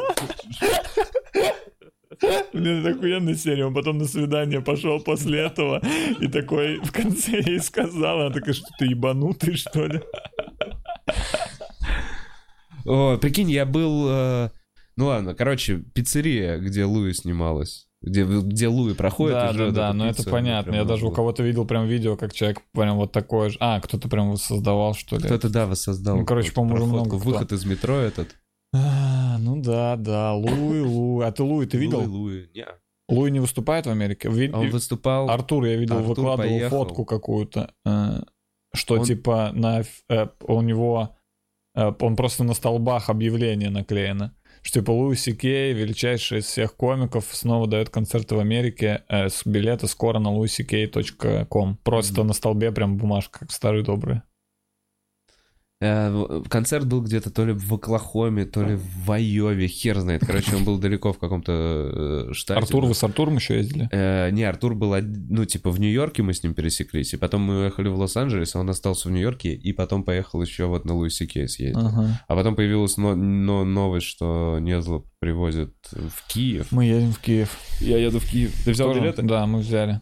Блин, 2.52 2.80
это 2.80 2.90
охуенная 2.90 3.34
серия. 3.34 3.66
Он 3.66 3.74
потом 3.74 3.98
на 3.98 4.04
свидание 4.04 4.60
пошел 4.60 5.00
после 5.00 5.40
этого 5.40 5.82
и 6.20 6.28
такой 6.28 6.78
в 6.78 6.92
конце 6.92 7.40
ей 7.40 7.58
сказал, 7.58 8.20
она 8.20 8.30
такая, 8.30 8.54
что 8.54 8.68
ты 8.78 8.86
ебанутый, 8.86 9.56
что 9.56 9.86
ли? 9.86 10.00
О, 12.86 13.16
прикинь, 13.16 13.50
я 13.50 13.66
был... 13.66 14.50
Ну 14.96 15.06
ладно, 15.06 15.34
короче, 15.34 15.78
пиццерия, 15.78 16.58
где 16.58 16.84
Луи 16.84 17.12
снималась. 17.12 17.88
Где, 18.00 18.24
где 18.24 18.68
Луи 18.68 18.94
проходит. 18.94 19.34
Да, 19.34 19.52
да, 19.52 19.70
да, 19.70 19.92
но 19.94 20.06
это 20.06 20.18
пиццу, 20.18 20.30
понятно. 20.30 20.74
Я 20.74 20.84
даже 20.84 21.06
у 21.06 21.10
кого-то 21.10 21.42
видел 21.42 21.64
прям 21.64 21.86
видео, 21.86 22.16
как 22.16 22.34
человек 22.34 22.60
прям 22.72 22.96
вот 22.96 23.12
такое 23.12 23.48
же... 23.48 23.56
А, 23.60 23.80
кто-то 23.80 24.08
прям 24.08 24.30
воссоздавал, 24.30 24.94
что 24.94 25.16
ли? 25.16 25.22
Кто-то, 25.22 25.48
да, 25.48 25.66
воссоздал. 25.66 26.18
Ну, 26.18 26.26
короче, 26.26 26.52
по-моему, 26.52 26.86
много. 26.86 27.14
Выход 27.14 27.52
из 27.52 27.64
метро 27.64 27.96
этот. 27.96 28.36
А, 28.74 29.38
ну 29.38 29.62
да, 29.62 29.96
да, 29.96 30.34
Луи, 30.34 30.80
Луи. 30.80 31.24
А 31.24 31.32
ты 31.32 31.42
Луи, 31.42 31.66
ты 31.66 31.78
видел? 31.78 32.00
Луи, 32.00 32.06
Луи. 32.08 32.48
Не. 32.54 32.66
Луи 33.08 33.30
не 33.30 33.40
выступает 33.40 33.86
в 33.86 33.90
Америке? 33.90 34.28
Ви- 34.28 34.50
Он 34.52 34.68
выступал... 34.70 35.30
Артур, 35.30 35.64
я 35.64 35.76
видел, 35.76 35.96
Артур 35.98 36.08
выкладывал 36.16 36.48
поехал. 36.48 36.84
фотку 36.84 37.04
какую-то, 37.04 37.72
э, 37.86 38.20
что 38.74 38.94
Он- 38.94 39.04
типа 39.04 39.50
на 39.54 39.82
э, 40.08 40.26
у 40.46 40.60
него 40.62 41.16
э, 41.74 41.92
он 42.00 42.16
просто 42.16 42.44
на 42.44 42.54
столбах 42.54 43.08
объявление 43.10 43.70
наклеено, 43.70 44.34
что 44.64 44.80
типа 44.80 44.90
Луи 44.92 45.14
Кей, 45.14 45.74
величайший 45.74 46.38
из 46.38 46.46
всех 46.46 46.74
комиков, 46.74 47.26
снова 47.30 47.66
дает 47.68 47.90
концерты 47.90 48.34
в 48.34 48.40
Америке, 48.40 49.04
э, 49.08 49.28
с 49.28 49.42
билеты 49.44 49.86
скоро 49.88 50.18
на 50.18 50.28
louiskey.com. 50.28 51.76
Просто 51.84 52.20
Мгм. 52.20 52.28
на 52.28 52.32
столбе 52.32 52.72
прям 52.72 52.96
бумажка, 52.96 53.40
как 53.40 53.52
старые 53.52 53.84
добрые. 53.84 54.22
Э, 55.84 56.42
Концерт 56.48 56.86
был 56.86 57.02
где-то 57.02 57.30
то 57.30 57.44
ли 57.44 57.52
в 57.52 57.74
Оклахоме, 57.74 58.46
то 58.46 58.62
ли 58.62 58.76
в 58.76 59.10
Айове, 59.10 59.66
хер 59.68 60.00
знает. 60.00 60.24
Короче, 60.24 60.56
он 60.56 60.64
был 60.64 60.78
далеко 60.78 61.12
в 61.12 61.18
каком-то 61.18 62.28
э, 62.30 62.32
штате. 62.32 62.58
Артур, 62.58 62.86
вы 62.86 62.94
с 62.94 63.04
Артуром 63.04 63.36
еще 63.36 63.56
ездили? 63.56 63.88
Э, 63.92 64.30
не, 64.30 64.44
Артур 64.44 64.74
был, 64.74 64.94
ну, 65.02 65.44
типа, 65.44 65.70
в 65.70 65.78
Нью-Йорке 65.78 66.22
мы 66.22 66.32
с 66.32 66.42
ним 66.42 66.54
пересеклись, 66.54 67.12
и 67.12 67.16
потом 67.18 67.42
мы 67.42 67.60
уехали 67.60 67.88
в 67.88 67.98
Лос-Анджелес, 67.98 68.56
а 68.56 68.60
он 68.60 68.70
остался 68.70 69.08
в 69.08 69.12
Нью-Йорке, 69.12 69.54
и 69.54 69.72
потом 69.72 70.04
поехал 70.04 70.40
еще 70.40 70.66
вот 70.66 70.86
на 70.86 70.94
Луиси 70.94 71.26
Кей 71.26 71.48
съездить. 71.48 71.76
Ага. 71.76 72.22
А 72.26 72.34
потом 72.34 72.56
появилась 72.56 72.96
но- 72.96 73.14
но- 73.14 73.64
новость, 73.64 74.06
что 74.06 74.58
Незло 74.60 75.04
привозят 75.18 75.74
в 75.90 76.28
Киев. 76.28 76.70
Мы 76.70 76.86
едем 76.86 77.12
в 77.12 77.18
Киев. 77.18 77.58
Я 77.80 77.98
еду 77.98 78.20
в 78.20 78.30
Киев. 78.30 78.52
Ты 78.64 78.72
взял 78.72 78.88
Тоже? 78.88 79.00
билеты? 79.00 79.22
Да, 79.22 79.46
мы 79.46 79.58
взяли. 79.60 80.00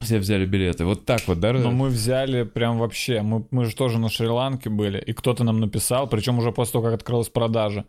Все 0.00 0.18
взяли 0.18 0.44
билеты. 0.44 0.84
Вот 0.84 1.06
так 1.06 1.26
вот, 1.26 1.40
да? 1.40 1.52
Но 1.52 1.70
мы 1.70 1.88
взяли 1.88 2.42
прям 2.42 2.78
вообще. 2.78 3.22
Мы, 3.22 3.46
мы 3.50 3.64
же 3.64 3.74
тоже 3.74 3.98
на 3.98 4.08
Шри-Ланке 4.08 4.68
были, 4.68 4.98
и 4.98 5.12
кто-то 5.12 5.44
нам 5.44 5.60
написал, 5.60 6.08
причем 6.08 6.38
уже 6.38 6.52
после 6.52 6.72
того, 6.72 6.84
как 6.84 6.94
открылась 6.94 7.28
продажа. 7.28 7.86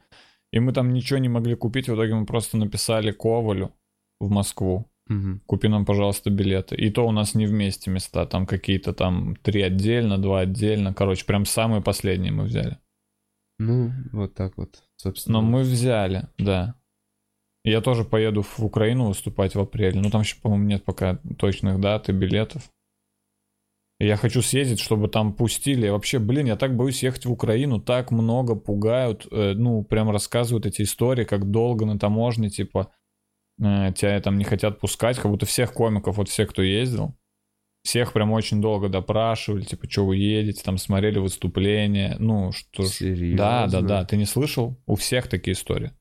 И 0.53 0.59
мы 0.59 0.71
там 0.71 0.93
ничего 0.93 1.19
не 1.19 1.29
могли 1.29 1.55
купить, 1.55 1.89
в 1.89 1.95
итоге 1.95 2.15
мы 2.15 2.25
просто 2.25 2.57
написали 2.57 3.11
Ковалю 3.11 3.73
в 4.19 4.29
Москву. 4.29 4.89
Мгм. 5.07 5.41
Купи 5.45 5.67
нам, 5.67 5.85
пожалуйста, 5.85 6.29
билеты. 6.29 6.75
И 6.75 6.89
то 6.89 7.05
у 7.05 7.11
нас 7.11 7.35
не 7.35 7.45
вместе 7.45 7.91
места, 7.91 8.25
там 8.25 8.45
какие-то 8.47 8.93
там 8.93 9.35
три 9.35 9.61
отдельно, 9.61 10.17
два 10.17 10.41
отдельно. 10.41 10.93
Короче, 10.93 11.25
прям 11.25 11.45
самые 11.45 11.81
последние 11.81 12.31
мы 12.31 12.45
взяли. 12.45 12.79
Ну, 13.59 13.91
вот 14.11 14.33
так 14.33 14.57
вот, 14.57 14.83
собственно. 14.95 15.41
Но 15.41 15.47
мы 15.47 15.61
взяли, 15.61 16.27
да. 16.37 16.75
Я 17.65 17.81
тоже 17.81 18.03
поеду 18.03 18.43
в 18.43 18.63
Украину 18.63 19.07
выступать 19.07 19.55
в 19.55 19.59
апреле. 19.59 19.99
Ну, 19.99 20.11
там 20.11 20.21
еще, 20.21 20.35
по-моему, 20.39 20.65
нет 20.65 20.85
пока 20.85 21.17
точных 21.37 21.81
дат 21.81 22.09
и 22.09 22.11
билетов. 22.11 22.69
И 23.99 24.05
я 24.05 24.17
хочу 24.17 24.43
съездить, 24.43 24.79
чтобы 24.79 25.07
там 25.07 25.33
пустили. 25.33 25.87
И 25.87 25.89
вообще, 25.89 26.19
блин, 26.19 26.45
я 26.45 26.57
так 26.57 26.75
боюсь 26.75 27.01
ехать 27.01 27.25
в 27.25 27.31
Украину. 27.31 27.79
Так 27.79 28.11
много 28.11 28.55
пугают. 28.55 29.25
э, 29.31 29.53
ну, 29.55 29.83
прям 29.83 30.11
рассказывают 30.11 30.67
эти 30.67 30.83
истории, 30.83 31.23
как 31.23 31.49
долго 31.49 31.85
на 31.85 31.97
таможне, 31.97 32.51
типа, 32.51 32.91
э, 33.59 33.93
тебя 33.95 34.21
там 34.21 34.37
не 34.37 34.43
хотят 34.43 34.79
пускать. 34.79 35.17
Как 35.17 35.31
будто 35.31 35.47
всех 35.47 35.73
комиков, 35.73 36.17
вот 36.17 36.29
все, 36.29 36.45
кто 36.45 36.61
ездил, 36.61 37.15
всех 37.81 38.13
прям 38.13 38.31
очень 38.31 38.61
долго 38.61 38.89
допрашивали, 38.89 39.63
типа, 39.63 39.89
что 39.89 40.05
вы 40.05 40.17
едете, 40.17 40.61
там 40.63 40.77
смотрели 40.77 41.17
выступления. 41.17 42.15
Ну, 42.19 42.51
что. 42.51 42.83
Серьезно? 42.83 43.37
Да, 43.37 43.67
да, 43.67 43.81
да. 43.81 44.05
Ты 44.05 44.17
не 44.17 44.25
слышал? 44.25 44.77
У 44.85 44.95
всех 44.95 45.29
такие 45.29 45.53
истории. 45.53 45.93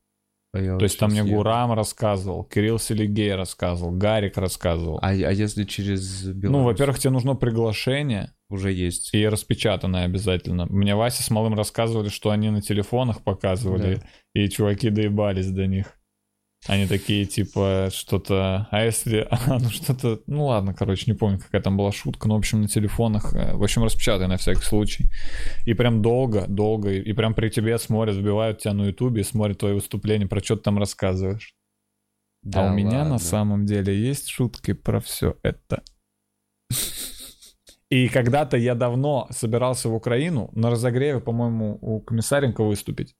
А 0.54 0.60
я 0.60 0.78
То 0.78 0.84
есть 0.84 1.00
там 1.00 1.10
мне. 1.10 1.24
Гурам 1.24 1.72
рассказывал, 1.72 2.44
Кирилл 2.44 2.78
Селигей 2.78 3.34
рассказывал, 3.34 3.90
Гарик 3.90 4.36
рассказывал. 4.38 5.00
А, 5.02 5.08
а 5.08 5.12
если 5.12 5.64
через 5.64 6.22
Беларусь? 6.26 6.58
ну, 6.58 6.62
во-первых, 6.62 7.00
тебе 7.00 7.10
нужно 7.10 7.34
приглашение, 7.34 8.30
Уже 8.48 8.70
есть. 8.70 9.12
и 9.12 9.26
распечатанное 9.26 10.04
обязательно. 10.04 10.66
Мне 10.66 10.94
Вася 10.94 11.24
с 11.24 11.30
Малым 11.30 11.54
рассказывали, 11.54 12.08
что 12.08 12.30
они 12.30 12.50
на 12.50 12.62
телефонах 12.62 13.22
показывали, 13.24 14.00
и 14.32 14.48
чуваки 14.48 14.90
доебались 14.90 15.50
до 15.50 15.66
них. 15.66 15.98
Они 16.66 16.86
такие, 16.86 17.26
типа, 17.26 17.90
что-то... 17.92 18.68
А 18.70 18.84
если... 18.84 19.28
А, 19.30 19.58
ну, 19.58 19.68
что-то... 19.68 20.20
Ну, 20.26 20.46
ладно, 20.46 20.72
короче, 20.72 21.10
не 21.10 21.16
помню, 21.16 21.38
какая 21.38 21.60
там 21.60 21.76
была 21.76 21.92
шутка. 21.92 22.26
Но, 22.26 22.34
в 22.34 22.38
общем, 22.38 22.62
на 22.62 22.68
телефонах... 22.68 23.34
э, 23.34 23.54
В 23.54 23.62
общем, 23.62 23.84
распечатай 23.84 24.28
на 24.28 24.38
всякий 24.38 24.62
случай. 24.62 25.04
И 25.66 25.74
прям 25.74 26.00
долго, 26.00 26.46
долго. 26.48 26.92
И 26.92 27.12
прям 27.12 27.34
при 27.34 27.50
тебе 27.50 27.78
смотрят, 27.78 28.16
вбивают 28.16 28.60
тебя 28.60 28.72
на 28.72 28.86
ютубе 28.86 29.20
и 29.20 29.24
смотрят 29.24 29.58
твои 29.58 29.74
выступления, 29.74 30.26
про 30.26 30.42
что 30.42 30.56
ты 30.56 30.62
там 30.62 30.78
рассказываешь. 30.78 31.54
Да 32.42 32.68
а 32.68 32.72
у 32.72 32.74
меня 32.74 32.98
ладно. 32.98 33.14
на 33.14 33.18
самом 33.18 33.66
деле 33.66 33.94
есть 33.94 34.28
шутки 34.28 34.72
про 34.72 35.00
все 35.00 35.36
это. 35.42 35.82
И 37.90 38.08
когда-то 38.08 38.56
я 38.56 38.74
давно 38.74 39.28
собирался 39.30 39.88
в 39.88 39.94
Украину 39.94 40.50
на 40.52 40.70
разогреве, 40.70 41.20
по-моему, 41.20 41.78
у 41.80 42.00
Комиссаренко 42.00 42.64
выступить. 42.64 43.14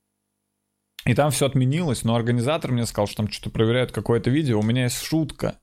И 1.07 1.15
там 1.15 1.31
все 1.31 1.47
отменилось, 1.47 2.05
но 2.05 2.15
организатор 2.15 2.73
мне 2.73 2.87
сказал, 2.87 3.07
что 3.07 3.19
там 3.19 3.31
что-то 3.31 3.51
проверяют 3.51 3.93
какое-то 3.93 4.31
видео. 4.31 4.59
У 4.59 4.63
меня 4.63 4.85
есть 4.85 5.03
шутка 5.03 5.57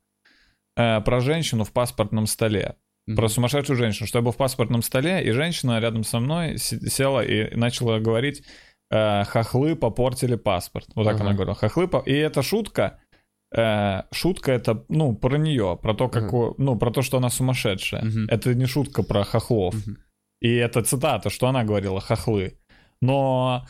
э, 0.77 1.01
про 1.01 1.19
женщину 1.19 1.63
в 1.63 1.71
паспортном 1.71 2.27
столе. 2.27 2.75
Про 3.15 3.27
сумасшедшую 3.27 3.75
женщину, 3.77 4.07
что 4.07 4.19
я 4.19 4.21
был 4.23 4.31
в 4.31 4.37
паспортном 4.37 4.83
столе, 4.83 5.23
и 5.25 5.31
женщина 5.31 5.79
рядом 5.79 6.03
со 6.03 6.19
мной 6.19 6.57
се- 6.59 6.79
села 6.87 7.21
и 7.25 7.53
начала 7.55 7.99
говорить, 7.99 8.43
э, 8.91 9.23
хохлы 9.25 9.75
попортили 9.75 10.35
паспорт. 10.35 10.87
Вот 10.95 11.05
так 11.05 11.15
Ага. 11.15 11.23
она 11.25 11.33
говорила, 11.33 11.55
хохлы... 11.55 11.87
по-». 11.87 12.03
И 12.05 12.13
эта 12.13 12.43
шутка, 12.43 12.99
э, 13.53 14.03
шутка 14.11 14.51
это, 14.51 14.85
ну, 14.87 15.15
про 15.15 15.37
нее, 15.37 15.77
про 15.81 15.95
то, 15.95 16.07
как, 16.09 16.25
Ага. 16.31 16.53
ну, 16.59 16.77
про 16.77 16.91
то, 16.91 17.01
что 17.01 17.17
она 17.17 17.29
сумасшедшая. 17.31 18.03
Мгм. 18.05 18.27
Это 18.29 18.53
не 18.53 18.67
шутка 18.67 19.01
про 19.01 19.23
хохлов. 19.23 19.73
Мгм. 19.73 19.97
И 20.39 20.53
это 20.53 20.83
цитата, 20.83 21.31
что 21.31 21.47
она 21.47 21.63
говорила, 21.63 21.99
хохлы. 21.99 22.59
Но 23.01 23.65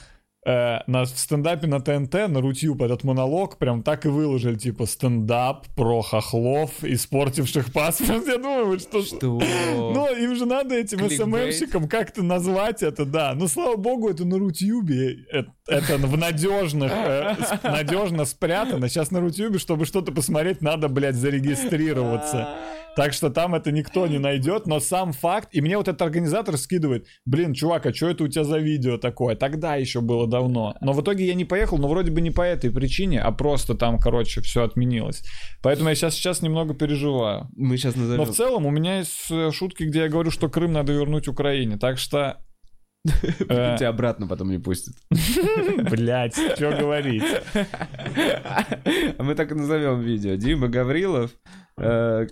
э, 0.45 0.79
на, 0.87 1.03
в 1.03 1.09
стендапе 1.09 1.67
на 1.67 1.79
ТНТ, 1.79 2.13
на 2.27 2.41
Рутюб 2.41 2.81
этот 2.81 3.03
монолог 3.03 3.57
прям 3.57 3.83
так 3.83 4.05
и 4.05 4.09
выложили, 4.09 4.55
типа, 4.55 4.85
стендап 4.85 5.67
про 5.75 6.01
хохлов, 6.01 6.83
испортивших 6.83 7.71
паспорт. 7.71 8.23
Я 8.27 8.37
думаю, 8.37 8.79
что... 8.79 9.01
Что? 9.01 9.41
Ну, 9.91 10.15
им 10.15 10.35
же 10.35 10.45
надо 10.45 10.75
этим. 10.75 11.09
СММщикам 11.09 11.87
как-то 11.87 12.23
назвать 12.23 12.83
это, 12.83 13.05
да. 13.05 13.33
Ну, 13.35 13.47
слава 13.47 13.75
богу, 13.75 14.09
это 14.09 14.25
на 14.25 14.37
Рутюбе. 14.37 15.25
Это, 15.31 15.51
это 15.67 15.97
в 15.97 16.17
надежных, 16.17 16.91
э, 16.91 17.35
надежно 17.63 18.25
спрятано. 18.25 18.89
Сейчас 18.89 19.11
на 19.11 19.19
Рутюбе, 19.19 19.59
чтобы 19.59 19.85
что-то 19.85 20.11
посмотреть, 20.11 20.61
надо, 20.61 20.87
блядь, 20.87 21.15
зарегистрироваться. 21.15 22.49
Так 22.95 23.13
что 23.13 23.29
там 23.29 23.55
это 23.55 23.71
никто 23.71 24.05
не 24.07 24.19
найдет, 24.19 24.67
но 24.67 24.79
сам 24.79 25.13
факт, 25.13 25.49
и 25.51 25.61
мне 25.61 25.77
вот 25.77 25.87
этот 25.87 26.01
организатор 26.01 26.57
скидывает, 26.57 27.07
блин, 27.25 27.53
чувак, 27.53 27.85
а 27.85 27.93
что 27.93 28.09
это 28.09 28.23
у 28.23 28.27
тебя 28.27 28.43
за 28.43 28.57
видео 28.57 28.97
такое? 28.97 29.35
Тогда 29.35 29.75
еще 29.75 30.01
было 30.01 30.27
давно. 30.27 30.75
Но 30.81 30.93
в 30.93 31.01
итоге 31.01 31.25
я 31.25 31.33
не 31.33 31.45
поехал, 31.45 31.77
но 31.77 31.87
вроде 31.87 32.11
бы 32.11 32.21
не 32.21 32.31
по 32.31 32.41
этой 32.41 32.69
причине, 32.69 33.21
а 33.21 33.31
просто 33.31 33.75
там, 33.75 33.97
короче, 33.97 34.41
все 34.41 34.63
отменилось. 34.63 35.23
Поэтому 35.61 35.89
я 35.89 35.95
сейчас, 35.95 36.15
сейчас 36.15 36.41
немного 36.41 36.73
переживаю. 36.73 37.47
Мы 37.55 37.77
сейчас 37.77 37.95
Но 37.95 38.03
назовем... 38.03 38.25
в 38.25 38.35
целом 38.35 38.65
у 38.65 38.71
меня 38.71 38.97
есть 38.99 39.31
э, 39.31 39.51
шутки, 39.51 39.83
где 39.83 40.01
я 40.01 40.09
говорю, 40.09 40.31
что 40.31 40.49
Крым 40.49 40.73
надо 40.73 40.91
вернуть 40.91 41.27
Украине. 41.27 41.77
Так 41.77 41.97
что, 41.97 42.37
э, 43.05 43.77
Тебя 43.77 43.89
обратно 43.89 44.27
потом 44.27 44.51
не 44.51 44.59
пустят. 44.59 44.95
блядь, 45.89 46.35
что 46.35 46.71
говорить? 46.71 47.23
А 49.17 49.23
мы 49.23 49.35
так 49.35 49.51
и 49.51 49.55
назовем 49.55 50.01
видео. 50.01 50.35
Дима 50.35 50.67
Гаврилов, 50.67 51.31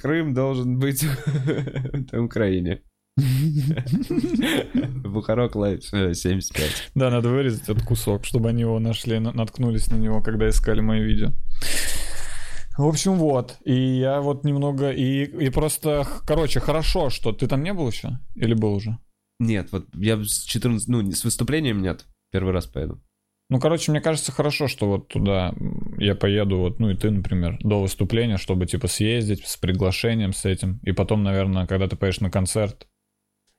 Крым 0.02 0.34
должен 0.34 0.78
быть 0.80 1.04
в 2.12 2.20
Украине. 2.20 2.82
Бухарог 5.04 5.56
Лайв 5.56 5.94
э, 5.94 6.14
75. 6.14 6.92
Да, 6.96 7.10
надо 7.10 7.30
вырезать 7.30 7.64
этот 7.64 7.84
кусок, 7.84 8.26
чтобы 8.26 8.50
они 8.50 8.62
его 8.62 8.80
нашли, 8.80 9.20
на- 9.20 9.34
наткнулись 9.34 9.90
на 9.92 9.96
него, 9.96 10.22
когда 10.22 10.48
искали 10.50 10.82
мои 10.82 11.02
видео. 11.02 11.32
В 12.78 12.88
общем, 12.88 13.16
вот. 13.16 13.58
И 13.66 13.74
я 13.74 14.22
вот 14.22 14.46
немного... 14.46 14.92
И, 14.92 15.26
и 15.26 15.50
просто... 15.50 16.08
Короче, 16.26 16.62
хорошо, 16.62 17.10
что... 17.10 17.34
Ты 17.34 17.48
там 17.48 17.62
не 17.62 17.74
был 17.74 17.90
еще? 17.90 18.20
Или 18.36 18.54
был 18.54 18.74
уже? 18.74 18.98
Нет, 19.40 19.72
вот 19.72 19.88
я 19.96 20.16
с 20.24 20.44
14... 20.46 20.88
Ну, 20.88 21.12
с 21.12 21.26
выступлением 21.26 21.82
нет. 21.82 22.06
Первый 22.32 22.54
раз 22.54 22.68
поеду. 22.68 23.02
Ну, 23.50 23.60
короче, 23.60 23.92
мне 23.92 24.00
кажется, 24.00 24.32
хорошо, 24.32 24.68
что 24.68 24.88
вот 24.88 25.08
туда 25.08 25.54
я 25.98 26.14
поеду, 26.14 26.58
вот, 26.60 26.80
ну 26.80 26.92
и 26.92 26.96
ты, 26.96 27.10
например, 27.10 27.58
до 27.62 27.82
выступления, 27.82 28.38
чтобы, 28.38 28.68
типа, 28.68 28.88
съездить 28.88 29.46
с 29.48 29.58
приглашением, 29.58 30.34
с 30.34 30.46
этим. 30.46 30.80
И 30.84 30.92
потом, 30.92 31.24
наверное, 31.24 31.66
когда 31.66 31.88
ты 31.88 31.96
поедешь 31.96 32.20
на 32.20 32.30
концерт, 32.30 32.88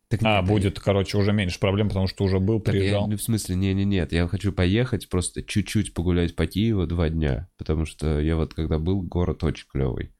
Так 0.09 0.21
а, 0.23 0.41
нет, 0.41 0.49
будет, 0.49 0.79
короче, 0.81 1.19
уже 1.19 1.33
меньше 1.33 1.59
проблем, 1.59 1.89
потому 1.89 2.07
что 2.07 2.23
уже 2.25 2.39
был, 2.39 2.61
Так 2.61 2.75
я- 2.75 2.81
приезжал. 2.81 3.09
ну, 3.09 3.17
в 3.17 3.23
смысле, 3.23 3.57
не-не-нет, 3.57 4.13
я 4.13 4.29
хочу 4.29 4.53
поехать, 4.53 5.09
просто 5.09 5.43
чуть-чуть 5.43 5.93
погулять 5.93 6.37
по 6.37 6.47
Киеву 6.47 6.87
два 6.87 7.09
дня, 7.11 7.49
потому 7.59 7.85
что 7.85 8.21
я 8.21 8.37
вот 8.37 8.55
когда 8.55 8.79
был, 8.79 9.03
город 9.03 9.43
очень 9.43 9.67
клевый. 9.69 10.13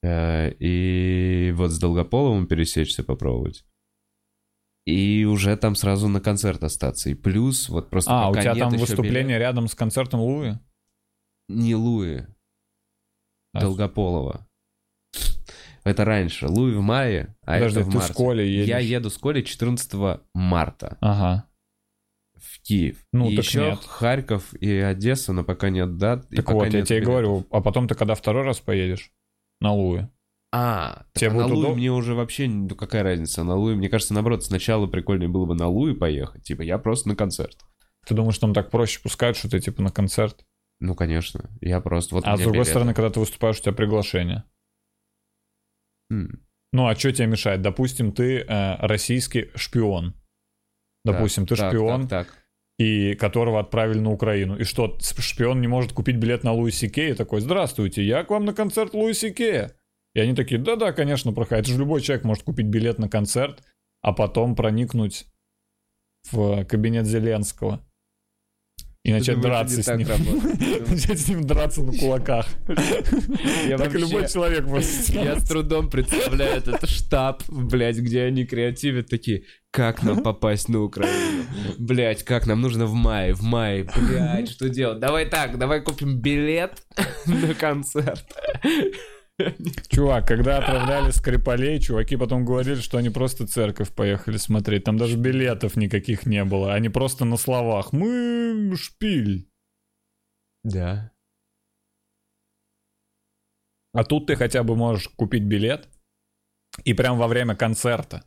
Э, 0.00 0.52
И 0.60 1.52
вот 1.56 1.72
с 1.72 1.78
Долгополовым 1.80 2.46
пересечься 2.46 3.02
попробовать. 3.02 3.64
И 4.88 5.24
уже 5.24 5.54
там 5.56 5.74
сразу 5.74 6.08
на 6.08 6.20
концерт 6.20 6.62
остаться. 6.64 7.10
И 7.10 7.14
плюс, 7.14 7.68
вот 7.68 7.90
просто 7.90 8.10
А, 8.10 8.30
у 8.30 8.34
тебя 8.34 8.54
там 8.54 8.70
выступление 8.70 9.22
билета- 9.36 9.38
рядом 9.40 9.68
с 9.68 9.74
концертом 9.74 10.20
Луи? 10.20 10.54
Не 11.48 11.74
Луи, 11.74 12.24
А, 13.52 13.60
Долгополова. 13.60 14.46
Это 15.84 16.04
раньше. 16.04 16.46
Луи 16.48 16.72
в 16.74 16.80
мае, 16.80 17.34
а 17.42 17.54
Подожди, 17.54 17.80
это 17.80 17.88
в 17.88 17.92
ты 17.92 17.98
марте. 17.98 18.12
с 18.12 18.16
Колей 18.16 18.50
едешь? 18.50 18.68
Я 18.68 18.78
еду 18.78 19.10
с 19.10 19.18
Колей 19.18 19.42
14 19.42 20.20
марта 20.34 20.96
Ага. 21.00 21.44
в 22.36 22.60
Киев. 22.62 23.04
Ну, 23.12 23.28
и 23.30 23.36
так 23.36 23.44
еще 23.44 23.60
нет. 23.70 23.78
Харьков 23.80 24.54
и 24.54 24.70
Одесса, 24.74 25.32
но 25.32 25.44
пока 25.44 25.70
нет 25.70 25.96
дат. 25.96 26.30
и 26.32 26.36
Так 26.36 26.46
пока 26.46 26.58
вот, 26.58 26.64
я 26.66 26.70
тебе 26.82 26.96
и 26.98 27.00
билетов. 27.00 27.04
говорю, 27.04 27.46
а 27.50 27.60
потом 27.60 27.88
ты 27.88 27.94
когда 27.94 28.14
второй 28.14 28.42
раз 28.44 28.60
поедешь? 28.60 29.10
На 29.60 29.72
Луи. 29.72 30.08
А, 30.50 31.04
так 31.12 31.20
Тебе 31.20 31.30
а 31.30 31.34
на 31.34 31.46
Луи 31.46 31.66
удоб- 31.66 31.74
мне 31.74 31.92
уже 31.92 32.14
вообще, 32.14 32.48
ну 32.48 32.74
какая 32.74 33.02
разница, 33.02 33.44
на 33.44 33.54
Луи, 33.54 33.74
мне 33.74 33.88
кажется, 33.90 34.14
наоборот, 34.14 34.44
сначала 34.44 34.86
прикольнее 34.86 35.28
было 35.28 35.44
бы 35.44 35.54
на 35.54 35.68
Луи 35.68 35.94
поехать, 35.94 36.42
типа, 36.44 36.62
я 36.62 36.78
просто 36.78 37.08
на 37.08 37.16
концерт. 37.16 37.58
Ты 38.06 38.14
думаешь, 38.14 38.38
там 38.38 38.54
так 38.54 38.70
проще 38.70 39.00
пускают, 39.02 39.36
что 39.36 39.50
ты 39.50 39.60
типа 39.60 39.82
на 39.82 39.90
концерт? 39.90 40.46
Ну, 40.80 40.94
конечно, 40.94 41.50
я 41.60 41.80
просто, 41.80 42.14
вот 42.14 42.24
а 42.26 42.36
с 42.36 42.40
другой 42.40 42.60
билет. 42.60 42.68
стороны, 42.68 42.94
когда 42.94 43.10
ты 43.10 43.20
выступаешь, 43.20 43.58
у 43.58 43.62
тебя 43.62 43.72
приглашение. 43.72 44.44
М, 46.10 46.40
Ну, 46.72 46.86
а 46.86 46.94
что 46.94 47.12
тебе 47.12 47.26
мешает? 47.26 47.62
Допустим, 47.62 48.12
ты 48.12 48.40
э, 48.40 48.76
российский 48.86 49.50
шпион. 49.54 50.14
Допустим, 51.04 51.46
ты 51.46 51.56
так, 51.56 51.70
шпион, 51.72 52.08
Так, 52.08 52.26
так. 52.28 52.44
и 52.78 53.14
которого 53.14 53.60
отправили 53.60 53.98
на 53.98 54.10
Украину. 54.10 54.56
И 54.58 54.64
что, 54.64 54.96
шпион 55.00 55.60
не 55.60 55.66
может 55.68 55.92
купить 55.92 56.16
билет 56.16 56.44
на 56.44 56.52
Луи 56.52 56.70
Сикея? 56.70 57.14
Такой, 57.14 57.40
здравствуйте, 57.40 58.02
я 58.02 58.22
к 58.24 58.30
вам 58.30 58.44
на 58.44 58.52
концерт 58.54 58.94
Луи 58.94 59.14
Сикея. 59.14 59.74
И 60.14 60.20
они 60.20 60.34
такие, 60.34 60.60
да-да, 60.60 60.92
конечно, 60.92 61.32
проходит. 61.32 61.64
Это 61.64 61.72
же 61.72 61.78
любой 61.78 62.00
человек 62.00 62.24
может 62.24 62.44
купить 62.44 62.66
билет 62.66 62.98
на 62.98 63.08
концерт, 63.08 63.62
а 64.02 64.12
потом 64.12 64.56
проникнуть 64.56 65.26
в 66.30 66.64
кабинет 66.64 67.06
Зеленского. 67.06 67.84
И 69.04 69.12
начать 69.12 69.40
драться 69.40 69.82
с 69.82 69.86
ним. 69.96 70.06
Начать 70.90 71.18
с 71.20 71.28
ним 71.28 71.46
драться 71.46 71.82
на 71.82 71.92
кулаках. 71.92 72.46
Вообще- 72.66 73.98
любой 73.98 74.28
человек 74.28 74.66
может 74.66 74.90
Я 75.08 75.38
с 75.38 75.48
трудом 75.48 75.88
представляю 75.88 76.58
этот 76.58 76.86
штаб, 76.90 77.42
блядь, 77.48 77.96
где 77.98 78.24
они 78.24 78.44
креативят 78.44 79.06
такие, 79.08 79.44
как 79.70 80.02
нам 80.02 80.22
попасть 80.22 80.68
на 80.68 80.82
Украину? 80.82 81.44
Блядь, 81.78 82.22
как 82.24 82.46
нам 82.46 82.60
нужно 82.60 82.84
в 82.86 82.92
мае, 82.92 83.32
в 83.32 83.42
мае, 83.42 83.84
блядь, 83.96 84.50
что 84.50 84.68
делать? 84.68 84.98
Давай 84.98 85.24
так, 85.26 85.56
давай 85.58 85.80
купим 85.80 86.20
билет 86.20 86.82
на 87.26 87.54
концерт. 87.54 88.26
Чувак, 89.88 90.26
когда 90.26 90.58
отправляли 90.58 91.10
Скрипалей, 91.10 91.80
чуваки 91.80 92.16
потом 92.16 92.44
говорили, 92.44 92.80
что 92.80 92.98
они 92.98 93.10
просто 93.10 93.46
церковь 93.46 93.90
поехали 93.90 94.36
смотреть. 94.36 94.84
Там 94.84 94.98
даже 94.98 95.16
билетов 95.16 95.76
никаких 95.76 96.26
не 96.26 96.44
было. 96.44 96.74
Они 96.74 96.88
просто 96.88 97.24
на 97.24 97.36
словах. 97.36 97.92
Мы 97.92 98.74
шпиль. 98.76 99.48
Да. 100.64 101.12
А 103.92 104.04
тут 104.04 104.26
ты 104.26 104.36
хотя 104.36 104.62
бы 104.62 104.76
можешь 104.76 105.08
купить 105.08 105.44
билет 105.44 105.88
и 106.84 106.94
прям 106.94 107.16
во 107.18 107.26
время 107.26 107.56
концерта 107.56 108.24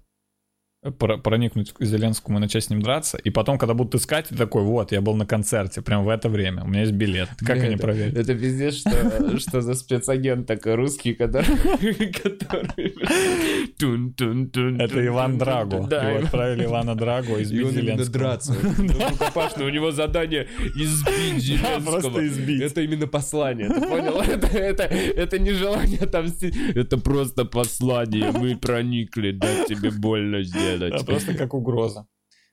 проникнуть 0.82 1.74
к 1.74 1.84
Зеленскому 1.84 2.40
и 2.40 2.42
начать 2.42 2.64
с 2.64 2.70
ним 2.72 2.82
драться. 2.82 3.18
И 3.20 3.30
потом, 3.30 3.60
когда 3.60 3.76
будут 3.76 3.94
искать, 3.96 4.30
ты 4.30 4.36
такой, 4.36 4.64
вот, 4.64 4.92
я 4.92 5.00
был 5.02 5.14
на 5.16 5.28
концерте, 5.28 5.82
прям 5.84 6.04
в 6.06 6.10
это 6.10 6.28
время. 6.28 6.64
У 6.64 6.68
меня 6.68 6.82
есть 6.82 6.94
билет. 6.94 7.30
Как 7.46 7.58
Бля, 7.58 7.66
они 7.66 7.76
это- 7.76 7.84
проверят? 7.84 8.16
Это 8.18 8.34
пиздец, 8.34 8.76
что, 8.78 9.38
что 9.40 9.62
за 9.62 9.76
спецагент 9.76 10.48
такой 10.48 10.74
русский, 10.76 11.14
который... 11.14 11.46
Это 13.80 15.06
Иван. 15.06 15.38
Драго. 15.38 15.86
Да, 15.88 16.10
Его 16.10 16.26
отправили 16.26 16.66
Ивана 16.66 16.96
Драго 16.96 17.42
избить 17.42 17.68
Зеленского. 17.72 18.12
драться. 18.12 18.56
Ну, 18.78 19.10
Рукопашно, 19.10 19.66
у 19.66 19.70
него 19.70 19.92
задание 19.92 20.48
избить 20.76 21.62
Да, 21.62 21.80
просто 21.80 22.10
Зеленского. 22.10 22.28
избить. 22.28 22.62
Это 22.62 22.82
именно 22.82 23.08
послание, 23.08 23.70
ты 23.70 23.82
понял? 23.82 24.22
Это, 24.22 24.48
это, 24.48 24.84
это 24.84 25.40
не 25.40 25.52
желание 25.52 26.00
отомстить, 26.00 26.56
это 26.76 26.98
просто 26.98 27.46
послание. 27.46 28.32
Мы 28.32 28.58
проникли, 28.58 29.32
дать 29.32 29.68
тебе 29.68 29.92
больно 29.92 30.44
сделать. 30.44 30.71
Да, 30.78 30.98
просто 31.04 31.34
как 31.34 31.54
угроза. 31.54 32.08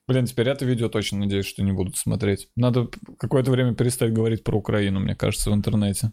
Блин, 0.07 0.25
теперь 0.25 0.49
это 0.49 0.65
видео 0.65 0.89
точно, 0.89 1.19
надеюсь, 1.19 1.47
что 1.47 1.63
не 1.63 1.73
будут 1.73 1.97
смотреть. 1.97 2.49
Надо 2.57 2.89
какое-то 3.19 3.51
время 3.51 3.75
перестать 3.75 4.13
говорить 4.13 4.43
про 4.43 4.57
Украину, 4.57 5.01
мне 5.01 5.15
кажется, 5.15 5.51
в 5.51 5.55
интернете. 5.55 6.13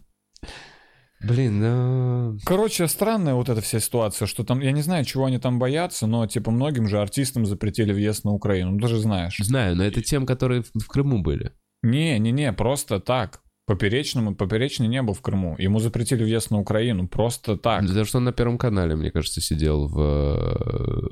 Блин, 1.26 1.60
ну... 1.60 2.38
Короче, 2.44 2.86
странная 2.88 3.32
вот 3.32 3.48
эта 3.48 3.62
вся 3.62 3.80
ситуация, 3.80 4.26
что 4.26 4.44
там, 4.44 4.60
я 4.60 4.72
не 4.72 4.82
знаю, 4.82 5.06
чего 5.06 5.24
они 5.24 5.38
там 5.38 5.58
боятся, 5.58 6.06
но, 6.06 6.26
типа, 6.26 6.50
многим 6.50 6.88
же 6.88 7.00
артистам 7.00 7.46
запретили 7.46 7.92
въезд 7.92 8.24
на 8.24 8.32
Украину, 8.32 8.72
ну, 8.72 8.80
ты 8.80 8.88
же 8.88 8.98
знаешь. 8.98 9.38
Знаю, 9.38 9.76
но 9.76 9.84
это 9.84 10.02
тем, 10.02 10.26
которые 10.26 10.62
в, 10.62 10.70
в 10.74 10.86
Крыму 10.88 11.22
были. 11.22 11.52
Не-не-не, 11.82 12.52
просто 12.52 13.00
так. 13.00 13.40
Поперечному, 13.66 14.36
Поперечный 14.36 14.88
не 14.88 15.02
был 15.02 15.14
в 15.14 15.22
Крыму. 15.22 15.56
Ему 15.58 15.80
запретили 15.80 16.22
въезд 16.22 16.50
на 16.50 16.60
Украину, 16.60 17.08
просто 17.08 17.56
так. 17.56 17.80
Потому 17.80 18.04
что 18.04 18.18
он 18.18 18.24
на 18.24 18.32
Первом 18.32 18.58
канале, 18.58 18.94
мне 18.94 19.10
кажется, 19.10 19.40
сидел 19.40 19.88
в... 19.88 21.08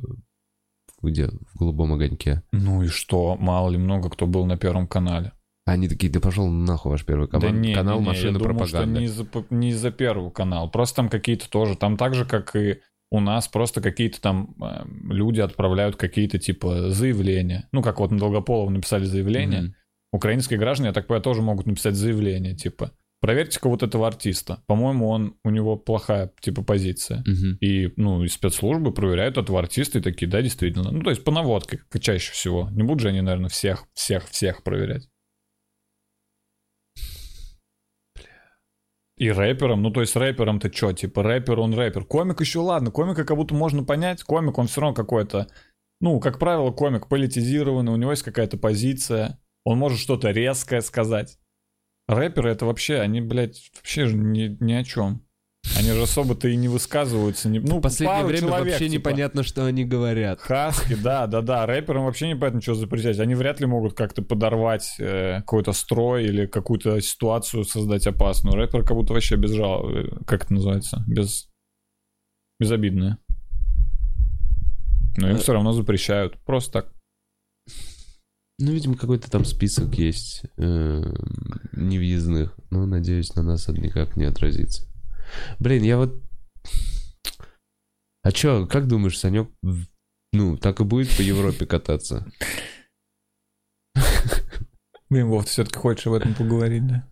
Где? 1.05 1.28
В 1.28 1.59
голубом 1.59 1.93
огоньке. 1.93 2.43
Ну 2.52 2.82
и 2.82 2.89
что? 2.89 3.36
Мало 3.36 3.70
ли 3.70 3.78
много 3.78 4.10
кто 4.10 4.26
был 4.26 4.47
на 4.47 4.56
Первом 4.56 4.86
канале. 4.86 5.32
Они 5.66 5.89
такие, 5.89 6.12
да 6.12 6.20
пошел 6.20 6.47
нахуй 6.48 6.90
ваш 6.93 7.06
первый 7.06 7.26
Да 7.28 7.39
команд- 7.40 7.59
не, 7.60 7.74
канал 7.74 8.01
не, 8.01 8.06
машины 8.06 8.32
я 8.32 8.39
думаю, 8.39 8.66
что 8.66 8.76
пропаганды. 8.78 9.01
не 9.01 9.06
за, 9.06 9.26
не 9.51 9.72
за 9.72 9.90
первый 9.90 10.31
канал. 10.31 10.70
Просто 10.70 10.97
там 10.97 11.09
какие-то 11.09 11.48
тоже. 11.48 11.74
Там 11.76 11.97
так 11.97 12.14
же, 12.14 12.26
как 12.26 12.55
и 12.55 12.81
у 13.10 13.20
нас, 13.20 13.48
просто 13.48 13.81
какие-то 13.81 14.20
там 14.20 14.55
э, 14.60 14.85
люди 15.10 15.40
отправляют 15.40 15.97
какие-то 15.97 16.39
типа 16.39 16.90
заявления. 16.90 17.68
Ну, 17.72 17.81
как 17.82 18.01
вот 18.01 18.10
на 18.10 18.18
Долгополова 18.18 18.68
написали 18.70 19.05
заявление. 19.05 19.62
Мгм. 19.62 19.74
Украинские 20.12 20.59
граждане, 20.59 20.89
я 20.89 20.93
так 20.93 21.06
понимаю, 21.06 21.22
тоже 21.22 21.40
могут 21.43 21.66
написать 21.66 21.94
заявление, 21.94 22.55
типа, 22.55 22.93
проверьте-ка 23.25 23.71
вот 23.71 23.83
этого 23.83 24.07
артиста. 24.07 24.63
По-моему, 24.67 25.09
он, 25.09 25.39
у 25.45 25.49
него 25.49 25.77
плохая, 25.77 26.31
типа, 26.41 26.63
позиция. 26.63 27.25
Мгм. 27.27 27.57
И, 27.63 27.91
ну, 27.97 28.23
и 28.23 28.29
спецслужбы 28.29 28.93
проверяют 28.93 29.39
этого 29.39 29.61
артиста 29.61 29.99
и 29.99 30.03
такие, 30.03 30.31
да, 30.31 30.43
действительно. 30.43 30.91
Ну, 30.91 31.01
то 31.01 31.09
есть 31.09 31.25
по 31.25 31.33
наводке, 31.33 31.81
чаще 31.99 32.33
всего. 32.33 32.69
Не 32.71 32.83
будут 32.83 33.01
же 33.01 33.09
они, 33.09 33.23
наверное, 33.23 33.49
всех, 33.49 33.87
всех, 33.95 34.29
всех 34.29 34.63
проверять. 34.63 35.09
И 39.17 39.31
рэпером, 39.31 39.81
ну 39.81 39.91
то 39.91 40.03
есть 40.03 40.17
рэпером 40.17 40.61
ты 40.61 40.69
чё, 40.69 40.93
типа 40.93 41.23
рэпер, 41.23 41.61
он 41.61 41.73
рэпер. 41.73 42.05
Комик 42.05 42.43
еще 42.43 42.59
ладно, 42.59 42.91
комика 42.91 43.25
как 43.25 43.39
будто 43.39 43.55
можно 43.55 43.85
понять, 43.85 44.23
комик 44.23 44.59
он 44.59 44.67
все 44.67 44.83
равно 44.83 44.95
какой-то, 44.95 45.47
ну, 46.01 46.21
как 46.21 46.39
правило, 46.39 46.73
комик 46.73 47.09
политизированный, 47.09 47.93
у 47.93 47.97
него 47.97 48.11
есть 48.11 48.25
какая-то 48.25 48.59
позиция, 48.59 49.39
он 49.65 49.79
может 49.79 49.99
что-то 50.01 50.31
резкое 50.31 50.83
сказать. 50.83 51.39
Рэперы 52.06 52.51
это 52.51 52.66
вообще, 52.66 52.98
они, 53.01 53.20
блядь, 53.20 53.70
вообще 53.76 54.06
же 54.06 54.16
ни, 54.16 54.56
ни 54.60 54.72
о 54.72 54.85
чем. 54.85 55.22
Они 55.78 55.90
же 55.90 56.02
особо-то 56.02 56.47
и 56.47 56.56
не 56.56 56.68
высказываются. 56.68 57.48
Не, 57.48 57.59
ну, 57.59 57.78
В 57.78 57.81
последнее 57.81 58.24
время 58.26 58.40
человек, 58.48 58.68
вообще 58.72 58.89
типа. 58.90 58.93
непонятно, 59.09 59.43
что 59.43 59.64
они 59.64 59.85
говорят. 59.86 60.39
Хаски, 60.40 60.94
да, 60.94 61.26
да, 61.26 61.40
да. 61.40 61.64
Рэперам 61.64 62.05
вообще 62.05 62.28
непонятно, 62.28 62.60
что 62.60 62.74
запретять. 62.74 63.18
Они 63.18 63.35
вряд 63.35 63.60
ли 63.60 63.66
могут 63.66 63.94
как-то 63.94 64.20
подорвать 64.20 64.94
э, 64.98 65.39
какой-то 65.39 65.72
строй 65.72 66.24
или 66.24 66.44
какую-то 66.47 67.01
ситуацию 67.01 67.64
создать 67.64 68.06
опасную. 68.06 68.56
Рэпер 68.56 68.82
как 68.85 68.94
будто 68.94 69.14
вообще 69.14 69.36
без 69.36 69.52
жал... 69.52 69.89
э, 69.89 70.10
Как 70.26 70.44
это 70.44 70.52
называется? 70.52 71.02
Без... 71.09 71.48
Безобидные. 72.60 73.16
Но 75.16 75.31
им 75.31 75.36
Э. 75.36 75.39
все 75.39 75.55
равно 75.55 75.72
запрещают. 75.72 76.39
Просто 76.44 76.82
так. 76.82 76.93
Ну, 78.59 78.70
видимо, 78.72 78.97
какой-то 78.97 79.31
там 79.31 79.44
список 79.44 79.94
есть 79.94 80.44
э, 80.56 81.02
невъездных. 81.72 82.56
Но, 82.70 82.86
надеюсь, 82.86 83.35
на 83.35 83.43
нас 83.43 83.68
это 83.68 83.81
никак 83.81 84.16
не 84.16 84.24
отразится. 84.24 84.86
Блин, 85.59 85.82
я 85.82 85.98
вот... 85.98 86.22
А 88.22 88.32
чё, 88.32 88.66
как 88.66 88.86
думаешь, 88.86 89.18
Санек, 89.18 89.51
ну, 90.32 90.56
так 90.56 90.81
и 90.81 90.85
будет 90.85 91.14
по 91.16 91.20
Европе 91.20 91.66
кататься? 91.66 92.31
Блин, 95.10 95.28
Вов, 95.28 95.44
ты 95.44 95.51
все-таки 95.51 95.78
хочешь 95.78 96.06
об 96.06 96.14
этом 96.14 96.35
поговорить, 96.35 96.86
да? 96.86 97.09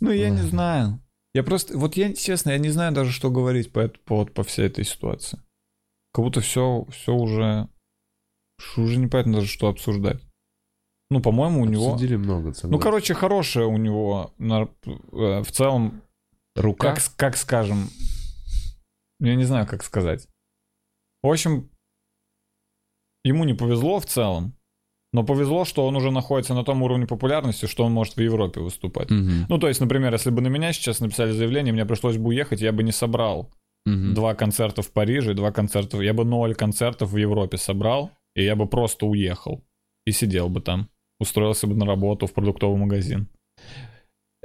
Ну, 0.00 0.10
я 0.10 0.30
не 0.30 0.42
знаю. 0.42 1.02
Я 1.34 1.42
просто... 1.42 1.76
Вот 1.76 1.96
я, 1.96 2.14
честно, 2.14 2.50
я 2.50 2.58
не 2.58 2.70
знаю 2.70 2.92
даже, 2.92 3.12
что 3.12 3.30
говорить 3.30 3.72
по, 3.72 3.88
по, 3.88 4.16
вот 4.16 4.32
по 4.32 4.44
всей 4.44 4.66
этой 4.66 4.84
ситуации. 4.84 5.40
Как 6.12 6.24
будто 6.24 6.40
все, 6.40 6.86
все 6.90 7.14
уже... 7.14 7.68
ш- 8.60 8.80
Уже 8.82 8.96
непонятно 8.98 9.34
даже, 9.34 9.46
что 9.48 9.68
обсуждать. 9.68 10.20
Ну, 11.10 11.20
по-моему, 11.20 11.62
у 11.62 11.64
него... 11.64 11.92
Обсудили 11.92 12.16
много, 12.16 12.48
Ну, 12.48 12.54
согласен. 12.54 12.82
короче, 12.82 13.14
хорошая 13.14 13.66
у 13.66 13.76
него 13.78 14.34
на- 14.38 14.68
э, 14.84 15.42
в 15.42 15.50
целом, 15.50 16.02
Рука? 16.54 16.94
как, 16.94 17.04
как 17.16 17.36
скажем, 17.36 17.88
я 19.20 19.34
не 19.34 19.44
знаю, 19.44 19.66
как 19.66 19.82
сказать. 19.82 20.26
В 21.22 21.28
общем, 21.28 21.70
ему 23.24 23.44
не 23.44 23.54
повезло 23.54 24.00
в 24.00 24.06
целом, 24.06 24.54
но 25.12 25.24
повезло, 25.24 25.64
что 25.64 25.86
он 25.86 25.96
уже 25.96 26.10
находится 26.10 26.54
на 26.54 26.62
том 26.64 26.82
уровне 26.82 27.06
популярности, 27.06 27.66
что 27.66 27.84
он 27.84 27.92
может 27.92 28.16
в 28.16 28.20
Европе 28.20 28.60
выступать. 28.60 29.10
Мгм. 29.10 29.46
Ну, 29.48 29.58
то 29.58 29.68
есть, 29.68 29.80
например, 29.80 30.12
если 30.12 30.30
бы 30.30 30.42
на 30.42 30.48
меня 30.48 30.72
сейчас 30.74 31.00
написали 31.00 31.32
заявление, 31.32 31.72
мне 31.72 31.86
пришлось 31.86 32.18
бы 32.18 32.28
уехать, 32.28 32.60
я 32.60 32.72
бы 32.72 32.82
не 32.82 32.92
собрал 32.92 33.50
Мгм. 33.86 34.12
два 34.14 34.34
концерта 34.34 34.82
в 34.82 34.92
Париже, 34.92 35.30
и 35.30 35.34
два 35.34 35.52
концерта... 35.52 36.00
Я 36.02 36.12
бы 36.12 36.24
ноль 36.26 36.54
концертов 36.54 37.10
в 37.12 37.16
Европе 37.16 37.56
собрал, 37.56 38.10
и 38.38 38.44
я 38.44 38.56
бы 38.56 38.66
просто 38.66 39.06
уехал. 39.06 39.64
И 40.06 40.12
сидел 40.12 40.48
бы 40.48 40.60
там. 40.60 40.88
Устроился 41.20 41.66
бы 41.66 41.74
на 41.74 41.84
работу 41.84 42.26
в 42.26 42.32
продуктовый 42.32 42.78
магазин. 42.78 43.28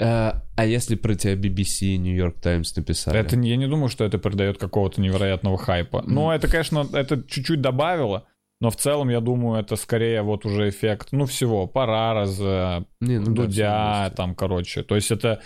А, 0.01 0.43
а 0.55 0.65
если 0.65 0.95
про 0.95 1.13
тебя 1.13 1.35
BBC, 1.35 1.97
New 1.97 2.15
York 2.15 2.41
Times 2.41 2.75
написали? 2.75 3.19
Это 3.19 3.39
я 3.39 3.55
не 3.55 3.67
думаю, 3.67 3.89
что 3.89 4.03
это 4.03 4.17
придает 4.17 4.57
какого-то 4.57 4.99
невероятного 4.99 5.57
хайпа. 5.57 6.03
Ну, 6.07 6.31
это, 6.31 6.47
конечно, 6.47 6.87
это 6.93 7.21
чуть-чуть 7.21 7.61
добавило, 7.61 8.27
но 8.59 8.71
в 8.71 8.75
целом, 8.75 9.09
я 9.09 9.21
думаю, 9.21 9.59
это 9.61 9.75
скорее 9.75 10.23
вот 10.23 10.45
уже 10.45 10.69
эффект, 10.69 11.09
ну, 11.11 11.25
всего, 11.25 11.67
Парараза, 11.67 12.87
Не, 13.01 13.19
ну 13.19 13.25
да, 13.27 13.43
Дудя, 13.43 13.99
вместе. 13.99 14.15
там, 14.15 14.35
короче. 14.35 14.83
То 14.83 14.95
есть 14.95 15.11
это... 15.11 15.41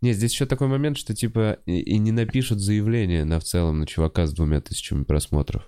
Не, 0.00 0.12
здесь 0.12 0.32
еще 0.32 0.46
такой 0.46 0.66
момент, 0.66 0.96
что 0.96 1.14
типа 1.14 1.58
и, 1.66 1.80
и 1.80 1.98
не 1.98 2.12
напишут 2.12 2.58
заявление 2.58 3.24
на 3.24 3.38
в 3.40 3.44
целом 3.44 3.80
на 3.80 3.86
чувака 3.86 4.26
с 4.26 4.32
двумя 4.32 4.60
тысячами 4.60 5.04
просмотров. 5.04 5.64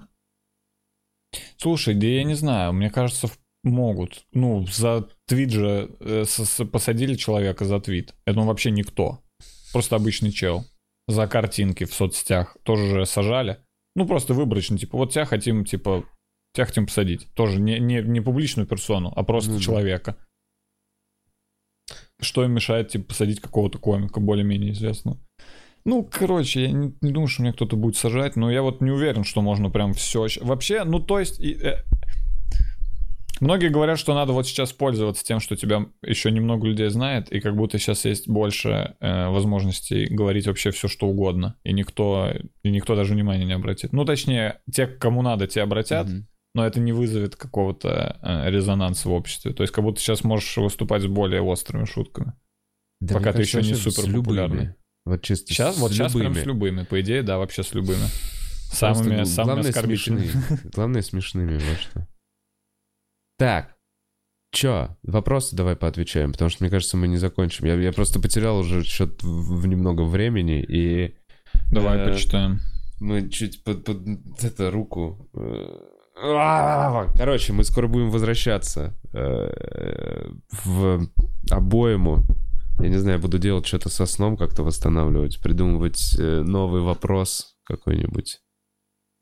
Слушай, 1.57 1.95
да 1.95 2.07
я 2.07 2.25
не 2.25 2.35
знаю, 2.35 2.73
мне 2.73 2.91
кажется, 2.91 3.29
могут. 3.63 4.25
Ну, 4.33 4.67
за 4.67 5.09
твит 5.27 5.51
же 5.51 5.91
э, 6.01 6.25
с- 6.27 6.65
посадили 6.65 7.15
человека 7.15 7.65
за 7.65 7.81
твит. 7.81 8.15
Это 8.25 8.41
он 8.41 8.47
вообще 8.47 8.71
никто. 8.71 9.21
Просто 9.73 9.97
обычный 9.97 10.33
чел. 10.33 10.65
За 11.09 11.27
картинки 11.27 11.85
в 11.85 11.95
соцсетях 11.95 12.57
тоже 12.63 12.87
же 12.87 13.07
сажали. 13.07 13.59
Ну, 13.97 14.07
просто 14.07 14.35
выборочно, 14.35 14.79
типа, 14.79 14.97
вот 14.97 15.13
тебя 15.13 15.25
хотим, 15.25 15.65
типа, 15.65 16.05
тебя 16.55 16.67
хотим 16.67 16.87
посадить. 16.87 17.27
Тоже 17.35 17.61
не, 17.61 17.79
не, 17.79 18.01
не 18.03 18.21
публичную 18.21 18.67
персону, 18.67 19.13
а 19.15 19.23
просто 19.25 19.53
да. 19.53 19.61
человека. 19.61 20.17
Что 22.21 22.45
им 22.45 22.53
мешает, 22.53 22.89
типа, 22.89 23.07
посадить 23.07 23.41
какого-то 23.41 23.79
комика 23.79 24.21
более-менее 24.21 24.73
известного? 24.73 25.19
Ну, 25.85 26.03
короче, 26.11 26.63
я 26.63 26.71
не, 26.73 26.95
не 27.01 27.13
думаю, 27.13 27.29
что 27.29 27.43
меня 27.43 27.53
кто-то 27.53 27.77
будет 27.77 27.97
сажать, 27.97 28.37
но 28.37 28.51
я 28.51 28.63
вот 28.63 28.81
не 28.81 28.91
уверен, 28.91 29.25
что 29.25 29.41
можно 29.43 29.71
прям 29.71 29.95
все... 29.95 30.27
Вообще, 30.41 30.85
ну, 30.85 31.01
то 31.01 31.19
есть... 31.19 31.41
и, 31.41 31.53
э, 31.55 31.77
Многие 33.41 33.71
говорят, 33.71 33.99
что 33.99 34.13
надо 34.15 34.35
вот 34.35 34.47
сейчас 34.47 34.71
пользоваться 34.75 35.25
тем, 35.25 35.41
что 35.41 35.57
тебя 35.57 35.87
еще 36.03 36.31
немного 36.31 36.67
людей 36.67 36.91
знает, 36.91 37.33
и 37.33 37.41
как 37.41 37.57
будто 37.57 37.79
сейчас 37.79 38.05
есть 38.05 38.29
больше 38.29 38.97
э, 39.01 39.29
возможностей 39.29 40.05
говорить 40.11 40.47
вообще 40.47 40.71
все, 40.73 40.89
что 40.89 41.07
угодно, 41.09 41.57
и 41.65 41.73
никто, 41.73 42.31
и 42.63 42.71
никто 42.71 42.95
даже 42.97 43.15
внимания 43.15 43.47
не 43.47 43.55
обратит. 43.55 43.95
Ну, 43.95 44.05
точнее, 44.05 44.61
те, 44.71 44.87
кому 44.87 45.23
надо, 45.23 45.47
те 45.47 45.63
обратят, 45.63 46.07
Мгм. 46.09 46.27
но 46.55 46.67
это 46.67 46.81
не 46.81 46.93
вызовет 46.93 47.35
какого-то 47.37 48.19
э, 48.21 48.51
резонанса 48.51 49.09
в 49.09 49.13
обществе. 49.13 49.55
То 49.55 49.63
есть 49.63 49.73
как 49.73 49.85
будто 49.85 50.01
сейчас 50.03 50.23
можешь 50.23 50.55
выступать 50.59 51.01
с 51.03 51.07
более 51.07 51.41
острыми 51.41 51.87
шутками. 51.87 52.35
Да, 53.01 53.15
Пока 53.15 53.33
ты 53.33 53.41
еще 53.41 53.63
не 53.63 53.73
вообще 53.73 53.91
с 53.91 53.95
суперпопулярный. 53.95 54.57
любыми. 54.57 54.75
Вот 55.11 55.23
чисто 55.23 55.53
Сейчас, 55.53 55.77
с 55.77 55.79
вот 55.79 55.93
сейчас 55.93 56.13
прям 56.13 56.25
любыми. 56.33 56.43
с 56.43 56.47
любыми. 56.47 56.83
По 56.85 57.01
идее, 57.01 57.23
да, 57.23 57.39
вообще 57.39 57.63
с 57.63 57.75
любыми. 57.75 57.99
Просто 58.69 58.95
Самыми, 58.95 59.17
гл- 59.17 59.25
самыми 59.27 59.53
главное, 59.55 59.71
оскорбительными. 59.71 60.27
смешные. 60.27 60.59
Главное, 60.75 61.03
смешными, 61.03 61.55
вот 61.55 61.79
что. 61.81 62.09
Так, 63.39 63.75
чё, 64.53 64.97
вопросы 65.03 65.57
давай 65.57 65.75
поотвечаем, 65.77 66.33
потому 66.33 66.51
что, 66.51 66.63
мне 66.63 66.71
кажется, 66.71 66.97
мы 66.97 67.09
не 67.09 67.17
закончим. 67.17 67.67
Я, 67.67 67.75
я 67.75 67.93
просто 67.93 68.21
потерял 68.21 68.59
уже 68.59 68.85
счет 68.85 69.23
в, 69.23 69.61
в 69.61 69.67
немного 69.67 70.03
времени, 70.03 70.63
и 70.63 71.17
Давай 71.73 71.99
Э, 71.99 72.13
почитаем. 72.13 72.61
мы 73.01 73.29
чуть 73.29 73.65
под, 73.65 73.85
под 73.85 73.99
это 74.45 74.71
руку... 74.71 75.29
э, 75.35 75.87
Короче, 77.17 77.53
мы 77.55 77.65
скоро 77.65 77.89
будем 77.89 78.11
возвращаться 78.11 78.95
э, 79.15 80.31
в 80.65 81.09
обоему. 81.51 82.25
Я 82.81 82.89
не 82.89 82.97
знаю, 82.99 83.19
буду 83.21 83.39
делать 83.39 83.67
что-то 83.67 83.89
со 83.91 84.07
сном, 84.07 84.37
как-то 84.37 84.63
восстанавливать, 84.63 85.41
придумывать 85.43 86.15
э, 86.19 86.43
новый 86.43 86.81
вопрос 86.83 87.57
какой-нибудь. 87.65 88.41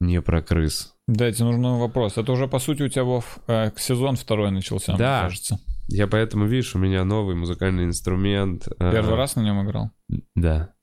Не 0.01 0.23
про 0.23 0.43
крыс. 0.43 0.95
Дайте 1.09 1.43
нужен 1.43 1.61
новый 1.61 1.81
вопрос. 1.81 2.17
Это 2.19 2.31
уже, 2.33 2.47
по 2.47 2.61
сути, 2.61 2.83
у 2.83 2.89
тебя, 2.89 3.03
Вов, 3.05 3.41
э, 3.49 3.73
сезон 3.77 4.15
второй 4.17 4.51
начался, 4.53 4.97
Да. 4.97 5.21
мне 5.21 5.29
кажется. 5.29 5.59
Я 5.89 6.07
поэтому, 6.07 6.47
видишь, 6.47 6.77
у 6.77 6.79
меня 6.79 7.05
новый 7.05 7.35
музыкальный 7.35 7.85
инструмент. 7.85 8.69
э, 8.79 8.93
Первый 8.93 9.17
раз 9.17 9.35
на 9.37 9.41
нем 9.41 9.65
играл? 9.67 9.91
Да. 10.37 10.75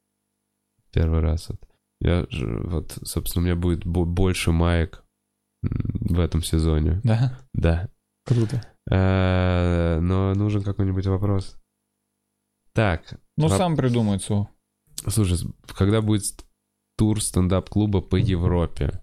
Первый 0.91 1.21
раз. 1.21 1.47
Вот. 1.49 1.59
Я 2.01 2.25
же, 2.29 2.61
вот, 2.65 2.97
собственно, 3.03 3.43
у 3.43 3.45
меня 3.45 3.55
будет 3.55 3.85
бо- 3.85 4.03
больше 4.05 4.51
маек 4.51 5.03
в 5.63 6.19
этом 6.19 6.43
сезоне. 6.43 6.99
Да? 7.03 7.39
Да. 7.53 7.87
Круто. 8.25 8.61
Э, 8.91 9.99
Но 10.01 10.33
нужен 10.33 10.61
какой-нибудь 10.63 11.07
вопрос. 11.07 11.57
Так, 12.75 13.17
Ну, 13.37 13.47
Воп- 13.47 13.57
сам 13.57 13.75
придумай, 13.77 14.19
Цу. 14.19 14.49
слушай, 15.07 15.37
когда 15.67 16.01
будет 16.01 16.45
тур 16.97 17.21
стендап-клуба 17.21 18.01
по 18.01 18.17
Европе? 18.17 19.01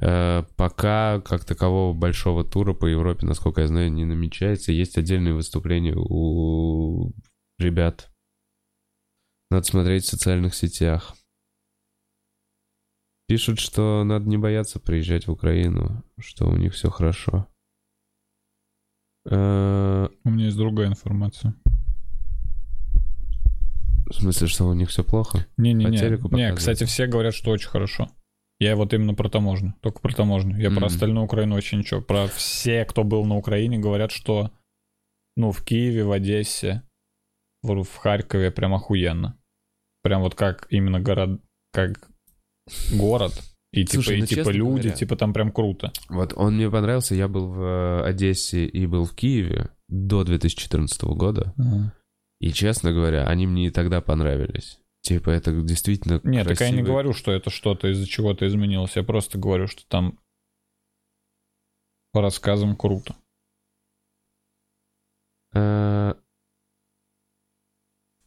Э, 0.00 0.42
Пока 0.56 1.22
как 1.22 1.46
такового 1.46 1.94
большого 1.94 2.44
тура 2.44 2.74
по 2.74 2.84
Европе, 2.86 3.26
насколько 3.26 3.62
я 3.62 3.68
знаю, 3.68 3.90
не 3.90 4.04
намечается. 4.04 4.70
Есть 4.72 4.98
отдельные 4.98 5.32
выступления 5.34 5.94
у 5.96 7.12
ребят. 7.58 8.10
Надо 9.50 9.64
смотреть 9.64 10.04
в 10.04 10.08
социальных 10.08 10.54
сетях. 10.54 11.14
Пишут, 13.28 13.58
что 13.58 14.04
надо 14.04 14.28
не 14.28 14.36
бояться 14.36 14.78
приезжать 14.78 15.26
в 15.26 15.32
Украину, 15.32 16.04
что 16.20 16.46
у 16.48 16.56
них 16.56 16.74
все 16.74 16.90
хорошо. 16.90 17.48
Э, 19.30 20.08
У 20.24 20.30
меня 20.30 20.44
есть 20.46 20.56
другая 20.58 20.88
информация. 20.88 21.54
В 24.06 24.14
смысле, 24.14 24.46
что 24.46 24.66
у 24.68 24.74
них 24.74 24.88
все 24.90 25.02
плохо? 25.04 25.46
Не-не-не. 25.56 26.18
Не, 26.30 26.54
кстати, 26.54 26.84
все 26.84 27.06
говорят, 27.06 27.34
что 27.34 27.50
очень 27.50 27.68
хорошо. 27.68 28.08
Я 28.58 28.74
вот 28.76 28.94
именно 28.94 29.14
про 29.14 29.28
таможню. 29.28 29.74
Только 29.82 30.00
про 30.00 30.14
таможню. 30.14 30.56
Я 30.58 30.70
Мгм. 30.70 30.78
про 30.78 30.86
остальную 30.86 31.24
Украину 31.26 31.54
вообще 31.56 31.76
ничего. 31.76 32.00
Про 32.00 32.26
все, 32.28 32.84
кто 32.84 33.04
был 33.04 33.24
на 33.26 33.36
Украине, 33.36 33.78
говорят, 33.78 34.12
что 34.12 34.50
ну, 35.36 35.52
в 35.52 35.62
Киеве, 35.62 36.04
в 36.04 36.12
Одессе, 36.12 36.82
в, 37.62 37.82
в 37.82 37.96
Харькове 37.96 38.50
прям 38.50 38.72
охуенно. 38.74 39.36
Прям 40.02 40.22
вот 40.22 40.34
как 40.34 40.66
именно 40.70 41.00
город, 41.00 41.40
как 41.72 42.08
город. 42.96 43.32
И 43.72 43.84
типа, 43.84 44.02
Слушай, 44.04 44.18
и 44.18 44.20
ну, 44.20 44.26
типа 44.26 44.48
люди, 44.50 44.86
говоря- 44.88 44.96
типа 44.96 45.16
там 45.16 45.32
прям 45.34 45.52
круто. 45.52 45.92
Вот 46.08 46.32
он 46.34 46.54
мне 46.54 46.70
понравился, 46.70 47.14
я 47.14 47.28
был 47.28 47.48
в 47.48 47.60
э, 47.60 48.02
Одессе 48.04 48.64
и 48.64 48.86
был 48.86 49.04
в 49.04 49.14
Киеве 49.14 49.68
до 49.88 50.24
2014 50.24 51.02
года. 51.04 51.52
И, 52.40 52.52
честно 52.52 52.92
говоря, 52.92 53.26
они 53.26 53.46
мне 53.46 53.68
и 53.68 53.70
тогда 53.70 54.00
понравились. 54.00 54.78
Типа, 55.00 55.30
это 55.30 55.52
действительно 55.62 56.20
Нет, 56.24 56.46
так 56.48 56.60
я 56.60 56.66
не 56.68 56.72
красивый- 56.78 56.82
говорю, 56.84 57.12
что 57.12 57.32
это 57.32 57.48
что-то 57.50 57.88
из-за 57.92 58.06
чего-то 58.06 58.46
изменилось. 58.46 58.96
Я 58.96 59.04
просто 59.04 59.38
говорю, 59.38 59.68
что 59.68 59.86
там 59.88 60.18
по 62.12 62.20
рассказам 62.22 62.76
круто. 62.76 63.14
Э, 65.54 66.14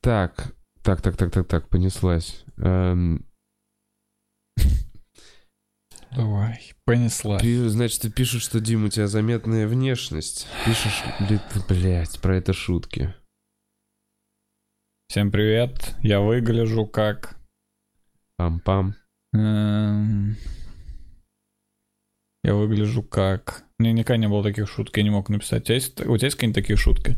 Так, 0.02 0.56
так, 0.82 1.02
так, 1.02 1.18
так, 1.18 1.32
так, 1.32 1.48
так, 1.48 1.70
понеслась. 1.70 2.44
Эм, 2.58 3.26
Давай, 6.16 6.74
понеслась. 6.86 7.42
пи- 7.42 7.68
Значит, 7.68 8.02
ты 8.02 8.10
пишешь, 8.12 8.42
что, 8.44 8.60
Дим, 8.60 8.86
у 8.86 8.90
тебя 8.90 9.08
заметная 9.08 9.68
внешность. 9.68 10.48
Пишешь, 10.66 11.04
блядь, 11.70 12.20
про 12.22 12.38
это 12.38 12.54
шутки. 12.54 13.14
Всем 15.10 15.32
привет. 15.32 15.96
Я 16.04 16.22
выгляжу 16.22 16.86
как... 16.86 17.36
Пам-пам. 18.40 18.94
эм, 19.34 20.36
Я 22.44 22.54
выгляжу 22.54 23.02
как... 23.02 23.64
У 23.80 23.84
меня 23.84 23.94
никогда 23.94 24.18
не 24.18 24.28
было 24.28 24.44
таких 24.44 24.70
шуток, 24.70 24.96
я 24.98 25.04
не 25.04 25.10
мог 25.10 25.30
написать. 25.30 25.64
У 25.64 25.66
тебя 25.66 25.76
есть, 25.76 26.00
у 26.02 26.16
тебя 26.16 26.26
есть 26.28 26.36
какие-нибудь 26.36 26.62
такие 26.62 26.78
шутки? 26.78 27.16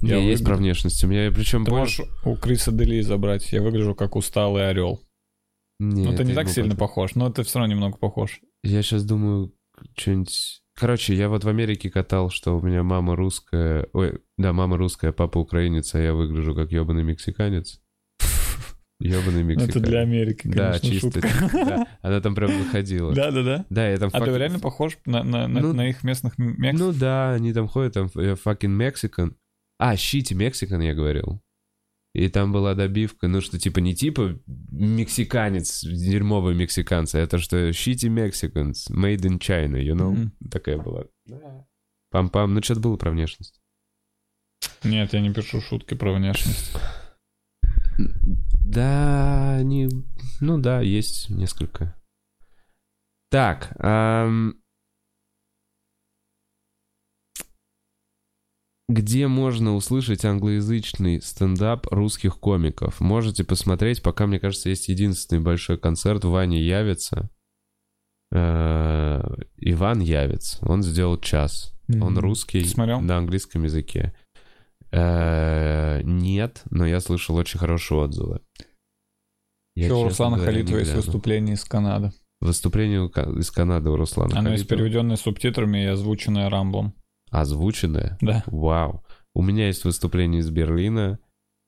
Не, 0.00 0.08
Я 0.08 0.16
есть 0.20 0.42
выгля- 0.42 0.46
про 0.46 0.56
внешность. 0.56 1.04
У 1.04 1.06
меня 1.06 1.30
причем 1.30 1.66
Ты 1.66 1.70
больше... 1.70 2.02
можешь 2.02 2.16
у 2.24 2.34
Криса 2.36 2.72
Дели 2.72 3.02
забрать. 3.02 3.52
Я 3.52 3.60
выгляжу 3.60 3.94
как 3.94 4.16
усталый 4.16 4.66
орел. 4.66 5.02
Не, 5.80 6.06
Ну, 6.06 6.16
ты 6.16 6.24
не 6.24 6.32
так 6.32 6.48
сильно 6.48 6.74
похож, 6.76 7.14
но 7.14 7.28
ты 7.30 7.42
все 7.42 7.58
равно 7.58 7.74
немного 7.74 7.98
похож. 7.98 8.40
Я 8.62 8.80
сейчас 8.82 9.04
думаю, 9.04 9.52
что-нибудь... 9.98 10.61
Короче, 10.82 11.14
я 11.14 11.28
вот 11.28 11.44
в 11.44 11.48
Америке 11.48 11.90
катал, 11.90 12.28
что 12.28 12.58
у 12.58 12.60
меня 12.60 12.82
мама 12.82 13.14
русская... 13.14 13.86
Ой, 13.92 14.18
да, 14.36 14.52
мама 14.52 14.76
русская, 14.76 15.12
папа 15.12 15.38
украинец, 15.38 15.94
а 15.94 16.00
я 16.00 16.12
выгляжу 16.12 16.56
как 16.56 16.72
ебаный 16.72 17.04
мексиканец. 17.04 17.80
Ебаный 18.98 19.44
мексиканец. 19.44 19.76
Это 19.76 19.78
для 19.78 20.00
Америки, 20.00 20.48
Да, 20.48 20.72
конечно, 20.80 20.90
чисто. 20.90 21.20
шутка. 21.20 21.50
да. 21.52 21.86
Она 22.02 22.20
там 22.20 22.34
прям 22.34 22.50
выходила. 22.50 23.14
Да-да-да. 23.14 23.64
Да, 23.70 23.88
я 23.88 23.96
там... 23.96 24.10
А 24.12 24.18
ты 24.18 24.26
fucking- 24.26 24.38
реально 24.38 24.58
похож 24.58 24.98
на, 25.06 25.22
на, 25.22 25.46
на, 25.46 25.60
Ну, 25.60 25.72
на 25.72 25.88
их 25.88 26.02
местных 26.02 26.36
мекс? 26.36 26.76
Ну 26.80 26.92
да, 26.92 27.32
они 27.32 27.52
там 27.52 27.68
ходят, 27.68 27.94
там 27.94 28.10
э, 28.16 28.34
fucking 28.34 28.76
Mexican. 28.76 29.34
А, 29.78 29.96
щити 29.96 30.34
Мексикан, 30.34 30.80
я 30.80 30.94
говорил. 30.94 31.40
И 32.14 32.28
там 32.28 32.52
была 32.52 32.74
добивка, 32.74 33.26
ну 33.26 33.40
что 33.40 33.58
типа 33.58 33.78
не 33.78 33.94
типа 33.94 34.38
мексиканец, 34.46 35.82
дерьмовый 35.82 36.54
мексиканец, 36.54 37.14
а 37.14 37.20
это 37.20 37.38
что 37.38 37.70
shitty 37.70 38.08
Mexicans, 38.08 38.90
made 38.90 39.22
in 39.22 39.38
China, 39.38 39.76
you 39.76 39.94
know? 39.94 40.10
Мгм. 40.10 40.32
Такая 40.50 40.76
была. 40.76 41.06
Пам-пам, 42.10 42.48
ну 42.48 42.62
что-то 42.62 42.80
было 42.80 42.96
про 42.96 43.10
внешность. 43.10 43.62
Нет, 44.84 45.14
я 45.14 45.20
не 45.20 45.32
пишу 45.32 45.60
шутки 45.62 45.94
про 45.94 46.12
внешность. 46.12 46.76
Да, 48.64 49.56
они... 49.56 49.88
Ну 50.40 50.58
да, 50.58 50.80
есть 50.80 51.30
несколько. 51.30 51.94
Так, 53.30 53.74
ам, 53.78 54.61
где 58.92 59.26
можно 59.26 59.74
услышать 59.74 60.24
англоязычный 60.24 61.20
стендап 61.22 61.86
русских 61.90 62.38
комиков? 62.38 63.00
Можете 63.00 63.44
посмотреть, 63.44 64.02
пока, 64.02 64.26
мне 64.26 64.38
кажется, 64.38 64.68
есть 64.68 64.88
единственный 64.88 65.40
большой 65.40 65.78
концерт. 65.78 66.24
Ваня 66.24 66.60
явится. 66.60 67.30
Э, 68.32 69.22
Иван 69.56 70.00
Явец. 70.00 70.58
Он 70.62 70.82
сделал 70.82 71.18
час. 71.18 71.74
Он 71.88 72.16
русский 72.18 72.64
смотрел? 72.64 73.00
на 73.00 73.18
английском 73.18 73.64
языке. 73.64 74.14
Э, 74.90 76.00
Нет, 76.04 76.62
но 76.70 76.86
я 76.86 77.00
слышал 77.00 77.36
очень 77.36 77.58
хорошие 77.58 77.98
отзывы. 77.98 78.40
Я, 79.74 79.86
Еще 79.86 79.94
у 79.94 80.04
Руслана 80.04 80.36
говоря, 80.36 80.52
Халитова 80.52 80.78
есть 80.78 80.94
выступление 80.94 81.54
из 81.54 81.64
Канады. 81.64 82.12
Выступление 82.40 83.06
из 83.38 83.50
Канады 83.50 83.90
у 83.90 83.96
Руслана 83.96 84.38
Оно 84.38 84.50
есть 84.50 84.64
Халитова. 84.64 84.78
переведенное 84.78 85.16
субтитрами 85.16 85.84
и 85.84 85.86
озвученное 85.86 86.50
Рамблом. 86.50 86.94
Озвученное? 87.32 88.18
Да. 88.20 88.44
Вау. 88.46 89.02
У 89.34 89.42
меня 89.42 89.66
есть 89.66 89.84
выступление 89.84 90.40
из 90.40 90.50
Берлина. 90.50 91.18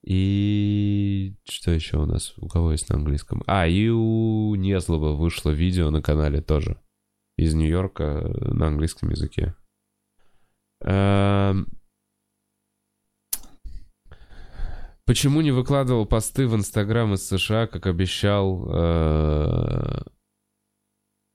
И 0.05 1.35
что 1.49 1.71
еще 1.71 1.97
у 1.97 2.05
нас? 2.05 2.35
У 2.37 2.47
кого 2.47 2.73
есть 2.73 2.91
на 2.91 2.97
английском? 2.97 3.43
А, 3.47 3.67
и 3.67 3.89
у 3.89 4.55
Незлова 4.55 5.13
вышло 5.13 5.51
видео 5.51 5.91
на 5.91 6.03
канале 6.03 6.43
тоже. 6.43 6.79
Из 7.39 7.55
Нью-Йорка 7.55 8.03
э, 8.05 8.53
на 8.53 8.67
английском 8.69 9.09
языке. 9.09 9.55
Эм, 10.83 11.67
Почему 15.07 15.41
не 15.41 15.51
выкладывал 15.51 16.07
посты 16.07 16.47
в 16.47 16.55
Инстаграм 16.55 17.13
из 17.15 17.27
США, 17.27 17.67
как 17.67 17.87
обещал? 17.87 18.67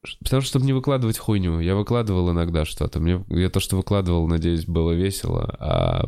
Потому 0.02 0.42
что, 0.42 0.50
чтобы 0.50 0.66
не 0.66 0.74
выкладывать 0.74 1.18
хуйню. 1.18 1.60
Я 1.60 1.76
выкладывал 1.76 2.32
иногда 2.32 2.64
что-то. 2.66 3.00
Мне, 3.00 3.26
я 3.30 3.50
то, 3.50 3.60
что 3.60 3.76
выкладывал, 3.76 4.28
надеюсь, 4.28 4.66
было 4.66 4.94
весело. 4.94 5.56
А 5.60 6.06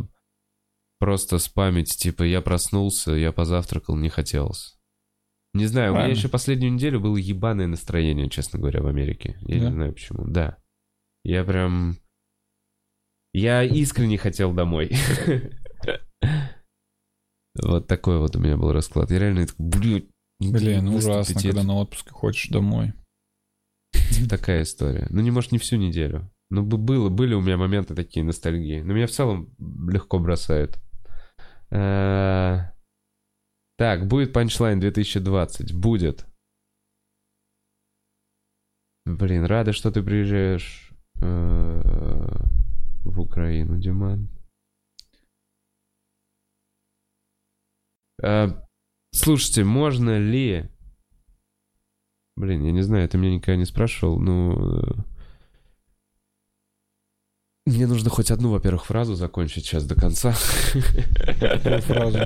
просто 0.99 1.39
спамить, 1.39 1.97
типа, 1.97 2.23
я 2.23 2.41
проснулся, 2.41 3.11
я 3.11 3.31
позавтракал, 3.31 3.95
не 3.97 4.09
хотелось. 4.09 4.77
Не 5.53 5.65
знаю, 5.65 5.93
у 5.93 5.95
меня 5.97 6.07
еще 6.07 6.29
последнюю 6.29 6.71
неделю 6.71 7.01
было 7.01 7.17
ебаное 7.17 7.67
настроение, 7.67 8.29
честно 8.29 8.59
говоря, 8.59 8.81
в 8.81 8.87
Америке. 8.87 9.37
Я 9.41 9.59
Да? 9.59 9.65
не 9.65 9.71
знаю 9.71 9.93
почему. 9.93 10.25
Да. 10.25 10.57
Я 11.23 11.43
прям... 11.43 11.97
Я 13.33 13.63
искренне 13.63 14.17
хотел 14.17 14.53
домой. 14.53 14.91
Вот 17.61 17.85
такой 17.85 18.17
вот 18.17 18.33
у 18.37 18.39
меня 18.39 18.55
был 18.55 18.71
расклад. 18.71 19.11
Я 19.11 19.19
реально 19.19 19.45
такой, 19.45 20.07
блин, 20.39 20.87
ужасно, 20.87 21.41
когда 21.41 21.63
на 21.63 21.75
отпуске 21.75 22.09
хочешь 22.11 22.49
домой. 22.49 22.93
Такая 24.29 24.63
история. 24.63 25.07
Ну, 25.09 25.21
не 25.21 25.31
может, 25.31 25.51
не 25.51 25.57
всю 25.57 25.77
неделю. 25.77 26.29
Ну, 26.49 26.63
бы- 26.63 26.77
было, 26.77 27.09
были 27.09 27.33
у 27.33 27.41
меня 27.41 27.57
моменты 27.57 27.95
такие 27.95 28.25
ностальгии. 28.25 28.81
Но 28.81 28.93
меня 28.93 29.07
в 29.07 29.11
целом 29.11 29.53
легко 29.89 30.19
бросает. 30.19 30.79
Э, 31.71 32.71
Так, 33.77 34.07
будет 34.07 34.33
панчлайн 34.33 34.79
2020. 34.79 35.73
Будет. 35.73 36.25
Блин, 39.05 39.45
рада, 39.45 39.73
что 39.73 39.91
ты 39.91 40.03
приезжаешь 40.03 40.91
э, 41.21 41.81
в 43.05 43.19
Украину, 43.19 43.79
Диман. 43.79 44.29
Э, 48.21 48.49
Слушайте, 49.13 49.63
можно 49.63 50.17
ли... 50.19 50.69
Блин, 52.37 52.63
я 52.63 52.71
не 52.71 52.81
знаю, 52.81 53.07
ты 53.09 53.17
меня 53.17 53.35
никогда 53.35 53.57
не 53.57 53.65
спрашивал, 53.65 54.17
ну... 54.19 54.81
э, 54.83 54.93
Мне 57.65 57.85
нужно 57.87 58.09
хоть 58.09 58.31
одну, 58.31 58.49
во-первых, 58.51 58.85
фразу 58.85 59.15
закончить 59.15 59.65
сейчас 59.65 59.85
до 59.85 59.95
конца. 59.95 60.31
Фразу? 60.31 62.19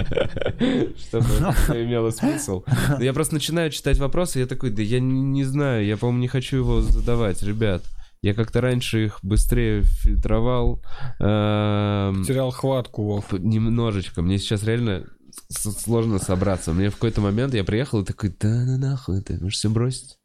Чтобы 0.98 1.26
это 1.68 1.84
имело 1.84 2.11
смысл. 2.11 2.64
Я 2.99 3.14
просто 3.14 3.34
начинаю 3.34 3.72
читать 3.72 3.98
вопросы, 3.98 4.40
я 4.40 4.45
такой, 4.45 4.69
да 4.69 4.82
я 4.82 4.99
не 4.99 5.44
знаю, 5.44 5.86
я, 5.86 5.98
по-моему, 5.98 6.22
не 6.22 6.27
хочу 6.27 6.57
его 6.57 6.82
задавать, 6.82 7.41
ребят. 7.44 7.84
Я 8.22 8.34
как-то 8.34 8.61
раньше 8.61 9.06
их 9.06 9.19
быстрее 9.22 9.84
фильтровал. 9.84 10.82
эм, 11.19 12.23
Терял 12.23 12.49
хватку, 12.52 13.23
Немножечко. 13.38 14.22
Мне 14.23 14.38
сейчас 14.40 14.64
реально 14.64 15.06
сложно 15.49 16.19
собраться. 16.19 16.73
Мне 16.73 16.89
в 16.89 16.95
какой-то 16.95 17.21
момент 17.21 17.53
я 17.53 17.63
приехал 17.63 18.01
и 18.01 18.05
такой, 18.05 18.29
да 18.29 18.65
ну 18.65 18.77
нахуй 18.77 19.21
ты, 19.21 19.39
можешь 19.39 19.57
все 19.57 19.69
бросить? 19.69 20.17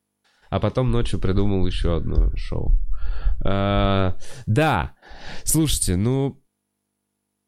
А 0.48 0.58
потом 0.60 0.90
ночью 0.90 1.20
придумал 1.20 1.66
еще 1.66 1.96
одно 1.96 2.34
шоу. 2.36 2.72
А, 3.44 4.16
да, 4.46 4.94
слушайте, 5.44 5.96
ну, 5.96 6.42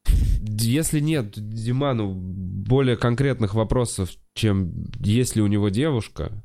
если 0.07 1.01
нет 1.01 1.33
Диману 1.35 2.13
более 2.15 2.97
конкретных 2.97 3.55
вопросов, 3.55 4.11
чем 4.35 4.73
есть 5.01 5.37
ли 5.37 5.43
у 5.43 5.47
него 5.47 5.69
девушка, 5.69 6.45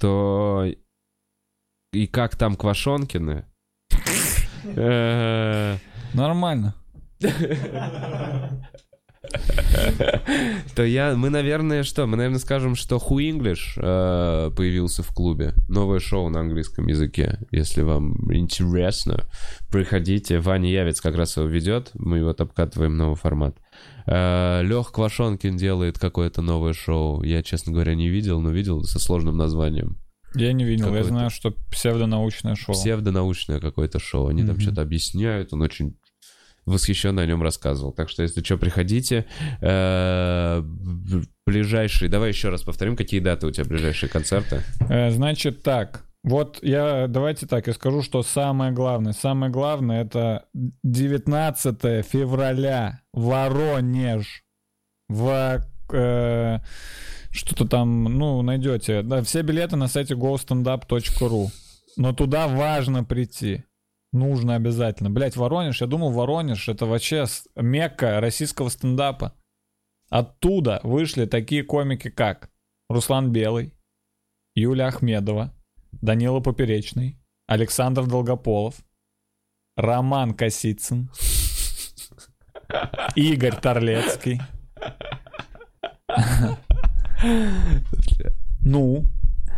то 0.00 0.66
и 1.92 2.06
как 2.06 2.36
там 2.36 2.56
Квашонкины? 2.56 3.46
Нормально. 6.14 6.74
то 10.74 10.84
я, 10.84 11.14
мы, 11.16 11.30
наверное, 11.30 11.82
что? 11.82 12.06
Мы, 12.06 12.16
наверное, 12.16 12.38
скажем, 12.38 12.74
что 12.74 12.96
Who 12.96 13.18
English 13.18 13.76
э, 13.76 14.50
появился 14.54 15.02
в 15.02 15.08
клубе. 15.08 15.54
Новое 15.68 16.00
шоу 16.00 16.28
на 16.28 16.40
английском 16.40 16.86
языке. 16.86 17.38
Если 17.50 17.82
вам 17.82 18.32
интересно, 18.32 19.28
приходите. 19.70 20.38
Ваня 20.38 20.70
Явец 20.70 21.00
как 21.00 21.16
раз 21.16 21.36
его 21.36 21.46
ведет. 21.46 21.90
Мы 21.94 22.18
его 22.18 22.30
обкатываем 22.30 22.96
новый 22.96 23.16
формат. 23.16 23.56
Э, 24.06 24.62
Лех 24.62 24.92
Квашонкин 24.92 25.56
делает 25.56 25.98
какое-то 25.98 26.42
новое 26.42 26.72
шоу. 26.72 27.22
Я, 27.22 27.42
честно 27.42 27.72
говоря, 27.72 27.94
не 27.94 28.08
видел, 28.08 28.40
но 28.40 28.50
видел 28.50 28.84
со 28.84 28.98
сложным 28.98 29.36
названием. 29.36 29.98
Я 30.34 30.52
не 30.52 30.64
видел, 30.64 30.94
я 30.94 31.02
знаю, 31.02 31.30
что 31.30 31.54
псевдонаучное 31.70 32.56
шоу. 32.56 32.74
Псевдонаучное 32.74 33.58
какое-то 33.58 33.98
шоу. 33.98 34.28
Они 34.28 34.44
там 34.44 34.60
что-то 34.60 34.82
объясняют, 34.82 35.52
он 35.52 35.62
очень 35.62 35.96
восхищенно 36.66 37.22
о 37.22 37.26
нем 37.26 37.42
рассказывал. 37.42 37.92
Так 37.92 38.10
что, 38.10 38.22
если 38.22 38.42
что, 38.42 38.58
приходите. 38.58 39.24
Э, 39.60 40.62
ближайшие... 41.46 42.08
Давай 42.08 42.28
еще 42.30 42.48
раз 42.48 42.62
повторим, 42.62 42.96
какие 42.96 43.20
даты 43.20 43.46
у 43.46 43.50
тебя 43.50 43.64
ближайшие 43.64 44.10
концерты? 44.10 44.62
Э, 44.88 45.10
значит 45.10 45.62
так, 45.62 46.04
вот 46.26 46.58
я, 46.62 47.06
давайте 47.06 47.46
так, 47.46 47.68
я 47.68 47.72
скажу, 47.72 48.02
что 48.02 48.24
самое 48.24 48.72
главное. 48.72 49.12
Самое 49.12 49.50
главное 49.50 50.02
это 50.02 50.46
19 50.82 52.04
февраля, 52.04 53.00
Воронеж. 53.12 54.42
В... 55.08 55.62
Э, 55.92 56.58
что-то 57.30 57.68
там, 57.68 58.04
ну, 58.04 58.42
найдете. 58.42 59.02
Да, 59.02 59.22
все 59.22 59.42
билеты 59.42 59.76
на 59.76 59.86
сайте 59.86 60.14
gostandup.ru. 60.14 61.46
Но 61.96 62.12
туда 62.12 62.48
важно 62.48 63.04
прийти. 63.04 63.62
Нужно 64.16 64.54
обязательно. 64.54 65.10
Блять, 65.10 65.36
Воронеж, 65.36 65.82
я 65.82 65.86
думал, 65.86 66.10
Воронеж 66.10 66.70
это 66.70 66.86
вообще 66.86 67.26
мекка 67.54 68.18
российского 68.18 68.70
стендапа. 68.70 69.34
Оттуда 70.08 70.80
вышли 70.84 71.26
такие 71.26 71.62
комики, 71.62 72.08
как 72.08 72.48
Руслан 72.88 73.30
Белый, 73.30 73.74
Юля 74.54 74.86
Ахмедова, 74.86 75.54
Данила 75.92 76.40
Поперечный, 76.40 77.18
Александр 77.46 78.06
Долгополов, 78.06 78.76
Роман 79.76 80.32
Косицын, 80.32 81.10
Игорь 83.16 83.60
Торлецкий. 83.60 84.40
Ну, 88.68 89.04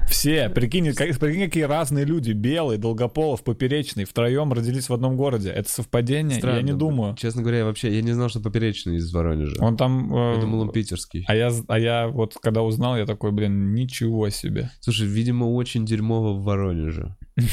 все, 0.09 0.49
прикинь, 0.49 0.93
как, 0.95 1.19
прикинь, 1.19 1.45
какие 1.45 1.65
разные 1.65 2.05
люди. 2.05 2.33
Белый, 2.33 2.79
Долгополов, 2.79 3.43
Поперечный, 3.43 4.05
втроем 4.05 4.53
родились 4.53 4.89
в 4.89 4.95
одном 4.95 5.17
городе. 5.17 5.51
Это 5.51 5.69
совпадение? 5.69 6.39
Странно, 6.39 6.57
я 6.57 6.63
не 6.63 6.73
думаю. 6.73 7.17
Честно 7.17 7.43
говоря, 7.43 7.59
я 7.59 7.65
вообще, 7.65 7.95
я 7.95 8.03
не 8.03 8.13
знал, 8.13 8.29
что 8.29 8.41
Поперечный 8.41 8.97
из 8.97 9.13
Воронежа. 9.13 9.57
Он 9.61 9.77
там... 9.77 10.15
Э, 10.15 10.35
я 10.35 10.41
думал, 10.41 10.61
он 10.61 10.71
питерский. 10.71 11.25
А 11.29 11.35
я, 11.35 11.51
а 11.69 11.79
я 11.79 12.09
вот, 12.09 12.37
когда 12.41 12.63
узнал, 12.63 12.97
я 12.97 13.07
такой, 13.07 13.33
блин, 13.33 13.75
ничего 13.75 14.29
себе. 14.31 14.71
Слушай, 14.81 15.07
видимо, 15.07 15.45
очень 15.45 15.85
дерьмово 15.85 16.33
в 16.33 16.43
Воронеже. 16.45 17.17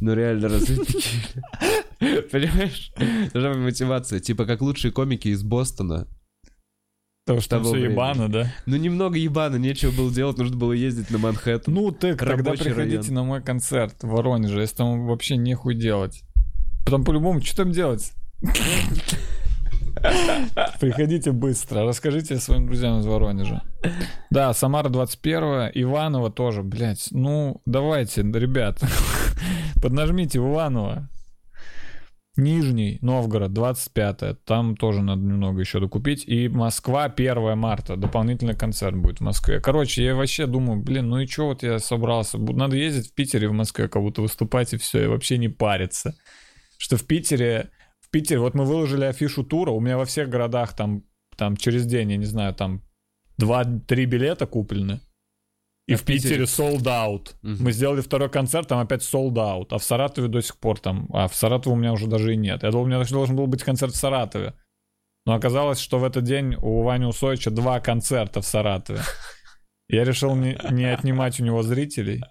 Ну 0.00 0.14
реально 0.14 0.48
развитие. 0.48 1.02
Понимаешь? 2.32 2.92
Должна 3.32 3.50
быть 3.50 3.60
мотивация. 3.60 4.18
Типа 4.18 4.46
как 4.46 4.60
лучшие 4.60 4.90
комики 4.90 5.28
из 5.28 5.42
Бостона 5.44 6.08
Потому 7.24 7.40
что 7.40 7.50
там 7.50 7.64
все 7.64 7.76
ебано, 7.76 8.28
да? 8.28 8.52
Ну, 8.66 8.76
немного 8.76 9.16
ебано, 9.16 9.54
нечего 9.56 9.92
было 9.92 10.12
делать, 10.12 10.38
нужно 10.38 10.56
было 10.56 10.72
ездить 10.72 11.10
на 11.10 11.18
Манхэттен. 11.18 11.72
Ну, 11.72 11.92
так 11.92 12.18
тогда 12.18 12.52
приходите 12.52 12.98
район. 12.98 13.14
на 13.14 13.22
мой 13.22 13.40
концерт 13.42 13.94
в 14.02 14.08
Воронеже, 14.08 14.60
если 14.60 14.76
там 14.76 15.06
вообще 15.06 15.36
нехуй 15.36 15.76
делать. 15.76 16.24
Потом 16.84 17.04
по-любому, 17.04 17.40
что 17.40 17.58
там 17.58 17.70
делать? 17.70 18.12
Приходите 20.80 21.30
быстро, 21.30 21.84
расскажите 21.84 22.38
своим 22.38 22.66
друзьям 22.66 22.98
из 22.98 23.06
Воронежа. 23.06 23.62
Да, 24.30 24.52
Самара 24.52 24.88
21, 24.88 25.70
Иванова 25.74 26.28
тоже, 26.30 26.64
блядь. 26.64 27.06
Ну, 27.12 27.60
давайте, 27.66 28.22
ребят, 28.22 28.80
поднажмите 29.80 30.40
в 30.40 30.50
Иваново. 30.50 31.08
Нижний 32.36 32.98
Новгород 33.02 33.52
25 33.52 34.42
там 34.44 34.74
тоже 34.74 35.02
надо 35.02 35.20
немного 35.20 35.60
еще 35.60 35.80
докупить. 35.80 36.24
И 36.26 36.48
Москва 36.48 37.04
1 37.04 37.58
марта, 37.58 37.96
дополнительный 37.96 38.56
концерт 38.56 38.96
будет 38.96 39.18
в 39.18 39.22
Москве. 39.22 39.60
Короче, 39.60 40.02
я 40.02 40.14
вообще 40.14 40.46
думаю, 40.46 40.82
блин, 40.82 41.10
ну 41.10 41.18
и 41.18 41.26
что 41.26 41.48
вот 41.48 41.62
я 41.62 41.78
собрался? 41.78 42.38
Надо 42.38 42.76
ездить 42.76 43.10
в 43.10 43.14
Питере, 43.14 43.48
в 43.48 43.52
Москве, 43.52 43.88
как 43.88 44.00
будто 44.00 44.22
выступать 44.22 44.72
и 44.72 44.78
все, 44.78 45.04
и 45.04 45.06
вообще 45.08 45.36
не 45.36 45.48
париться. 45.48 46.16
Что 46.78 46.96
в 46.96 47.06
Питере, 47.06 47.70
в 48.00 48.10
Питере, 48.10 48.40
вот 48.40 48.54
мы 48.54 48.64
выложили 48.64 49.04
афишу 49.04 49.44
тура, 49.44 49.70
у 49.70 49.80
меня 49.80 49.98
во 49.98 50.06
всех 50.06 50.30
городах 50.30 50.74
там, 50.74 51.04
там 51.36 51.56
через 51.56 51.84
день, 51.84 52.12
я 52.12 52.16
не 52.16 52.24
знаю, 52.24 52.54
там 52.54 52.82
2-3 53.38 54.04
билета 54.06 54.46
куплены. 54.46 55.00
И 55.86 55.94
а 55.94 55.96
в 55.96 56.04
Питере 56.04 56.44
sold 56.44 56.84
out. 56.84 57.34
Угу. 57.42 57.62
Мы 57.62 57.72
сделали 57.72 58.00
второй 58.00 58.30
концерт, 58.30 58.68
там 58.68 58.78
опять 58.78 59.02
sold 59.02 59.34
out. 59.34 59.68
А 59.70 59.78
в 59.78 59.84
Саратове 59.84 60.28
до 60.28 60.40
сих 60.40 60.56
пор 60.58 60.78
там... 60.78 61.08
А 61.12 61.26
в 61.28 61.34
Саратове 61.34 61.74
у 61.74 61.78
меня 61.78 61.92
уже 61.92 62.06
даже 62.06 62.34
и 62.34 62.36
нет. 62.36 62.62
Я 62.62 62.70
думал, 62.70 62.84
у 62.84 62.86
меня 62.88 63.04
должен 63.04 63.36
был 63.36 63.46
быть 63.46 63.64
концерт 63.64 63.92
в 63.92 63.96
Саратове. 63.96 64.54
Но 65.26 65.34
оказалось, 65.34 65.78
что 65.78 65.98
в 65.98 66.04
этот 66.04 66.24
день 66.24 66.56
у 66.60 66.82
Вани 66.82 67.06
Усовича 67.06 67.50
два 67.50 67.80
концерта 67.80 68.40
в 68.40 68.46
Саратове. 68.46 69.00
Я 69.88 70.04
решил 70.04 70.34
не, 70.34 70.58
не 70.70 70.84
отнимать 70.84 71.38
у 71.38 71.44
него 71.44 71.62
зрителей, 71.62 72.22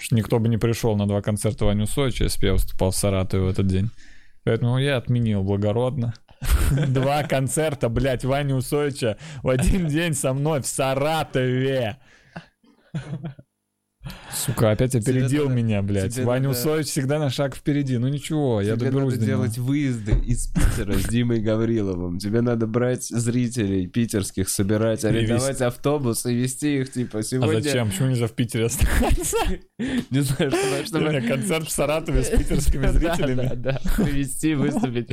что 0.00 0.16
никто 0.16 0.38
бы 0.38 0.48
не 0.48 0.56
пришел 0.56 0.96
на 0.96 1.06
два 1.06 1.20
концерта 1.22 1.66
Вани 1.66 1.82
Усовича, 1.82 2.24
если 2.24 2.40
бы 2.40 2.46
я 2.46 2.52
выступал 2.54 2.90
в 2.90 2.96
Саратове 2.96 3.44
в 3.44 3.48
этот 3.48 3.66
день. 3.66 3.90
Поэтому 4.44 4.78
я 4.78 4.96
отменил 4.96 5.42
благородно. 5.42 6.14
Два 6.88 7.22
концерта, 7.22 7.88
блядь, 7.88 8.24
Вани 8.24 8.52
Усовича 8.52 9.16
в 9.42 9.48
один 9.48 9.86
день 9.86 10.14
со 10.14 10.32
мной 10.32 10.60
в 10.60 10.66
Саратове. 10.66 11.98
Сука, 14.32 14.72
опять 14.72 14.94
опередил 14.94 15.44
надо, 15.44 15.54
меня, 15.54 15.82
блядь. 15.82 16.18
Ваня 16.18 16.48
надо... 16.48 16.58
Усович 16.58 16.86
всегда 16.86 17.18
на 17.20 17.30
шаг 17.30 17.54
впереди. 17.54 17.98
Ну 17.98 18.08
ничего, 18.08 18.60
тебе 18.60 18.70
я 18.70 18.76
доберусь 18.76 19.14
надо 19.14 19.26
делать 19.26 19.58
выезды 19.58 20.12
из 20.12 20.48
Питера 20.48 20.94
с 20.94 21.04
Димой 21.04 21.40
Гавриловым. 21.40 22.18
Тебе 22.18 22.40
надо 22.40 22.66
брать 22.66 23.04
зрителей 23.04 23.86
питерских, 23.86 24.48
собирать, 24.48 25.04
арендовать 25.04 25.60
автобус 25.60 26.26
и 26.26 26.34
вести 26.34 26.80
их, 26.80 26.90
типа, 26.90 27.22
сегодня... 27.22 27.58
А 27.58 27.62
зачем? 27.62 27.90
Почему 27.90 28.08
нельзя 28.08 28.26
в 28.26 28.32
Питере 28.32 28.64
оставаться? 28.66 29.36
Не 29.78 30.20
знаю, 30.20 30.50
что... 30.50 30.86
что... 30.86 30.98
У 30.98 31.02
меня 31.02 31.20
концерт 31.20 31.68
в 31.68 31.70
Саратове 31.70 32.24
с 32.24 32.30
питерскими 32.30 32.86
зрителями. 32.88 33.50
Да, 33.54 33.54
да, 33.54 33.80
привезти, 33.96 34.54
выступить. 34.54 35.08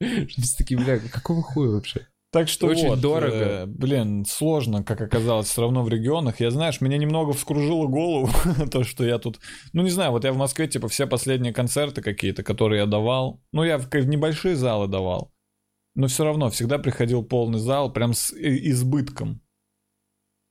Все 0.28 0.56
такие, 0.58 0.80
бля, 0.80 0.98
какого 0.98 1.42
хуя 1.42 1.70
вообще? 1.70 2.06
Так 2.34 2.48
что 2.48 2.66
очень 2.66 2.88
вот, 2.88 3.00
дорого. 3.00 3.36
Э, 3.36 3.66
блин, 3.66 4.24
сложно, 4.24 4.82
как 4.82 5.00
оказалось, 5.00 5.46
все 5.46 5.62
равно 5.62 5.84
в 5.84 5.88
регионах. 5.88 6.40
Я, 6.40 6.50
знаешь, 6.50 6.80
меня 6.80 6.98
немного 6.98 7.32
вскружило 7.32 7.86
голову 7.86 8.28
то, 8.72 8.82
что 8.82 9.04
я 9.04 9.18
тут... 9.20 9.38
Ну, 9.72 9.84
не 9.84 9.90
знаю, 9.90 10.10
вот 10.10 10.24
я 10.24 10.32
в 10.32 10.36
Москве, 10.36 10.66
типа, 10.66 10.88
все 10.88 11.06
последние 11.06 11.52
концерты 11.52 12.02
какие-то, 12.02 12.42
которые 12.42 12.80
я 12.80 12.86
давал, 12.86 13.40
ну, 13.52 13.62
я 13.62 13.78
в, 13.78 13.88
в 13.88 14.08
небольшие 14.08 14.56
залы 14.56 14.88
давал, 14.88 15.32
но 15.94 16.08
все 16.08 16.24
равно 16.24 16.50
всегда 16.50 16.80
приходил 16.80 17.22
полный 17.22 17.60
зал, 17.60 17.92
прям 17.92 18.14
с 18.14 18.32
избытком. 18.32 19.40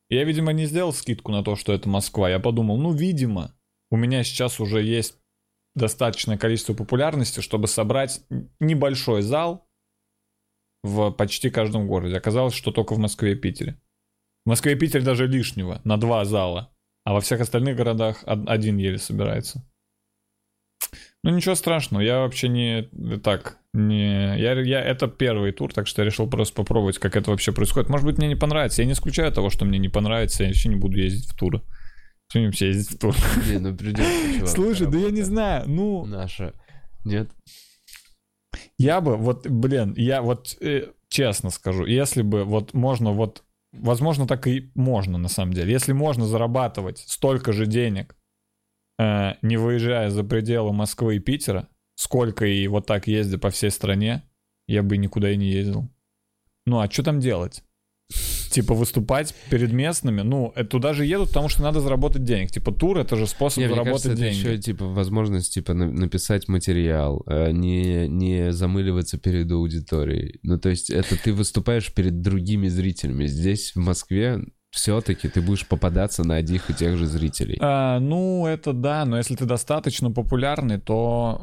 Я, 0.10 0.24
видимо, 0.24 0.54
не 0.54 0.68
сделал 0.68 0.94
скидку 0.94 1.34
на 1.34 1.44
то, 1.44 1.58
что 1.58 1.74
это 1.74 1.90
Москва. 1.90 2.30
Я 2.30 2.40
подумал, 2.40 2.78
ну, 2.78 2.94
видимо, 2.94 3.58
у 3.92 3.98
меня 3.98 4.24
сейчас 4.24 4.62
уже 4.62 4.82
есть 4.82 5.18
достаточное 5.76 6.38
количество 6.38 6.76
популярности, 6.76 7.42
чтобы 7.42 7.68
собрать 7.68 8.22
небольшой 8.62 9.22
зал, 9.22 9.68
в 10.84 11.12
почти 11.12 11.50
каждом 11.50 11.88
городе. 11.88 12.18
Оказалось, 12.18 12.54
что 12.54 12.72
только 12.72 12.94
в 12.94 13.00
Москве 13.00 13.34
и 13.34 13.36
Питере. 13.36 13.80
В 14.46 14.50
Москве 14.50 14.74
и 14.74 14.76
Питере 14.76 15.04
даже 15.04 15.28
лишнего, 15.28 15.82
на 15.84 15.98
два 15.98 16.26
зала. 16.26 16.70
А 17.06 17.14
во 17.14 17.22
всех 17.22 17.42
остальных 17.42 17.76
городах 17.76 18.24
один 18.26 18.78
еле 18.78 18.98
собирается. 18.98 19.66
Ну 21.24 21.32
ничего 21.32 21.56
страшного, 21.56 22.02
я 22.02 22.20
вообще 22.20 22.50
не 22.50 22.90
так, 23.24 23.58
не, 23.74 24.38
я, 24.38 24.60
я, 24.60 24.82
это 24.82 25.08
первый 25.08 25.54
тур, 25.54 25.74
так 25.74 25.88
что 25.88 26.02
я 26.02 26.06
решил 26.06 26.30
просто 26.30 26.54
попробовать, 26.54 27.00
как 27.00 27.16
это 27.16 27.32
вообще 27.32 27.54
происходит. 27.54 27.90
Может 27.90 28.06
быть, 28.06 28.18
мне 28.18 28.28
не 28.28 28.36
понравится, 28.36 28.82
я 28.82 28.86
не 28.86 28.92
исключаю 28.94 29.32
того, 29.32 29.50
что 29.50 29.64
мне 29.64 29.80
не 29.80 29.88
понравится, 29.88 30.44
я 30.44 30.50
вообще 30.50 30.68
не 30.68 30.76
буду 30.76 30.98
ездить 30.98 31.30
в 31.30 31.36
туры. 31.38 31.62
Что 32.30 32.42
вообще 32.42 32.68
ездить 32.68 32.98
в 32.98 33.00
тур? 33.00 33.16
Не, 33.50 33.60
ну 33.60 33.76
придется, 33.76 34.48
Слушай, 34.48 34.88
да 34.88 34.98
я 34.98 35.12
не 35.12 35.22
знаю, 35.22 35.70
ну... 35.70 36.06
Наша, 36.06 36.54
нет? 37.06 37.30
Я 38.84 39.00
бы, 39.00 39.16
вот, 39.16 39.48
блин, 39.48 39.94
я 39.96 40.22
вот 40.22 40.58
э, 40.60 40.92
честно 41.08 41.52
скажу, 41.52 41.86
если 41.86 42.22
бы 42.22 42.44
вот 42.44 42.74
можно 42.74 43.14
вот, 43.14 43.46
возможно, 43.72 44.28
так 44.28 44.46
и 44.46 44.72
можно 44.76 45.18
на 45.18 45.30
самом 45.30 45.54
деле, 45.54 45.72
если 45.72 45.94
можно 45.94 46.26
зарабатывать 46.26 46.98
столько 46.98 47.54
же 47.54 47.66
денег, 47.66 48.18
э, 49.00 49.36
не 49.42 49.56
выезжая 49.56 50.10
за 50.10 50.26
пределы 50.26 50.74
Москвы 50.74 51.16
и 51.16 51.20
Питера, 51.20 51.70
сколько 51.96 52.46
и 52.46 52.68
вот 52.68 52.86
так 52.86 53.08
ездя 53.08 53.38
по 53.38 53.52
всей 53.52 53.72
стране, 53.72 54.30
я 54.68 54.84
бы 54.84 54.98
никуда 54.98 55.32
и 55.32 55.38
не 55.38 55.48
ездил. 55.48 55.90
Ну 56.66 56.82
а 56.82 56.92
что 56.92 57.04
там 57.04 57.22
делать? 57.22 57.64
Типа 58.54 58.74
выступать 58.74 59.36
перед 59.50 59.72
местными. 59.74 60.22
Ну, 60.22 60.52
это 60.56 60.70
туда 60.70 60.94
же 60.94 61.06
едут, 61.06 61.30
потому 61.30 61.50
что 61.50 61.62
надо 61.64 61.82
заработать 61.82 62.24
денег. 62.24 62.52
Типа 62.52 62.72
тур 62.72 62.98
это 62.98 63.16
же 63.16 63.28
способ 63.28 63.58
Не, 63.60 63.66
мне 63.68 63.76
заработать 63.76 64.04
кажется, 64.04 64.12
это 64.12 64.22
деньги. 64.34 64.48
еще, 64.48 64.58
типа, 64.60 64.86
возможность, 64.86 65.54
типа, 65.54 65.74
на- 65.74 65.92
написать 65.92 66.48
материал, 66.48 67.24
э, 67.28 67.52
не, 67.52 68.08
не 68.08 68.52
замыливаться 68.54 69.18
перед 69.18 69.52
аудиторией. 69.52 70.40
Ну, 70.44 70.58
то 70.58 70.70
есть, 70.70 70.90
это 70.90 71.22
ты 71.22 71.34
выступаешь 71.34 71.94
перед 71.94 72.22
другими 72.22 72.68
зрителями. 72.68 73.26
Здесь, 73.28 73.72
в 73.76 73.80
Москве, 73.80 74.40
все-таки 74.72 75.28
ты 75.28 75.42
будешь 75.42 75.68
попадаться 75.68 76.24
на 76.24 76.36
одних 76.36 76.70
и 76.70 76.74
тех 76.74 76.98
же 76.98 77.06
зрителей. 77.06 77.58
А, 77.62 78.00
ну, 78.00 78.48
это 78.48 78.74
да, 78.74 79.06
но 79.06 79.18
если 79.18 79.36
ты 79.36 79.46
достаточно 79.46 80.10
популярный, 80.12 80.80
то 80.80 81.42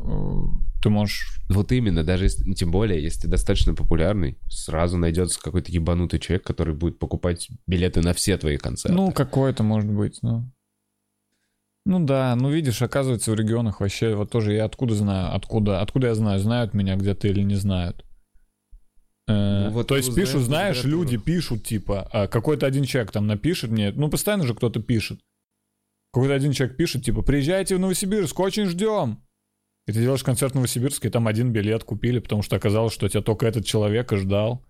э, 0.57 0.70
ты 0.83 0.91
можешь... 0.91 1.41
Вот 1.49 1.73
именно, 1.73 2.05
даже 2.05 2.25
если, 2.25 2.45
ну, 2.45 2.55
тем 2.55 2.71
более, 2.71 3.03
если 3.03 3.23
ты 3.23 3.29
достаточно 3.29 3.75
популярный, 3.75 4.39
сразу 4.49 4.97
найдется 4.99 5.41
какой-то 5.41 5.71
ебанутый 5.73 6.21
человек, 6.21 6.45
который 6.45 6.75
будет 6.75 6.99
покупать 6.99 7.49
билеты 7.67 8.01
на 8.01 8.15
все 8.15 8.37
твои 8.39 8.57
концерты. 8.57 8.97
Ну, 8.97 9.13
какой-то, 9.13 9.63
может 9.63 9.91
быть, 9.91 10.19
ну... 10.23 10.51
Ну 11.87 12.05
да, 12.05 12.37
ну 12.37 12.51
видишь, 12.51 12.83
оказывается, 12.83 13.33
в 13.33 13.35
регионах 13.35 13.81
вообще 13.81 14.15
вот 14.15 14.31
тоже 14.31 14.53
я 14.53 14.65
откуда 14.65 14.95
знаю, 14.95 15.35
откуда, 15.35 15.81
откуда 15.81 16.09
я 16.09 16.15
знаю, 16.15 16.39
знают 16.39 16.75
меня 16.75 16.95
где-то 16.97 17.27
или 17.27 17.43
не 17.43 17.55
знают. 17.55 18.05
Э, 19.27 19.65
Ну, 19.65 19.71
вот 19.71 19.89
то 19.89 19.97
есть 19.97 20.11
узнаешь 20.11 20.29
пишут, 20.29 20.43
знаешь, 20.43 20.85
люди 20.85 21.17
пишут, 21.17 21.65
типа, 21.65 22.09
а 22.13 22.27
какой-то 22.27 22.67
один 22.67 22.85
человек 22.85 23.13
там 23.13 23.27
напишет 23.27 23.71
мне, 23.71 23.93
ну 23.93 24.11
постоянно 24.11 24.47
же 24.47 24.55
кто-то 24.55 24.81
пишет. 24.81 25.21
Какой-то 26.13 26.35
один 26.35 26.53
человек 26.53 26.77
пишет, 26.77 27.05
типа, 27.05 27.23
приезжайте 27.23 27.77
в 27.77 27.81
Новосибирск, 27.81 28.39
очень 28.39 28.67
ждем. 28.67 29.23
И 29.87 29.93
ты 29.93 30.01
делаешь 30.01 30.23
концерт 30.23 30.53
в 30.53 30.55
Новосибирске, 30.57 31.09
и 31.09 31.11
там 31.11 31.27
один 31.27 31.53
билет 31.53 31.85
купили, 31.85 32.19
потому 32.19 32.43
что 32.43 32.57
оказалось, 32.57 32.93
что 32.93 33.09
тебя 33.09 33.23
только 33.23 33.47
этот 33.47 33.65
человек 33.65 34.13
и 34.13 34.17
ждал. 34.17 34.65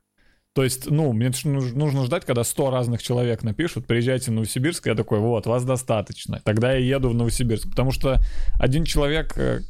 То 0.53 0.65
есть, 0.65 0.91
ну, 0.91 1.13
мне 1.13 1.31
нужно 1.45 2.05
ждать, 2.05 2.25
когда 2.25 2.43
100 2.43 2.71
разных 2.71 3.03
человек 3.03 3.43
напишут, 3.45 3.87
приезжайте 3.87 4.31
в 4.31 4.35
Новосибирск, 4.35 4.87
я 4.87 4.95
такой, 4.97 5.21
вот, 5.21 5.47
вас 5.47 5.65
достаточно. 5.65 6.41
Тогда 6.45 6.73
я 6.73 6.97
еду 6.97 7.11
в 7.11 7.15
Новосибирск, 7.15 7.71
потому 7.71 7.93
что 7.93 8.19
один 8.59 8.85
человек, 8.85 9.39
э, 9.39 9.61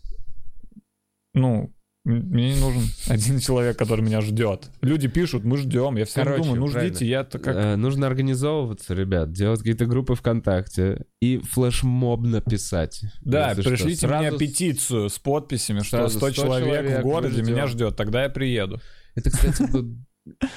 ну, 1.34 1.74
мне 2.10 2.54
не 2.54 2.60
нужен 2.60 2.82
один 3.08 3.38
человек, 3.38 3.78
который 3.78 4.04
меня 4.04 4.20
ждет. 4.20 4.68
Люди 4.82 5.08
пишут, 5.08 5.44
мы 5.44 5.56
ждем, 5.56 5.96
я 5.96 6.04
всегда 6.04 6.24
Короче, 6.24 6.42
думаю, 6.42 6.60
ну 6.60 6.68
правильно. 6.68 6.94
ждите, 6.94 7.06
я-то 7.10 7.38
как... 7.38 7.56
Э, 7.56 7.76
нужно 7.76 8.06
организовываться, 8.06 8.94
ребят, 8.94 9.32
делать 9.32 9.60
какие-то 9.60 9.86
группы 9.86 10.14
ВКонтакте 10.14 11.06
и 11.20 11.38
флешмобно 11.38 12.40
писать. 12.40 13.02
Да, 13.22 13.52
что. 13.52 13.62
пришлите 13.62 14.06
Сразу 14.06 14.28
мне 14.28 14.38
петицию 14.38 15.08
с 15.08 15.18
подписями, 15.18 15.80
что 15.80 15.98
Сразу 15.98 16.18
100, 16.18 16.30
100 16.32 16.42
человек, 16.42 16.68
человек 16.68 17.00
в 17.00 17.02
городе 17.02 17.42
ждем. 17.42 17.54
меня 17.54 17.66
ждет, 17.66 17.96
тогда 17.96 18.24
я 18.24 18.28
приеду. 18.28 18.80
Это, 19.14 19.30
кстати, 19.30 19.64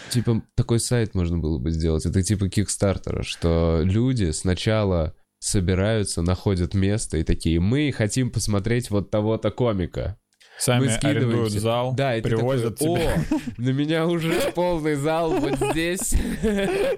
типа 0.10 0.44
такой 0.56 0.80
сайт 0.80 1.16
можно 1.16 1.38
было 1.38 1.60
бы 1.60 1.72
сделать. 1.72 2.06
Это 2.06 2.22
типа 2.22 2.50
Кикстартера, 2.50 3.24
что 3.24 3.82
люди 3.84 4.32
сначала 4.32 5.16
собираются, 5.40 6.22
находят 6.22 6.74
место 6.74 7.18
и 7.18 7.24
такие, 7.24 7.60
мы 7.60 7.92
хотим 7.92 8.32
посмотреть 8.32 8.90
вот 8.90 9.12
того-то 9.12 9.52
комика. 9.52 10.18
Сами 10.60 10.88
арендуют 11.06 11.52
зал, 11.52 11.94
Да, 11.96 12.16
и 12.16 12.22
привозят 12.22 12.78
такой. 12.78 13.06
О, 13.08 13.24
на 13.58 13.70
меня 13.72 14.06
уже 14.08 14.34
полный 14.56 14.96
зал 14.96 15.32
вот 15.40 15.58
здесь. 15.72 16.14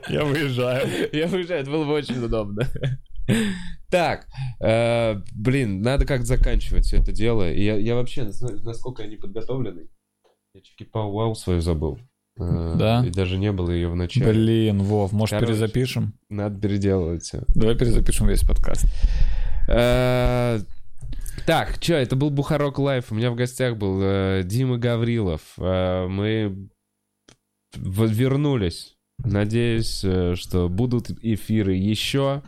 Я 0.10 0.24
выезжаю. 0.26 0.88
Я 1.14 1.28
уезжаю, 1.28 1.62
это 1.62 1.72
было 1.72 1.86
бы 1.86 1.94
очень 1.94 2.24
удобно. 2.24 2.68
Так, 3.90 4.28
э, 4.62 5.16
блин, 5.34 5.82
надо 5.82 6.06
как-то 6.06 6.26
заканчивать 6.26 6.86
все 6.86 6.98
это 6.98 7.12
дело. 7.12 7.50
И 7.52 7.64
Я, 7.64 7.76
я 7.78 7.96
вообще, 7.96 8.24
насколько 8.24 9.04
я 9.04 9.10
не 9.10 9.16
подготовленный, 9.16 9.90
я 10.54 10.62
чики-пау 10.62 11.12
вау 11.12 11.34
свою 11.34 11.62
забыл. 11.62 11.98
Э, 12.38 12.76
Да? 12.78 13.04
И 13.06 13.10
даже 13.10 13.38
не 13.38 13.52
было 13.52 13.72
ее 13.72 13.88
в 13.88 13.96
начале. 13.96 14.32
Блин, 14.32 14.84
Вов, 14.84 15.12
может 15.12 15.32
Короче. 15.32 15.48
перезапишем? 15.54 16.14
Надо 16.30 16.60
переделывать 16.60 17.24
все. 17.24 17.44
Давай 17.56 17.76
перезапишем 17.76 18.28
весь 18.28 18.44
подкаст. 18.44 18.86
Так, 21.46 21.78
что, 21.82 21.94
это 21.94 22.16
был 22.16 22.30
Бухарог 22.30 22.80
Лайв. 22.80 23.12
У 23.12 23.16
меня 23.16 23.32
в 23.32 23.36
гостях 23.36 23.78
был 23.78 24.00
э, 24.02 24.44
Дима 24.44 24.78
Гаврилов. 24.78 25.42
Э, 25.58 26.08
Мы 26.08 26.70
вернулись. 27.76 28.96
Надеюсь, 29.24 30.04
э, 30.04 30.36
что 30.36 30.68
будут 30.70 31.10
эфиры 31.22 31.74
еще. 31.74 32.42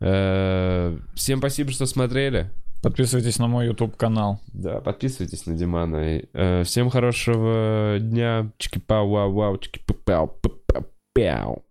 Э, 0.00 0.98
Всем 1.14 1.38
спасибо, 1.38 1.70
что 1.70 1.86
смотрели. 1.86 2.50
Подписывайтесь 2.82 3.38
на 3.38 3.46
мой 3.46 3.66
YouTube 3.66 3.96
канал. 3.96 4.40
Да, 4.52 4.80
подписывайтесь 4.80 5.46
на 5.46 5.56
Димана. 5.56 6.20
Э, 6.34 6.62
Всем 6.64 6.90
хорошего 6.90 7.96
дня. 7.98 8.50
Чики-пау-вау-вау, 8.58 9.58
чики-пау-пау-пау-пау. 9.58 11.62